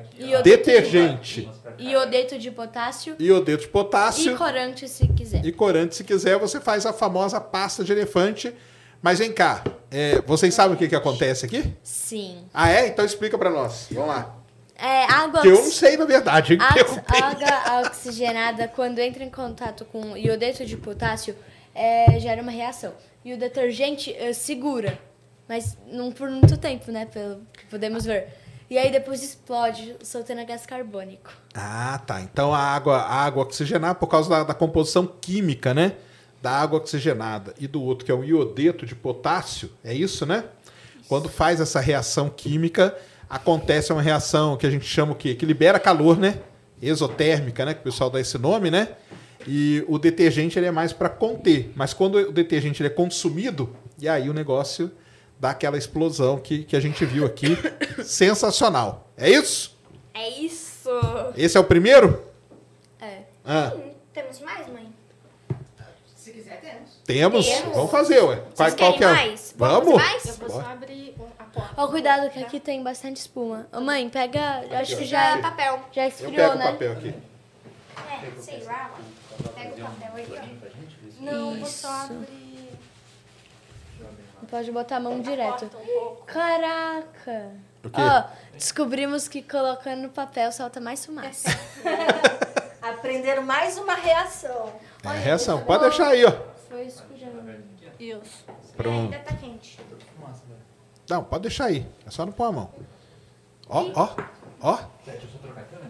detergente, 0.43 1.49
iodeto 1.79 2.39
de 2.39 2.51
potássio 2.51 3.17
iodeto 3.19 3.63
de 3.63 3.69
e 3.69 3.71
potássio 3.71 4.37
corante, 4.37 4.89
se 4.89 5.07
quiser. 5.09 5.45
e 5.45 5.53
corante. 5.53 5.95
Se 5.97 6.05
quiser, 6.05 6.39
você 6.39 6.61
faz 6.61 6.87
a 6.87 6.93
famosa 6.93 7.41
pasta 7.41 7.83
de 7.85 7.93
elefante. 7.93 8.53
Mas 9.01 9.19
vem 9.19 9.33
cá, 9.33 9.65
é, 9.91 10.21
vocês 10.23 10.55
sabem 10.55 10.77
o 10.77 10.79
que, 10.79 10.87
que 10.89 10.95
acontece 10.95 11.45
aqui? 11.45 11.75
Sim. 11.83 12.45
Ah, 12.55 12.71
é? 12.71 12.87
Então 12.87 13.05
explica 13.05 13.37
pra 13.37 13.51
nós. 13.51 13.89
Vamos 13.91 14.09
lá. 14.09 14.37
É, 14.77 15.05
água, 15.05 15.43
Que 15.43 15.49
eu 15.49 15.55
não 15.55 15.71
sei, 15.71 15.97
na 15.97 16.05
verdade. 16.05 16.57
água 16.61 17.89
oxigenada, 17.89 18.69
quando 18.69 18.99
entra 19.01 19.23
em 19.25 19.31
contato 19.31 19.85
com 19.85 20.17
iodeto 20.17 20.65
de 20.65 20.77
potássio, 20.77 21.37
é, 21.75 22.19
gera 22.21 22.43
uma 22.43 22.53
reação. 22.53 22.93
E 23.25 23.33
o 23.33 23.39
detergente 23.39 24.13
eh, 24.19 24.33
segura, 24.33 24.99
mas 25.49 25.77
não 25.87 26.11
por 26.11 26.29
muito 26.29 26.57
tempo, 26.57 26.91
né? 26.91 27.07
Pelo 27.07 27.41
que 27.53 27.65
podemos 27.67 28.05
ver. 28.05 28.29
E 28.73 28.79
aí 28.79 28.91
depois 28.91 29.23
explode, 29.23 29.97
soltando 30.03 30.47
gás 30.47 30.65
carbônico. 30.65 31.31
Ah, 31.53 32.01
tá. 32.07 32.23
Então 32.23 32.55
a 32.55 32.59
água, 32.59 32.97
a 33.01 33.17
água 33.17 33.43
oxigenada, 33.43 33.95
por 33.95 34.07
causa 34.07 34.31
da, 34.31 34.45
da 34.45 34.55
composição 34.55 35.07
química, 35.07 35.75
né? 35.75 35.93
Da 36.41 36.53
água 36.53 36.79
oxigenada 36.79 37.53
e 37.61 37.67
do 37.67 37.83
outro, 37.83 38.07
que 38.07 38.11
é 38.11 38.15
o 38.15 38.25
iodeto 38.25 38.87
de 38.87 38.95
potássio, 38.95 39.71
é 39.85 39.93
isso, 39.93 40.25
né? 40.25 40.45
Quando 41.07 41.29
faz 41.29 41.61
essa 41.61 41.81
reação 41.81 42.31
química, 42.31 42.97
acontece 43.29 43.93
uma 43.93 44.01
reação 44.01 44.57
que 44.57 44.67
a 44.67 44.71
gente 44.71 44.87
chama 44.87 45.13
o 45.13 45.17
quê? 45.17 45.35
Que 45.35 45.45
libera 45.45 45.79
calor, 45.79 46.17
né? 46.17 46.39
Exotérmica, 46.81 47.67
né? 47.67 47.75
Que 47.75 47.81
o 47.81 47.85
pessoal 47.85 48.09
dá 48.09 48.23
esse 48.23 48.39
nome, 48.39 48.71
né? 48.71 48.89
E 49.47 49.85
o 49.87 49.99
detergente 49.99 50.59
ele 50.59 50.65
é 50.65 50.73
mais 50.73 50.95
para 50.95 51.11
conter. 51.11 51.71
Mas 51.77 51.93
quando 51.93 52.15
o 52.15 52.33
detergente 52.33 52.81
ele 52.81 52.87
é 52.89 52.91
consumido, 52.91 53.77
e 54.01 54.09
aí 54.09 54.31
o 54.31 54.33
negócio 54.33 54.91
dá 55.43 55.51
aquela 55.51 55.77
explosão 55.77 56.39
que, 56.39 56.63
que 56.63 56.77
a 56.77 56.81
gente 56.81 57.05
viu 57.05 57.27
aqui. 57.27 57.57
Sensacional. 58.05 59.09
É 59.17 59.29
isso? 59.29 59.77
É 60.15 60.29
isso. 60.29 60.89
Esse 61.37 61.57
é 61.57 61.61
o 61.61 61.65
primeiro? 61.65 62.23
É. 63.01 63.23
Ah, 63.45 63.73
Hum, 63.75 63.91
temos 64.15 64.39
mais, 64.41 64.69
mãe? 64.69 64.95
Se 66.15 66.31
quiser, 66.31 66.61
temos. 66.61 66.91
temos. 67.05 67.45
Temos. 67.47 67.75
Vamos 67.75 67.91
fazer, 67.91 68.23
ué. 68.23 68.37
Qual, 68.37 68.47
Vocês 68.55 68.75
qual 68.75 68.93
querem 68.93 68.99
que 68.99 69.05
é? 69.05 69.09
mais? 69.27 69.55
Vamos? 69.59 69.85
Vamos 69.85 70.03
mais? 70.03 70.25
Eu 70.27 70.35
vou 70.35 70.51
só 70.51 70.61
abrir 70.71 71.15
o- 71.19 71.27
a 71.37 71.45
porta. 71.45 71.71
Ó, 71.77 71.89
cuidado 71.89 72.31
que 72.31 72.39
aqui 72.41 72.61
tem 72.61 72.81
bastante 72.81 73.17
espuma. 73.17 73.67
Ô, 73.73 73.81
mãe, 73.81 74.09
pega. 74.09 74.65
eu 74.71 74.79
Acho 74.79 74.97
que 74.97 75.05
Já 75.05 75.37
já, 75.39 75.43
papel. 75.43 75.81
já 75.91 76.05
Eu 76.05 76.09
esfriou, 76.09 76.35
pego 76.37 76.53
o 76.55 76.59
né? 76.59 76.71
papel 76.71 76.93
aqui. 76.93 77.15
É, 77.97 78.41
sei 78.41 78.63
lá, 78.63 78.93
mãe. 78.93 79.53
Pega 79.57 79.75
o 79.75 79.87
papel 79.87 80.11
aí, 80.15 80.29
ó. 81.21 81.25
Não, 81.25 81.57
vou 81.59 81.67
só 81.69 81.89
abrir. 81.89 82.42
Pode 84.53 84.71
botar 84.71 84.97
a 84.97 85.01
mão 85.01 85.19
direto. 85.23 85.65
Um 85.65 85.69
pouco. 85.69 86.27
Caraca! 86.27 87.53
O 87.83 87.89
quê? 87.89 88.01
Ó, 88.03 88.25
descobrimos 88.53 89.27
que 89.27 89.41
colocando 89.41 90.03
no 90.03 90.09
papel 90.11 90.53
solta 90.53 90.79
mais 90.79 91.07
fumaça. 91.07 91.49
Aprenderam 92.83 93.45
mais 93.45 93.79
uma 93.79 93.95
reação. 93.95 94.75
É 95.05 95.09
a 95.09 95.13
reação. 95.13 95.65
Pode 95.65 95.85
deixar 95.85 96.09
aí, 96.09 96.27
ó. 96.27 96.33
Foi 96.69 96.83
escujando. 96.83 97.65
Isso. 97.99 98.45
Pronto. 98.77 99.15
Ainda 99.15 99.25
tá 99.25 99.35
quente. 99.37 99.81
Não, 101.09 101.25
pode 101.25 101.43
deixar 101.45 101.65
aí. 101.65 101.87
É 102.07 102.11
só 102.11 102.27
não 102.27 102.33
pôr 102.33 102.45
a 102.45 102.53
mão. 102.53 102.71
Ó, 103.71 103.87
ó, 103.95 104.17
ó. 104.61 104.77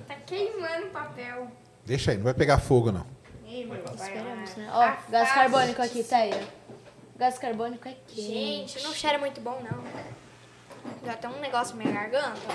Tá 0.06 0.14
queimando 0.24 0.86
o 0.86 0.90
papel. 0.90 1.48
Deixa 1.84 2.12
aí, 2.12 2.16
não 2.16 2.24
vai 2.24 2.34
pegar 2.34 2.58
fogo, 2.58 2.92
não. 2.92 3.04
Ei, 3.44 3.66
meu. 3.66 3.84
Esperamos, 3.92 4.54
né? 4.54 4.68
Tá 4.70 4.96
Ó, 5.08 5.10
gás 5.10 5.32
carbônico 5.32 5.82
aqui, 5.82 6.04
Teia. 6.04 6.40
Gás 7.22 7.38
carbônico 7.38 7.86
é 7.86 7.94
quente. 8.08 8.20
Gente, 8.20 8.82
não 8.82 8.92
cheira 8.92 9.16
muito 9.16 9.40
bom, 9.40 9.62
não. 9.62 9.84
Já 11.06 11.16
tem 11.16 11.30
um 11.30 11.38
negócio 11.38 11.76
na 11.76 11.84
minha 11.84 11.94
garganta. 11.94 12.52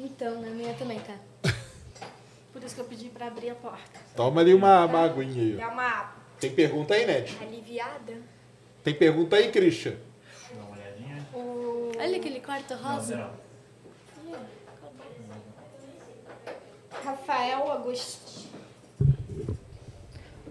Então, 0.00 0.40
na 0.40 0.48
minha 0.48 0.72
também 0.72 0.98
tá. 1.00 1.12
Por 2.50 2.64
isso 2.64 2.74
que 2.74 2.80
eu 2.80 2.86
pedi 2.86 3.10
pra 3.10 3.26
abrir 3.26 3.50
a 3.50 3.54
porta. 3.54 4.00
Toma 4.16 4.40
ali 4.40 4.54
uma, 4.54 4.86
uma 4.86 5.04
aguinha 5.04 5.42
aí. 5.42 5.56
Dá 5.58 5.68
uma 5.68 6.14
Tem 6.40 6.50
pergunta 6.50 6.94
aí, 6.94 7.04
Ned? 7.04 7.36
aliviada. 7.42 8.22
Tem 8.82 8.94
pergunta 8.94 9.36
aí, 9.36 9.52
Christian? 9.52 9.96
Dá 10.50 10.62
uma 10.62 10.70
olhadinha. 10.70 11.26
Olha 12.00 12.16
aquele 12.16 12.40
quarto 12.40 12.72
rosa. 12.72 13.16
Não, 14.24 14.40
Rafael 17.04 17.70
Agostinho. 17.70 18.25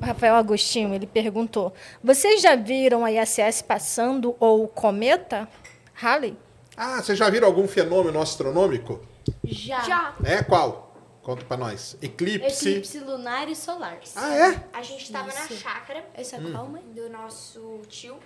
O 0.06 0.08
Rafael 0.08 0.36
Agostinho, 0.36 0.94
ele 0.94 1.08
perguntou: 1.08 1.74
Vocês 2.04 2.40
já 2.40 2.56
viram 2.56 3.04
a 3.04 3.12
ISS 3.12 3.64
passando 3.64 4.36
ou 4.40 4.64
o 4.66 4.68
cometa? 4.68 5.50
Halley? 5.96 6.38
Ah, 6.78 7.02
vocês 7.02 7.18
já 7.18 7.28
viram 7.28 7.48
algum 7.48 7.68
fenômeno 7.68 8.22
astronômico? 8.22 9.02
Já. 9.44 9.82
Já. 9.82 10.16
É 10.24 10.44
qual? 10.44 10.96
Conta 11.24 11.44
pra 11.44 11.58
nós. 11.58 11.98
Eclipse. 12.04 12.70
Eclipse 12.70 13.00
lunar 13.00 13.50
e 13.50 13.56
solar. 13.56 13.98
Ah, 14.16 14.36
é? 14.36 14.64
A 14.74 14.84
gente 14.84 15.12
tava 15.12 15.34
na 15.34 15.48
chácara 15.48 16.06
Esse 16.16 16.36
é 16.36 16.40
qual, 16.52 16.68
mãe? 16.68 16.84
do 16.94 17.10
nosso 17.10 17.82
tio. 17.90 18.20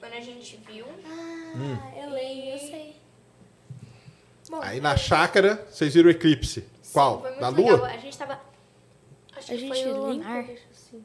Quando 0.00 0.14
a 0.14 0.20
gente 0.20 0.58
viu. 0.66 0.86
Ah, 1.06 2.02
eu 2.02 2.10
leio, 2.12 2.54
eu 2.54 2.58
sei. 2.58 2.96
Bom, 4.48 4.58
Aí 4.62 4.80
na 4.80 4.96
chácara, 4.96 5.66
vocês 5.70 5.92
viram 5.92 6.08
o 6.08 6.10
eclipse. 6.10 6.66
Qual? 6.94 7.20
Foi 7.20 7.28
muito 7.28 7.40
Da 7.42 7.48
legal. 7.50 7.76
lua? 7.76 7.88
A 7.88 7.96
gente 7.98 8.16
tava. 8.16 8.40
Acho 9.36 9.52
A 9.52 9.54
que 9.56 9.58
gente 9.58 9.68
foi 9.82 9.92
o 9.92 10.12
limpa, 10.12 10.28
lunar. 10.28 10.44
Assim. 10.96 11.04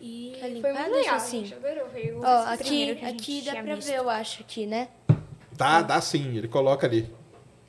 E 0.00 0.32
Quer 0.40 0.60
foi 0.60 0.72
muito 0.72 0.90
legal. 0.94 1.14
assim. 1.16 1.40
A 1.40 1.44
gente 1.44 1.54
adorou. 1.54 1.90
Foi 1.90 2.12
o 2.12 2.20
Ó, 2.22 2.42
aqui, 2.46 2.90
aqui 3.04 3.42
dá 3.42 3.52
pra 3.62 3.74
visto. 3.74 3.88
ver, 3.88 3.96
eu 3.98 4.08
acho, 4.10 4.42
aqui, 4.42 4.66
né? 4.66 4.88
Dá, 5.52 5.82
dá 5.82 6.00
sim. 6.00 6.36
Ele 6.36 6.48
coloca 6.48 6.86
ali. 6.86 7.12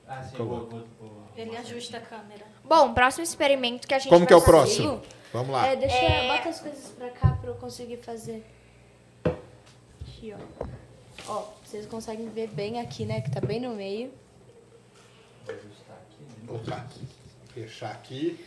Ah, 0.08 0.24
sim, 0.24 0.36
eu 0.40 0.46
vou, 0.46 0.70
vou, 0.70 0.84
vou. 1.00 1.24
Ele 1.36 1.56
ajusta 1.58 1.98
a 1.98 2.02
câmera. 2.02 2.46
Bom, 2.64 2.94
próximo 2.94 3.24
experimento 3.24 3.88
que 3.88 3.94
a 3.94 4.00
gente 4.00 4.10
Como 4.10 4.26
que 4.26 4.32
é 4.34 4.36
o 4.36 4.40
fazer- 4.40 4.52
próximo? 4.52 5.02
Vamos 5.34 5.52
lá. 5.52 5.68
É, 5.68 5.76
deixa, 5.76 5.96
É. 5.96 6.28
bota 6.38 6.50
as 6.50 6.60
coisas 6.60 6.88
pra 6.98 7.10
cá 7.10 7.32
pra 7.32 7.50
eu 7.50 7.56
conseguir 7.56 7.98
fazer. 7.98 8.46
Aqui, 9.26 10.34
ó. 10.34 10.66
Ó, 11.28 11.48
vocês 11.64 11.86
conseguem 11.86 12.30
ver 12.30 12.48
bem 12.48 12.80
aqui, 12.80 13.06
né? 13.06 13.22
Que 13.22 13.32
tá 13.32 13.40
bem 13.42 13.60
no 13.60 13.72
meio. 13.76 14.12
Vou 15.46 15.56
ajustar 15.56 15.98
aqui. 15.98 16.24
né? 16.24 16.54
Opa. 16.54 16.88
Fechar 17.54 17.92
aqui. 17.92 18.40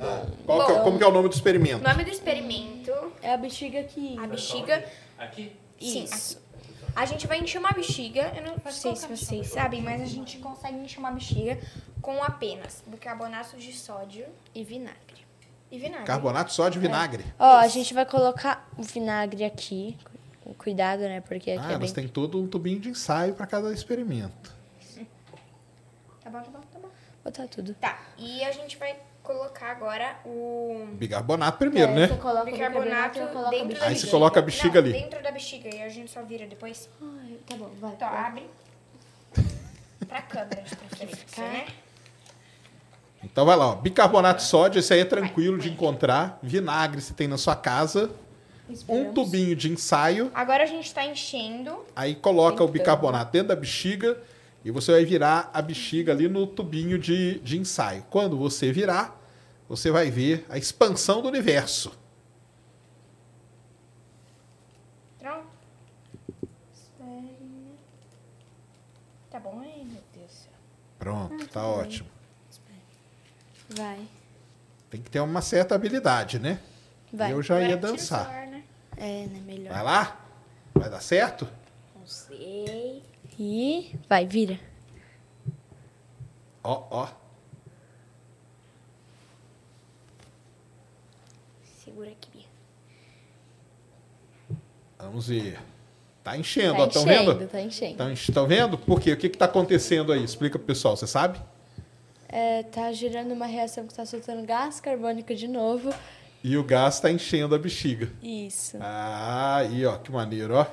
Ah, 0.00 0.26
qual 0.46 0.66
que 0.66 0.72
é- 0.72 0.80
como 0.82 0.98
que 0.98 1.04
é 1.04 1.06
o 1.06 1.12
nome 1.12 1.28
do 1.28 1.32
O 1.32 1.34
experimento? 1.36 1.82
nome 1.86 2.04
do 2.04 2.10
experimento, 2.10 2.90
É 3.22 3.34
a 3.34 3.36
bexiga 3.36 3.80
aqui. 3.80 4.16
a 4.18 4.26
bexiga. 4.26 4.84
Aqui? 5.18 5.56
Sim, 5.80 6.04
Isso. 6.04 6.40
A 6.96 7.06
gente 7.06 7.26
vai 7.26 7.38
encher 7.38 7.58
uma 7.58 7.70
bexiga, 7.72 8.32
eu 8.34 8.42
não 8.42 8.72
sei 8.72 8.96
se 8.96 9.06
vocês 9.06 9.46
sabem, 9.48 9.80
mas 9.80 10.02
a 10.02 10.06
gente 10.06 10.38
consegue 10.38 10.76
encher 10.78 10.98
uma 10.98 11.12
bexiga 11.12 11.58
com 12.02 12.22
apenas 12.22 12.82
bicarbonato 12.86 13.56
de 13.56 13.72
sódio 13.72 14.26
E 14.54 14.64
vinagre. 14.64 14.98
e 15.70 15.78
vinagre. 15.78 16.04
Carbonato 16.06 16.52
só 16.52 16.68
de 16.68 16.78
vinagre. 16.80 17.24
Ó, 17.38 17.58
a 17.58 17.68
gente 17.68 17.94
vai 17.94 18.04
colocar 18.04 18.68
o 18.76 18.82
vinagre 18.82 19.44
aqui. 19.44 19.96
Com 20.42 20.52
Cuidado, 20.54 21.02
né? 21.02 21.20
Porque 21.20 21.52
aqui 21.52 21.64
Ah, 21.64 21.72
é 21.74 21.78
bem... 21.78 21.92
têm 21.92 22.08
todo 22.08 22.42
um 22.42 22.48
tubinho 22.48 22.80
de 22.80 22.88
ensaio 22.88 23.34
para 23.34 23.46
cada 23.46 23.72
experimento. 23.72 24.52
Tá 26.24 26.28
bom, 26.30 26.40
tá 26.40 26.50
bom, 26.50 26.60
tá 26.72 26.78
bom. 26.80 26.88
Botar 27.24 27.46
tudo. 27.46 27.74
Tá, 27.74 28.00
e 28.18 28.42
a 28.44 28.50
gente 28.50 28.76
vai 28.78 28.96
colocar 29.22 29.70
agora 29.70 30.16
o 30.24 30.86
Bicarbonato 30.92 31.58
primeiro, 31.58 31.92
É, 31.92 31.94
né? 31.94 32.06
Você 32.08 32.16
coloca 32.16 32.42
o 32.42 32.52
bicarbonato 32.52 33.12
bicarbonato 33.12 33.18
e 33.18 33.20
dentro 33.20 33.42
da 33.42 33.50
bexiga. 33.66 33.86
Aí 33.86 33.96
você 33.96 34.06
coloca 34.06 34.40
a 34.40 34.42
bexiga 34.42 34.80
Não, 34.82 34.88
ali. 34.88 34.92
dentro 35.00 35.22
da 35.22 35.30
bexiga 35.30 35.74
e 35.74 35.82
a 35.82 35.88
gente 35.88 36.10
só 36.10 36.22
vira 36.22 36.46
depois. 36.46 36.88
Ai, 37.02 37.36
tá 37.46 37.56
bom, 37.56 37.70
vai. 37.80 37.92
Então, 37.92 38.08
vai. 38.10 38.18
abre. 38.24 38.50
Pra 40.08 40.22
câmera 40.22 40.62
de 40.62 40.74
preferência, 40.76 41.42
né? 41.44 41.66
Então 43.22 43.44
vai 43.44 43.56
lá, 43.56 43.68
ó. 43.68 43.74
Bicarbonato 43.76 44.40
de 44.40 44.46
sódio, 44.48 44.78
esse 44.78 44.92
aí 44.94 45.00
é 45.00 45.04
tranquilo 45.04 45.58
de 45.58 45.70
encontrar. 45.70 46.38
Vinagre 46.42 47.00
você 47.00 47.12
tem 47.12 47.28
na 47.28 47.36
sua 47.36 47.54
casa. 47.54 48.10
um 48.68 48.72
Esperamos. 48.72 49.14
tubinho 49.14 49.54
de 49.54 49.70
ensaio, 49.70 50.30
Agora 50.34 50.62
a 50.62 50.66
gente 50.66 50.92
tá 50.94 51.04
enchendo. 51.04 51.84
aí 51.94 52.14
coloca 52.14 52.64
o 52.64 52.68
bicarbonato 52.68 53.30
dentro 53.32 53.48
da 53.48 53.56
bexiga 53.56 54.16
e 54.64 54.70
você 54.70 54.92
vai 54.92 55.04
virar 55.04 55.50
a 55.52 55.62
bexiga 55.62 56.12
ali 56.12 56.28
no 56.28 56.46
tubinho 56.46 56.98
de, 56.98 57.38
de 57.40 57.58
ensaio. 57.58 58.04
Quando 58.10 58.36
você 58.36 58.72
virar, 58.72 59.18
você 59.68 59.90
vai 59.90 60.10
ver 60.10 60.44
a 60.48 60.58
expansão 60.58 61.22
do 61.22 61.28
universo. 61.28 61.92
Pronto. 65.18 65.46
Tá 69.30 69.38
bom 69.38 69.60
aí, 69.60 69.84
meu 69.84 70.02
Deus 70.12 70.26
do 70.26 70.32
céu. 70.32 70.52
Pronto, 70.98 71.48
tá 71.48 71.64
ótimo. 71.64 72.08
Vai. 73.70 74.00
Tem 74.90 75.00
que 75.00 75.08
ter 75.08 75.20
uma 75.20 75.40
certa 75.40 75.76
habilidade, 75.76 76.40
né? 76.40 76.60
Vai. 77.12 77.32
Eu 77.32 77.40
já 77.42 77.60
ia 77.60 77.68
tira 77.68 77.78
o 77.78 77.80
dançar. 77.80 78.26
celular, 78.26 78.46
né? 78.48 78.64
É, 78.96 79.26
né? 79.26 79.40
Melhor. 79.46 79.72
Vai 79.72 79.82
lá? 79.84 80.20
Vai 80.74 80.90
dar 80.90 81.00
certo? 81.00 81.48
Não 81.96 82.06
sei. 82.06 82.89
E 83.42 83.94
vai, 84.06 84.26
vira. 84.26 84.60
Ó, 86.62 86.84
ó. 86.90 87.08
Segura 91.82 92.10
aqui, 92.10 92.28
Bia. 92.34 92.44
Vamos 94.98 95.28
ver. 95.28 95.58
Tá 96.22 96.36
enchendo, 96.36 96.74
Tá 96.74 96.82
ó. 96.82 96.86
Estão 96.86 97.02
enchendo, 97.02 97.34
vendo? 97.38 97.48
tá 97.50 97.60
enchendo. 97.62 98.12
Estão 98.12 98.46
vendo? 98.46 98.76
Por 98.76 99.00
quê? 99.00 99.12
O 99.12 99.16
que 99.16 99.26
está 99.28 99.46
acontecendo 99.46 100.12
aí? 100.12 100.22
Explica 100.22 100.58
pro 100.58 100.66
pessoal, 100.66 100.94
você 100.94 101.06
sabe? 101.06 101.40
É, 102.28 102.62
tá 102.64 102.92
gerando 102.92 103.32
uma 103.32 103.46
reação 103.46 103.86
que 103.86 103.94
tá 103.94 104.04
soltando 104.04 104.44
gás 104.46 104.80
carbônico 104.80 105.34
de 105.34 105.48
novo. 105.48 105.92
E 106.44 106.58
o 106.58 106.62
gás 106.62 106.96
está 106.96 107.10
enchendo 107.10 107.54
a 107.54 107.58
bexiga. 107.58 108.12
Isso. 108.22 108.76
Ah, 108.80 109.56
aí, 109.56 109.86
ó, 109.86 109.96
que 109.96 110.12
maneiro, 110.12 110.54
ó. 110.56 110.66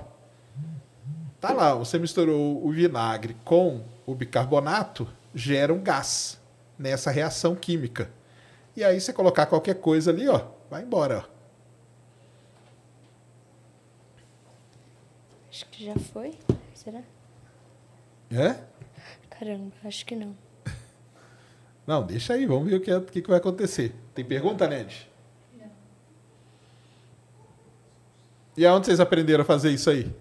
Tá 1.39 1.53
lá, 1.53 1.73
você 1.75 1.99
misturou 1.99 2.65
o 2.65 2.71
vinagre 2.71 3.35
com 3.45 3.83
o 4.05 4.15
bicarbonato, 4.15 5.07
gera 5.35 5.73
um 5.73 5.81
gás 5.81 6.39
nessa 6.77 7.11
reação 7.11 7.55
química. 7.55 8.09
E 8.75 8.83
aí 8.83 8.99
você 8.99 9.13
colocar 9.13 9.45
qualquer 9.45 9.75
coisa 9.75 10.11
ali, 10.11 10.27
ó, 10.27 10.47
vai 10.69 10.83
embora, 10.83 11.19
ó. 11.27 11.37
Acho 15.49 15.65
que 15.67 15.85
já 15.85 15.95
foi. 15.95 16.33
Será? 16.73 17.01
É? 18.31 18.55
Caramba, 19.29 19.73
acho 19.83 20.05
que 20.05 20.15
não. 20.15 20.35
Não, 21.85 22.05
deixa 22.05 22.33
aí, 22.33 22.45
vamos 22.45 22.69
ver 22.69 22.75
o 22.75 22.81
que, 22.81 22.91
é- 22.91 22.97
o 22.97 23.01
que, 23.01 23.21
que 23.21 23.29
vai 23.29 23.37
acontecer. 23.37 23.95
Tem 24.13 24.25
pergunta, 24.25 24.67
Ned? 24.67 25.09
E 28.57 28.65
aonde 28.65 28.87
vocês 28.87 28.99
aprenderam 28.99 29.43
a 29.43 29.45
fazer 29.45 29.71
isso 29.71 29.89
aí? 29.89 30.11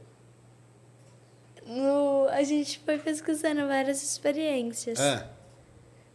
No, 1.66 2.28
a 2.30 2.42
gente 2.44 2.78
foi 2.78 2.96
pesquisando 2.98 3.66
várias 3.66 4.02
experiências. 4.02 5.00
Ah, 5.00 5.26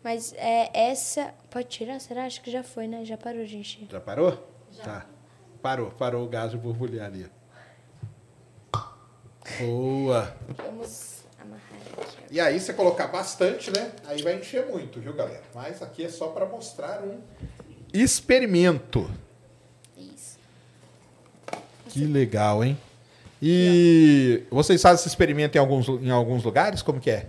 Mas 0.04 0.34
é 0.38 0.70
essa. 0.74 1.34
Pode 1.50 1.68
tirar? 1.68 2.00
Será? 2.00 2.26
Acho 2.26 2.42
que 2.42 2.50
já 2.50 2.64
foi, 2.64 2.88
né? 2.88 3.04
Já 3.04 3.18
parou, 3.18 3.46
gente. 3.46 3.88
já 3.92 4.00
parou? 4.00 4.48
Já. 4.72 4.84
Tá. 4.84 5.06
Parou, 5.62 5.92
parou 5.92 6.26
o 6.26 6.30
gás 6.30 6.52
de 6.52 6.58
borbulhar 6.58 7.06
ali. 7.08 7.30
Boa. 9.60 10.36
Vamos 10.58 11.24
amarrar 11.40 11.62
aqui. 12.02 12.18
E 12.32 12.40
aí 12.40 12.60
você 12.60 12.74
colocar 12.74 13.08
bastante, 13.08 13.70
né? 13.72 13.92
Aí 14.06 14.22
vai 14.24 14.40
encher 14.40 14.66
muito, 14.68 15.00
viu, 15.00 15.14
galera? 15.14 15.44
Mas 15.54 15.82
aqui 15.82 16.06
é 16.06 16.10
só 16.10 16.28
para 16.30 16.46
mostrar 16.46 17.04
um 17.04 17.20
experimento. 17.94 19.10
Isso. 19.98 20.40
Que 21.90 22.06
legal, 22.06 22.64
hein? 22.64 22.78
E 23.42 24.44
vocês 24.52 24.82
fazem 24.82 25.00
esse 25.00 25.08
experimento 25.08 25.58
em 25.58 25.60
alguns, 25.60 25.88
em 25.88 26.12
alguns 26.12 26.44
lugares? 26.44 26.82
Como 26.82 27.00
que 27.00 27.10
é? 27.10 27.28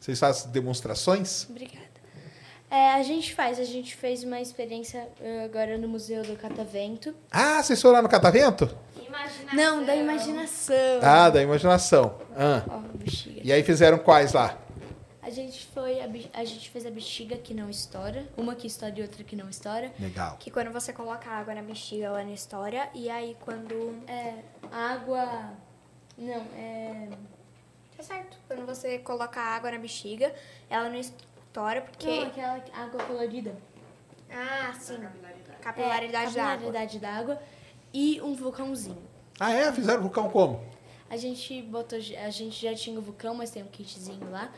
Vocês 0.00 0.18
fazem 0.18 0.50
demonstrações? 0.50 1.46
Obrigada. 1.48 1.82
É, 2.68 2.94
a 2.94 3.02
gente 3.02 3.34
faz, 3.34 3.60
a 3.60 3.64
gente 3.64 3.94
fez 3.94 4.24
uma 4.24 4.40
experiência 4.40 5.06
eh, 5.20 5.44
agora 5.44 5.76
no 5.76 5.86
Museu 5.86 6.22
do 6.22 6.34
Catavento. 6.36 7.14
Ah, 7.30 7.62
vocês 7.62 7.80
foram 7.80 7.96
lá 7.96 8.02
no 8.02 8.08
Catavento? 8.08 8.74
Imaginação. 9.06 9.54
Não, 9.54 9.84
da 9.84 9.94
imaginação. 9.94 11.00
Ah, 11.02 11.28
da 11.28 11.42
imaginação. 11.42 12.14
Ah. 12.34 12.62
Ó, 12.66 12.78
bexiga. 12.94 13.42
E 13.44 13.52
aí 13.52 13.62
fizeram 13.62 13.98
quais 13.98 14.32
lá? 14.32 14.58
A 15.22 15.30
gente 15.30 15.64
foi, 15.66 16.00
a, 16.00 16.08
a 16.34 16.44
gente 16.44 16.68
fez 16.68 16.84
a 16.84 16.90
bexiga 16.90 17.36
que 17.36 17.54
não 17.54 17.70
estoura, 17.70 18.26
uma 18.36 18.56
que 18.56 18.66
estoura 18.66 18.98
e 18.98 19.02
outra 19.02 19.22
que 19.22 19.36
não 19.36 19.48
estoura. 19.48 19.92
Legal. 20.00 20.36
Que 20.38 20.50
quando 20.50 20.72
você 20.72 20.92
coloca 20.92 21.30
água 21.30 21.54
na 21.54 21.62
bexiga, 21.62 22.06
ela 22.06 22.24
não 22.24 22.34
estoura. 22.34 22.90
E 22.92 23.08
aí 23.08 23.36
quando... 23.40 24.02
É, 24.08 24.42
água. 24.72 25.50
Não, 26.18 26.42
é. 26.56 27.08
Tá 27.96 28.02
certo. 28.02 28.36
Quando 28.48 28.66
você 28.66 28.98
coloca 28.98 29.40
água 29.40 29.70
na 29.70 29.78
bexiga, 29.78 30.34
ela 30.68 30.88
não 30.88 30.96
estoura 30.98 31.82
porque... 31.82 32.06
Não, 32.20 32.26
aquela 32.26 32.60
água 32.74 33.04
colorida. 33.04 33.54
Ah, 34.28 34.74
sim. 34.78 34.98
É, 35.04 35.52
Capilaridade 35.60 36.34
da 36.34 36.42
água. 36.42 36.52
capilaridade 36.56 36.98
da 36.98 37.10
água. 37.12 37.42
E 37.94 38.20
um 38.22 38.34
vulcãozinho. 38.34 39.00
Ah, 39.38 39.52
é? 39.52 39.72
Fizeram 39.72 40.02
vulcão 40.02 40.28
como? 40.28 40.64
A 41.08 41.16
gente 41.16 41.60
botou. 41.62 41.98
A 41.98 42.30
gente 42.30 42.62
já 42.62 42.74
tinha 42.74 42.98
o 42.98 43.02
vulcão, 43.02 43.34
mas 43.34 43.50
tem 43.50 43.62
um 43.62 43.66
kitzinho 43.66 44.30
lá. 44.30 44.50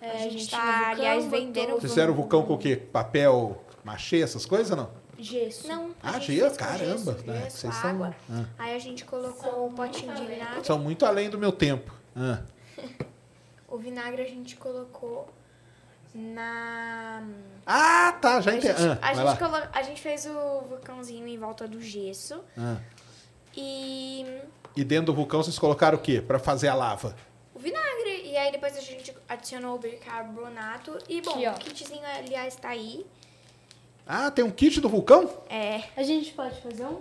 É, 0.00 0.10
A 0.12 0.28
gente 0.30 0.48
tá, 0.50 0.56
o 0.58 0.60
vulcão, 0.60 0.84
aliás, 0.90 1.24
vendendo 1.26 1.76
o 1.76 1.80
Fizeram 1.80 2.14
vulcão 2.14 2.42
com 2.44 2.54
o 2.54 2.58
quê? 2.58 2.76
Papel 2.76 3.60
machê, 3.84 4.20
essas 4.22 4.46
coisas, 4.46 4.76
não? 4.76 4.88
Gesso. 5.18 5.66
Não, 5.66 5.90
a 6.02 6.10
Ah, 6.10 6.12
gente 6.20 6.36
gesso? 6.36 6.56
Caramba, 6.58 7.12
gesso, 7.12 7.26
né? 7.26 7.40
gesso, 7.42 7.56
Vocês 7.58 7.74
são- 7.74 7.90
água. 7.90 8.14
Ah. 8.30 8.44
Aí 8.58 8.76
a 8.76 8.78
gente 8.78 9.04
colocou 9.04 9.66
o 9.66 9.72
potinho 9.72 10.14
de 10.14 10.24
vinagre. 10.24 10.64
São 10.64 10.78
muito 10.78 11.04
além 11.04 11.28
do 11.28 11.36
meu 11.38 11.50
tempo. 11.52 11.92
Ah. 12.16 12.40
O 13.70 13.76
vinagre 13.76 14.22
a 14.22 14.26
gente 14.26 14.56
colocou 14.56 15.28
na... 16.14 17.22
Ah, 17.66 18.12
tá, 18.20 18.40
já 18.40 18.50
A 18.52 18.54
entendi. 18.56 18.78
gente, 18.80 18.98
Ah, 19.02 19.08
a, 19.08 19.14
gente 19.14 19.38
colo- 19.38 19.68
a 19.72 19.82
gente 19.82 20.00
fez 20.00 20.24
o 20.26 20.60
vulcãozinho 20.68 21.26
em 21.28 21.38
volta 21.38 21.68
do 21.68 21.78
gesso. 21.80 22.40
Ah. 22.56 22.76
E 23.54 24.24
E 24.74 24.82
dentro 24.84 25.06
do 25.06 25.14
vulcão 25.14 25.42
vocês 25.42 25.58
colocaram 25.58 25.98
o 25.98 26.00
quê? 26.00 26.20
Pra 26.22 26.38
fazer 26.38 26.68
a 26.68 26.74
lava? 26.74 27.14
o 27.54 27.58
vinagre. 27.58 28.07
E 28.38 28.40
aí 28.40 28.52
depois 28.52 28.76
a 28.76 28.80
gente 28.80 29.12
adicionou 29.28 29.74
o 29.74 29.78
bicarbonato. 29.80 30.96
E 31.08 31.20
bom, 31.20 31.32
Aqui, 31.32 31.48
o 31.48 31.54
kitzinho, 31.54 32.04
aliás, 32.04 32.54
tá 32.54 32.68
aí. 32.68 33.04
Ah, 34.06 34.30
tem 34.30 34.44
um 34.44 34.50
kit 34.52 34.80
do 34.80 34.88
vulcão? 34.88 35.28
É, 35.50 35.82
A 35.96 36.04
gente 36.04 36.30
pode 36.34 36.60
fazer 36.62 36.84
um? 36.84 37.00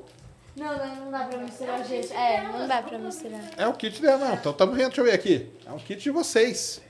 Não, 0.56 0.76
não, 0.76 0.96
não 0.96 1.12
dá 1.12 1.26
pra 1.26 1.38
misturar 1.38 1.86
gesso. 1.86 2.12
É, 2.12 2.42
não 2.42 2.68
dá 2.68 2.82
pra 2.82 2.98
misturar. 2.98 3.52
É 3.56 3.68
o 3.68 3.74
kit 3.74 4.02
dela, 4.02 4.30
não. 4.30 4.34
Então 4.34 4.52
estamos 4.52 4.76
vendo, 4.76 4.88
deixa 4.88 5.02
eu 5.02 5.06
ver 5.06 5.12
aqui. 5.14 5.48
É 5.64 5.72
um 5.72 5.78
kit 5.78 6.02
de 6.02 6.10
vocês. 6.10 6.82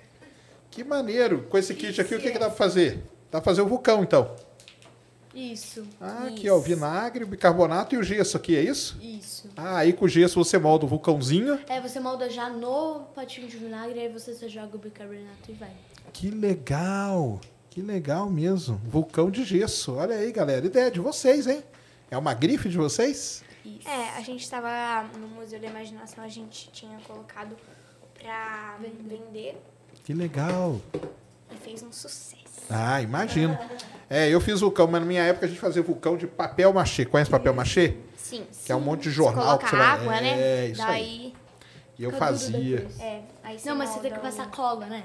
Que 0.72 0.82
maneiro. 0.82 1.44
Com 1.50 1.58
esse 1.58 1.76
kit 1.76 2.00
aqui, 2.00 2.16
o 2.16 2.20
que, 2.22 2.32
que 2.32 2.40
dá 2.40 2.48
pra 2.48 2.56
fazer? 2.56 3.04
Dá 3.30 3.42
pra 3.42 3.52
fazer 3.52 3.62
o 3.62 3.68
vulcão, 3.68 4.02
então. 4.02 4.34
Isso. 5.36 5.86
Ah, 6.02 6.24
aqui, 6.28 6.46
isso, 6.46 6.54
ó, 6.54 6.58
o 6.58 6.62
vinagre, 6.62 7.24
o 7.24 7.28
bicarbonato 7.28 7.94
e 7.94 7.98
o 7.98 8.04
gesso 8.04 8.38
aqui, 8.38 8.56
é 8.56 8.62
isso? 8.62 8.98
Isso. 9.02 9.50
Ah, 9.56 9.78
aí 9.78 9.94
com 9.94 10.06
o 10.06 10.10
gesso 10.10 10.44
você 10.44 10.58
molda 10.58 10.86
o 10.86 10.88
vulcãozinho. 10.88 11.60
É, 11.68 11.80
você 11.80 12.00
molda 12.00 12.30
já 12.30 12.50
no 12.50 13.02
potinho 13.14 13.48
de 13.48 13.58
vinagre, 13.58 14.00
aí 14.00 14.10
você 14.10 14.34
só 14.34 14.48
joga 14.48 14.76
o 14.76 14.80
bicarbonato 14.80 15.50
e 15.50 15.54
vai. 15.54 15.72
Que 16.12 16.30
legal. 16.32 17.40
Que 17.70 17.82
legal 17.82 18.28
mesmo. 18.30 18.82
Vulcão 18.86 19.30
de 19.30 19.44
gesso. 19.44 19.94
Olha 19.96 20.16
aí, 20.16 20.32
galera. 20.32 20.66
Ideia 20.66 20.90
de 20.90 21.00
vocês, 21.00 21.46
hein? 21.46 21.64
É 22.10 22.18
uma 22.18 22.34
grife 22.34 22.70
de 22.70 22.78
vocês? 22.78 23.44
Isso. 23.64 23.88
é, 23.88 24.18
a 24.18 24.22
gente 24.22 24.50
tava 24.50 25.04
no 25.20 25.28
Museu 25.28 25.60
da 25.60 25.68
Imaginação, 25.68 26.24
a 26.24 26.28
gente 26.30 26.72
tinha 26.72 26.98
colocado 27.02 27.56
pra 28.14 28.78
vender 28.80 29.58
Que 30.06 30.14
legal. 30.14 30.82
e 31.52 31.56
fez 31.58 31.84
um 31.84 31.92
sucesso. 31.92 32.47
Ah, 32.70 33.02
imagino. 33.02 33.58
É, 34.10 34.30
eu 34.30 34.40
fiz 34.40 34.62
vulcão, 34.62 34.88
mas 34.88 35.02
na 35.02 35.08
minha 35.08 35.24
época 35.24 35.46
a 35.46 35.50
gente 35.50 35.60
fazia 35.60 35.82
vulcão 35.82 36.16
de 36.18 36.28
papel 36.28 36.72
machê. 36.74 37.06
Conhece 37.06 37.30
papel 37.30 37.54
machê? 37.54 37.96
Sim. 38.16 38.46
Que 38.66 38.72
é 38.72 38.76
um 38.76 38.80
monte 38.82 39.04
de 39.04 39.10
Você 39.10 39.16
jornal 39.16 39.44
coloca 39.46 39.64
que 39.66 39.70
você 39.72 39.76
vai... 39.78 39.86
água, 39.88 40.16
é, 40.18 40.22
né? 40.22 40.68
isso 40.68 40.82
aí. 40.84 40.88
Daí, 40.88 41.34
E 42.00 42.04
eu 42.04 42.12
Fica 42.12 42.26
fazia. 42.26 42.78
depois. 42.78 43.00
é, 43.00 43.22
aí 43.44 43.58
Não, 43.66 43.76
mas 43.76 43.90
você 43.90 44.00
tem 44.00 44.12
que 44.12 44.20
passar 44.20 44.50
cola, 44.52 44.86
né? 44.86 45.04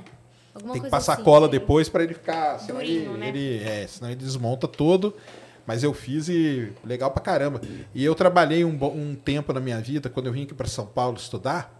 Alguma 0.54 0.74
Tem 0.74 0.82
que 0.82 0.90
coisa 0.90 0.90
passar 0.90 1.14
assim. 1.14 1.22
cola 1.24 1.48
depois 1.48 1.88
para 1.88 2.02
ele 2.04 2.14
ficar. 2.14 2.58
Senão 2.60 2.78
Durinho, 2.80 3.12
ele, 3.12 3.18
né? 3.18 3.28
ele- 3.28 3.64
é, 3.64 3.86
senão 3.86 4.10
ele 4.10 4.16
desmonta 4.20 4.68
todo. 4.68 5.16
Mas 5.64 5.82
eu 5.84 5.94
fiz 5.94 6.28
e 6.28 6.72
legal 6.84 7.10
pra 7.12 7.22
caramba. 7.22 7.60
E 7.94 8.04
eu 8.04 8.14
trabalhei 8.16 8.64
um, 8.64 8.76
um 8.84 9.14
tempo 9.14 9.52
na 9.52 9.60
minha 9.60 9.80
vida, 9.80 10.10
quando 10.10 10.26
eu 10.26 10.32
vim 10.32 10.42
aqui 10.42 10.52
para 10.52 10.66
São 10.66 10.84
Paulo 10.84 11.16
estudar, 11.16 11.72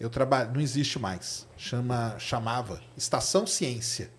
eu 0.00 0.08
trabalho, 0.08 0.50
não 0.54 0.60
existe 0.60 0.98
mais. 0.98 1.46
Chama, 1.56 2.16
chamava 2.18 2.80
Estação 2.96 3.46
Ciência, 3.46 4.10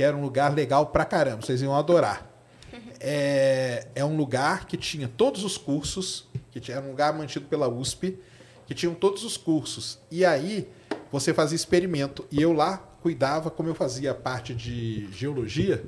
que 0.00 0.04
era 0.04 0.16
um 0.16 0.22
lugar 0.22 0.54
legal 0.54 0.86
pra 0.86 1.04
caramba. 1.04 1.42
Vocês 1.42 1.60
iam 1.60 1.76
adorar. 1.76 2.26
É, 3.02 3.86
é 3.94 4.04
um 4.04 4.14
lugar 4.14 4.66
que 4.66 4.76
tinha 4.76 5.08
todos 5.08 5.42
os 5.42 5.56
cursos, 5.56 6.28
que 6.50 6.60
tinha, 6.60 6.76
era 6.76 6.84
um 6.84 6.90
lugar 6.90 7.14
mantido 7.14 7.46
pela 7.46 7.66
USP, 7.66 8.18
que 8.66 8.74
tinham 8.74 8.94
todos 8.94 9.24
os 9.24 9.38
cursos. 9.38 9.98
E 10.10 10.22
aí 10.22 10.68
você 11.10 11.32
fazia 11.32 11.56
experimento. 11.56 12.26
E 12.30 12.42
eu 12.42 12.52
lá 12.52 12.76
cuidava, 13.02 13.50
como 13.50 13.70
eu 13.70 13.74
fazia 13.74 14.12
parte 14.14 14.54
de 14.54 15.08
geologia, 15.12 15.82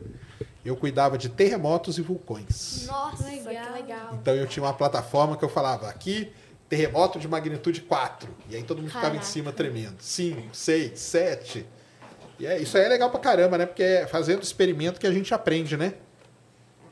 eu 0.65 0.75
cuidava 0.75 1.19
de 1.19 1.29
terremotos 1.29 1.99
e 1.99 2.03
vulcões. 2.03 2.87
Nossa, 2.87 3.27
Legal. 3.27 3.67
que 3.67 3.73
legal. 3.73 4.15
Então 4.15 4.35
eu 4.35 4.47
tinha 4.47 4.63
uma 4.65 4.73
plataforma 4.73 5.37
que 5.37 5.45
eu 5.45 5.51
falava, 5.51 5.91
aqui 5.91 6.33
terremoto 6.67 7.19
de 7.19 7.29
magnitude 7.29 7.83
4. 7.83 8.29
E 8.49 8.57
aí 8.57 8.63
todo 8.63 8.79
mundo 8.79 8.89
ficava 8.89 9.09
em 9.09 9.19
Caraca. 9.19 9.27
cima 9.27 9.53
tremendo. 9.53 9.97
5, 10.01 10.57
6, 10.57 10.99
7. 10.99 11.67
E 12.43 12.47
é, 12.47 12.59
isso 12.59 12.77
aí 12.77 12.83
é 12.83 12.89
legal 12.89 13.09
pra 13.09 13.21
caramba, 13.21 13.57
né? 13.57 13.67
Porque 13.67 13.85
é 13.85 14.05
fazendo 14.05 14.43
experimento 14.43 14.99
que 14.99 15.07
a 15.07 15.13
gente 15.13 15.33
aprende, 15.33 15.77
né? 15.77 15.95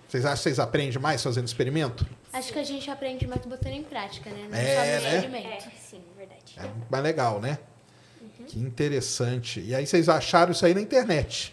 Vocês 0.06 0.24
acham 0.24 0.36
que 0.36 0.43
vocês 0.44 0.60
aprendem 0.60 0.97
mais 1.01 1.20
fazendo 1.20 1.44
experimento? 1.48 2.06
Acho 2.32 2.52
que 2.52 2.59
a 2.60 2.62
gente 2.62 2.89
aprende 2.89 3.27
mais 3.27 3.44
botando 3.44 3.72
em 3.72 3.82
prática, 3.82 4.31
né? 4.31 4.47
Não 4.48 4.56
É, 4.56 4.74
só 4.77 4.81
no 4.81 4.86
né? 4.86 5.16
experimento. 5.16 5.66
É, 5.66 5.70
sim, 5.77 6.05
verdade. 6.16 6.55
É 6.56 6.62
muito 6.62 6.86
mais 6.89 7.02
legal, 7.02 7.40
né? 7.40 7.59
Que 8.47 8.60
interessante. 8.60 9.60
E 9.60 9.74
aí 9.74 9.85
vocês 9.89 10.09
acharam 10.09 10.52
isso 10.52 10.64
aí 10.64 10.72
na 10.72 10.81
internet? 10.81 11.52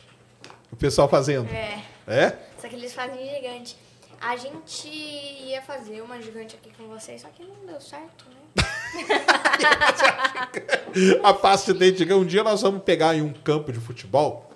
O 0.71 0.75
pessoal 0.75 1.09
fazendo? 1.09 1.49
É. 1.51 1.81
É? 2.07 2.37
Só 2.61 2.67
que 2.67 2.75
eles 2.75 2.93
fazem 2.93 3.17
gigante. 3.27 3.75
A 4.21 4.35
gente 4.37 4.87
ia 4.87 5.63
fazer 5.63 6.01
uma 6.01 6.21
gigante 6.21 6.55
aqui 6.55 6.71
com 6.77 6.87
vocês, 6.87 7.21
só 7.21 7.29
que 7.29 7.43
não 7.43 7.65
deu 7.65 7.81
certo, 7.81 8.25
né? 8.29 8.36
A 11.23 11.33
pasta 11.33 11.73
de 11.73 11.79
dente. 11.79 12.13
Um 12.13 12.25
dia 12.25 12.43
nós 12.43 12.61
vamos 12.61 12.81
pegar 12.83 13.15
em 13.15 13.21
um 13.21 13.31
campo 13.31 13.71
de 13.71 13.79
futebol, 13.79 14.51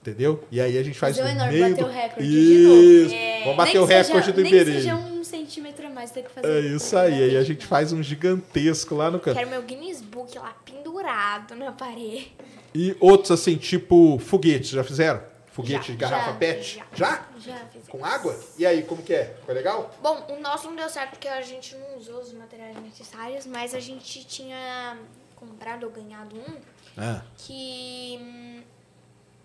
entendeu? 0.00 0.44
E 0.50 0.60
aí 0.60 0.76
a 0.78 0.82
gente 0.82 0.98
faz 0.98 1.16
Fazer 1.16 1.28
no 1.34 1.40
enorme, 1.40 1.52
meio 1.60 1.70
bater 1.76 1.84
o 1.84 1.88
recorde 1.88 2.28
de 2.28 2.58
novo. 2.66 2.82
Isso. 2.82 3.14
É. 3.14 3.40
Vamos 3.44 3.56
bater 3.56 3.72
Nem 3.74 3.82
o 3.82 3.86
que 3.86 3.92
seja- 3.92 4.08
recorde 4.08 4.32
do 4.32 4.42
Nem 4.42 4.52
Iberê. 4.52 4.72
seja 4.74 4.94
um 4.96 5.24
centímetro 5.24 5.86
a 5.86 5.90
mais, 5.90 6.10
tem 6.10 6.22
que 6.24 6.30
fazer. 6.30 6.48
É 6.48 6.60
isso 6.60 6.96
aí. 6.96 7.22
Aí 7.22 7.36
a 7.36 7.42
gente 7.42 7.64
faz 7.66 7.92
um 7.92 8.02
gigantesco 8.02 8.94
lá 8.94 9.10
no 9.10 9.20
campo. 9.20 9.38
Quero 9.38 9.50
meu 9.50 9.62
Guinness 9.62 10.00
Book 10.02 10.36
lá 10.38 10.54
pendurado 10.64 11.54
na 11.54 11.72
parede. 11.72 12.32
E 12.74 12.96
outros 13.00 13.30
assim, 13.30 13.56
tipo 13.56 14.18
foguetes, 14.18 14.70
já 14.70 14.84
fizeram? 14.84 15.20
Foguete 15.52 15.88
Já, 15.88 15.92
de 15.92 15.96
garrafa 15.98 16.30
já, 16.30 16.36
pet? 16.36 16.82
Já? 16.94 17.26
Já 17.44 17.56
fiz. 17.72 17.79
Com 17.90 18.04
água? 18.04 18.38
E 18.56 18.64
aí, 18.64 18.84
como 18.84 19.02
que 19.02 19.12
é? 19.12 19.36
Foi 19.44 19.52
legal? 19.52 19.90
Bom, 20.00 20.24
o 20.30 20.40
nosso 20.40 20.68
não 20.68 20.76
deu 20.76 20.88
certo 20.88 21.10
porque 21.10 21.26
a 21.28 21.42
gente 21.42 21.74
não 21.74 21.96
usou 21.96 22.20
os 22.20 22.32
materiais 22.32 22.76
necessários, 22.80 23.46
mas 23.46 23.74
a 23.74 23.80
gente 23.80 24.24
tinha 24.24 24.96
comprado 25.34 25.84
ou 25.84 25.90
ganhado 25.90 26.36
um 26.36 26.60
Ah, 26.96 27.22
que 27.36 28.16
hum, 28.20 28.62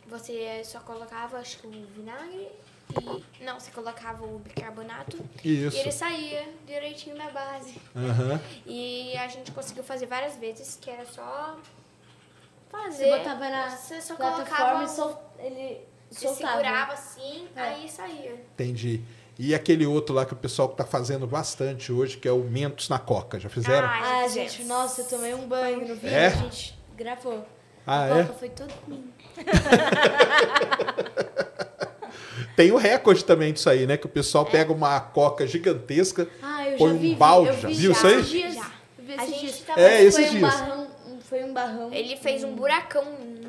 você 0.08 0.64
só 0.64 0.80
colocava, 0.82 1.40
acho 1.40 1.58
que 1.58 1.68
o 1.68 1.72
vinagre 1.72 2.52
e... 3.02 3.44
Não, 3.44 3.60
você 3.60 3.72
colocava 3.72 4.24
o 4.24 4.38
bicarbonato 4.40 5.18
isso. 5.44 5.76
e 5.76 5.80
ele 5.80 5.92
saía 5.92 6.48
direitinho 6.68 7.18
da 7.18 7.30
base. 7.32 7.82
Aham. 7.96 8.40
E 8.66 9.18
a 9.18 9.28
gente 9.28 9.52
conseguiu 9.52 9.84
fazer 9.84 10.06
várias 10.06 10.36
vezes, 10.38 10.78
que 10.80 10.90
era 10.90 11.06
só 11.06 11.58
fazer. 12.70 13.06
Você 13.06 13.18
botava 13.18 13.50
na 13.50 13.70
Você 13.72 14.02
só 14.02 14.16
plataforma 14.16 14.46
colocava 14.46 14.84
e 14.84 14.88
sol... 14.88 15.34
ele 15.40 15.95
soltava. 16.20 16.58
segurava 16.58 16.94
assim, 16.94 17.48
É. 17.56 17.62
aí 17.62 17.90
saía. 17.90 18.34
Entendi. 18.54 19.02
E 19.38 19.54
aquele 19.54 19.86
outro 19.86 20.16
lá 20.16 20.26
que 20.26 20.34
o 20.34 20.38
pessoal 20.38 20.70
tá 20.70 20.86
fazendo 20.86 21.28
bastante 21.28 21.92
hoje, 21.92 22.16
que 22.18 22.28
é 22.28 22.32
o 22.32 22.40
Mentos 22.44 22.88
na 22.88 22.98
Coca. 23.00 23.38
Já 23.40 23.50
fizeram? 23.50 23.88
Ah, 23.88 24.02
já 24.02 24.24
Ah, 24.24 24.28
gente, 24.30 24.64
nossa, 24.64 25.02
eu 25.02 25.06
tomei 25.08 25.34
um 25.34 25.48
banho 25.48 25.82
no 25.82 25.96
vídeo, 25.96 26.10
É? 26.10 26.28
a 26.28 26.30
gente 26.30 26.78
gravou. 26.96 27.46
Ah, 27.86 28.04
a 28.04 28.08
é? 28.20 28.24
coca 28.24 28.34
foi 28.40 28.50
toda 28.50 28.74
minha. 28.88 29.04
Tem 32.56 32.72
o 32.72 32.78
recorde 32.78 33.24
também 33.26 33.52
disso 33.52 33.70
aí, 33.70 33.86
né? 33.86 33.98
Que 33.98 34.06
o 34.06 34.10
pessoal 34.10 34.46
pega 34.46 34.72
uma 34.72 35.00
coca 35.00 35.46
gigantesca. 35.46 36.28
Ah, 36.42 36.70
eu 36.70 36.78
Põe 36.78 36.90
já 36.90 36.96
um 36.96 37.00
vi, 37.00 37.16
balde, 37.16 37.50
eu 37.50 37.60
já 37.60 37.68
vi 37.68 37.74
viu 37.76 37.92
isso 37.92 38.08
aí? 38.08 38.14
esses 38.16 38.30
dias. 38.30 38.56
Já. 38.56 38.72
Eu 38.98 39.04
vi 39.06 39.14
A 39.14 39.16
esses 39.18 39.30
gente 39.30 39.40
dias. 39.42 39.60
tava- 39.60 39.82
É, 39.82 40.04
esses 40.04 40.30
foi 40.30 40.40
dias. 40.40 40.54
Um 40.54 40.58
barrão, 40.60 40.88
foi 41.20 41.44
um 41.44 41.54
barrão. 41.54 41.94
Ele 41.94 42.16
fez 42.16 42.44
um 42.46 42.56
buracão 42.56 43.04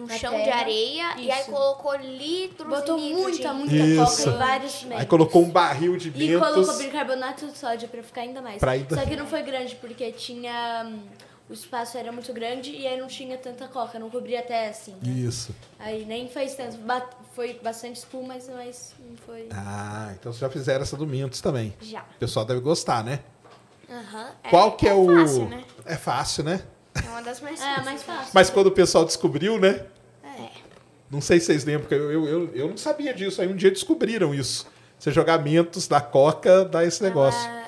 no 0.06 0.12
Na 0.12 0.18
chão 0.18 0.34
de 0.36 0.44
terra. 0.44 0.60
areia 0.60 1.16
e 1.18 1.30
aí 1.30 1.40
Isso. 1.42 1.50
colocou 1.50 1.94
litros 1.96 2.68
Botou 2.68 2.96
litros 2.98 3.22
muita, 3.22 3.48
de... 3.48 3.54
muita 3.54 3.74
Isso. 3.74 4.24
coca 4.24 4.30
em 4.30 4.38
vários 4.38 4.82
metros. 4.84 5.00
Aí 5.00 5.06
colocou 5.06 5.42
um 5.42 5.50
barril 5.50 5.96
de 5.96 6.08
E 6.08 6.38
colocou 6.38 6.62
Mentos. 6.62 6.78
bicarbonato 6.78 7.46
de 7.46 7.58
sódio 7.58 7.88
pra 7.88 8.02
ficar 8.02 8.22
ainda 8.22 8.40
mais. 8.40 8.62
Ainda- 8.62 8.96
Só 8.96 9.04
que 9.04 9.16
não 9.16 9.26
foi 9.26 9.42
grande, 9.42 9.74
porque 9.76 10.10
tinha... 10.12 10.84
hum, 10.86 11.00
O 11.48 11.52
espaço 11.52 11.96
era 11.96 12.10
muito 12.10 12.32
grande 12.32 12.72
e 12.72 12.88
aí 12.88 12.98
não 13.00 13.06
tinha 13.06 13.38
tanta 13.38 13.68
coca, 13.68 14.00
não 14.00 14.10
cobria 14.10 14.40
até 14.40 14.68
assim, 14.68 14.92
né? 15.00 15.12
Isso. 15.12 15.54
Aí 15.78 16.04
nem 16.04 16.26
fez 16.28 16.54
tanto. 16.56 16.76
Foi 17.36 17.54
bastante 17.62 17.96
espuma, 17.96 18.34
mas, 18.34 18.48
mas 18.48 18.94
não 19.08 19.16
foi... 19.18 19.46
Ah, 19.52 20.08
então 20.18 20.32
vocês 20.32 20.40
já 20.40 20.50
fizeram 20.50 20.82
essa 20.82 20.96
do 20.96 21.06
Mentos 21.06 21.40
também. 21.40 21.72
Já. 21.80 22.00
O 22.00 22.18
pessoal 22.18 22.44
deve 22.44 22.58
gostar, 22.60 23.04
né? 23.04 23.20
Aham. 23.88 24.30
Qual 24.50 24.72
que 24.72 24.88
é, 24.88 24.92
o. 24.94 25.06
fácil, 25.06 25.48
né? 25.48 25.64
É 25.84 25.94
fácil, 25.96 26.42
né? 26.44 26.62
É 26.96 27.08
uma 27.10 27.22
das 27.22 27.40
mais 27.40 27.60
É, 27.60 27.64
fáceis. 27.64 27.84
mais 27.84 28.02
fácil. 28.02 28.30
Mas 28.34 28.50
quando 28.50 28.66
o 28.66 28.72
pessoal 28.72 29.04
descobriu, 29.04 29.60
né? 29.60 29.84
É. 31.08 31.14
Não 31.14 31.20
sei 31.20 31.38
se 31.40 31.46
vocês 31.46 31.64
lembram, 31.64 31.82
porque 31.82 31.94
eu, 31.94 32.10
eu, 32.12 32.26
eu, 32.28 32.50
eu 32.54 32.68
não 32.68 32.76
sabia 32.76 33.12
disso. 33.14 33.40
Aí 33.40 33.48
um 33.48 33.56
dia 33.56 33.70
descobriram 33.70 34.34
isso. 34.34 34.66
Você 34.98 35.10
jogar 35.10 35.38
Mentos 35.38 35.86
da 35.86 36.00
Coca 36.00 36.64
dá 36.64 36.84
esse 36.84 37.02
negócio. 37.02 37.40
Ela- 37.48 37.66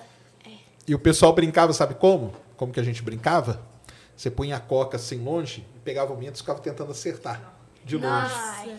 E 0.87 0.95
o 0.95 0.99
pessoal 0.99 1.33
brincava, 1.35 1.73
sabe 1.73 1.95
como? 1.95 2.33
Como 2.57 2.73
que 2.73 2.81
a 2.81 2.83
gente 2.83 3.03
brincava? 3.03 3.61
Você 4.17 4.31
punha 4.31 4.57
a 4.57 4.61
coca 4.61 4.97
assim 4.97 5.23
longe, 5.23 5.65
pegava 5.85 6.13
o 6.13 6.17
Mentos 6.17 6.41
e 6.41 6.43
ficava 6.43 6.59
tentando 6.61 6.91
acertar 6.91 7.55
de 7.85 7.97
longe. 7.97 8.33
Ai. 8.35 8.77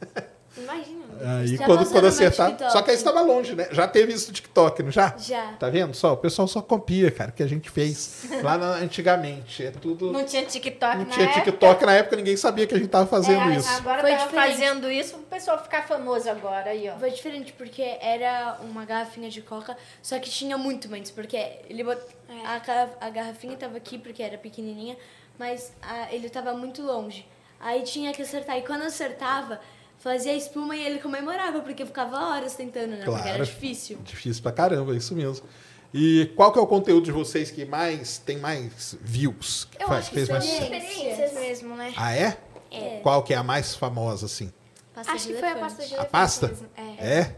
Imagina. 0.56 1.00
Aí 1.40 1.56
Já 1.56 1.64
quando, 1.64 1.88
quando 1.90 2.06
acertar. 2.06 2.48
TikTok. 2.48 2.72
Só 2.72 2.82
que 2.82 2.90
aí 2.90 2.96
estava 2.96 3.20
longe, 3.20 3.54
né? 3.54 3.68
Já 3.70 3.86
teve 3.86 4.12
isso 4.12 4.28
no 4.28 4.32
TikTok, 4.34 4.82
não 4.82 4.90
já? 4.90 5.14
Já. 5.18 5.52
Tá 5.52 5.68
vendo 5.70 5.94
só? 5.94 6.12
O 6.14 6.16
pessoal 6.16 6.48
só 6.48 6.60
copia, 6.60 7.10
cara, 7.10 7.30
que 7.30 7.42
a 7.42 7.46
gente 7.46 7.70
fez 7.70 8.24
lá 8.42 8.58
na- 8.58 8.74
antigamente. 8.76 9.64
É 9.64 9.70
tudo. 9.70 10.10
Não 10.12 10.24
tinha 10.24 10.44
TikTok 10.44 10.96
Não 10.96 11.04
na 11.04 11.10
tinha 11.12 11.26
época. 11.26 11.40
TikTok 11.42 11.86
na 11.86 11.92
época, 11.94 12.16
ninguém 12.16 12.36
sabia 12.36 12.66
que 12.66 12.74
a 12.74 12.78
gente 12.78 12.88
tava 12.88 13.06
fazendo 13.06 13.50
É, 13.50 13.56
isso. 13.56 13.68
Agora 13.70 14.00
Foi 14.00 14.10
diferente. 14.16 14.34
fazendo 14.34 14.90
isso, 14.90 15.16
o 15.16 15.20
pessoal 15.20 15.62
ficar 15.62 15.86
famoso 15.86 16.28
agora 16.28 16.70
aí, 16.70 16.88
ó. 16.88 16.98
Foi 16.98 17.10
diferente, 17.10 17.52
porque 17.52 17.82
era 18.00 18.58
uma 18.62 18.84
garrafinha 18.84 19.30
de 19.30 19.42
coca, 19.42 19.76
só 20.02 20.18
que 20.18 20.28
tinha 20.30 20.58
muito 20.58 20.88
menos, 20.88 21.10
porque 21.10 21.36
ele 21.68 21.84
bot... 21.84 22.00
É. 22.28 22.46
a, 22.46 22.58
ga- 22.58 22.90
a 23.00 23.10
garrafinha 23.10 23.56
tava 23.56 23.76
aqui, 23.76 23.98
porque 23.98 24.22
era 24.22 24.36
pequenininha, 24.38 24.96
mas 25.38 25.72
a- 25.82 26.12
ele 26.12 26.28
tava 26.28 26.54
muito 26.54 26.82
longe. 26.82 27.26
Aí 27.60 27.82
tinha 27.82 28.12
que 28.12 28.22
acertar, 28.22 28.56
e 28.58 28.62
quando 28.62 28.82
acertava, 28.82 29.60
fazia 30.00 30.34
espuma 30.36 30.74
e 30.76 30.84
ele 30.84 30.98
comemorava, 30.98 31.60
porque 31.60 31.86
ficava 31.86 32.18
horas 32.30 32.54
tentando, 32.54 32.90
né? 32.96 33.04
Porque 33.04 33.20
era 33.28 33.36
Claro. 33.36 33.44
difícil. 33.44 33.98
Difícil 34.02 34.42
pra 34.42 34.50
caramba, 34.50 34.96
isso 34.96 35.14
mesmo. 35.14 35.46
E 35.94 36.30
qual 36.36 36.52
que 36.52 36.58
é 36.58 36.62
o 36.62 36.66
conteúdo 36.66 37.04
de 37.04 37.12
vocês 37.12 37.50
que 37.50 37.64
mais 37.64 38.18
tem 38.18 38.38
mais 38.38 38.96
views? 39.00 39.66
Que 39.70 39.82
Eu 39.82 39.86
faz- 39.88 40.00
acho 40.00 40.08
que 40.10 40.14
fez 40.16 40.28
mais... 40.28 40.44
experiência. 40.44 40.88
experiências 40.88 41.32
mesmo, 41.34 41.76
né? 41.76 41.92
Ah, 41.96 42.14
é? 42.14 42.36
É. 42.70 43.00
Qual 43.02 43.22
que 43.22 43.32
é 43.34 43.36
a 43.36 43.42
mais 43.42 43.74
famosa, 43.74 44.26
assim? 44.26 44.52
Pasta 44.94 45.12
Acho 45.12 45.28
de 45.28 45.34
que 45.34 45.40
foi 45.40 45.48
a 45.48 45.56
pasta 45.56 45.86
de 45.86 45.94
A 45.96 46.04
pasta? 46.04 46.48
mesmo. 46.48 46.68
É. 46.76 47.18
É? 47.18 47.36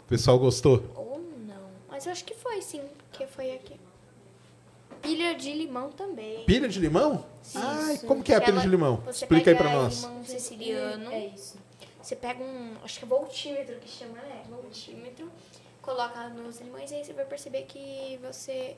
O 0.00 0.08
pessoal 0.08 0.38
gostou? 0.38 0.82
Ou 0.94 1.18
não. 1.46 1.62
Mas 1.90 2.06
eu 2.06 2.12
acho 2.12 2.24
que 2.24 2.34
foi, 2.34 2.60
sim. 2.62 2.80
Que 3.12 3.26
foi 3.26 3.52
aqui. 3.52 3.74
Pilha 5.02 5.34
de 5.34 5.52
limão 5.52 5.90
também. 5.92 6.44
Pilha 6.46 6.68
de 6.68 6.78
limão? 6.80 7.26
Ai, 7.54 7.98
como 8.06 8.22
que 8.22 8.32
é 8.32 8.36
a 8.36 8.40
pilha 8.40 8.52
Ela- 8.54 8.62
de 8.62 8.68
limão? 8.68 9.02
Explica 9.10 9.50
aí 9.50 9.56
pra 9.56 9.70
nós. 9.70 10.02
limão 10.04 10.24
siciliano. 10.24 11.10
É 11.12 11.26
isso. 11.26 11.58
Você 12.04 12.16
pega 12.16 12.42
um, 12.44 12.76
acho 12.84 12.98
que 12.98 13.04
é 13.06 13.08
voltímetro 13.08 13.76
que 13.76 13.88
chama, 13.88 14.18
né? 14.18 14.42
Voltímetro. 14.50 15.32
Coloca 15.80 16.28
nos 16.28 16.60
limões 16.60 16.90
e 16.90 16.96
aí 16.96 17.04
você 17.04 17.14
vai 17.14 17.24
perceber 17.24 17.62
que 17.62 18.20
você... 18.22 18.76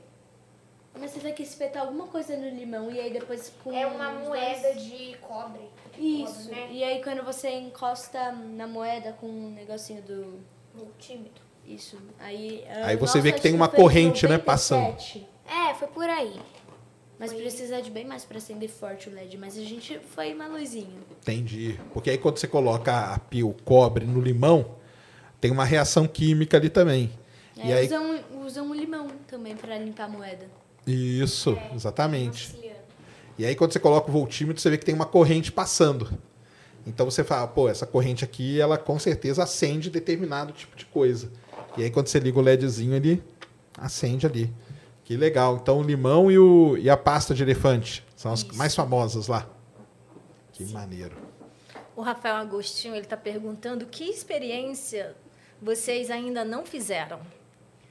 Mas 0.94 1.10
você 1.10 1.18
tem 1.20 1.34
que 1.34 1.42
espetar 1.42 1.82
alguma 1.82 2.06
coisa 2.06 2.36
no 2.36 2.48
limão 2.48 2.90
e 2.90 3.00
aí 3.00 3.12
depois 3.12 3.52
com 3.62 3.72
É 3.76 3.84
uma 3.86 4.12
moeda 4.12 4.72
dois- 4.72 4.82
de 4.84 5.16
cobre. 5.20 5.68
Isso. 5.98 6.50
né? 6.50 6.68
E 6.70 6.84
aí 6.84 7.02
quando 7.02 7.24
você 7.24 7.50
encosta 7.50 8.30
na 8.30 8.66
moeda 8.66 9.12
com 9.14 9.26
um 9.26 9.50
negocinho 9.50 10.02
do 10.02 10.40
Voltímetro. 10.72 11.44
Isso. 11.66 11.98
Aí, 12.20 12.64
Aí 12.84 12.94
ah, 12.94 12.96
você 12.96 13.20
vê 13.20 13.32
que 13.32 13.40
tem 13.40 13.52
uma 13.54 13.68
corrente, 13.68 14.28
né, 14.28 14.38
passando. 14.38 14.82
97. 14.82 15.26
É, 15.48 15.74
foi 15.74 15.88
por 15.88 16.08
aí. 16.08 16.40
Mas 17.18 17.32
Foi. 17.32 17.40
precisa 17.40 17.80
de 17.80 17.90
bem 17.90 18.04
mais 18.04 18.24
pra 18.24 18.38
acender 18.38 18.68
forte 18.68 19.08
o 19.08 19.12
LED. 19.12 19.38
Mas 19.38 19.56
a 19.56 19.62
gente 19.62 19.98
foi 20.14 20.34
uma 20.34 20.46
luzinha. 20.46 20.98
Entendi. 21.22 21.80
Porque 21.92 22.10
aí 22.10 22.18
quando 22.18 22.38
você 22.38 22.46
coloca 22.46 23.14
a 23.14 23.18
pia, 23.18 23.46
o 23.46 23.54
cobre 23.54 24.04
no 24.04 24.20
limão, 24.20 24.76
tem 25.40 25.50
uma 25.50 25.64
reação 25.64 26.06
química 26.06 26.56
ali 26.56 26.68
também. 26.68 27.10
E 27.56 27.68
E 27.68 27.72
aí 27.72 27.86
usam, 27.86 28.20
usam 28.44 28.70
o 28.70 28.74
limão 28.74 29.08
também 29.26 29.56
pra 29.56 29.78
limpar 29.78 30.04
a 30.04 30.08
moeda. 30.08 30.46
isso, 30.86 31.58
É, 31.70 31.74
exatamente. 31.74 32.54
E 33.38 33.44
aí 33.44 33.54
quando 33.54 33.72
você 33.72 33.80
coloca 33.80 34.08
o 34.08 34.12
voltímetro, 34.12 34.60
você 34.60 34.70
vê 34.70 34.78
que 34.78 34.84
tem 34.84 34.94
uma 34.94 35.04
corrente 35.06 35.50
passando. 35.52 36.10
Então 36.86 37.04
você 37.04 37.24
fala, 37.24 37.46
pô, 37.48 37.68
essa 37.68 37.84
corrente 37.86 38.24
aqui, 38.24 38.60
ela 38.60 38.78
com 38.78 38.98
certeza 38.98 39.42
acende 39.42 39.90
determinado 39.90 40.52
tipo 40.52 40.76
de 40.76 40.84
coisa. 40.86 41.30
E 41.76 41.82
aí 41.82 41.90
quando 41.90 42.06
você 42.08 42.18
liga 42.18 42.38
o 42.38 42.42
LEDzinho, 42.42 42.94
ele 42.94 43.22
acende 43.76 44.26
ali. 44.26 44.50
Que 45.06 45.16
legal. 45.16 45.56
Então 45.56 45.78
o 45.78 45.82
limão 45.82 46.30
e, 46.30 46.38
o, 46.38 46.76
e 46.76 46.90
a 46.90 46.96
pasta 46.96 47.32
de 47.34 47.42
elefante 47.42 48.04
são 48.14 48.32
as 48.32 48.42
mais 48.42 48.74
famosas 48.74 49.28
lá. 49.28 49.48
Que 50.52 50.64
maneiro. 50.66 51.16
O 51.94 52.02
Rafael 52.02 52.36
Agostinho, 52.36 52.94
ele 52.94 53.06
tá 53.06 53.16
perguntando 53.16 53.86
que 53.86 54.04
experiência 54.04 55.16
vocês 55.62 56.10
ainda 56.10 56.44
não 56.44 56.66
fizeram. 56.66 57.20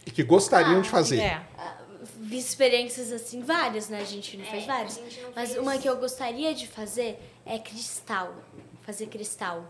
E 0.05 0.11
que 0.11 0.21
gostariam 0.23 0.81
de 0.81 0.89
fazer. 0.89 1.19
É. 1.21 1.41
Ah, 1.57 1.77
Vi 2.17 2.37
experiências 2.37 3.11
assim, 3.11 3.41
várias, 3.41 3.89
né? 3.89 3.99
A 3.99 4.03
gente 4.05 4.37
não 4.37 4.45
É, 4.45 4.49
fez 4.51 4.65
várias. 4.65 4.97
não 4.97 5.31
Mas 5.35 5.49
fez. 5.49 5.59
uma 5.61 5.75
que 5.79 5.89
eu 5.89 5.97
gostaria 5.97 6.53
de 6.53 6.67
fazer 6.67 7.17
é 7.45 7.57
cristal. 7.57 8.35
Fazer 8.83 9.07
cristal. 9.07 9.65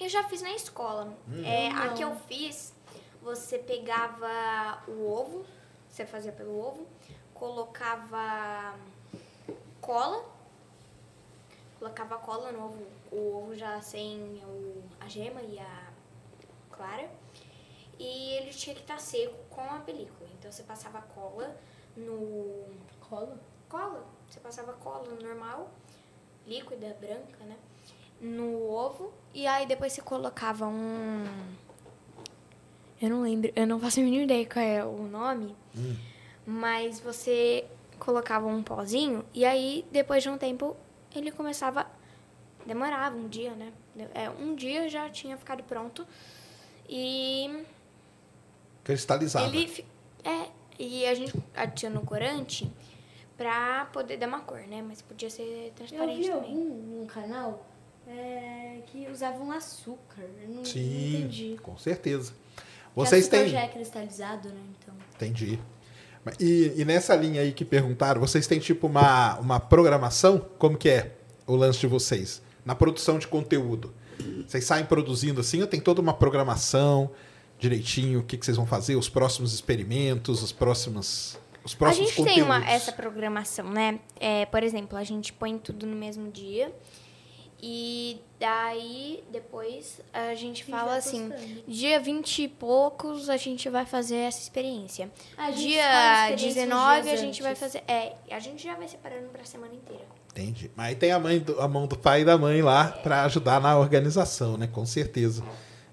Eu 0.00 0.08
já 0.08 0.24
fiz 0.24 0.42
na 0.42 0.50
escola. 0.54 1.16
Hum. 1.28 1.44
É, 1.44 1.68
Não. 1.70 1.82
a 1.82 1.88
que 1.90 2.02
eu 2.02 2.16
fiz, 2.28 2.72
você 3.22 3.58
pegava 3.58 4.82
o 4.88 5.08
ovo, 5.08 5.44
você 5.98 6.06
fazia 6.06 6.30
pelo 6.30 6.56
ovo, 6.56 6.86
colocava 7.34 8.78
cola, 9.80 10.24
colocava 11.76 12.18
cola 12.18 12.52
no 12.52 12.66
ovo, 12.66 12.86
o 13.10 13.36
ovo 13.36 13.56
já 13.56 13.80
sem 13.82 14.40
o, 14.44 14.84
a 15.00 15.08
gema 15.08 15.42
e 15.42 15.58
a 15.58 15.92
clara, 16.70 17.10
e 17.98 18.34
ele 18.34 18.50
tinha 18.50 18.76
que 18.76 18.82
estar 18.82 19.00
seco 19.00 19.36
com 19.50 19.60
a 19.60 19.80
película. 19.80 20.30
Então 20.38 20.52
você 20.52 20.62
passava 20.62 21.02
cola 21.02 21.56
no 21.96 22.64
Cola? 23.00 23.36
cola, 23.68 24.06
você 24.28 24.38
passava 24.38 24.72
cola 24.74 25.12
normal, 25.20 25.68
líquida, 26.46 26.96
branca, 27.00 27.44
né? 27.44 27.56
No 28.20 28.70
ovo. 28.70 29.12
E 29.34 29.48
aí 29.48 29.66
depois 29.66 29.92
você 29.92 30.00
colocava 30.00 30.66
um. 30.66 31.24
Eu 33.00 33.10
não 33.10 33.22
lembro, 33.22 33.50
eu 33.54 33.66
não 33.66 33.78
faço 33.78 34.00
a 34.00 34.02
mínima 34.02 34.24
ideia 34.24 34.46
qual 34.46 34.64
é 34.64 34.84
o 34.84 35.02
nome. 35.06 35.54
Mas 36.46 36.98
você 37.00 37.64
colocava 37.98 38.46
um 38.46 38.62
pozinho 38.62 39.24
e 39.34 39.44
aí 39.44 39.84
depois 39.92 40.22
de 40.22 40.28
um 40.28 40.38
tempo 40.38 40.76
ele 41.14 41.30
começava. 41.30 41.86
Demorava 42.66 43.16
um 43.16 43.28
dia, 43.28 43.52
né? 43.54 43.72
É, 44.14 44.28
um 44.30 44.54
dia 44.54 44.88
já 44.88 45.08
tinha 45.08 45.36
ficado 45.36 45.62
pronto. 45.64 46.06
E 46.88 47.64
Cristalizada. 48.84 49.46
ele 49.46 49.66
fi- 49.68 49.84
é, 50.24 50.48
e 50.78 51.06
a 51.06 51.14
gente 51.14 51.32
adiciona 51.54 52.00
o 52.00 52.04
corante 52.04 52.70
pra 53.36 53.86
poder 53.92 54.16
dar 54.16 54.28
uma 54.28 54.40
cor, 54.40 54.60
né? 54.60 54.82
Mas 54.86 55.00
podia 55.02 55.30
ser 55.30 55.68
Eu 55.68 55.72
transparente 55.74 56.22
vi 56.22 56.28
também. 56.28 56.50
algum 56.50 57.02
um 57.02 57.06
canal 57.06 57.66
é, 58.06 58.80
que 58.86 59.06
usavam 59.10 59.50
açúcar. 59.52 60.22
Eu 60.42 60.48
não, 60.48 60.54
não 60.56 60.64
Sim, 60.64 61.16
entendi. 61.18 61.58
com 61.62 61.76
certeza. 61.76 62.32
Vocês 62.94 63.28
têm. 63.28 63.48
já 63.48 63.60
é 63.60 63.68
cristalizado, 63.68 64.48
né? 64.48 64.60
Então. 64.78 64.94
Entendi. 65.14 65.58
E, 66.38 66.72
e 66.76 66.84
nessa 66.84 67.14
linha 67.14 67.40
aí 67.40 67.52
que 67.52 67.64
perguntaram, 67.64 68.20
vocês 68.20 68.46
têm 68.46 68.58
tipo 68.58 68.86
uma, 68.86 69.38
uma 69.38 69.60
programação? 69.60 70.38
Como 70.58 70.76
que 70.76 70.88
é 70.88 71.12
o 71.46 71.56
lance 71.56 71.78
de 71.78 71.86
vocês? 71.86 72.42
Na 72.64 72.74
produção 72.74 73.18
de 73.18 73.26
conteúdo. 73.26 73.94
Vocês 74.46 74.64
saem 74.64 74.84
produzindo 74.84 75.40
assim 75.40 75.60
ou 75.60 75.66
tem 75.66 75.80
toda 75.80 76.00
uma 76.00 76.12
programação 76.12 77.10
direitinho? 77.58 78.20
O 78.20 78.22
que, 78.22 78.36
que 78.36 78.44
vocês 78.44 78.56
vão 78.56 78.66
fazer? 78.66 78.96
Os 78.96 79.08
próximos 79.08 79.54
experimentos, 79.54 80.42
os 80.42 80.52
próximos. 80.52 81.38
Os 81.64 81.74
A 81.74 81.76
próximos 81.76 82.10
gente 82.10 82.24
tem 82.24 82.42
uma, 82.42 82.60
conteúdos? 82.60 82.74
essa 82.74 82.92
programação, 82.92 83.70
né? 83.70 84.00
É, 84.18 84.46
por 84.46 84.62
exemplo, 84.62 84.98
a 84.98 85.04
gente 85.04 85.32
põe 85.32 85.56
tudo 85.58 85.86
no 85.86 85.96
mesmo 85.96 86.30
dia. 86.30 86.72
E 87.60 88.20
daí, 88.38 89.24
depois, 89.32 90.00
a 90.12 90.34
gente 90.34 90.64
fala 90.64 90.90
vai 90.90 90.98
assim: 90.98 91.32
dia 91.66 91.98
20 91.98 92.42
e 92.44 92.48
poucos 92.48 93.28
a 93.28 93.36
gente 93.36 93.68
vai 93.68 93.84
fazer 93.84 94.16
essa 94.16 94.40
experiência. 94.40 95.10
Dia 95.56 96.30
experiência 96.30 96.34
uns 96.34 96.54
19 96.54 97.10
a 97.10 97.16
gente 97.16 97.42
vai 97.42 97.50
antes. 97.50 97.60
fazer. 97.60 97.82
É, 97.88 98.14
a 98.30 98.38
gente 98.38 98.62
já 98.62 98.74
vai 98.76 98.86
separando 98.86 99.28
pra 99.30 99.44
semana 99.44 99.74
inteira. 99.74 100.04
Entendi. 100.30 100.70
Mas 100.76 100.88
aí 100.90 100.94
tem 100.94 101.10
a, 101.10 101.18
mãe 101.18 101.40
do- 101.40 101.60
a 101.60 101.66
mão 101.66 101.88
do 101.88 101.98
pai 101.98 102.20
e 102.20 102.24
da 102.24 102.38
mãe 102.38 102.62
lá 102.62 102.92
para 103.02 103.24
ajudar 103.24 103.60
na 103.60 103.76
organização, 103.76 104.56
né? 104.56 104.68
Com 104.68 104.86
certeza. 104.86 105.42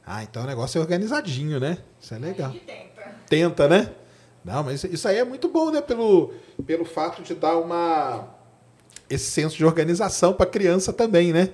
Ah, 0.05 0.21
então 0.21 0.43
o 0.43 0.45
negócio 0.45 0.77
é 0.77 0.81
organizadinho, 0.81 1.59
né? 1.59 1.79
Isso 1.99 2.13
é 2.13 2.19
legal. 2.19 2.53
Tenta, 3.27 3.67
né? 3.67 3.91
Não, 4.43 4.61
mas 4.63 4.83
isso 4.83 5.07
aí 5.07 5.17
é 5.17 5.23
muito 5.23 5.47
bom, 5.49 5.71
né? 5.71 5.81
Pelo, 5.81 6.31
pelo 6.67 6.85
fato 6.85 7.23
de 7.23 7.33
dar 7.33 7.57
uma 7.57 8.34
esse 9.09 9.29
senso 9.31 9.55
de 9.57 9.65
organização 9.65 10.33
para 10.33 10.45
criança 10.45 10.91
também, 10.93 11.31
né? 11.33 11.49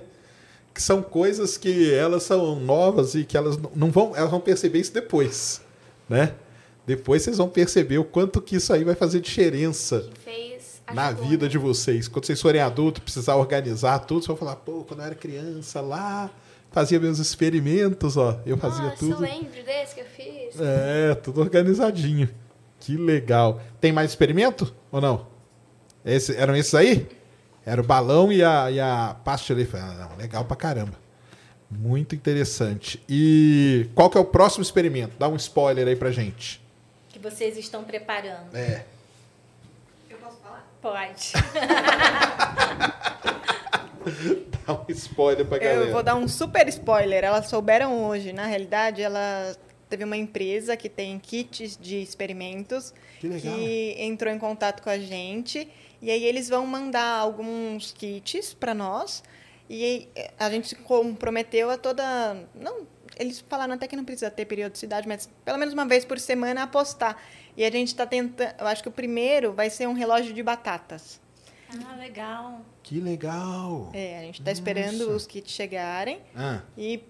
Que 0.74 0.80
são 0.82 1.02
coisas 1.02 1.56
que 1.58 1.92
elas 1.92 2.22
são 2.22 2.58
novas 2.58 3.14
e 3.14 3.24
que 3.24 3.36
elas 3.36 3.58
não- 3.74 3.90
vão, 3.90 4.16
elas 4.16 4.30
vão 4.30 4.40
perceber 4.40 4.78
isso 4.80 4.92
depois, 4.92 5.60
né? 6.08 6.34
Depois 6.86 7.22
vocês 7.22 7.36
vão 7.38 7.48
perceber 7.48 7.98
o 7.98 8.04
quanto 8.04 8.40
que 8.40 8.56
isso 8.56 8.72
aí 8.72 8.82
vai 8.82 8.94
fazer 8.94 9.20
diferença 9.20 10.08
na 10.92 11.12
vida 11.12 11.44
né? 11.44 11.48
de 11.50 11.58
vocês. 11.58 12.08
Quando 12.08 12.24
vocês 12.26 12.40
forem 12.40 12.60
adultos, 12.60 13.02
precisar 13.04 13.36
organizar 13.36 14.00
tudo, 14.00 14.20
vocês 14.24 14.26
vão 14.26 14.36
falar, 14.36 14.56
pô, 14.56 14.82
quando 14.84 15.00
eu 15.00 15.06
era 15.06 15.14
criança 15.14 15.80
lá, 15.80 16.28
fazia 16.72 16.98
meus 16.98 17.18
experimentos, 17.18 18.16
ó. 18.16 18.40
Eu 18.44 18.56
fazia 18.58 18.84
Nossa, 18.84 18.96
tudo. 18.96 19.12
eu 19.12 19.20
lembro 19.20 19.62
desse 19.64 19.94
que 19.94 20.00
eu 20.00 20.06
fiz. 20.06 20.58
É, 20.60 21.14
tudo 21.14 21.40
organizadinho. 21.40 22.28
Que 22.80 22.96
legal. 22.96 23.60
Tem 23.80 23.92
mais 23.92 24.10
experimento 24.10 24.74
ou 24.90 25.00
não? 25.00 25.26
Esse, 26.04 26.34
eram 26.34 26.56
esses 26.56 26.74
aí? 26.74 27.06
Era 27.64 27.80
o 27.80 27.84
balão 27.84 28.32
e 28.32 28.42
a, 28.42 28.70
e 28.70 28.80
a 28.80 29.16
pasta 29.24 29.54
de 29.54 29.68
ah, 29.74 30.08
não, 30.10 30.16
Legal 30.16 30.44
pra 30.44 30.56
caramba. 30.56 31.00
Muito 31.70 32.14
interessante. 32.14 33.02
E 33.08 33.88
qual 33.94 34.10
que 34.10 34.18
é 34.18 34.20
o 34.20 34.24
próximo 34.24 34.62
experimento? 34.62 35.16
Dá 35.18 35.28
um 35.28 35.36
spoiler 35.36 35.88
aí 35.88 35.96
pra 35.96 36.10
gente. 36.10 36.60
Que 37.08 37.18
vocês 37.18 37.56
estão 37.56 37.82
preparando. 37.84 38.54
É. 38.54 38.84
Eu 40.10 40.18
posso 40.18 40.36
falar? 40.38 40.68
Pode. 40.82 41.32
Dá 44.66 44.74
um 44.74 44.84
spoiler 44.88 45.46
pra 45.46 45.58
galera. 45.58 45.84
Eu 45.86 45.92
vou 45.92 46.02
dar 46.02 46.14
um 46.16 46.28
super 46.28 46.68
spoiler. 46.68 47.24
Elas 47.24 47.46
souberam 47.46 48.04
hoje. 48.04 48.32
Na 48.32 48.46
realidade, 48.46 49.00
ela 49.00 49.56
teve 49.88 50.04
uma 50.04 50.16
empresa 50.16 50.76
que 50.76 50.88
tem 50.88 51.18
kits 51.18 51.78
de 51.80 52.02
experimentos 52.02 52.92
Que 53.20 53.28
legal. 53.28 53.54
que 53.54 53.94
entrou 53.98 54.32
em 54.32 54.38
contato 54.38 54.82
com 54.82 54.90
a 54.90 54.98
gente. 54.98 55.68
E 56.02 56.10
aí 56.10 56.24
eles 56.24 56.48
vão 56.48 56.66
mandar 56.66 57.18
alguns 57.20 57.92
kits 57.92 58.52
para 58.52 58.74
nós. 58.74 59.22
E 59.70 60.08
eh, 60.16 60.32
a 60.38 60.50
gente 60.50 60.68
se 60.68 60.74
comprometeu 60.74 61.70
a 61.70 61.78
toda. 61.78 62.44
Não, 62.54 62.86
eles 63.16 63.40
falaram 63.48 63.74
até 63.74 63.86
que 63.86 63.94
não 63.94 64.04
precisa 64.04 64.30
ter 64.30 64.44
periodicidade, 64.44 65.06
mas 65.06 65.30
pelo 65.44 65.56
menos 65.58 65.72
uma 65.72 65.86
vez 65.86 66.04
por 66.04 66.18
semana 66.18 66.64
apostar. 66.64 67.16
E 67.56 67.64
a 67.64 67.70
gente 67.70 67.88
está 67.88 68.04
tentando. 68.04 68.52
Eu 68.58 68.66
acho 68.66 68.82
que 68.82 68.88
o 68.88 68.92
primeiro 68.92 69.52
vai 69.52 69.70
ser 69.70 69.86
um 69.86 69.92
relógio 69.92 70.34
de 70.34 70.42
batatas. 70.42 71.20
Ah, 71.86 71.94
legal. 71.96 72.60
Que 72.82 73.00
legal. 73.00 73.90
É, 73.94 74.18
a 74.18 74.22
gente 74.22 74.40
está 74.40 74.50
esperando 74.52 75.08
os 75.10 75.26
kits 75.26 75.52
chegarem. 75.52 76.20
Ah, 76.36 76.60
E 76.76 77.02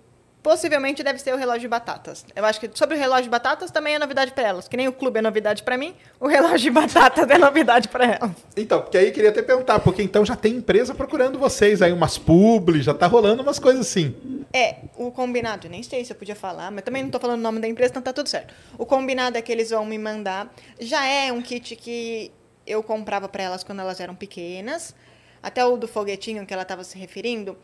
possivelmente 0.42 1.02
deve 1.02 1.18
ser 1.18 1.32
o 1.32 1.36
relógio 1.36 1.62
de 1.62 1.68
batatas. 1.68 2.24
Eu 2.34 2.44
acho 2.44 2.58
que 2.58 2.68
sobre 2.74 2.96
o 2.96 2.98
relógio 2.98 3.24
de 3.24 3.30
batatas 3.30 3.70
também 3.70 3.94
é 3.94 3.98
novidade 3.98 4.32
para 4.32 4.48
elas. 4.48 4.66
Que 4.66 4.76
nem 4.76 4.88
o 4.88 4.92
clube 4.92 5.18
é 5.18 5.22
novidade 5.22 5.62
para 5.62 5.78
mim, 5.78 5.94
o 6.18 6.26
relógio 6.26 6.58
de 6.58 6.70
batatas 6.70 7.30
é 7.30 7.38
novidade 7.38 7.88
para 7.88 8.04
elas. 8.04 8.32
Então, 8.56 8.80
porque 8.80 8.98
aí 8.98 9.06
eu 9.06 9.12
queria 9.12 9.30
até 9.30 9.42
perguntar, 9.42 9.78
porque 9.78 10.02
então 10.02 10.24
já 10.24 10.34
tem 10.34 10.56
empresa 10.56 10.94
procurando 10.94 11.38
vocês 11.38 11.80
aí, 11.80 11.92
umas 11.92 12.18
publi, 12.18 12.82
já 12.82 12.92
tá 12.92 13.06
rolando 13.06 13.42
umas 13.42 13.58
coisas 13.58 13.86
assim. 13.86 14.14
É, 14.52 14.76
o 14.96 15.10
combinado, 15.10 15.68
nem 15.68 15.82
sei 15.82 16.04
se 16.04 16.12
eu 16.12 16.16
podia 16.16 16.36
falar, 16.36 16.70
mas 16.70 16.84
também 16.84 17.02
não 17.02 17.08
estou 17.08 17.20
falando 17.20 17.38
o 17.38 17.42
nome 17.42 17.60
da 17.60 17.68
empresa, 17.68 17.92
então 17.92 18.02
tá 18.02 18.12
tudo 18.12 18.28
certo. 18.28 18.52
O 18.76 18.84
combinado 18.84 19.38
é 19.38 19.42
que 19.42 19.52
eles 19.52 19.70
vão 19.70 19.86
me 19.86 19.98
mandar. 19.98 20.52
Já 20.80 21.06
é 21.06 21.32
um 21.32 21.40
kit 21.40 21.76
que 21.76 22.32
eu 22.66 22.82
comprava 22.82 23.28
para 23.28 23.42
elas 23.42 23.62
quando 23.62 23.80
elas 23.80 24.00
eram 24.00 24.14
pequenas. 24.14 24.94
Até 25.42 25.64
o 25.64 25.76
do 25.76 25.88
foguetinho 25.88 26.46
que 26.46 26.52
ela 26.52 26.62
estava 26.62 26.84
se 26.84 26.96
referindo. 26.96 27.56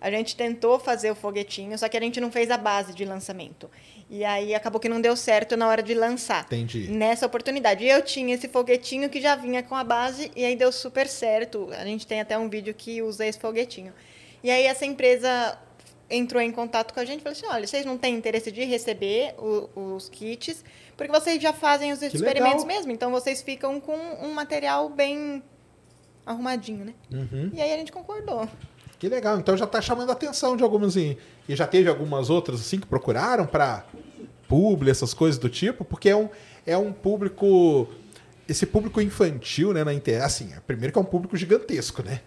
A 0.00 0.10
gente 0.10 0.36
tentou 0.36 0.78
fazer 0.78 1.10
o 1.10 1.14
foguetinho, 1.14 1.76
só 1.78 1.88
que 1.88 1.96
a 1.96 2.00
gente 2.00 2.20
não 2.20 2.30
fez 2.30 2.50
a 2.50 2.56
base 2.58 2.92
de 2.94 3.04
lançamento. 3.04 3.70
E 4.10 4.24
aí 4.24 4.54
acabou 4.54 4.78
que 4.80 4.88
não 4.88 5.00
deu 5.00 5.16
certo 5.16 5.56
na 5.56 5.66
hora 5.66 5.82
de 5.82 5.94
lançar. 5.94 6.44
Entendi. 6.44 6.88
Nessa 6.90 7.26
oportunidade. 7.26 7.84
E 7.84 7.88
eu 7.88 8.02
tinha 8.02 8.34
esse 8.34 8.46
foguetinho 8.48 9.08
que 9.10 9.20
já 9.20 9.34
vinha 9.34 9.62
com 9.62 9.74
a 9.74 9.82
base 9.82 10.30
e 10.36 10.44
aí 10.44 10.54
deu 10.54 10.70
super 10.70 11.08
certo. 11.08 11.68
A 11.72 11.84
gente 11.84 12.06
tem 12.06 12.20
até 12.20 12.36
um 12.38 12.48
vídeo 12.48 12.72
que 12.74 13.02
usa 13.02 13.26
esse 13.26 13.38
foguetinho. 13.38 13.92
E 14.44 14.50
aí 14.50 14.64
essa 14.64 14.84
empresa 14.86 15.58
entrou 16.08 16.40
em 16.40 16.52
contato 16.52 16.94
com 16.94 17.00
a 17.00 17.04
gente 17.04 17.18
e 17.20 17.22
falou 17.24 17.32
assim: 17.36 17.46
olha, 17.46 17.66
vocês 17.66 17.84
não 17.84 17.98
têm 17.98 18.14
interesse 18.14 18.52
de 18.52 18.62
receber 18.64 19.34
o- 19.38 19.94
os 19.96 20.08
kits, 20.08 20.62
porque 20.96 21.10
vocês 21.10 21.42
já 21.42 21.52
fazem 21.52 21.90
os 21.92 22.00
experimentos 22.00 22.62
legal. 22.62 22.66
mesmo. 22.66 22.92
Então 22.92 23.10
vocês 23.10 23.42
ficam 23.42 23.80
com 23.80 23.96
um 23.96 24.32
material 24.32 24.88
bem 24.88 25.42
arrumadinho, 26.24 26.84
né? 26.84 26.94
Uhum. 27.12 27.50
E 27.54 27.60
aí 27.60 27.72
a 27.72 27.76
gente 27.76 27.90
concordou. 27.90 28.48
Que 28.98 29.08
legal. 29.08 29.38
Então 29.38 29.56
já 29.56 29.66
tá 29.66 29.80
chamando 29.80 30.10
a 30.10 30.12
atenção 30.12 30.56
de 30.56 30.62
algumas. 30.62 30.96
E 30.96 31.18
e 31.48 31.54
já 31.54 31.66
teve 31.66 31.88
algumas 31.88 32.28
outras 32.28 32.60
assim 32.60 32.78
que 32.78 32.86
procuraram 32.86 33.46
para 33.46 33.84
publi, 34.48 34.90
essas 34.90 35.14
coisas 35.14 35.38
do 35.38 35.48
tipo, 35.48 35.84
porque 35.84 36.08
é 36.08 36.16
um, 36.16 36.28
é 36.66 36.76
um 36.76 36.92
público. 36.92 37.88
Esse 38.48 38.64
público 38.64 39.00
infantil, 39.00 39.72
né, 39.72 39.82
na 39.82 39.92
internet. 39.92 40.24
Assim, 40.24 40.52
primeiro 40.66 40.92
que 40.92 40.98
é 40.98 41.02
um 41.02 41.06
público 41.06 41.36
gigantesco, 41.36 42.02
né? 42.02 42.20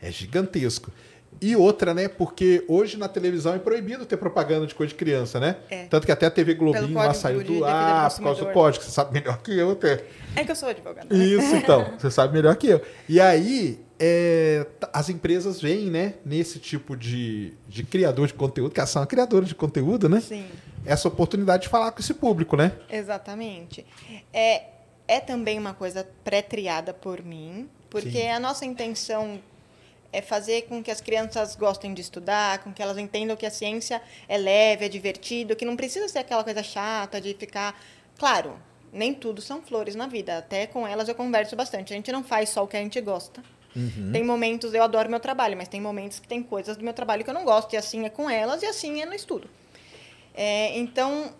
É 0.00 0.10
gigantesco. 0.10 0.90
E 1.40 1.54
outra, 1.56 1.92
né? 1.92 2.08
Porque 2.08 2.64
hoje 2.68 2.96
na 2.96 3.08
televisão 3.08 3.54
é 3.54 3.58
proibido 3.58 4.06
ter 4.06 4.16
propaganda 4.16 4.66
de 4.66 4.74
coisa 4.74 4.90
de 4.90 4.94
criança, 4.94 5.38
né? 5.38 5.56
É. 5.70 5.84
Tanto 5.84 6.06
que 6.06 6.12
até 6.12 6.26
a 6.26 6.30
TV 6.30 6.54
Globinho 6.54 6.94
lá 6.94 7.12
saiu 7.12 7.42
do 7.42 7.64
ar 7.64 8.12
por 8.14 8.22
causa 8.22 8.44
do 8.44 8.52
código. 8.52 8.84
Você 8.84 8.90
sabe 8.90 9.12
melhor 9.12 9.38
que 9.38 9.56
eu 9.56 9.72
até. 9.72 10.04
É 10.36 10.44
que 10.44 10.50
eu 10.50 10.56
sou 10.56 10.68
advogada. 10.68 11.14
Isso, 11.14 11.54
então. 11.56 11.92
Você 11.98 12.10
sabe 12.10 12.32
melhor 12.32 12.56
que 12.56 12.68
eu. 12.68 12.80
E 13.08 13.20
aí, 13.20 13.80
é, 13.98 14.66
as 14.92 15.08
empresas 15.08 15.60
veem, 15.60 15.90
né, 15.90 16.14
nesse 16.24 16.58
tipo 16.58 16.96
de, 16.96 17.54
de 17.68 17.84
criador 17.84 18.26
de 18.26 18.34
conteúdo, 18.34 18.72
que 18.72 18.80
elas 18.80 18.90
são 18.90 19.04
criadoras 19.06 19.48
de 19.48 19.54
conteúdo, 19.54 20.08
né? 20.08 20.20
Sim. 20.20 20.46
Essa 20.84 21.08
oportunidade 21.08 21.64
de 21.64 21.68
falar 21.68 21.92
com 21.92 22.00
esse 22.00 22.14
público, 22.14 22.56
né? 22.56 22.72
Exatamente. 22.90 23.86
É, 24.32 24.64
é 25.08 25.20
também 25.20 25.58
uma 25.58 25.74
coisa 25.74 26.06
pré-triada 26.22 26.92
por 26.92 27.22
mim, 27.22 27.68
porque 27.88 28.10
Sim. 28.10 28.28
a 28.28 28.40
nossa 28.40 28.64
intenção 28.64 29.40
é 30.16 30.22
fazer 30.22 30.62
com 30.62 30.82
que 30.82 30.90
as 30.90 31.00
crianças 31.00 31.56
gostem 31.56 31.92
de 31.92 32.00
estudar, 32.00 32.58
com 32.62 32.72
que 32.72 32.82
elas 32.82 32.96
entendam 32.98 33.36
que 33.36 33.44
a 33.46 33.50
ciência 33.50 34.00
é 34.28 34.36
leve, 34.38 34.86
é 34.86 34.88
divertido, 34.88 35.56
que 35.56 35.64
não 35.64 35.76
precisa 35.76 36.08
ser 36.08 36.18
aquela 36.20 36.44
coisa 36.44 36.62
chata 36.62 37.20
de 37.20 37.34
ficar. 37.34 37.78
Claro, 38.18 38.58
nem 38.92 39.12
tudo 39.12 39.42
são 39.42 39.60
flores 39.60 39.94
na 39.94 40.06
vida. 40.06 40.38
Até 40.38 40.66
com 40.66 40.86
elas 40.86 41.08
eu 41.08 41.14
converso 41.14 41.56
bastante. 41.56 41.92
A 41.92 41.96
gente 41.96 42.12
não 42.12 42.22
faz 42.22 42.48
só 42.50 42.62
o 42.64 42.66
que 42.68 42.76
a 42.76 42.80
gente 42.80 43.00
gosta. 43.00 43.42
Tem 44.12 44.22
momentos, 44.22 44.72
eu 44.72 44.84
adoro 44.84 45.10
meu 45.10 45.18
trabalho, 45.18 45.56
mas 45.56 45.66
tem 45.66 45.80
momentos 45.80 46.20
que 46.20 46.28
tem 46.28 46.40
coisas 46.42 46.76
do 46.76 46.84
meu 46.84 46.94
trabalho 46.94 47.24
que 47.24 47.30
eu 47.30 47.34
não 47.34 47.44
gosto. 47.44 47.72
E 47.72 47.76
assim 47.76 48.04
é 48.04 48.08
com 48.08 48.30
elas 48.30 48.62
e 48.62 48.66
assim 48.66 49.02
é 49.02 49.06
no 49.06 49.14
estudo. 49.14 49.50
É, 50.32 50.78
então, 50.78 51.32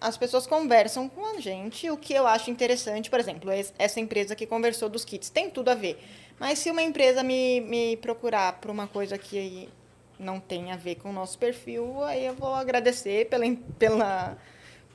as 0.00 0.16
pessoas 0.16 0.46
conversam 0.46 1.08
com 1.08 1.24
a 1.26 1.40
gente, 1.40 1.90
o 1.90 1.96
que 1.96 2.12
eu 2.12 2.26
acho 2.26 2.50
interessante, 2.50 3.08
por 3.10 3.18
exemplo, 3.20 3.52
es- 3.52 3.72
essa 3.78 4.00
empresa 4.00 4.34
que 4.36 4.46
conversou 4.46 4.88
dos 4.88 5.04
kits, 5.04 5.30
tem 5.30 5.50
tudo 5.50 5.70
a 5.70 5.74
ver. 5.74 5.98
Mas 6.38 6.58
se 6.58 6.70
uma 6.70 6.82
empresa 6.82 7.22
me, 7.22 7.60
me 7.60 7.96
procurar 7.98 8.54
por 8.60 8.70
uma 8.70 8.86
coisa 8.86 9.16
que 9.16 9.68
não 10.18 10.38
tem 10.40 10.72
a 10.72 10.76
ver 10.76 10.96
com 10.96 11.10
o 11.10 11.12
nosso 11.12 11.38
perfil, 11.38 12.02
aí 12.04 12.26
eu 12.26 12.34
vou 12.34 12.54
agradecer 12.54 13.26
pela, 13.28 13.44
pela, 13.78 14.38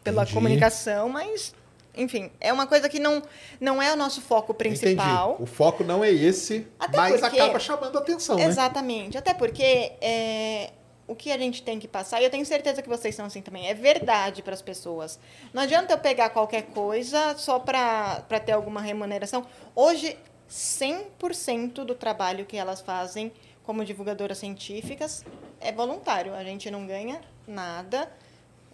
pela 0.04 0.22
Entendi. 0.24 0.34
comunicação, 0.34 1.10
mas, 1.10 1.54
enfim, 1.96 2.32
é 2.40 2.52
uma 2.52 2.66
coisa 2.68 2.88
que 2.90 3.00
não, 3.00 3.22
não 3.60 3.82
é 3.82 3.92
o 3.92 3.96
nosso 3.96 4.22
foco 4.22 4.54
principal. 4.54 5.32
Entendi. 5.34 5.44
O 5.44 5.46
foco 5.46 5.84
não 5.84 6.04
é 6.04 6.12
esse, 6.12 6.68
Até 6.80 6.98
mas 6.98 7.20
porque- 7.22 7.40
acaba 7.40 7.60
chamando 7.60 7.98
a 7.98 8.02
atenção, 8.02 8.36
né? 8.38 8.46
Exatamente. 8.46 9.18
Até 9.18 9.34
porque 9.34 9.94
é, 10.02 10.72
o 11.08 11.16
que 11.16 11.32
a 11.32 11.38
gente 11.38 11.62
tem 11.64 11.80
que 11.80 11.88
passar, 11.88 12.22
e 12.22 12.26
eu 12.26 12.30
tenho 12.30 12.46
certeza 12.46 12.82
que 12.82 12.90
vocês 12.90 13.14
são 13.16 13.26
assim 13.26 13.42
também, 13.42 13.68
é 13.70 13.74
verdade 13.74 14.42
para 14.42 14.54
as 14.54 14.62
pessoas. 14.62 15.20
Não 15.54 15.64
adianta 15.64 15.94
eu 15.94 15.98
pegar 15.98 16.30
qualquer 16.30 16.64
coisa 16.68 17.36
só 17.38 17.60
para 17.60 18.22
ter 18.46 18.52
alguma 18.54 18.82
remuneração. 18.82 19.46
Hoje, 19.76 20.18
100% 20.50 21.86
do 21.86 21.96
trabalho 21.96 22.46
que 22.46 22.58
elas 22.58 22.82
fazem 22.82 23.32
como 23.64 23.84
divulgadoras 23.84 24.38
científicas 24.38 25.26
é 25.60 25.72
voluntário. 25.72 26.34
A 26.34 26.44
gente 26.44 26.72
não 26.72 26.88
ganha 26.88 27.22
nada. 27.48 28.10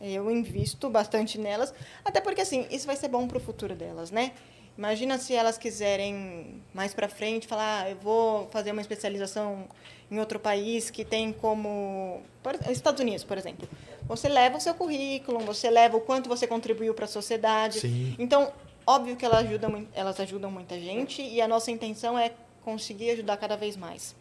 Eu 0.01 0.29
invisto 0.29 0.89
bastante 0.89 1.39
nelas, 1.39 1.73
até 2.03 2.19
porque 2.19 2.41
assim, 2.41 2.67
isso 2.69 2.85
vai 2.85 2.95
ser 2.95 3.07
bom 3.07 3.27
para 3.27 3.37
o 3.37 3.41
futuro 3.41 3.73
delas, 3.73 4.11
né? 4.11 4.33
Imagina 4.77 5.17
se 5.19 5.33
elas 5.33 5.57
quiserem 5.57 6.61
mais 6.73 6.93
para 6.93 7.07
frente 7.07 7.47
falar, 7.47 7.83
ah, 7.83 7.89
eu 7.91 7.95
vou 7.97 8.47
fazer 8.49 8.71
uma 8.71 8.81
especialização 8.81 9.67
em 10.09 10.19
outro 10.19 10.39
país 10.39 10.89
que 10.89 11.05
tem 11.05 11.31
como, 11.31 12.21
por, 12.41 12.55
Estados 12.69 12.99
Unidos, 12.99 13.23
por 13.23 13.37
exemplo. 13.37 13.67
Você 14.07 14.27
leva 14.27 14.57
o 14.57 14.59
seu 14.59 14.73
currículo, 14.73 15.39
você 15.39 15.69
leva 15.69 15.95
o 15.95 16.01
quanto 16.01 16.27
você 16.27 16.47
contribuiu 16.47 16.93
para 16.95 17.05
a 17.05 17.07
sociedade. 17.07 17.81
Sim. 17.81 18.15
Então, 18.17 18.51
óbvio 18.85 19.15
que 19.15 19.25
elas 19.25 19.45
ajudam, 19.45 19.69
mui- 19.71 19.87
elas 19.93 20.19
ajudam 20.19 20.51
muita 20.51 20.79
gente 20.79 21.21
e 21.21 21.41
a 21.41 21.47
nossa 21.47 21.71
intenção 21.71 22.17
é 22.17 22.31
conseguir 22.63 23.11
ajudar 23.11 23.37
cada 23.37 23.55
vez 23.57 23.75
mais. 23.75 24.15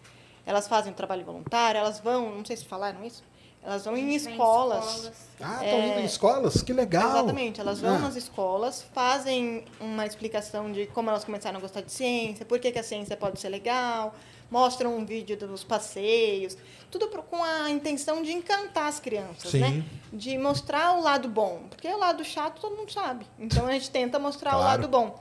Elas 0.44 0.66
fazem 0.66 0.92
trabalho 0.92 1.24
voluntário, 1.24 1.78
elas 1.78 2.00
vão, 2.00 2.36
não 2.36 2.44
sei 2.44 2.56
se 2.56 2.64
falaram 2.64 3.04
isso, 3.04 3.22
elas 3.64 3.84
vão 3.84 3.96
em 3.96 4.12
escolas. 4.14 5.12
Ah, 5.40 5.60
estão 5.64 5.86
indo 5.86 6.00
em 6.00 6.04
escolas? 6.04 6.62
Que 6.62 6.72
legal. 6.72 7.10
Exatamente, 7.18 7.60
elas 7.60 7.80
vão 7.80 7.94
Ah. 7.94 7.98
nas 8.00 8.16
escolas, 8.16 8.82
fazem 8.92 9.64
uma 9.80 10.04
explicação 10.04 10.72
de 10.72 10.86
como 10.88 11.10
elas 11.10 11.24
começaram 11.24 11.58
a 11.58 11.60
gostar 11.60 11.80
de 11.82 11.92
ciência, 11.92 12.44
por 12.44 12.58
que, 12.58 12.72
que 12.72 12.78
a 12.78 12.82
ciência 12.82 13.16
pode 13.16 13.38
ser 13.38 13.48
legal, 13.50 14.14
mostram 14.52 14.94
um 14.98 15.04
vídeo 15.06 15.34
dos 15.34 15.64
passeios, 15.64 16.58
tudo 16.90 17.08
com 17.08 17.42
a 17.42 17.70
intenção 17.70 18.22
de 18.22 18.32
encantar 18.32 18.86
as 18.86 19.00
crianças, 19.00 19.50
Sim. 19.50 19.60
né? 19.60 19.84
De 20.12 20.36
mostrar 20.36 20.92
o 20.98 21.00
lado 21.00 21.26
bom, 21.26 21.64
porque 21.70 21.88
o 21.88 21.96
lado 21.96 22.22
chato 22.22 22.60
todo 22.60 22.76
mundo 22.76 22.92
sabe. 22.92 23.26
Então 23.38 23.66
a 23.66 23.72
gente 23.72 23.90
tenta 23.90 24.18
mostrar 24.18 24.50
o 24.50 24.60
Claro. 24.60 24.82
lado 24.82 24.88
bom. 24.88 25.18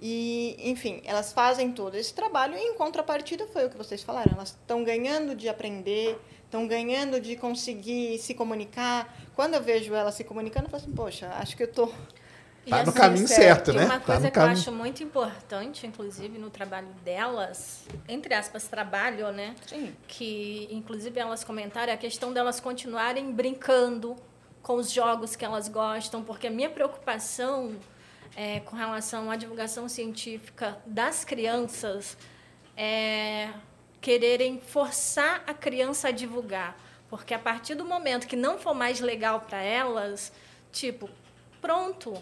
E, 0.00 0.56
enfim, 0.58 1.02
elas 1.04 1.30
fazem 1.32 1.72
todo 1.72 1.94
esse 1.94 2.14
trabalho 2.14 2.56
e 2.56 2.60
em 2.60 2.74
contrapartida 2.74 3.46
foi 3.48 3.66
o 3.66 3.70
que 3.70 3.76
vocês 3.76 4.02
falaram, 4.02 4.32
elas 4.32 4.50
estão 4.50 4.82
ganhando 4.82 5.34
de 5.34 5.46
aprender, 5.48 6.18
estão 6.44 6.66
ganhando 6.66 7.20
de 7.20 7.36
conseguir 7.36 8.16
se 8.18 8.32
comunicar. 8.32 9.14
Quando 9.36 9.54
eu 9.54 9.62
vejo 9.62 9.92
elas 9.92 10.14
se 10.14 10.24
comunicando, 10.24 10.66
eu 10.66 10.70
falo 10.70 10.82
assim, 10.82 10.92
poxa, 10.92 11.28
acho 11.34 11.54
que 11.54 11.64
eu 11.64 11.70
tô 11.72 11.92
E 12.68 12.70
Tá 12.70 12.82
no 12.82 12.90
assim, 12.90 12.98
caminho 12.98 13.26
certo, 13.28 13.70
e 13.70 13.76
né? 13.76 13.84
Uma 13.86 13.98
Tá 13.98 14.00
coisa 14.00 14.20
no 14.20 14.30
que 14.30 14.38
eu 14.38 14.42
caminho. 14.42 14.58
acho 14.58 14.72
muito 14.72 15.02
importante, 15.02 15.86
inclusive, 15.86 16.38
no 16.38 16.50
trabalho 16.50 16.88
delas, 17.02 17.86
entre 18.06 18.34
aspas, 18.34 18.68
trabalho, 18.68 19.32
né? 19.32 19.54
Sim. 19.66 19.96
Que, 20.06 20.68
inclusive, 20.70 21.18
elas 21.18 21.42
comentaram 21.42 21.90
é 21.90 21.94
a 21.94 21.98
questão 21.98 22.30
delas 22.30 22.60
continuarem 22.60 23.32
brincando 23.32 24.16
com 24.62 24.74
os 24.74 24.90
jogos 24.92 25.34
que 25.34 25.44
elas 25.46 25.66
gostam, 25.66 26.22
porque 26.22 26.46
a 26.46 26.50
minha 26.50 26.68
preocupação 26.68 27.74
é, 28.36 28.60
com 28.60 28.76
relação 28.76 29.30
à 29.30 29.36
divulgação 29.36 29.88
científica 29.88 30.76
das 30.84 31.24
crianças 31.24 32.18
é 32.76 33.48
quererem 34.00 34.60
forçar 34.60 35.42
a 35.46 35.54
criança 35.54 36.08
a 36.08 36.10
divulgar. 36.10 36.76
Porque 37.08 37.32
a 37.32 37.38
partir 37.38 37.74
do 37.74 37.84
momento 37.84 38.26
que 38.26 38.36
não 38.36 38.58
for 38.58 38.74
mais 38.74 39.00
legal 39.00 39.40
para 39.40 39.62
elas, 39.62 40.30
tipo, 40.70 41.08
pronto. 41.60 42.14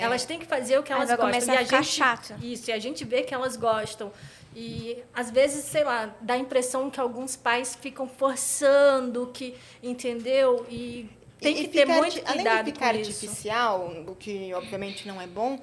Elas 0.00 0.24
têm 0.24 0.38
que 0.38 0.46
fazer 0.46 0.78
o 0.78 0.82
que 0.82 0.92
Aí 0.92 0.98
elas 0.98 1.08
vai 1.08 1.16
gostam. 1.16 1.32
começar 1.40 1.54
e 1.54 1.56
a 1.56 1.64
ficar 1.64 1.82
gente, 1.82 1.94
chato. 1.94 2.34
Isso, 2.42 2.70
e 2.70 2.72
a 2.72 2.78
gente 2.78 3.04
vê 3.04 3.22
que 3.22 3.32
elas 3.34 3.56
gostam. 3.56 4.12
E 4.54 5.02
às 5.14 5.30
vezes, 5.30 5.64
sei 5.64 5.82
lá, 5.82 6.14
dá 6.20 6.34
a 6.34 6.38
impressão 6.38 6.90
que 6.90 7.00
alguns 7.00 7.36
pais 7.36 7.74
ficam 7.74 8.06
forçando, 8.06 9.30
que 9.32 9.54
entendeu? 9.82 10.66
E 10.68 11.08
tem 11.40 11.52
E- 11.52 11.56
que 11.56 11.62
e 11.64 11.68
ter 11.68 11.80
ficar 11.86 11.98
muito 11.98 12.20
cuidado 12.22 12.38
Além 12.48 12.64
de 12.64 12.72
ficar 12.72 12.94
com 12.94 13.00
isso. 13.00 13.10
artificial, 13.10 13.92
o 14.06 14.14
que 14.14 14.52
obviamente 14.54 15.08
não 15.08 15.20
é 15.20 15.26
bom, 15.26 15.58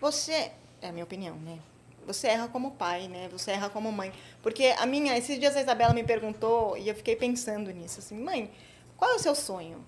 você, 0.00 0.50
é 0.82 0.88
a 0.88 0.92
minha 0.92 1.04
opinião, 1.04 1.36
né? 1.36 1.58
Você 2.06 2.28
erra 2.28 2.46
como 2.48 2.72
pai, 2.72 3.08
né? 3.08 3.28
Você 3.32 3.50
erra 3.50 3.68
como 3.70 3.90
mãe. 3.90 4.12
Porque 4.42 4.66
a 4.78 4.86
minha, 4.86 5.16
esses 5.18 5.40
dias 5.40 5.56
a 5.56 5.60
Isabela 5.62 5.92
me 5.94 6.04
perguntou 6.04 6.76
e 6.76 6.88
eu 6.88 6.94
fiquei 6.94 7.16
pensando 7.16 7.70
nisso, 7.72 7.98
assim, 8.00 8.16
mãe, 8.16 8.50
qual 8.96 9.10
é 9.12 9.14
o 9.14 9.18
seu 9.18 9.34
sonho? 9.34 9.84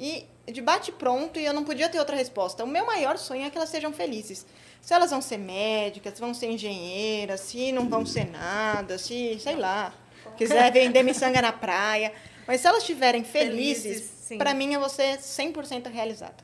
E 0.00 0.26
de 0.50 0.62
bate 0.62 0.90
pronto, 0.90 1.38
e 1.38 1.44
eu 1.44 1.52
não 1.52 1.62
podia 1.62 1.86
ter 1.90 1.98
outra 1.98 2.16
resposta. 2.16 2.64
O 2.64 2.66
meu 2.66 2.86
maior 2.86 3.18
sonho 3.18 3.44
é 3.44 3.50
que 3.50 3.58
elas 3.58 3.68
sejam 3.68 3.92
felizes. 3.92 4.46
Se 4.80 4.94
elas 4.94 5.10
vão 5.10 5.20
ser 5.20 5.36
médicas, 5.36 6.14
se 6.14 6.20
vão 6.20 6.32
ser 6.32 6.46
engenheiras, 6.50 7.40
se 7.40 7.70
não 7.70 7.86
vão 7.86 8.06
ser 8.06 8.24
nada, 8.24 8.96
se, 8.96 9.38
sei 9.38 9.56
lá, 9.56 9.92
quiser 10.38 10.72
vender 10.72 11.02
miçanga 11.02 11.42
na 11.42 11.52
praia. 11.52 12.14
Mas 12.46 12.62
se 12.62 12.66
elas 12.66 12.80
estiverem 12.80 13.22
Felizes, 13.22 13.82
felizes, 13.82 14.38
para 14.38 14.54
mim 14.54 14.72
é 14.72 14.78
você 14.78 15.18
100% 15.18 15.90
realizada. 15.90 16.42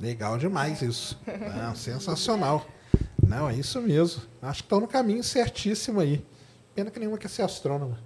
Legal 0.00 0.38
demais 0.38 0.80
isso. 0.80 1.20
Não, 1.56 1.74
sensacional. 1.74 2.64
Não, 3.20 3.50
é 3.50 3.54
isso 3.54 3.80
mesmo. 3.80 4.22
Acho 4.40 4.62
que 4.62 4.66
estão 4.66 4.80
no 4.80 4.86
caminho 4.86 5.24
certíssimo 5.24 5.98
aí. 5.98 6.24
Pena 6.72 6.90
que 6.90 7.00
nenhuma 7.00 7.18
quer 7.18 7.28
ser 7.28 7.42
astrônoma. 7.42 7.98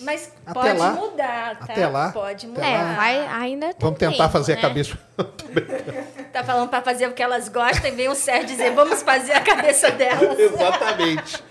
Mas 0.00 0.32
Até 0.46 0.54
pode 0.60 0.78
lá. 0.78 0.90
mudar, 0.92 1.58
tá? 1.58 1.64
Até 1.72 1.86
lá. 1.88 2.12
Pode 2.12 2.46
Até 2.46 2.54
mudar. 2.54 2.66
É, 2.66 2.94
vai, 2.96 3.26
ainda 3.26 3.66
tem 3.68 3.76
Vamos 3.80 3.98
tentar 3.98 4.16
tempo, 4.16 4.28
fazer 4.32 4.52
né? 4.54 4.58
a 4.58 4.62
cabeça. 4.62 4.98
Tá 6.32 6.44
falando 6.44 6.68
para 6.68 6.82
fazer 6.82 7.08
o 7.08 7.12
que 7.14 7.22
elas 7.22 7.48
gostam 7.48 7.90
e 7.90 7.94
vem 7.94 8.08
o 8.08 8.14
Sérgio 8.14 8.46
dizer, 8.48 8.72
vamos 8.74 9.02
fazer 9.02 9.32
a 9.32 9.40
cabeça 9.40 9.90
delas. 9.90 10.38
Exatamente. 10.38 11.42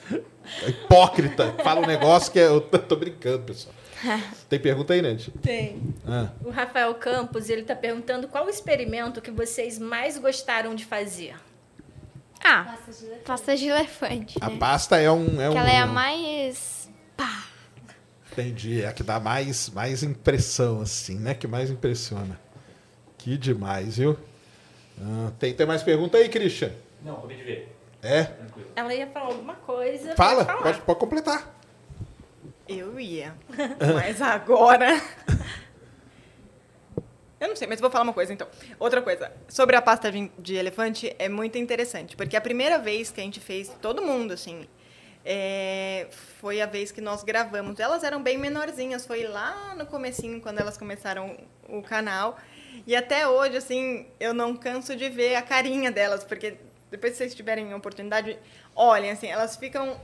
Hipócrita. 0.67 1.53
Fala 1.63 1.81
um 1.81 1.85
negócio 1.85 2.31
que 2.31 2.39
eu 2.39 2.61
tô 2.61 2.95
brincando, 2.95 3.43
pessoal. 3.43 3.73
Tem 4.47 4.59
pergunta 4.59 4.93
aí, 4.93 5.01
Nandy? 5.01 5.31
Tem. 5.41 5.81
Ah, 6.07 6.27
O 6.45 6.51
Rafael 6.51 6.93
Campos, 6.95 7.49
ele 7.49 7.61
está 7.61 7.75
perguntando 7.75 8.27
qual 8.27 8.45
o 8.45 8.49
experimento 8.49 9.19
que 9.19 9.31
vocês 9.31 9.79
mais 9.79 10.17
gostaram 10.17 10.75
de 10.75 10.85
fazer. 10.85 11.35
Ah, 12.45 12.75
Pasta 12.77 12.91
de 12.93 13.05
elefante. 13.07 13.23
pasta 13.25 13.57
de 13.57 13.67
elefante, 13.67 14.37
a 14.39 14.49
né? 14.49 14.57
pasta 14.59 14.97
é 14.97 15.11
um. 15.11 15.41
É 15.41 15.49
Que 15.49 15.55
um 15.55 15.59
ela 15.59 15.69
é 15.71 15.77
a 15.79 15.87
mais... 15.87 16.87
Entendi. 18.37 18.83
É 18.83 18.87
a 18.87 18.93
que 18.93 19.01
dá 19.01 19.19
mais, 19.19 19.69
mais 19.69 20.03
impressão, 20.03 20.81
assim, 20.81 21.17
né? 21.17 21.33
Que 21.33 21.47
mais 21.47 21.71
impressiona. 21.71 22.39
Que 23.17 23.35
demais, 23.35 23.97
viu? 23.97 24.15
Ah, 25.01 25.31
tem, 25.39 25.53
tem 25.55 25.65
mais 25.65 25.81
pergunta 25.81 26.17
aí, 26.17 26.29
Christian? 26.29 26.71
Não, 27.03 27.17
acabei 27.17 27.37
de 27.37 27.43
ver. 27.43 27.75
É? 28.03 28.19
Ela 28.19 28.29
Ela 28.75 28.93
ia 28.93 29.07
falar 29.07 29.25
alguma 29.25 29.55
coisa. 29.55 30.15
Fala, 30.15 30.45
pode 30.45 30.47
falar. 30.47 30.61
pode, 30.61 30.81
pode 30.81 30.99
completar. 30.99 31.59
Eu 32.67 32.99
ia. 32.99 33.33
Mas 33.95 34.21
agora. 34.21 35.01
Eu 37.39 37.49
não 37.49 37.55
sei, 37.55 37.67
mas 37.67 37.79
vou 37.79 37.91
falar 37.91 38.03
uma 38.03 38.13
coisa 38.13 38.33
então. 38.33 38.47
Outra 38.79 38.99
coisa. 38.99 39.31
Sobre 39.47 39.75
a 39.75 39.81
pasta 39.81 40.11
de, 40.11 40.31
de 40.39 40.55
elefante, 40.55 41.15
é 41.19 41.29
muito 41.29 41.55
interessante. 41.55 42.15
Porque 42.15 42.35
a 42.35 42.41
primeira 42.41 42.79
vez 42.79 43.11
que 43.11 43.21
a 43.21 43.23
gente 43.23 43.39
fez, 43.39 43.69
todo 43.79 44.01
mundo, 44.01 44.33
assim. 44.33 44.67
É, 45.29 46.07
foi 46.39 46.61
a 46.61 46.65
vez 46.65 46.89
que 46.89 47.01
nós 47.01 47.21
gravamos. 47.21 47.81
Elas 47.81 48.01
eram 48.01 48.23
bem 48.23 48.37
menorzinhas. 48.37 49.05
Foi 49.05 49.27
lá 49.27 49.75
no 49.75 49.85
comecinho, 49.85 50.39
quando 50.39 50.59
elas 50.59 50.77
começaram 50.77 51.37
o 51.67 51.81
canal. 51.81 52.39
E 52.85 52.95
até 52.95 53.27
hoje, 53.27 53.57
assim, 53.57 54.07
eu 54.21 54.33
não 54.33 54.55
canso 54.55 54.95
de 54.95 55.09
ver 55.09 55.35
a 55.35 55.41
carinha 55.41 55.91
delas. 55.91 56.23
Porque 56.23 56.55
depois 56.89 57.11
que 57.11 57.17
vocês 57.17 57.35
tiverem 57.35 57.73
oportunidade, 57.73 58.39
olhem, 58.73 59.11
assim, 59.11 59.27
elas 59.27 59.57
ficam 59.57 59.99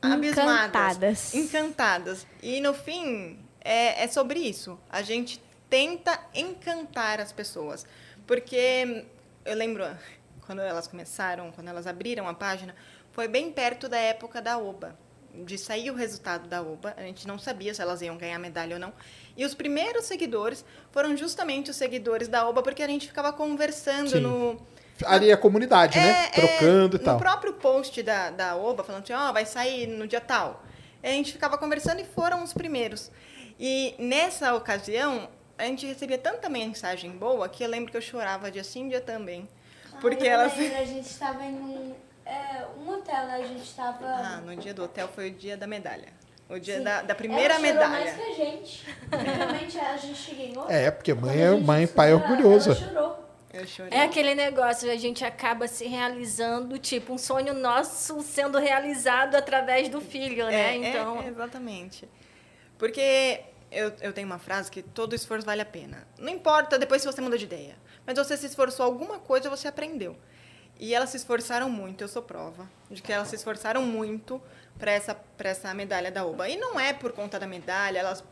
abismadas 0.00 0.68
Encantadas. 0.68 1.34
encantadas. 1.34 2.26
E 2.40 2.60
no 2.60 2.72
fim, 2.72 3.36
é, 3.60 4.04
é 4.04 4.06
sobre 4.06 4.38
isso. 4.38 4.78
A 4.88 5.02
gente 5.02 5.42
tenta 5.68 6.16
encantar 6.32 7.20
as 7.20 7.32
pessoas. 7.32 7.84
Porque 8.24 9.04
eu 9.44 9.56
lembro, 9.56 9.84
quando 10.46 10.62
elas 10.62 10.86
começaram, 10.86 11.50
quando 11.50 11.66
elas 11.66 11.88
abriram 11.88 12.28
a 12.28 12.34
página, 12.34 12.72
foi 13.14 13.28
bem 13.28 13.50
perto 13.50 13.88
da 13.88 13.96
época 13.96 14.42
da 14.42 14.58
OBA. 14.58 14.96
De 15.32 15.58
sair 15.58 15.90
o 15.90 15.94
resultado 15.94 16.46
da 16.48 16.62
OBA, 16.62 16.94
a 16.96 17.02
gente 17.02 17.26
não 17.26 17.38
sabia 17.38 17.74
se 17.74 17.82
elas 17.82 18.00
iam 18.02 18.16
ganhar 18.16 18.38
medalha 18.38 18.76
ou 18.76 18.80
não. 18.80 18.92
E 19.36 19.44
os 19.44 19.52
primeiros 19.52 20.04
seguidores 20.04 20.64
foram 20.92 21.16
justamente 21.16 21.70
os 21.70 21.76
seguidores 21.76 22.28
da 22.28 22.48
OBA, 22.48 22.62
porque 22.62 22.82
a 22.82 22.86
gente 22.86 23.08
ficava 23.08 23.32
conversando 23.32 24.10
Sim. 24.10 24.20
no, 24.20 24.60
ali 25.04 25.32
a 25.32 25.36
comunidade, 25.36 25.98
né? 25.98 26.26
É, 26.26 26.28
Trocando 26.28 26.96
é, 26.96 27.00
e 27.00 27.02
tal. 27.02 27.14
No 27.14 27.20
próprio 27.20 27.52
post 27.54 28.00
da, 28.02 28.30
da 28.30 28.56
OBA, 28.56 28.84
falando 28.84 29.02
assim, 29.02 29.12
ó, 29.12 29.32
vai 29.32 29.44
sair 29.44 29.86
no 29.86 30.06
dia 30.06 30.20
tal. 30.20 30.62
A 31.02 31.08
gente 31.08 31.32
ficava 31.32 31.58
conversando 31.58 32.00
e 32.00 32.04
foram 32.04 32.42
os 32.42 32.52
primeiros. 32.52 33.10
E 33.58 33.94
nessa 33.98 34.54
ocasião, 34.54 35.28
a 35.58 35.64
gente 35.64 35.84
recebia 35.86 36.18
tanta 36.18 36.48
mensagem 36.48 37.10
boa 37.10 37.48
que 37.48 37.64
eu 37.64 37.68
lembro 37.68 37.90
que 37.90 37.96
eu 37.96 38.02
chorava 38.02 38.50
dia 38.50 38.64
sim, 38.64 38.88
dia 38.88 39.00
também. 39.00 39.48
Porque 40.00 40.24
eu 40.24 40.30
elas. 40.30 40.56
lembro, 40.56 40.78
a 40.78 40.84
gente 40.84 41.06
estava 41.06 41.44
em 41.44 41.54
um, 41.54 41.94
é, 42.24 42.64
um 42.78 42.88
hotel, 42.90 43.26
né? 43.26 43.34
A 43.34 43.46
gente 43.46 43.62
estava... 43.62 44.06
Ah, 44.06 44.40
no 44.44 44.56
dia 44.56 44.72
do 44.72 44.84
hotel 44.84 45.08
foi 45.08 45.28
o 45.28 45.30
dia 45.32 45.56
da 45.56 45.66
medalha. 45.66 46.08
O 46.48 46.58
dia 46.58 46.80
da, 46.80 47.02
da 47.02 47.14
primeira 47.14 47.54
ela 47.54 47.62
medalha. 47.62 47.88
mais 47.88 48.14
que 48.14 48.22
a 48.22 48.34
gente. 48.34 48.86
Realmente, 49.10 49.78
a 49.78 49.96
gente 49.96 50.34
ganhou. 50.34 50.70
É, 50.70 50.90
porque 50.90 51.14
mãe 51.14 51.40
é 51.40 51.50
mãe, 51.52 51.86
pai 51.86 52.10
é 52.10 52.14
orgulhoso. 52.14 52.70
Ela 53.54 53.66
chorou. 53.66 53.92
É 53.92 54.02
aquele 54.02 54.34
negócio, 54.34 54.90
a 54.90 54.96
gente 54.96 55.24
acaba 55.24 55.68
se 55.68 55.86
realizando, 55.86 56.76
tipo, 56.76 57.12
um 57.12 57.18
sonho 57.18 57.54
nosso 57.54 58.20
sendo 58.20 58.58
realizado 58.58 59.36
através 59.36 59.88
do 59.88 60.00
filho, 60.00 60.44
né? 60.46 60.54
É, 60.54 60.70
é, 60.70 60.90
então, 60.90 61.22
é, 61.22 61.28
exatamente. 61.28 62.08
Porque 62.76 63.40
eu, 63.70 63.92
eu 64.00 64.12
tenho 64.12 64.26
uma 64.26 64.40
frase 64.40 64.70
que 64.70 64.82
todo 64.82 65.14
esforço 65.14 65.46
vale 65.46 65.62
a 65.62 65.66
pena. 65.66 66.06
Não 66.18 66.30
importa 66.30 66.78
depois 66.78 67.00
se 67.00 67.06
você 67.06 67.20
mudou 67.20 67.38
de 67.38 67.44
ideia, 67.44 67.76
mas 68.04 68.18
você 68.18 68.36
se 68.36 68.46
esforçou 68.46 68.84
alguma 68.84 69.20
coisa, 69.20 69.48
você 69.48 69.68
aprendeu. 69.68 70.16
E 70.78 70.94
elas 70.94 71.10
se 71.10 71.16
esforçaram 71.16 71.70
muito, 71.70 72.02
eu 72.02 72.08
sou 72.08 72.22
prova 72.22 72.68
de 72.90 73.00
que 73.00 73.12
elas 73.12 73.28
se 73.28 73.36
esforçaram 73.36 73.82
muito 73.82 74.42
para 74.78 74.92
essa, 74.92 75.14
pra 75.14 75.50
essa 75.50 75.72
medalha 75.72 76.10
da 76.10 76.24
OBA. 76.24 76.48
E 76.48 76.56
não 76.56 76.78
é 76.78 76.92
por 76.92 77.12
conta 77.12 77.38
da 77.38 77.46
medalha, 77.46 77.98
elas. 77.98 78.24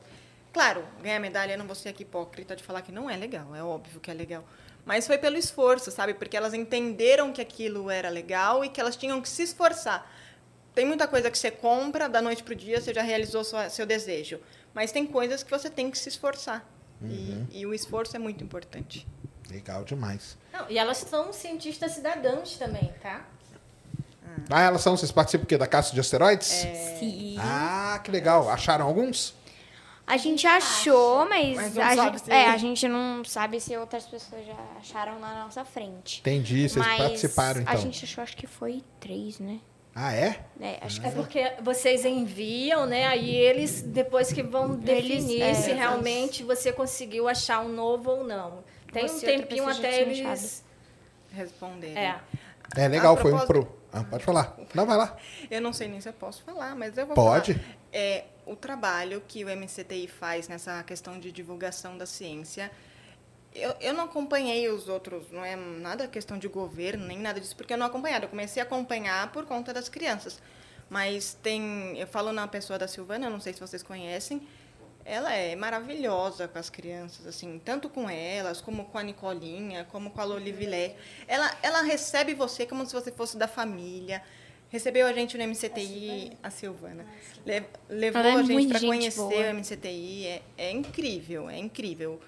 Claro, 0.52 0.84
ganhar 1.02 1.18
medalha, 1.18 1.52
eu 1.52 1.58
não 1.58 1.66
vou 1.66 1.74
ser 1.74 1.90
aqui 1.90 2.02
hipócrita 2.02 2.54
de 2.54 2.62
falar 2.62 2.82
que 2.82 2.92
não 2.92 3.08
é 3.08 3.16
legal, 3.16 3.54
é 3.54 3.62
óbvio 3.62 4.00
que 4.00 4.10
é 4.10 4.14
legal. 4.14 4.44
Mas 4.84 5.06
foi 5.06 5.16
pelo 5.16 5.36
esforço, 5.36 5.90
sabe? 5.90 6.12
Porque 6.12 6.36
elas 6.36 6.52
entenderam 6.52 7.32
que 7.32 7.40
aquilo 7.40 7.90
era 7.90 8.08
legal 8.08 8.64
e 8.64 8.68
que 8.68 8.80
elas 8.80 8.96
tinham 8.96 9.22
que 9.22 9.28
se 9.28 9.44
esforçar. 9.44 10.10
Tem 10.74 10.84
muita 10.84 11.06
coisa 11.06 11.30
que 11.30 11.38
você 11.38 11.50
compra 11.50 12.08
da 12.08 12.20
noite 12.20 12.42
para 12.42 12.52
o 12.52 12.56
dia, 12.56 12.80
você 12.80 12.92
já 12.92 13.02
realizou 13.02 13.44
sua, 13.44 13.70
seu 13.70 13.86
desejo. 13.86 14.40
Mas 14.74 14.90
tem 14.90 15.06
coisas 15.06 15.42
que 15.42 15.50
você 15.50 15.70
tem 15.70 15.90
que 15.90 15.98
se 15.98 16.08
esforçar. 16.08 16.66
E, 17.04 17.60
e 17.60 17.66
o 17.66 17.74
esforço 17.74 18.16
é 18.16 18.18
muito 18.18 18.44
importante. 18.44 19.06
Legal 19.50 19.84
demais. 19.84 20.36
Não, 20.52 20.68
e 20.70 20.78
elas 20.78 20.98
são 20.98 21.32
cientistas 21.32 21.92
cidadãs 21.92 22.56
também, 22.56 22.92
tá? 23.02 23.22
Ah, 24.50 24.62
elas 24.62 24.80
são, 24.80 24.96
vocês 24.96 25.12
participam 25.12 25.44
o 25.44 25.46
quê? 25.46 25.58
Da 25.58 25.66
caça 25.66 25.92
de 25.94 26.00
asteroides? 26.00 26.64
É. 26.64 26.96
Sim. 26.98 27.36
Ah, 27.38 28.00
que 28.02 28.10
legal. 28.10 28.48
Acharam 28.48 28.86
alguns? 28.86 29.34
A 30.06 30.16
gente 30.16 30.46
achou, 30.46 31.28
mas, 31.28 31.54
Mas 31.56 31.78
a, 31.78 31.94
gente, 31.94 32.20
se- 32.20 32.30
é, 32.32 32.46
a 32.48 32.56
gente 32.56 32.88
não 32.88 33.24
sabe 33.24 33.60
se 33.60 33.76
outras 33.76 34.04
pessoas 34.06 34.44
já 34.46 34.56
acharam 34.78 35.18
na 35.20 35.44
nossa 35.44 35.64
frente. 35.64 36.20
Entendi, 36.20 36.68
vocês 36.68 36.84
mas 36.84 36.98
participaram 36.98 37.60
então. 37.60 37.72
a 37.72 37.76
gente 37.76 38.04
achou, 38.04 38.22
acho 38.24 38.36
que 38.36 38.46
foi 38.46 38.82
três, 38.98 39.38
né? 39.38 39.60
Ah, 39.94 40.12
é? 40.14 40.40
É, 40.60 40.78
acho 40.80 41.00
que 41.00 41.06
É 41.06 41.10
porque 41.10 41.52
vocês 41.62 42.04
enviam, 42.04 42.86
né? 42.86 43.06
Aí 43.06 43.30
eles 43.36 43.82
depois 43.82 44.32
que 44.32 44.42
vão 44.42 44.74
definir 44.74 45.42
é, 45.42 45.54
se 45.54 45.70
eles- 45.70 45.78
realmente 45.78 46.42
você 46.42 46.72
conseguiu 46.72 47.28
achar 47.28 47.60
um 47.60 47.68
novo 47.68 48.10
ou 48.10 48.24
não. 48.24 48.64
Tem 48.92 49.06
um 49.06 49.20
tempinho 49.20 49.68
até 49.68 50.02
eles. 50.02 50.64
Responder. 51.30 51.96
É. 51.96 52.20
É 52.76 52.88
legal, 52.88 53.14
A 53.14 53.16
foi 53.16 53.32
um 53.32 53.46
pro. 53.46 53.82
Ah, 53.92 54.04
pode 54.04 54.24
falar. 54.24 54.56
Não, 54.74 54.86
vai 54.86 54.96
lá. 54.96 55.16
Eu 55.50 55.60
não 55.60 55.72
sei 55.72 55.88
nem 55.88 56.00
se 56.00 56.08
eu 56.08 56.12
posso 56.14 56.42
falar, 56.42 56.74
mas 56.74 56.96
eu 56.96 57.06
vou 57.06 57.14
Pode. 57.14 57.54
falar. 57.54 57.66
É, 57.92 58.24
o 58.46 58.56
trabalho 58.56 59.22
que 59.28 59.44
o 59.44 59.48
MCTI 59.48 60.08
faz 60.08 60.48
nessa 60.48 60.82
questão 60.82 61.20
de 61.20 61.30
divulgação 61.30 61.98
da 61.98 62.06
ciência, 62.06 62.70
eu, 63.54 63.74
eu 63.80 63.92
não 63.92 64.04
acompanhei 64.04 64.68
os 64.70 64.88
outros, 64.88 65.30
não 65.30 65.44
é 65.44 65.54
nada 65.56 66.08
questão 66.08 66.38
de 66.38 66.48
governo, 66.48 67.06
nem 67.06 67.18
nada 67.18 67.38
disso, 67.38 67.54
porque 67.54 67.74
eu 67.74 67.78
não 67.78 67.86
acompanhava. 67.86 68.24
Eu 68.24 68.28
comecei 68.30 68.62
a 68.62 68.64
acompanhar 68.64 69.30
por 69.30 69.44
conta 69.44 69.74
das 69.74 69.90
crianças. 69.90 70.40
Mas 70.88 71.34
tem, 71.42 71.98
eu 71.98 72.06
falo 72.06 72.32
na 72.32 72.48
pessoa 72.48 72.78
da 72.78 72.88
Silvana, 72.88 73.26
eu 73.26 73.30
não 73.30 73.40
sei 73.40 73.52
se 73.52 73.60
vocês 73.60 73.82
conhecem, 73.82 74.46
ela 75.04 75.32
é 75.34 75.54
maravilhosa 75.56 76.46
com 76.48 76.58
as 76.58 76.70
crianças, 76.70 77.26
assim, 77.26 77.60
tanto 77.64 77.88
com 77.88 78.08
elas, 78.08 78.60
como 78.60 78.84
com 78.86 78.98
a 78.98 79.02
Nicolinha, 79.02 79.84
como 79.90 80.10
com 80.10 80.20
a 80.20 80.24
Lolivilé. 80.24 80.96
Ela, 81.26 81.56
ela 81.62 81.82
recebe 81.82 82.34
você 82.34 82.66
como 82.66 82.86
se 82.86 82.92
você 82.92 83.10
fosse 83.10 83.36
da 83.36 83.48
família. 83.48 84.22
Recebeu 84.68 85.06
a 85.06 85.12
gente 85.12 85.36
no 85.36 85.44
MCTI, 85.46 86.32
a 86.42 86.48
Silvana. 86.48 87.04
Le- 87.44 87.66
levou 87.88 88.22
é 88.22 88.32
a 88.32 88.42
gente 88.42 88.68
para 88.68 88.80
conhecer 88.80 89.18
boa. 89.18 89.50
o 89.50 89.54
MCTI. 89.54 90.26
É, 90.26 90.42
é 90.56 90.70
incrível, 90.70 91.50
é 91.50 91.58
incrível. 91.58 92.20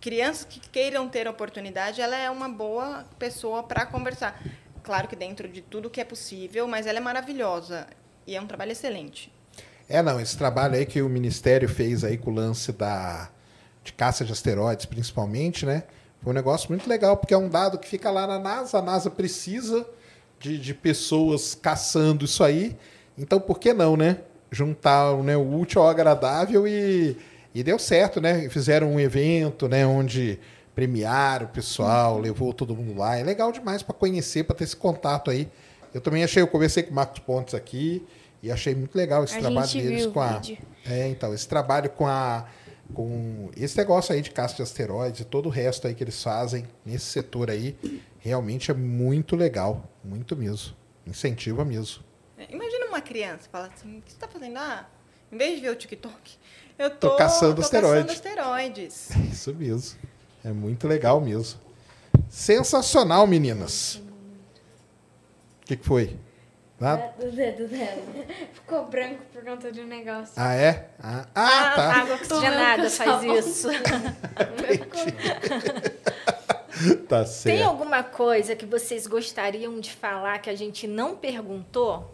Crianças 0.00 0.44
que 0.44 0.60
queiram 0.60 1.08
ter 1.08 1.26
oportunidade, 1.26 2.00
ela 2.00 2.16
é 2.16 2.30
uma 2.30 2.48
boa 2.48 3.06
pessoa 3.18 3.62
para 3.62 3.86
conversar. 3.86 4.40
Claro 4.82 5.08
que 5.08 5.16
dentro 5.16 5.48
de 5.48 5.62
tudo 5.62 5.88
que 5.88 6.00
é 6.00 6.04
possível, 6.04 6.68
mas 6.68 6.86
ela 6.86 6.98
é 6.98 7.00
maravilhosa 7.00 7.86
e 8.26 8.36
é 8.36 8.40
um 8.40 8.46
trabalho 8.46 8.72
excelente. 8.72 9.32
É, 9.88 10.02
não, 10.02 10.20
esse 10.20 10.36
trabalho 10.36 10.74
aí 10.74 10.86
que 10.86 11.02
o 11.02 11.08
Ministério 11.08 11.68
fez 11.68 12.04
aí 12.04 12.16
com 12.16 12.30
o 12.30 12.34
lance 12.34 12.72
da, 12.72 13.28
de 13.84 13.92
caça 13.92 14.24
de 14.24 14.32
asteroides, 14.32 14.86
principalmente, 14.86 15.66
né? 15.66 15.84
Foi 16.22 16.32
um 16.32 16.34
negócio 16.34 16.68
muito 16.70 16.88
legal, 16.88 17.16
porque 17.16 17.34
é 17.34 17.38
um 17.38 17.48
dado 17.48 17.78
que 17.78 17.88
fica 17.88 18.10
lá 18.10 18.26
na 18.26 18.38
NASA, 18.38 18.78
a 18.78 18.82
NASA 18.82 19.10
precisa 19.10 19.86
de, 20.38 20.56
de 20.56 20.72
pessoas 20.72 21.54
caçando 21.54 22.24
isso 22.24 22.44
aí. 22.44 22.76
Então, 23.18 23.40
por 23.40 23.58
que 23.58 23.72
não, 23.72 23.96
né? 23.96 24.18
Juntar 24.50 25.16
né, 25.18 25.36
o 25.36 25.58
útil 25.58 25.82
ao 25.82 25.88
agradável 25.88 26.66
e, 26.66 27.16
e 27.54 27.62
deu 27.62 27.78
certo, 27.78 28.20
né? 28.20 28.48
Fizeram 28.48 28.92
um 28.92 29.00
evento, 29.00 29.68
né? 29.68 29.84
Onde 29.84 30.38
premiaram 30.74 31.46
o 31.46 31.48
pessoal, 31.48 32.18
levou 32.18 32.52
todo 32.52 32.74
mundo 32.74 32.98
lá. 32.98 33.16
É 33.16 33.22
legal 33.22 33.50
demais 33.50 33.82
para 33.82 33.94
conhecer, 33.94 34.44
para 34.44 34.56
ter 34.56 34.64
esse 34.64 34.76
contato 34.76 35.30
aí. 35.30 35.48
Eu 35.92 36.00
também 36.00 36.24
achei, 36.24 36.42
eu 36.42 36.46
conversei 36.46 36.82
com 36.82 36.92
o 36.92 36.94
Marcos 36.94 37.18
Pontes 37.18 37.54
aqui 37.54 38.06
e 38.42 38.50
achei 38.50 38.74
muito 38.74 38.94
legal 38.96 39.22
esse 39.24 39.36
A 39.36 39.40
trabalho 39.40 39.66
gente 39.66 39.82
deles 39.84 40.00
viu 40.02 40.10
o 40.10 40.12
com 40.12 40.20
a. 40.20 40.38
vídeo. 40.38 40.58
É, 40.84 41.08
então, 41.08 41.32
esse 41.32 41.46
trabalho 41.48 41.88
com 41.90 42.06
a. 42.06 42.46
Com 42.92 43.50
esse 43.56 43.76
negócio 43.78 44.12
aí 44.14 44.20
de 44.20 44.30
caça 44.30 44.56
de 44.56 44.62
asteroides 44.62 45.20
e 45.20 45.24
todo 45.24 45.46
o 45.46 45.48
resto 45.48 45.86
aí 45.86 45.94
que 45.94 46.04
eles 46.04 46.22
fazem 46.22 46.66
nesse 46.84 47.06
setor 47.06 47.48
aí, 47.50 47.74
realmente 48.18 48.70
é 48.70 48.74
muito 48.74 49.34
legal. 49.36 49.88
Muito 50.04 50.36
mesmo. 50.36 50.74
Incentiva 51.06 51.64
mesmo. 51.64 52.02
É, 52.36 52.52
Imagina 52.52 52.86
uma 52.86 53.00
criança 53.00 53.48
fala 53.50 53.70
assim, 53.74 53.98
o 53.98 54.02
que 54.02 54.10
você 54.10 54.16
está 54.16 54.28
fazendo? 54.28 54.58
Ah, 54.58 54.86
em 55.30 55.38
vez 55.38 55.54
de 55.54 55.60
ver 55.62 55.70
o 55.70 55.76
TikTok, 55.76 56.36
eu 56.78 56.90
tô, 56.90 57.10
Tô 57.10 57.16
caçando 57.16 57.54
tô 57.54 57.62
asteroide." 57.62 58.08
caçando 58.08 58.28
asteroides. 58.28 59.10
Isso 59.32 59.54
mesmo. 59.54 59.98
É 60.44 60.52
muito 60.52 60.86
legal 60.86 61.18
mesmo. 61.20 61.58
Sensacional, 62.28 63.26
meninas. 63.26 63.96
O 63.96 65.64
que, 65.64 65.76
que 65.76 65.84
foi? 65.86 66.18
Nada? 66.82 67.14
Do 67.16 67.30
dedo 67.30 67.68
dela. 67.68 68.02
Ficou 68.52 68.86
branco 68.86 69.22
por 69.32 69.44
conta 69.44 69.70
de 69.70 69.80
um 69.82 69.86
negócio. 69.86 70.34
Ah, 70.36 70.52
é? 70.54 70.88
Ah, 71.00 71.26
ah, 71.32 71.60
A 71.70 71.74
tá. 71.76 71.92
água 72.00 72.14
oxigenada 72.16 72.90
faz 72.90 73.22
isso. 73.46 73.68
Tá 77.08 77.18
Tem 77.18 77.26
certo. 77.26 77.62
alguma 77.68 78.02
coisa 78.02 78.56
que 78.56 78.66
vocês 78.66 79.06
gostariam 79.06 79.78
de 79.78 79.92
falar 79.92 80.40
que 80.40 80.50
a 80.50 80.56
gente 80.56 80.88
não 80.88 81.14
perguntou? 81.14 82.12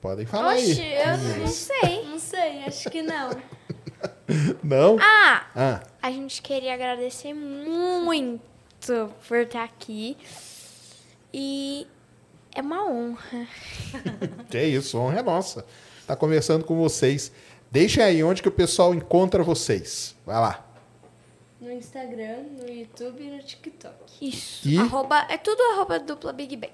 Podem 0.00 0.26
falar 0.26 0.54
Oxe, 0.56 0.80
aí. 0.80 0.94
eu 0.94 1.38
não 1.38 1.46
sei. 1.46 2.04
Não 2.06 2.18
sei, 2.18 2.64
acho 2.64 2.90
que 2.90 3.02
não. 3.02 3.30
Não? 4.64 4.96
Ah, 5.00 5.46
Ah, 5.54 5.80
a 6.02 6.10
gente 6.10 6.42
queria 6.42 6.74
agradecer 6.74 7.32
muito 7.32 8.40
por 9.28 9.38
estar 9.38 9.62
aqui. 9.62 10.16
E 11.38 11.86
é 12.54 12.62
uma 12.62 12.90
honra. 12.90 13.46
que 14.48 14.58
isso, 14.58 14.96
honra 14.96 15.18
é 15.18 15.22
nossa. 15.22 15.66
Tá 16.06 16.16
conversando 16.16 16.64
com 16.64 16.74
vocês. 16.78 17.30
Deixem 17.70 18.02
aí 18.02 18.24
onde 18.24 18.40
que 18.40 18.48
o 18.48 18.52
pessoal 18.52 18.94
encontra 18.94 19.42
vocês. 19.42 20.16
Vai 20.24 20.36
lá. 20.36 20.66
No 21.60 21.70
Instagram, 21.70 22.38
no 22.58 22.66
YouTube 22.66 23.22
e 23.22 23.36
no 23.36 23.42
TikTok. 23.42 24.26
Isso. 24.26 24.66
E? 24.66 24.78
Arroba, 24.78 25.26
é 25.28 25.36
tudo 25.36 25.60
arroba 25.74 26.00
dupla 26.00 26.32
Big 26.32 26.56
Bang. 26.56 26.72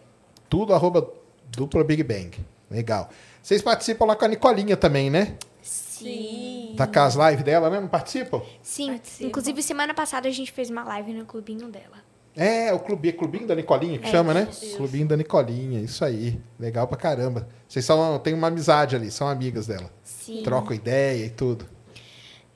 Tudo 0.48 0.72
arroba 0.72 1.12
dupla 1.50 1.82
Big 1.82 2.04
Bang. 2.04 2.38
Legal. 2.70 3.10
Vocês 3.42 3.60
participam 3.62 4.04
lá 4.04 4.14
com 4.14 4.26
a 4.26 4.28
Nicolinha 4.28 4.76
também, 4.76 5.10
né? 5.10 5.36
Sim. 5.60 6.74
Tá 6.76 6.86
com 6.86 7.00
as 7.00 7.16
lives 7.16 7.42
dela, 7.42 7.68
né? 7.68 7.80
Não 7.80 7.88
participam? 7.88 8.42
Sim. 8.62 9.00
Inclusive, 9.20 9.60
semana 9.60 9.92
passada 9.92 10.28
a 10.28 10.32
gente 10.32 10.52
fez 10.52 10.70
uma 10.70 10.84
live 10.84 11.12
no 11.14 11.26
clubinho 11.26 11.66
dela. 11.66 12.11
É, 12.34 12.72
o 12.72 12.78
clube, 12.80 13.12
clubinho 13.12 13.46
da 13.46 13.54
Nicolinha 13.54 13.98
que 13.98 14.06
É, 14.06 14.10
chama, 14.10 14.32
né? 14.32 14.48
isso. 14.50 14.76
Clubinho 14.76 15.06
da 15.06 15.16
Nicolinha, 15.16 15.80
isso 15.80 16.04
aí. 16.04 16.40
Legal 16.58 16.86
pra 16.88 16.96
caramba. 16.96 17.46
Vocês 17.68 17.84
são, 17.84 18.18
têm 18.18 18.32
uma 18.32 18.46
amizade 18.46 18.96
ali, 18.96 19.10
são 19.10 19.28
amigas 19.28 19.66
dela. 19.66 19.90
Sim. 20.02 20.42
Trocam 20.42 20.74
ideia 20.74 21.26
e 21.26 21.30
tudo. 21.30 21.66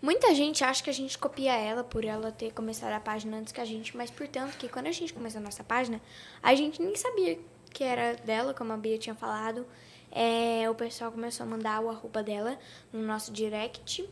Muita 0.01 0.35
gente 0.35 0.63
acha 0.63 0.83
que 0.83 0.91
a 0.91 0.95
gente 0.95 1.19
copia 1.19 1.55
ela 1.55 1.83
por 1.83 2.05
ela 2.05 2.31
ter 2.31 2.53
começado 2.53 2.93
a 2.93 3.01
página 3.01 3.39
antes 3.39 3.53
que 3.53 3.61
a 3.61 3.65
gente, 3.65 3.97
mas 3.97 4.11
portanto 4.11 4.57
que 4.57 4.69
quando 4.69 4.87
a 4.87 4.93
gente 4.93 5.13
começou 5.13 5.41
a 5.41 5.45
nossa 5.45 5.65
página, 5.65 6.01
a 6.43 6.55
gente 6.55 6.81
nem 6.81 6.95
sabia 6.97 7.39
que 7.71 7.83
era 7.83 8.15
dela, 8.25 8.55
como 8.55 8.73
a 8.73 8.77
Bia 8.77 8.97
tinha 8.99 9.15
falado. 9.15 9.67
É, 10.13 10.69
o 10.71 10.75
pessoal 10.75 11.11
começou 11.13 11.45
a 11.45 11.49
mandar 11.49 11.81
o 11.83 11.91
arroba 11.91 12.23
dela 12.23 12.59
no 12.93 13.03
nosso 13.03 13.33
direct. 13.33 14.09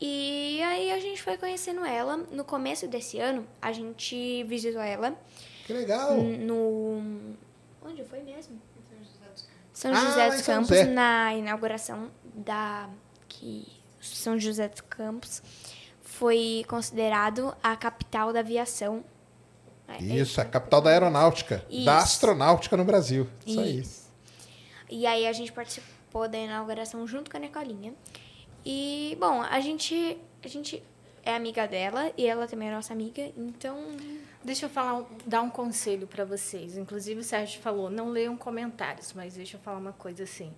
E 0.00 0.62
aí 0.62 0.92
a 0.92 1.00
gente 1.00 1.20
foi 1.22 1.36
conhecendo 1.36 1.84
ela. 1.84 2.16
No 2.16 2.44
começo 2.44 2.86
desse 2.86 3.18
ano, 3.18 3.46
a 3.60 3.72
gente 3.72 4.44
visitou 4.44 4.80
ela 4.80 5.16
Que 5.66 5.72
legal. 5.72 6.14
no. 6.16 7.02
Onde 7.84 8.04
foi 8.04 8.22
mesmo? 8.22 8.60
São 9.72 9.92
Ah, 9.92 10.00
José 10.00 10.30
dos 10.30 10.42
Campos, 10.42 10.68
José. 10.68 10.84
na 10.84 11.34
inauguração 11.34 12.10
da. 12.34 12.88
que 13.28 13.66
São 14.00 14.38
José 14.38 14.68
dos 14.68 14.80
Campos 14.82 15.42
foi 16.02 16.64
considerado 16.68 17.54
a 17.62 17.76
capital 17.76 18.32
da 18.32 18.40
aviação. 18.40 19.04
É, 19.86 20.02
Isso, 20.02 20.40
a 20.40 20.44
capital 20.44 20.80
da 20.80 20.90
aeronáutica, 20.90 21.58
da 21.68 21.74
Isso. 21.76 21.90
astronáutica 21.90 22.76
no 22.76 22.84
Brasil. 22.84 23.26
Isso 23.46 23.60
aí. 23.60 23.78
Isso. 23.80 24.08
E 24.90 25.06
aí 25.06 25.26
a 25.26 25.32
gente 25.32 25.52
participou 25.52 26.28
da 26.28 26.38
inauguração 26.38 27.06
junto 27.06 27.30
com 27.30 27.36
a 27.36 27.40
Nicolinha. 27.40 27.94
E, 28.70 29.16
bom, 29.18 29.40
a 29.40 29.60
gente, 29.60 30.18
a 30.44 30.46
gente 30.46 30.82
é 31.22 31.34
amiga 31.34 31.66
dela 31.66 32.12
e 32.18 32.26
ela 32.26 32.46
também 32.46 32.68
é 32.68 32.74
nossa 32.74 32.92
amiga, 32.92 33.22
então. 33.34 33.96
Deixa 34.44 34.66
eu 34.66 34.70
falar, 34.70 35.06
dar 35.24 35.40
um 35.40 35.48
conselho 35.48 36.06
para 36.06 36.22
vocês. 36.22 36.76
Inclusive, 36.76 37.20
o 37.20 37.24
Sérgio 37.24 37.62
falou, 37.62 37.88
não 37.88 38.10
leiam 38.10 38.36
comentários, 38.36 39.14
mas 39.14 39.34
deixa 39.34 39.56
eu 39.56 39.60
falar 39.60 39.78
uma 39.78 39.94
coisa 39.94 40.24
assim. 40.24 40.52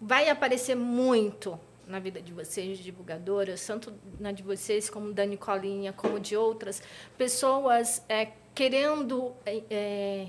Vai 0.00 0.28
aparecer 0.28 0.74
muito 0.74 1.58
na 1.86 2.00
vida 2.00 2.20
de 2.20 2.32
vocês, 2.32 2.78
divulgadoras, 2.78 3.64
tanto 3.64 3.94
na 4.18 4.32
de 4.32 4.42
vocês, 4.42 4.90
como 4.90 5.12
da 5.12 5.24
Nicolinha, 5.24 5.92
como 5.92 6.18
de 6.18 6.36
outras, 6.36 6.82
pessoas 7.16 8.02
é, 8.08 8.32
querendo 8.52 9.32
é, 9.46 9.62
é, 9.70 10.26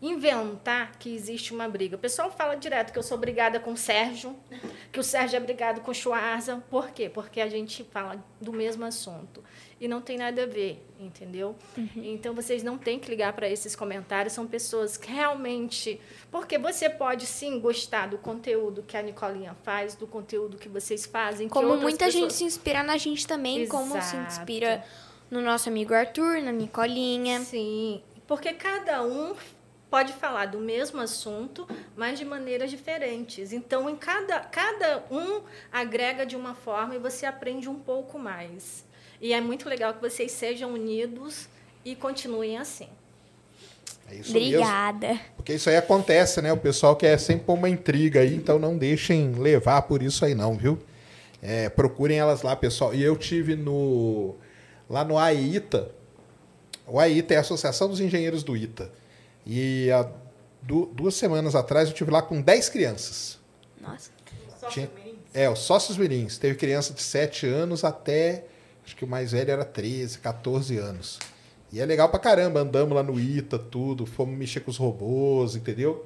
inventar 0.00 0.92
que 0.98 1.14
existe 1.14 1.52
uma 1.52 1.68
briga. 1.68 1.96
O 1.96 1.98
pessoal 1.98 2.30
fala 2.30 2.54
direto 2.54 2.92
que 2.92 2.98
eu 2.98 3.02
sou 3.02 3.18
brigada 3.18 3.58
com 3.58 3.72
o 3.72 3.76
Sérgio, 3.76 4.36
que 4.92 5.00
o 5.00 5.02
Sérgio 5.02 5.36
é 5.36 5.40
brigado 5.40 5.80
com 5.80 5.90
o 5.90 5.94
Schwarza. 5.94 6.62
Por 6.70 6.90
quê? 6.90 7.08
Porque 7.08 7.40
a 7.40 7.48
gente 7.48 7.84
fala 7.84 8.22
do 8.40 8.52
mesmo 8.52 8.84
assunto. 8.84 9.42
E 9.80 9.86
não 9.86 10.00
tem 10.00 10.18
nada 10.18 10.42
a 10.42 10.46
ver, 10.46 10.84
entendeu? 10.98 11.54
Então, 11.94 12.34
vocês 12.34 12.64
não 12.64 12.76
têm 12.76 12.98
que 12.98 13.08
ligar 13.08 13.32
para 13.32 13.48
esses 13.48 13.76
comentários. 13.76 14.32
São 14.32 14.44
pessoas 14.46 14.96
que 14.96 15.10
realmente... 15.10 16.00
Porque 16.32 16.58
você 16.58 16.90
pode, 16.90 17.26
sim, 17.26 17.60
gostar 17.60 18.08
do 18.08 18.18
conteúdo 18.18 18.82
que 18.82 18.96
a 18.96 19.02
Nicolinha 19.02 19.56
faz, 19.62 19.94
do 19.94 20.06
conteúdo 20.06 20.56
que 20.56 20.68
vocês 20.68 21.06
fazem. 21.06 21.48
Como 21.48 21.76
muita 21.76 22.06
gente 22.10 22.22
pessoas- 22.22 22.32
se 22.34 22.44
inspira 22.44 22.82
na 22.82 22.96
gente 22.96 23.24
também, 23.26 23.66
como 23.68 23.92
se 23.92 23.98
Exato. 23.98 24.16
inspira 24.26 24.84
no 25.30 25.40
nosso 25.40 25.68
amigo 25.68 25.94
Arthur, 25.94 26.40
na 26.42 26.50
Nicolinha. 26.50 27.38
Sim, 27.40 28.02
porque 28.26 28.52
cada 28.54 29.02
um 29.04 29.32
pode 29.90 30.12
falar 30.12 30.46
do 30.46 30.58
mesmo 30.58 31.00
assunto, 31.00 31.66
mas 31.96 32.18
de 32.18 32.24
maneiras 32.24 32.70
diferentes. 32.70 33.52
Então, 33.52 33.88
em 33.88 33.96
cada, 33.96 34.40
cada 34.40 35.04
um 35.10 35.42
agrega 35.72 36.26
de 36.26 36.36
uma 36.36 36.54
forma 36.54 36.94
e 36.94 36.98
você 36.98 37.26
aprende 37.26 37.68
um 37.68 37.78
pouco 37.78 38.18
mais. 38.18 38.84
E 39.20 39.32
é 39.32 39.40
muito 39.40 39.68
legal 39.68 39.94
que 39.94 40.00
vocês 40.00 40.30
sejam 40.32 40.72
unidos 40.74 41.48
e 41.84 41.94
continuem 41.94 42.58
assim. 42.58 42.88
É 44.10 44.14
isso 44.14 44.32
mesmo. 44.32 44.56
Obrigada. 44.56 45.20
Porque 45.36 45.54
isso 45.54 45.68
aí 45.68 45.76
acontece, 45.76 46.40
né? 46.40 46.52
O 46.52 46.56
pessoal 46.56 46.96
quer 46.96 47.18
sempre 47.18 47.44
pôr 47.44 47.54
uma 47.54 47.68
intriga 47.68 48.20
aí, 48.20 48.34
então 48.34 48.58
não 48.58 48.76
deixem 48.76 49.32
levar 49.32 49.82
por 49.82 50.02
isso 50.02 50.24
aí 50.24 50.34
não, 50.34 50.56
viu? 50.56 50.78
É, 51.42 51.68
procurem 51.68 52.18
elas 52.18 52.42
lá, 52.42 52.56
pessoal. 52.56 52.94
E 52.94 53.02
eu 53.02 53.16
tive 53.16 53.54
no 53.54 54.34
lá 54.88 55.04
no 55.04 55.18
AITA. 55.18 55.90
O 56.86 56.98
AITA 56.98 57.34
é 57.34 57.36
a 57.36 57.40
Associação 57.40 57.88
dos 57.88 58.00
Engenheiros 58.00 58.42
do 58.42 58.56
ITA. 58.56 58.90
E 59.48 59.90
há 59.90 60.06
du- 60.62 60.86
duas 60.94 61.14
semanas 61.14 61.54
atrás 61.54 61.88
eu 61.88 61.94
tive 61.94 62.10
lá 62.10 62.20
com 62.20 62.40
10 62.40 62.68
crianças. 62.68 63.38
Nossa. 63.80 64.10
Tinha- 64.68 64.90
É, 65.32 65.48
os 65.48 65.60
sócios 65.60 65.96
mirins. 65.96 66.36
Teve 66.36 66.56
criança 66.56 66.92
de 66.92 67.00
7 67.02 67.46
anos 67.46 67.82
até. 67.84 68.44
Acho 68.84 68.94
que 68.96 69.04
o 69.04 69.08
mais 69.08 69.32
velho 69.32 69.50
era 69.50 69.64
13, 69.64 70.18
14 70.18 70.76
anos. 70.78 71.18
E 71.72 71.80
é 71.80 71.86
legal 71.86 72.08
pra 72.08 72.18
caramba. 72.18 72.60
Andamos 72.60 72.94
lá 72.94 73.02
no 73.02 73.18
ITA, 73.18 73.58
tudo. 73.58 74.04
Fomos 74.06 74.36
mexer 74.38 74.60
com 74.60 74.70
os 74.70 74.76
robôs, 74.76 75.54
entendeu? 75.56 76.04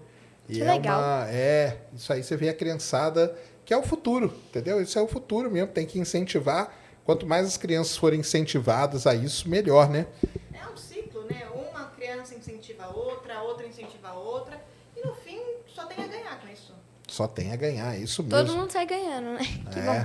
E 0.49 0.55
Que 0.55 0.63
é 0.63 0.73
legal. 0.73 0.99
uma. 1.01 1.29
É, 1.31 1.79
isso 1.97 2.13
aí 2.13 2.23
você 2.23 2.37
vê 2.37 2.49
a 2.49 2.55
criançada, 2.55 3.37
que 3.65 3.73
é 3.73 3.77
o 3.77 3.83
futuro, 3.83 4.33
entendeu? 4.51 4.81
Isso 4.83 4.99
é 4.99 5.03
o 5.03 5.07
futuro 5.09 5.51
mesmo. 5.51 5.69
Tem 5.69 5.87
que 5.87 5.99
incentivar. 5.99 6.77
Quanto 7.05 7.27
mais 7.27 7.47
as 7.47 7.57
crianças 7.57 7.97
forem 7.97 8.21
incentivadas 8.21 9.07
a 9.07 9.15
isso, 9.15 9.49
melhor, 9.49 9.89
né? 9.89 10.07
É 10.53 10.69
um 10.69 10.77
ciclo, 10.77 11.25
né? 11.31 11.47
Uma 11.55 11.87
criança 12.13 12.35
incentiva 12.35 12.85
a 12.85 12.89
outra, 12.89 13.37
a 13.37 13.43
outra 13.43 13.67
incentiva 13.67 14.09
a 14.09 14.15
outra. 14.15 14.61
E 14.97 15.07
no 15.07 15.15
fim, 15.15 15.41
só 15.75 15.87
tem 15.87 16.05
a 16.05 16.07
ganhar 16.07 16.39
com 16.41 16.49
isso. 16.53 16.75
Só 17.09 17.27
tem 17.27 17.53
a 17.53 17.57
ganhar, 17.57 17.95
é 17.95 17.99
isso 17.99 18.23
mesmo. 18.23 18.39
Todo 18.39 18.57
mundo 18.57 18.71
sai 18.71 18.87
ganhando, 18.87 19.33
né? 19.33 19.41
Que 19.73 19.79
é. 19.79 19.83
bom. 19.83 20.05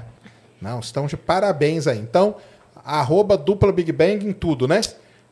Não, 0.62 0.80
estão 0.80 1.06
de 1.06 1.16
parabéns 1.16 1.86
aí. 1.86 2.00
Então, 2.00 2.36
arroba 2.84 3.38
dupla 3.38 3.72
Big 3.72 3.92
Bang 3.92 4.26
em 4.26 4.34
tudo, 4.34 4.68
né? 4.68 4.82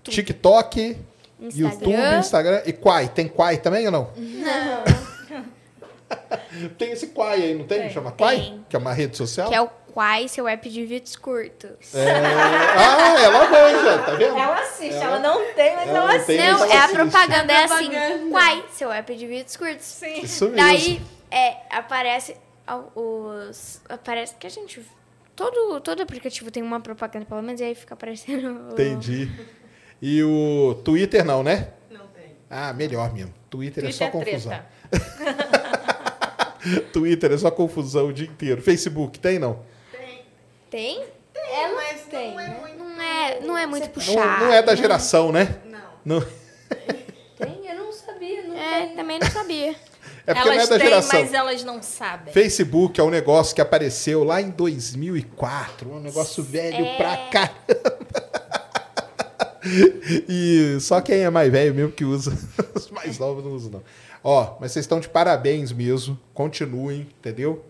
TikTok, 0.04 0.98
Instagram. 1.40 1.70
YouTube, 1.70 2.20
Instagram. 2.20 2.62
E 2.66 2.74
Quai. 2.74 3.10
Tem 3.10 3.28
Quai 3.28 3.58
também 3.58 3.86
ou 3.88 3.92
não? 3.92 4.12
Não. 4.16 4.84
tem 6.78 6.92
esse 6.92 7.08
Quai 7.08 7.42
aí, 7.42 7.56
não 7.56 7.66
tem? 7.66 7.82
Tem. 7.82 7.90
Chama 7.90 8.12
Quai? 8.12 8.38
Tem. 8.38 8.66
Que 8.70 8.76
é 8.76 8.80
uma 8.80 8.94
rede 8.94 9.18
social? 9.18 9.50
Que 9.50 9.56
é 9.56 9.62
o 9.62 9.70
Quai, 9.96 10.28
seu 10.28 10.46
app 10.46 10.70
de 10.70 10.86
vídeos 10.86 11.16
curtos. 11.16 11.96
É. 11.96 12.12
Ah, 12.12 13.18
ela 13.24 13.50
manja, 13.50 13.98
tá 14.04 14.12
vendo? 14.12 14.38
Ela 14.38 14.60
assiste, 14.60 14.94
Ela- 14.94 15.06
ela, 15.06 15.20
não 15.20 15.54
tem, 15.54 15.74
mas 15.74 15.88
ela 15.88 15.98
ela, 15.98 16.08
não 16.10 16.16
assiste. 16.16 16.26
tem, 16.38 16.52
Não, 16.52 16.66
é 16.66 16.78
a 16.78 16.88
propaganda, 16.90 17.54
é 17.54 17.64
assim. 17.64 17.90
propaganda. 17.90 18.30
Quai, 18.30 18.66
seu 18.74 18.92
app 18.92 19.16
de 19.16 19.26
vídeos 19.26 19.56
curtos. 19.56 19.86
Sim. 19.86 20.20
Isso 20.22 20.50
mesmo. 20.50 20.58
Daí, 20.58 21.02
é, 21.32 21.56
aparece 21.72 22.36
os... 22.94 23.80
Aparece 23.88 24.36
que 24.36 24.46
a 24.46 24.50
gente... 24.50 24.86
Todo, 25.34 25.80
todo 25.80 26.02
aplicativo 26.04 26.52
tem 26.52 26.62
uma 26.62 26.82
propaganda, 26.82 27.26
pelo 27.26 27.42
menos, 27.42 27.62
e 27.62 27.64
aí 27.64 27.74
fica 27.74 27.94
aparecendo... 27.94 28.68
o- 28.70 28.74
Entendi. 28.74 29.32
E 30.02 30.22
o 30.24 30.76
Twitter 30.84 31.24
não, 31.24 31.42
né? 31.42 31.70
Não 31.90 32.06
tem. 32.08 32.36
Ah, 32.50 32.74
melhor 32.74 33.14
mesmo. 33.14 33.34
Twitter, 33.50 33.86
é 33.86 33.92
só 33.94 34.10
Twitter 34.10 34.28
é 34.28 34.34
confusão. 34.34 34.60
treta. 34.92 35.66
Twitter 36.92 37.32
é 37.32 37.38
só 37.38 37.50
confusão 37.50 38.08
o 38.08 38.14
dia 38.14 38.28
inteiro. 38.28 38.62
Facebook 38.62 39.20
tem, 39.20 39.40
não? 39.40 39.74
Tem. 40.76 41.06
Tem? 41.34 41.42
É, 41.42 41.74
mas 41.74 42.02
tem, 42.02 42.34
não 42.34 42.40
é 42.42 42.48
né? 42.50 42.58
muito. 42.60 42.78
Não 42.84 43.02
é, 43.02 43.40
não 43.40 43.58
é 43.58 43.66
muito 43.66 43.84
Não, 43.86 43.90
puxado. 43.94 44.44
não 44.46 44.52
é 44.52 44.62
da 44.62 44.76
geração, 44.76 45.32
né? 45.32 45.56
Não. 45.66 46.20
Não. 46.20 46.22
Tem? 47.40 47.66
Eu 47.66 47.76
não 47.76 47.94
sabia, 47.94 48.44
não 48.44 48.58
É, 48.58 48.86
tem. 48.88 48.96
também 48.98 49.20
não 49.20 49.30
sabia. 49.32 49.76
É 50.28 50.34
porque 50.34 50.50
elas 50.50 50.58
não 50.58 50.64
é 50.64 50.68
da 50.68 50.78
têm, 50.78 50.88
geração. 50.90 51.22
mas 51.22 51.34
elas 51.34 51.64
não 51.64 51.82
sabem. 51.82 52.34
Facebook 52.34 53.00
é 53.00 53.04
um 53.04 53.10
negócio 53.10 53.56
que 53.56 53.62
apareceu 53.62 54.26
lá 54.26 54.42
em 54.42 54.50
2004, 54.50 55.90
um 55.90 56.00
negócio 56.02 56.44
velho 56.44 56.86
É. 56.86 56.98
pra 56.98 57.18
caramba. 57.32 58.06
E 60.30 60.78
só 60.80 61.02
quem 61.02 61.22
é 61.24 61.30
mais 61.30 61.52
velho 61.52 61.74
mesmo 61.74 61.92
que 61.92 62.06
usa. 62.06 62.38
Os 62.76 62.92
mais 62.92 63.18
novos 63.18 63.44
não 63.44 63.52
usam, 63.52 63.72
não. 63.72 63.84
Ó, 64.24 64.58
mas 64.60 64.72
vocês 64.74 64.84
estão 64.84 65.00
de 65.00 65.10
parabéns 65.10 65.72
mesmo. 65.72 66.20
Continuem, 66.36 67.02
entendeu? 67.18 67.66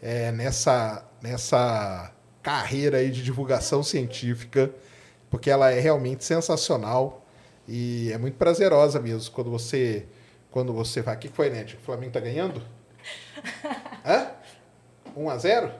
É, 0.00 0.30
nessa, 0.30 1.04
nessa 1.20 2.12
carreira 2.42 2.98
aí 2.98 3.10
de 3.10 3.22
divulgação 3.22 3.82
científica, 3.82 4.70
porque 5.30 5.50
ela 5.50 5.70
é 5.70 5.80
realmente 5.80 6.24
sensacional 6.24 7.24
e 7.68 8.10
é 8.12 8.18
muito 8.18 8.36
prazerosa 8.36 8.98
mesmo 9.00 9.30
quando 9.32 9.50
você 9.50 10.06
quando 10.50 10.72
você 10.72 11.00
vai. 11.00 11.16
O 11.16 11.18
que 11.18 11.28
foi, 11.28 11.48
Ned? 11.48 11.78
O 11.80 11.84
Flamengo 11.84 12.12
tá 12.12 12.20
ganhando? 12.20 12.62
Hã? 14.04 14.30
1 15.16 15.30
a 15.30 15.38
0 15.38 15.72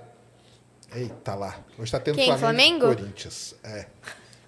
Eita 0.95 1.35
lá. 1.35 1.59
Hoje 1.79 1.91
tá 1.91 1.99
tendo 1.99 2.17
Quem, 2.17 2.27
Flamengo, 2.37 2.81
Flamengo? 2.81 3.03
Corinthians. 3.03 3.55
É. 3.65 3.87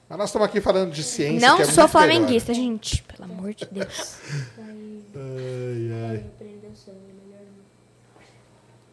Mas 0.08 0.18
nós 0.18 0.28
estamos 0.28 0.46
aqui 0.46 0.60
falando 0.60 0.92
de 0.92 1.02
ciência. 1.02 1.46
Não 1.48 1.56
que 1.56 1.62
é 1.62 1.66
sou 1.66 1.84
muito 1.84 1.92
flamenguista, 1.92 2.52
gente. 2.52 3.02
Pelo 3.02 3.24
amor 3.24 3.54
de 3.54 3.64
Deus. 3.66 4.18
melhor. 4.58 4.74
Ai, 5.16 5.90
ai. 6.10 6.24
Melhor. 6.40 6.64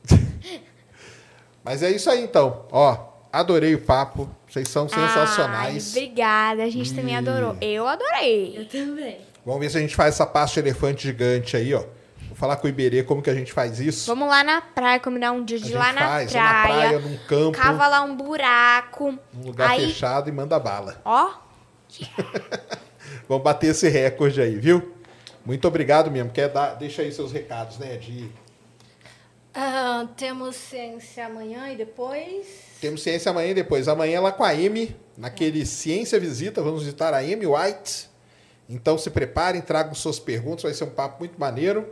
Mas 1.63 1.83
é 1.83 1.91
isso 1.91 2.09
aí 2.09 2.23
então. 2.23 2.65
Ó, 2.71 3.10
adorei 3.31 3.73
o 3.75 3.79
papo. 3.81 4.29
Vocês 4.47 4.67
são 4.67 4.87
sensacionais. 4.89 5.95
Ai, 5.95 6.03
obrigada, 6.03 6.63
a 6.63 6.69
gente 6.69 6.93
também 6.93 7.13
E- 7.13 7.17
adorou. 7.17 7.55
Eu 7.61 7.87
adorei. 7.87 8.57
Eu 8.57 8.67
também. 8.67 9.19
Vamos 9.45 9.61
ver 9.61 9.69
se 9.69 9.77
a 9.77 9.81
gente 9.81 9.95
faz 9.95 10.15
essa 10.15 10.25
pasta 10.25 10.61
de 10.61 10.67
elefante 10.69 11.03
gigante 11.03 11.55
aí, 11.57 11.73
ó. 11.73 11.83
Vou 12.27 12.35
falar 12.35 12.55
com 12.57 12.67
o 12.67 12.69
Iberê 12.69 13.03
como 13.03 13.21
que 13.21 13.29
a 13.29 13.33
gente 13.33 13.51
faz 13.51 13.79
isso. 13.79 14.07
Vamos 14.07 14.27
lá 14.29 14.43
na 14.43 14.61
praia, 14.61 14.99
combinar 14.99 15.31
um 15.31 15.43
dia 15.43 15.57
a 15.57 15.59
de 15.59 15.65
gente 15.65 15.75
ir 15.75 15.77
lá 15.79 15.91
na 15.93 16.01
faz 16.01 16.31
praia. 16.31 16.45
lá 16.45 16.53
na 16.53 16.61
praia, 16.67 16.99
num 16.99 17.17
campo, 17.27 17.57
Cava 17.57 17.87
lá 17.87 18.01
um 18.03 18.15
buraco. 18.15 19.17
num 19.33 19.45
lugar 19.47 19.71
aí, 19.71 19.87
fechado 19.87 20.29
e 20.29 20.31
manda 20.31 20.57
bala. 20.59 21.01
ó, 21.03 21.31
Vamos 23.27 23.43
bater 23.43 23.67
esse 23.71 23.89
recorde 23.89 24.41
aí, 24.41 24.55
viu? 24.57 24.95
Muito 25.45 25.67
obrigado 25.67 26.09
mesmo. 26.11 26.31
Quer 26.31 26.49
dar, 26.49 26.75
deixa 26.75 27.01
aí 27.01 27.11
seus 27.11 27.31
recados, 27.31 27.77
né? 27.77 27.97
De 27.97 28.29
Ah, 29.53 30.05
temos 30.15 30.55
ciência 30.55 31.25
amanhã 31.25 31.69
e 31.71 31.75
depois. 31.75 32.70
Temos 32.81 33.03
ciência 33.03 33.29
amanhã 33.29 33.51
e 33.51 33.53
depois. 33.53 33.87
Amanhã 33.87 34.19
lá 34.19 34.31
com 34.31 34.43
a 34.43 34.49
Amy, 34.49 34.95
naquele 35.15 35.67
Ciência 35.67 36.19
Visita, 36.19 36.63
vamos 36.63 36.81
visitar 36.81 37.13
a 37.13 37.19
Amy 37.19 37.45
White. 37.45 38.09
Então 38.67 38.97
se 38.97 39.11
preparem, 39.11 39.61
tragam 39.61 39.93
suas 39.93 40.19
perguntas, 40.19 40.63
vai 40.63 40.73
ser 40.73 40.85
um 40.85 40.89
papo 40.89 41.19
muito 41.19 41.39
maneiro. 41.39 41.87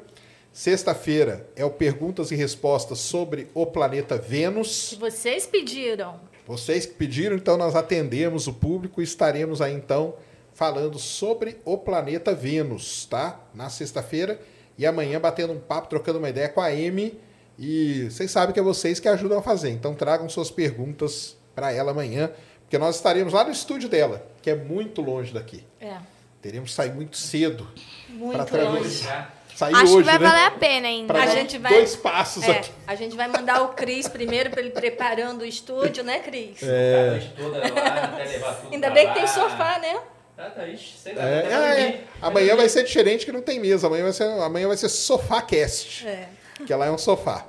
Sexta-feira 0.52 1.48
é 1.56 1.64
o 1.64 1.70
Perguntas 1.70 2.32
e 2.32 2.36
Respostas 2.36 2.98
sobre 2.98 3.48
o 3.54 3.68
planeta 3.68 4.18
Vênus. 4.18 4.98
Vocês 5.00 5.46
pediram. 5.46 6.20
Vocês 6.48 6.88
que 6.88 6.96
pediram, 6.96 7.36
então 7.36 7.56
nós 7.56 7.76
atendemos 7.76 8.48
o 8.48 8.54
público 8.54 9.00
e 9.00 9.04
estaremos 9.04 9.62
aí 9.62 9.76
então 9.76 10.16
falando 10.56 10.98
sobre 10.98 11.58
o 11.64 11.78
planeta 11.78 12.34
Vênus, 12.34 13.06
tá? 13.06 13.40
Na 13.54 13.70
sexta-feira 13.70 14.42
e 14.76 14.88
amanhã 14.88 15.22
batendo 15.22 15.54
um 15.54 15.60
papo, 15.60 15.88
trocando 15.88 16.18
uma 16.18 16.30
ideia 16.30 16.50
com 16.50 16.62
a 16.62 16.70
Amy. 16.70 17.20
E 17.60 18.10
vocês 18.10 18.32
sabem 18.32 18.54
que 18.54 18.60
é 18.60 18.64
vocês 18.64 19.00
que 19.00 19.08
ajudam 19.10 19.40
a 19.40 19.42
fazer. 19.42 19.70
Então 19.70 19.94
tragam 19.94 20.30
suas 20.30 20.50
perguntas 20.50 21.36
para 21.54 21.74
ela 21.74 21.92
amanhã, 21.92 22.32
porque 22.62 22.78
nós 22.78 22.96
estaremos 22.96 23.34
lá 23.34 23.44
no 23.44 23.52
estúdio 23.52 23.90
dela, 23.90 24.26
que 24.42 24.50
é 24.50 24.56
muito 24.56 25.02
longe 25.02 25.34
daqui. 25.34 25.66
É. 25.82 25.98
Teremos 26.42 26.70
que 26.70 26.76
sair 26.78 26.94
muito 26.94 27.18
cedo 27.18 27.68
Muito 28.08 28.46
para 28.46 28.64
longe. 28.70 29.06
Sair 29.54 29.76
Acho 29.76 29.96
hoje, 29.96 29.98
que 29.98 30.04
vai 30.04 30.20
né? 30.20 30.26
valer 30.26 30.46
a 30.46 30.52
pena 30.52 30.88
ainda. 30.88 31.14
Pra 31.14 31.24
A 31.24 31.26
dar 31.26 31.36
gente 31.36 31.58
vai- 31.58 31.74
dois 31.74 31.94
passos 31.98 32.44
É, 32.44 32.52
aqui. 32.52 32.72
a 32.88 32.96
gente 32.96 33.18
vai 33.18 33.28
mandar 33.28 33.62
o 33.64 33.70
Cris 33.74 34.08
primeiro 34.08 34.50
para 34.50 34.62
ele 34.62 34.70
preparando 34.70 35.42
o 35.42 35.46
estúdio, 35.46 36.02
né, 36.02 36.20
Cris? 36.20 36.64
É. 36.64 37.08
A 37.08 37.12
noite 37.12 37.34
toda 37.36 37.58
lá, 37.58 38.04
até 38.06 38.24
levar 38.24 38.54
tudo 38.54 38.74
Ainda 38.74 38.90
bem 38.92 39.08
que 39.10 39.14
tem 39.16 39.28
sofá, 39.28 39.80
né? 39.80 40.00
Tá, 40.38 40.50
tá, 40.52 40.66
ixi, 40.66 40.98
sei 40.98 41.14
lá. 41.14 41.24
É, 41.26 41.40
até 41.40 41.82
é, 41.82 41.82
é. 41.88 42.04
Amanhã 42.22 42.56
vai 42.56 42.70
ser 42.70 42.86
diferente 42.86 43.26
que 43.26 43.34
não 43.34 43.42
tem 43.42 43.60
mesa. 43.60 43.88
Amanhã 43.88 44.04
vai 44.04 44.14
ser, 44.14 44.24
amanhã 44.24 44.68
vai 44.70 44.78
ser 44.78 44.88
sofá 44.88 45.42
cast. 45.42 46.08
É. 46.08 46.30
Que 46.66 46.74
lá 46.74 46.86
é 46.86 46.92
um 46.92 46.98
sofá. 46.98 47.46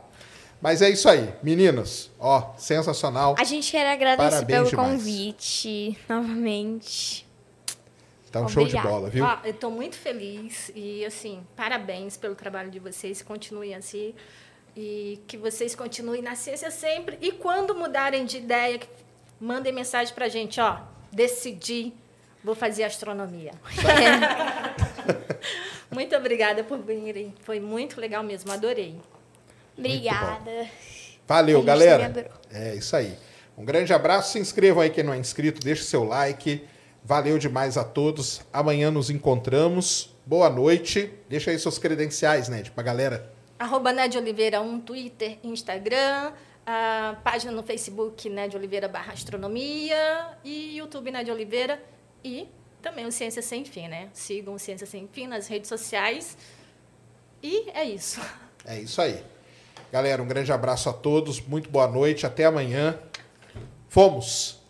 Mas 0.61 0.82
é 0.82 0.91
isso 0.91 1.09
aí, 1.09 1.32
meninas. 1.43 2.11
Ó, 2.19 2.53
sensacional. 2.59 3.35
A 3.39 3.45
gente 3.45 3.70
quer 3.70 3.91
agradecer 3.91 4.31
Parabéns 4.31 4.59
pelo 4.59 4.69
demais. 4.69 4.93
convite 4.93 5.99
novamente. 6.09 7.27
Tá 8.31 8.41
um 8.41 8.49
show 8.49 8.65
de 8.65 8.77
Obrigada. 8.77 8.89
bola, 8.89 9.11
viu? 9.11 9.24
Ó, 9.24 9.39
eu 9.43 9.51
estou 9.51 9.70
muito 9.70 9.97
feliz 9.97 10.70
e, 10.74 11.05
assim, 11.05 11.45
parabéns 11.57 12.16
pelo 12.16 12.35
trabalho 12.35 12.70
de 12.70 12.78
vocês. 12.78 13.23
Continuem 13.23 13.74
assim. 13.74 14.15
E 14.77 15.20
que 15.27 15.37
vocês 15.37 15.74
continuem 15.74 16.23
na 16.23 16.37
ciência 16.37 16.70
sempre. 16.70 17.19
E 17.20 17.32
quando 17.32 17.74
mudarem 17.74 18.24
de 18.24 18.37
ideia, 18.37 18.78
mandem 19.41 19.73
mensagem 19.73 20.15
para 20.15 20.27
a 20.27 20.28
gente. 20.28 20.61
Ó, 20.61 20.77
decidi, 21.11 21.93
vou 22.45 22.55
fazer 22.55 22.85
astronomia. 22.85 23.53
muito 25.91 26.15
obrigada 26.15 26.62
por 26.62 26.78
virem. 26.78 27.35
Foi 27.41 27.59
muito 27.59 28.01
legal 28.01 28.23
mesmo, 28.23 28.53
adorei. 28.53 29.01
Obrigada. 29.77 30.69
Valeu, 31.27 31.63
galera. 31.63 32.31
É 32.51 32.75
isso 32.75 32.97
aí. 32.97 33.17
Um 33.57 33.65
grande 33.65 33.93
abraço. 33.93 34.33
Se 34.33 34.39
inscrevam 34.39 34.83
aí 34.83 34.91
quem 34.91 35.05
não 35.05 35.13
é 35.13 35.19
inscrito, 35.19 35.61
deixe 35.61 35.85
seu 35.85 36.05
like. 36.05 36.67
Valeu 37.05 37.39
demais 37.39 37.77
a 37.77 37.85
todos. 37.85 38.41
Amanhã 38.53 38.91
nos 38.91 39.11
encontramos. 39.11 40.15
Boa 40.27 40.51
noite. 40.51 41.13
Deixa 41.29 41.51
aí 41.51 41.59
seus 41.59 41.79
credenciais, 41.79 42.49
Ned, 42.49 42.71
pra 42.71 42.83
galera. 42.83 43.33
Arroba 43.59 43.93
Ned 43.93 44.17
Oliveira 44.17 44.61
1, 44.61 44.81
Twitter, 44.81 45.39
Instagram, 45.45 46.33
a 46.67 47.17
página 47.23 47.53
no 47.53 47.63
Facebook 47.63 48.29
Ned 48.29 48.57
Oliveira 48.57 48.89
barra 48.89 49.13
Astronomia 49.13 50.29
e 50.43 50.79
YouTube 50.79 51.11
Ned 51.11 51.31
Oliveira 51.31 51.83
e 52.25 52.49
também 52.81 53.05
o 53.05 53.13
Ciência 53.13 53.43
Sem 53.43 53.65
Fim, 53.65 53.89
né? 53.89 54.09
Sigam 54.13 54.55
o 54.55 54.59
Ciência 54.59 54.87
Sem 54.87 55.09
Fim 55.13 55.27
nas 55.27 55.47
redes 55.47 55.69
sociais. 55.69 56.39
E 57.43 57.69
é 57.75 57.85
isso. 57.85 58.21
É 58.65 58.79
isso 58.79 59.01
aí. 59.01 59.23
Galera, 59.93 60.23
um 60.23 60.27
grande 60.27 60.53
abraço 60.53 60.89
a 60.89 60.93
todos. 60.93 61.41
Muito 61.41 61.69
boa 61.69 61.89
noite. 61.89 62.27
Até 62.27 62.45
amanhã. 62.45 62.97
Fomos! 63.89 64.61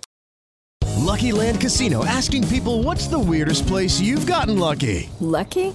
Lucky 0.96 1.32
Land 1.32 1.58
Casino 1.58 2.04
asking 2.04 2.46
people 2.46 2.82
what's 2.84 3.08
the 3.08 3.18
weirdest 3.18 3.66
place 3.66 4.00
you've 4.00 4.26
gotten 4.26 4.58
lucky? 4.58 5.10
Lucky? 5.20 5.74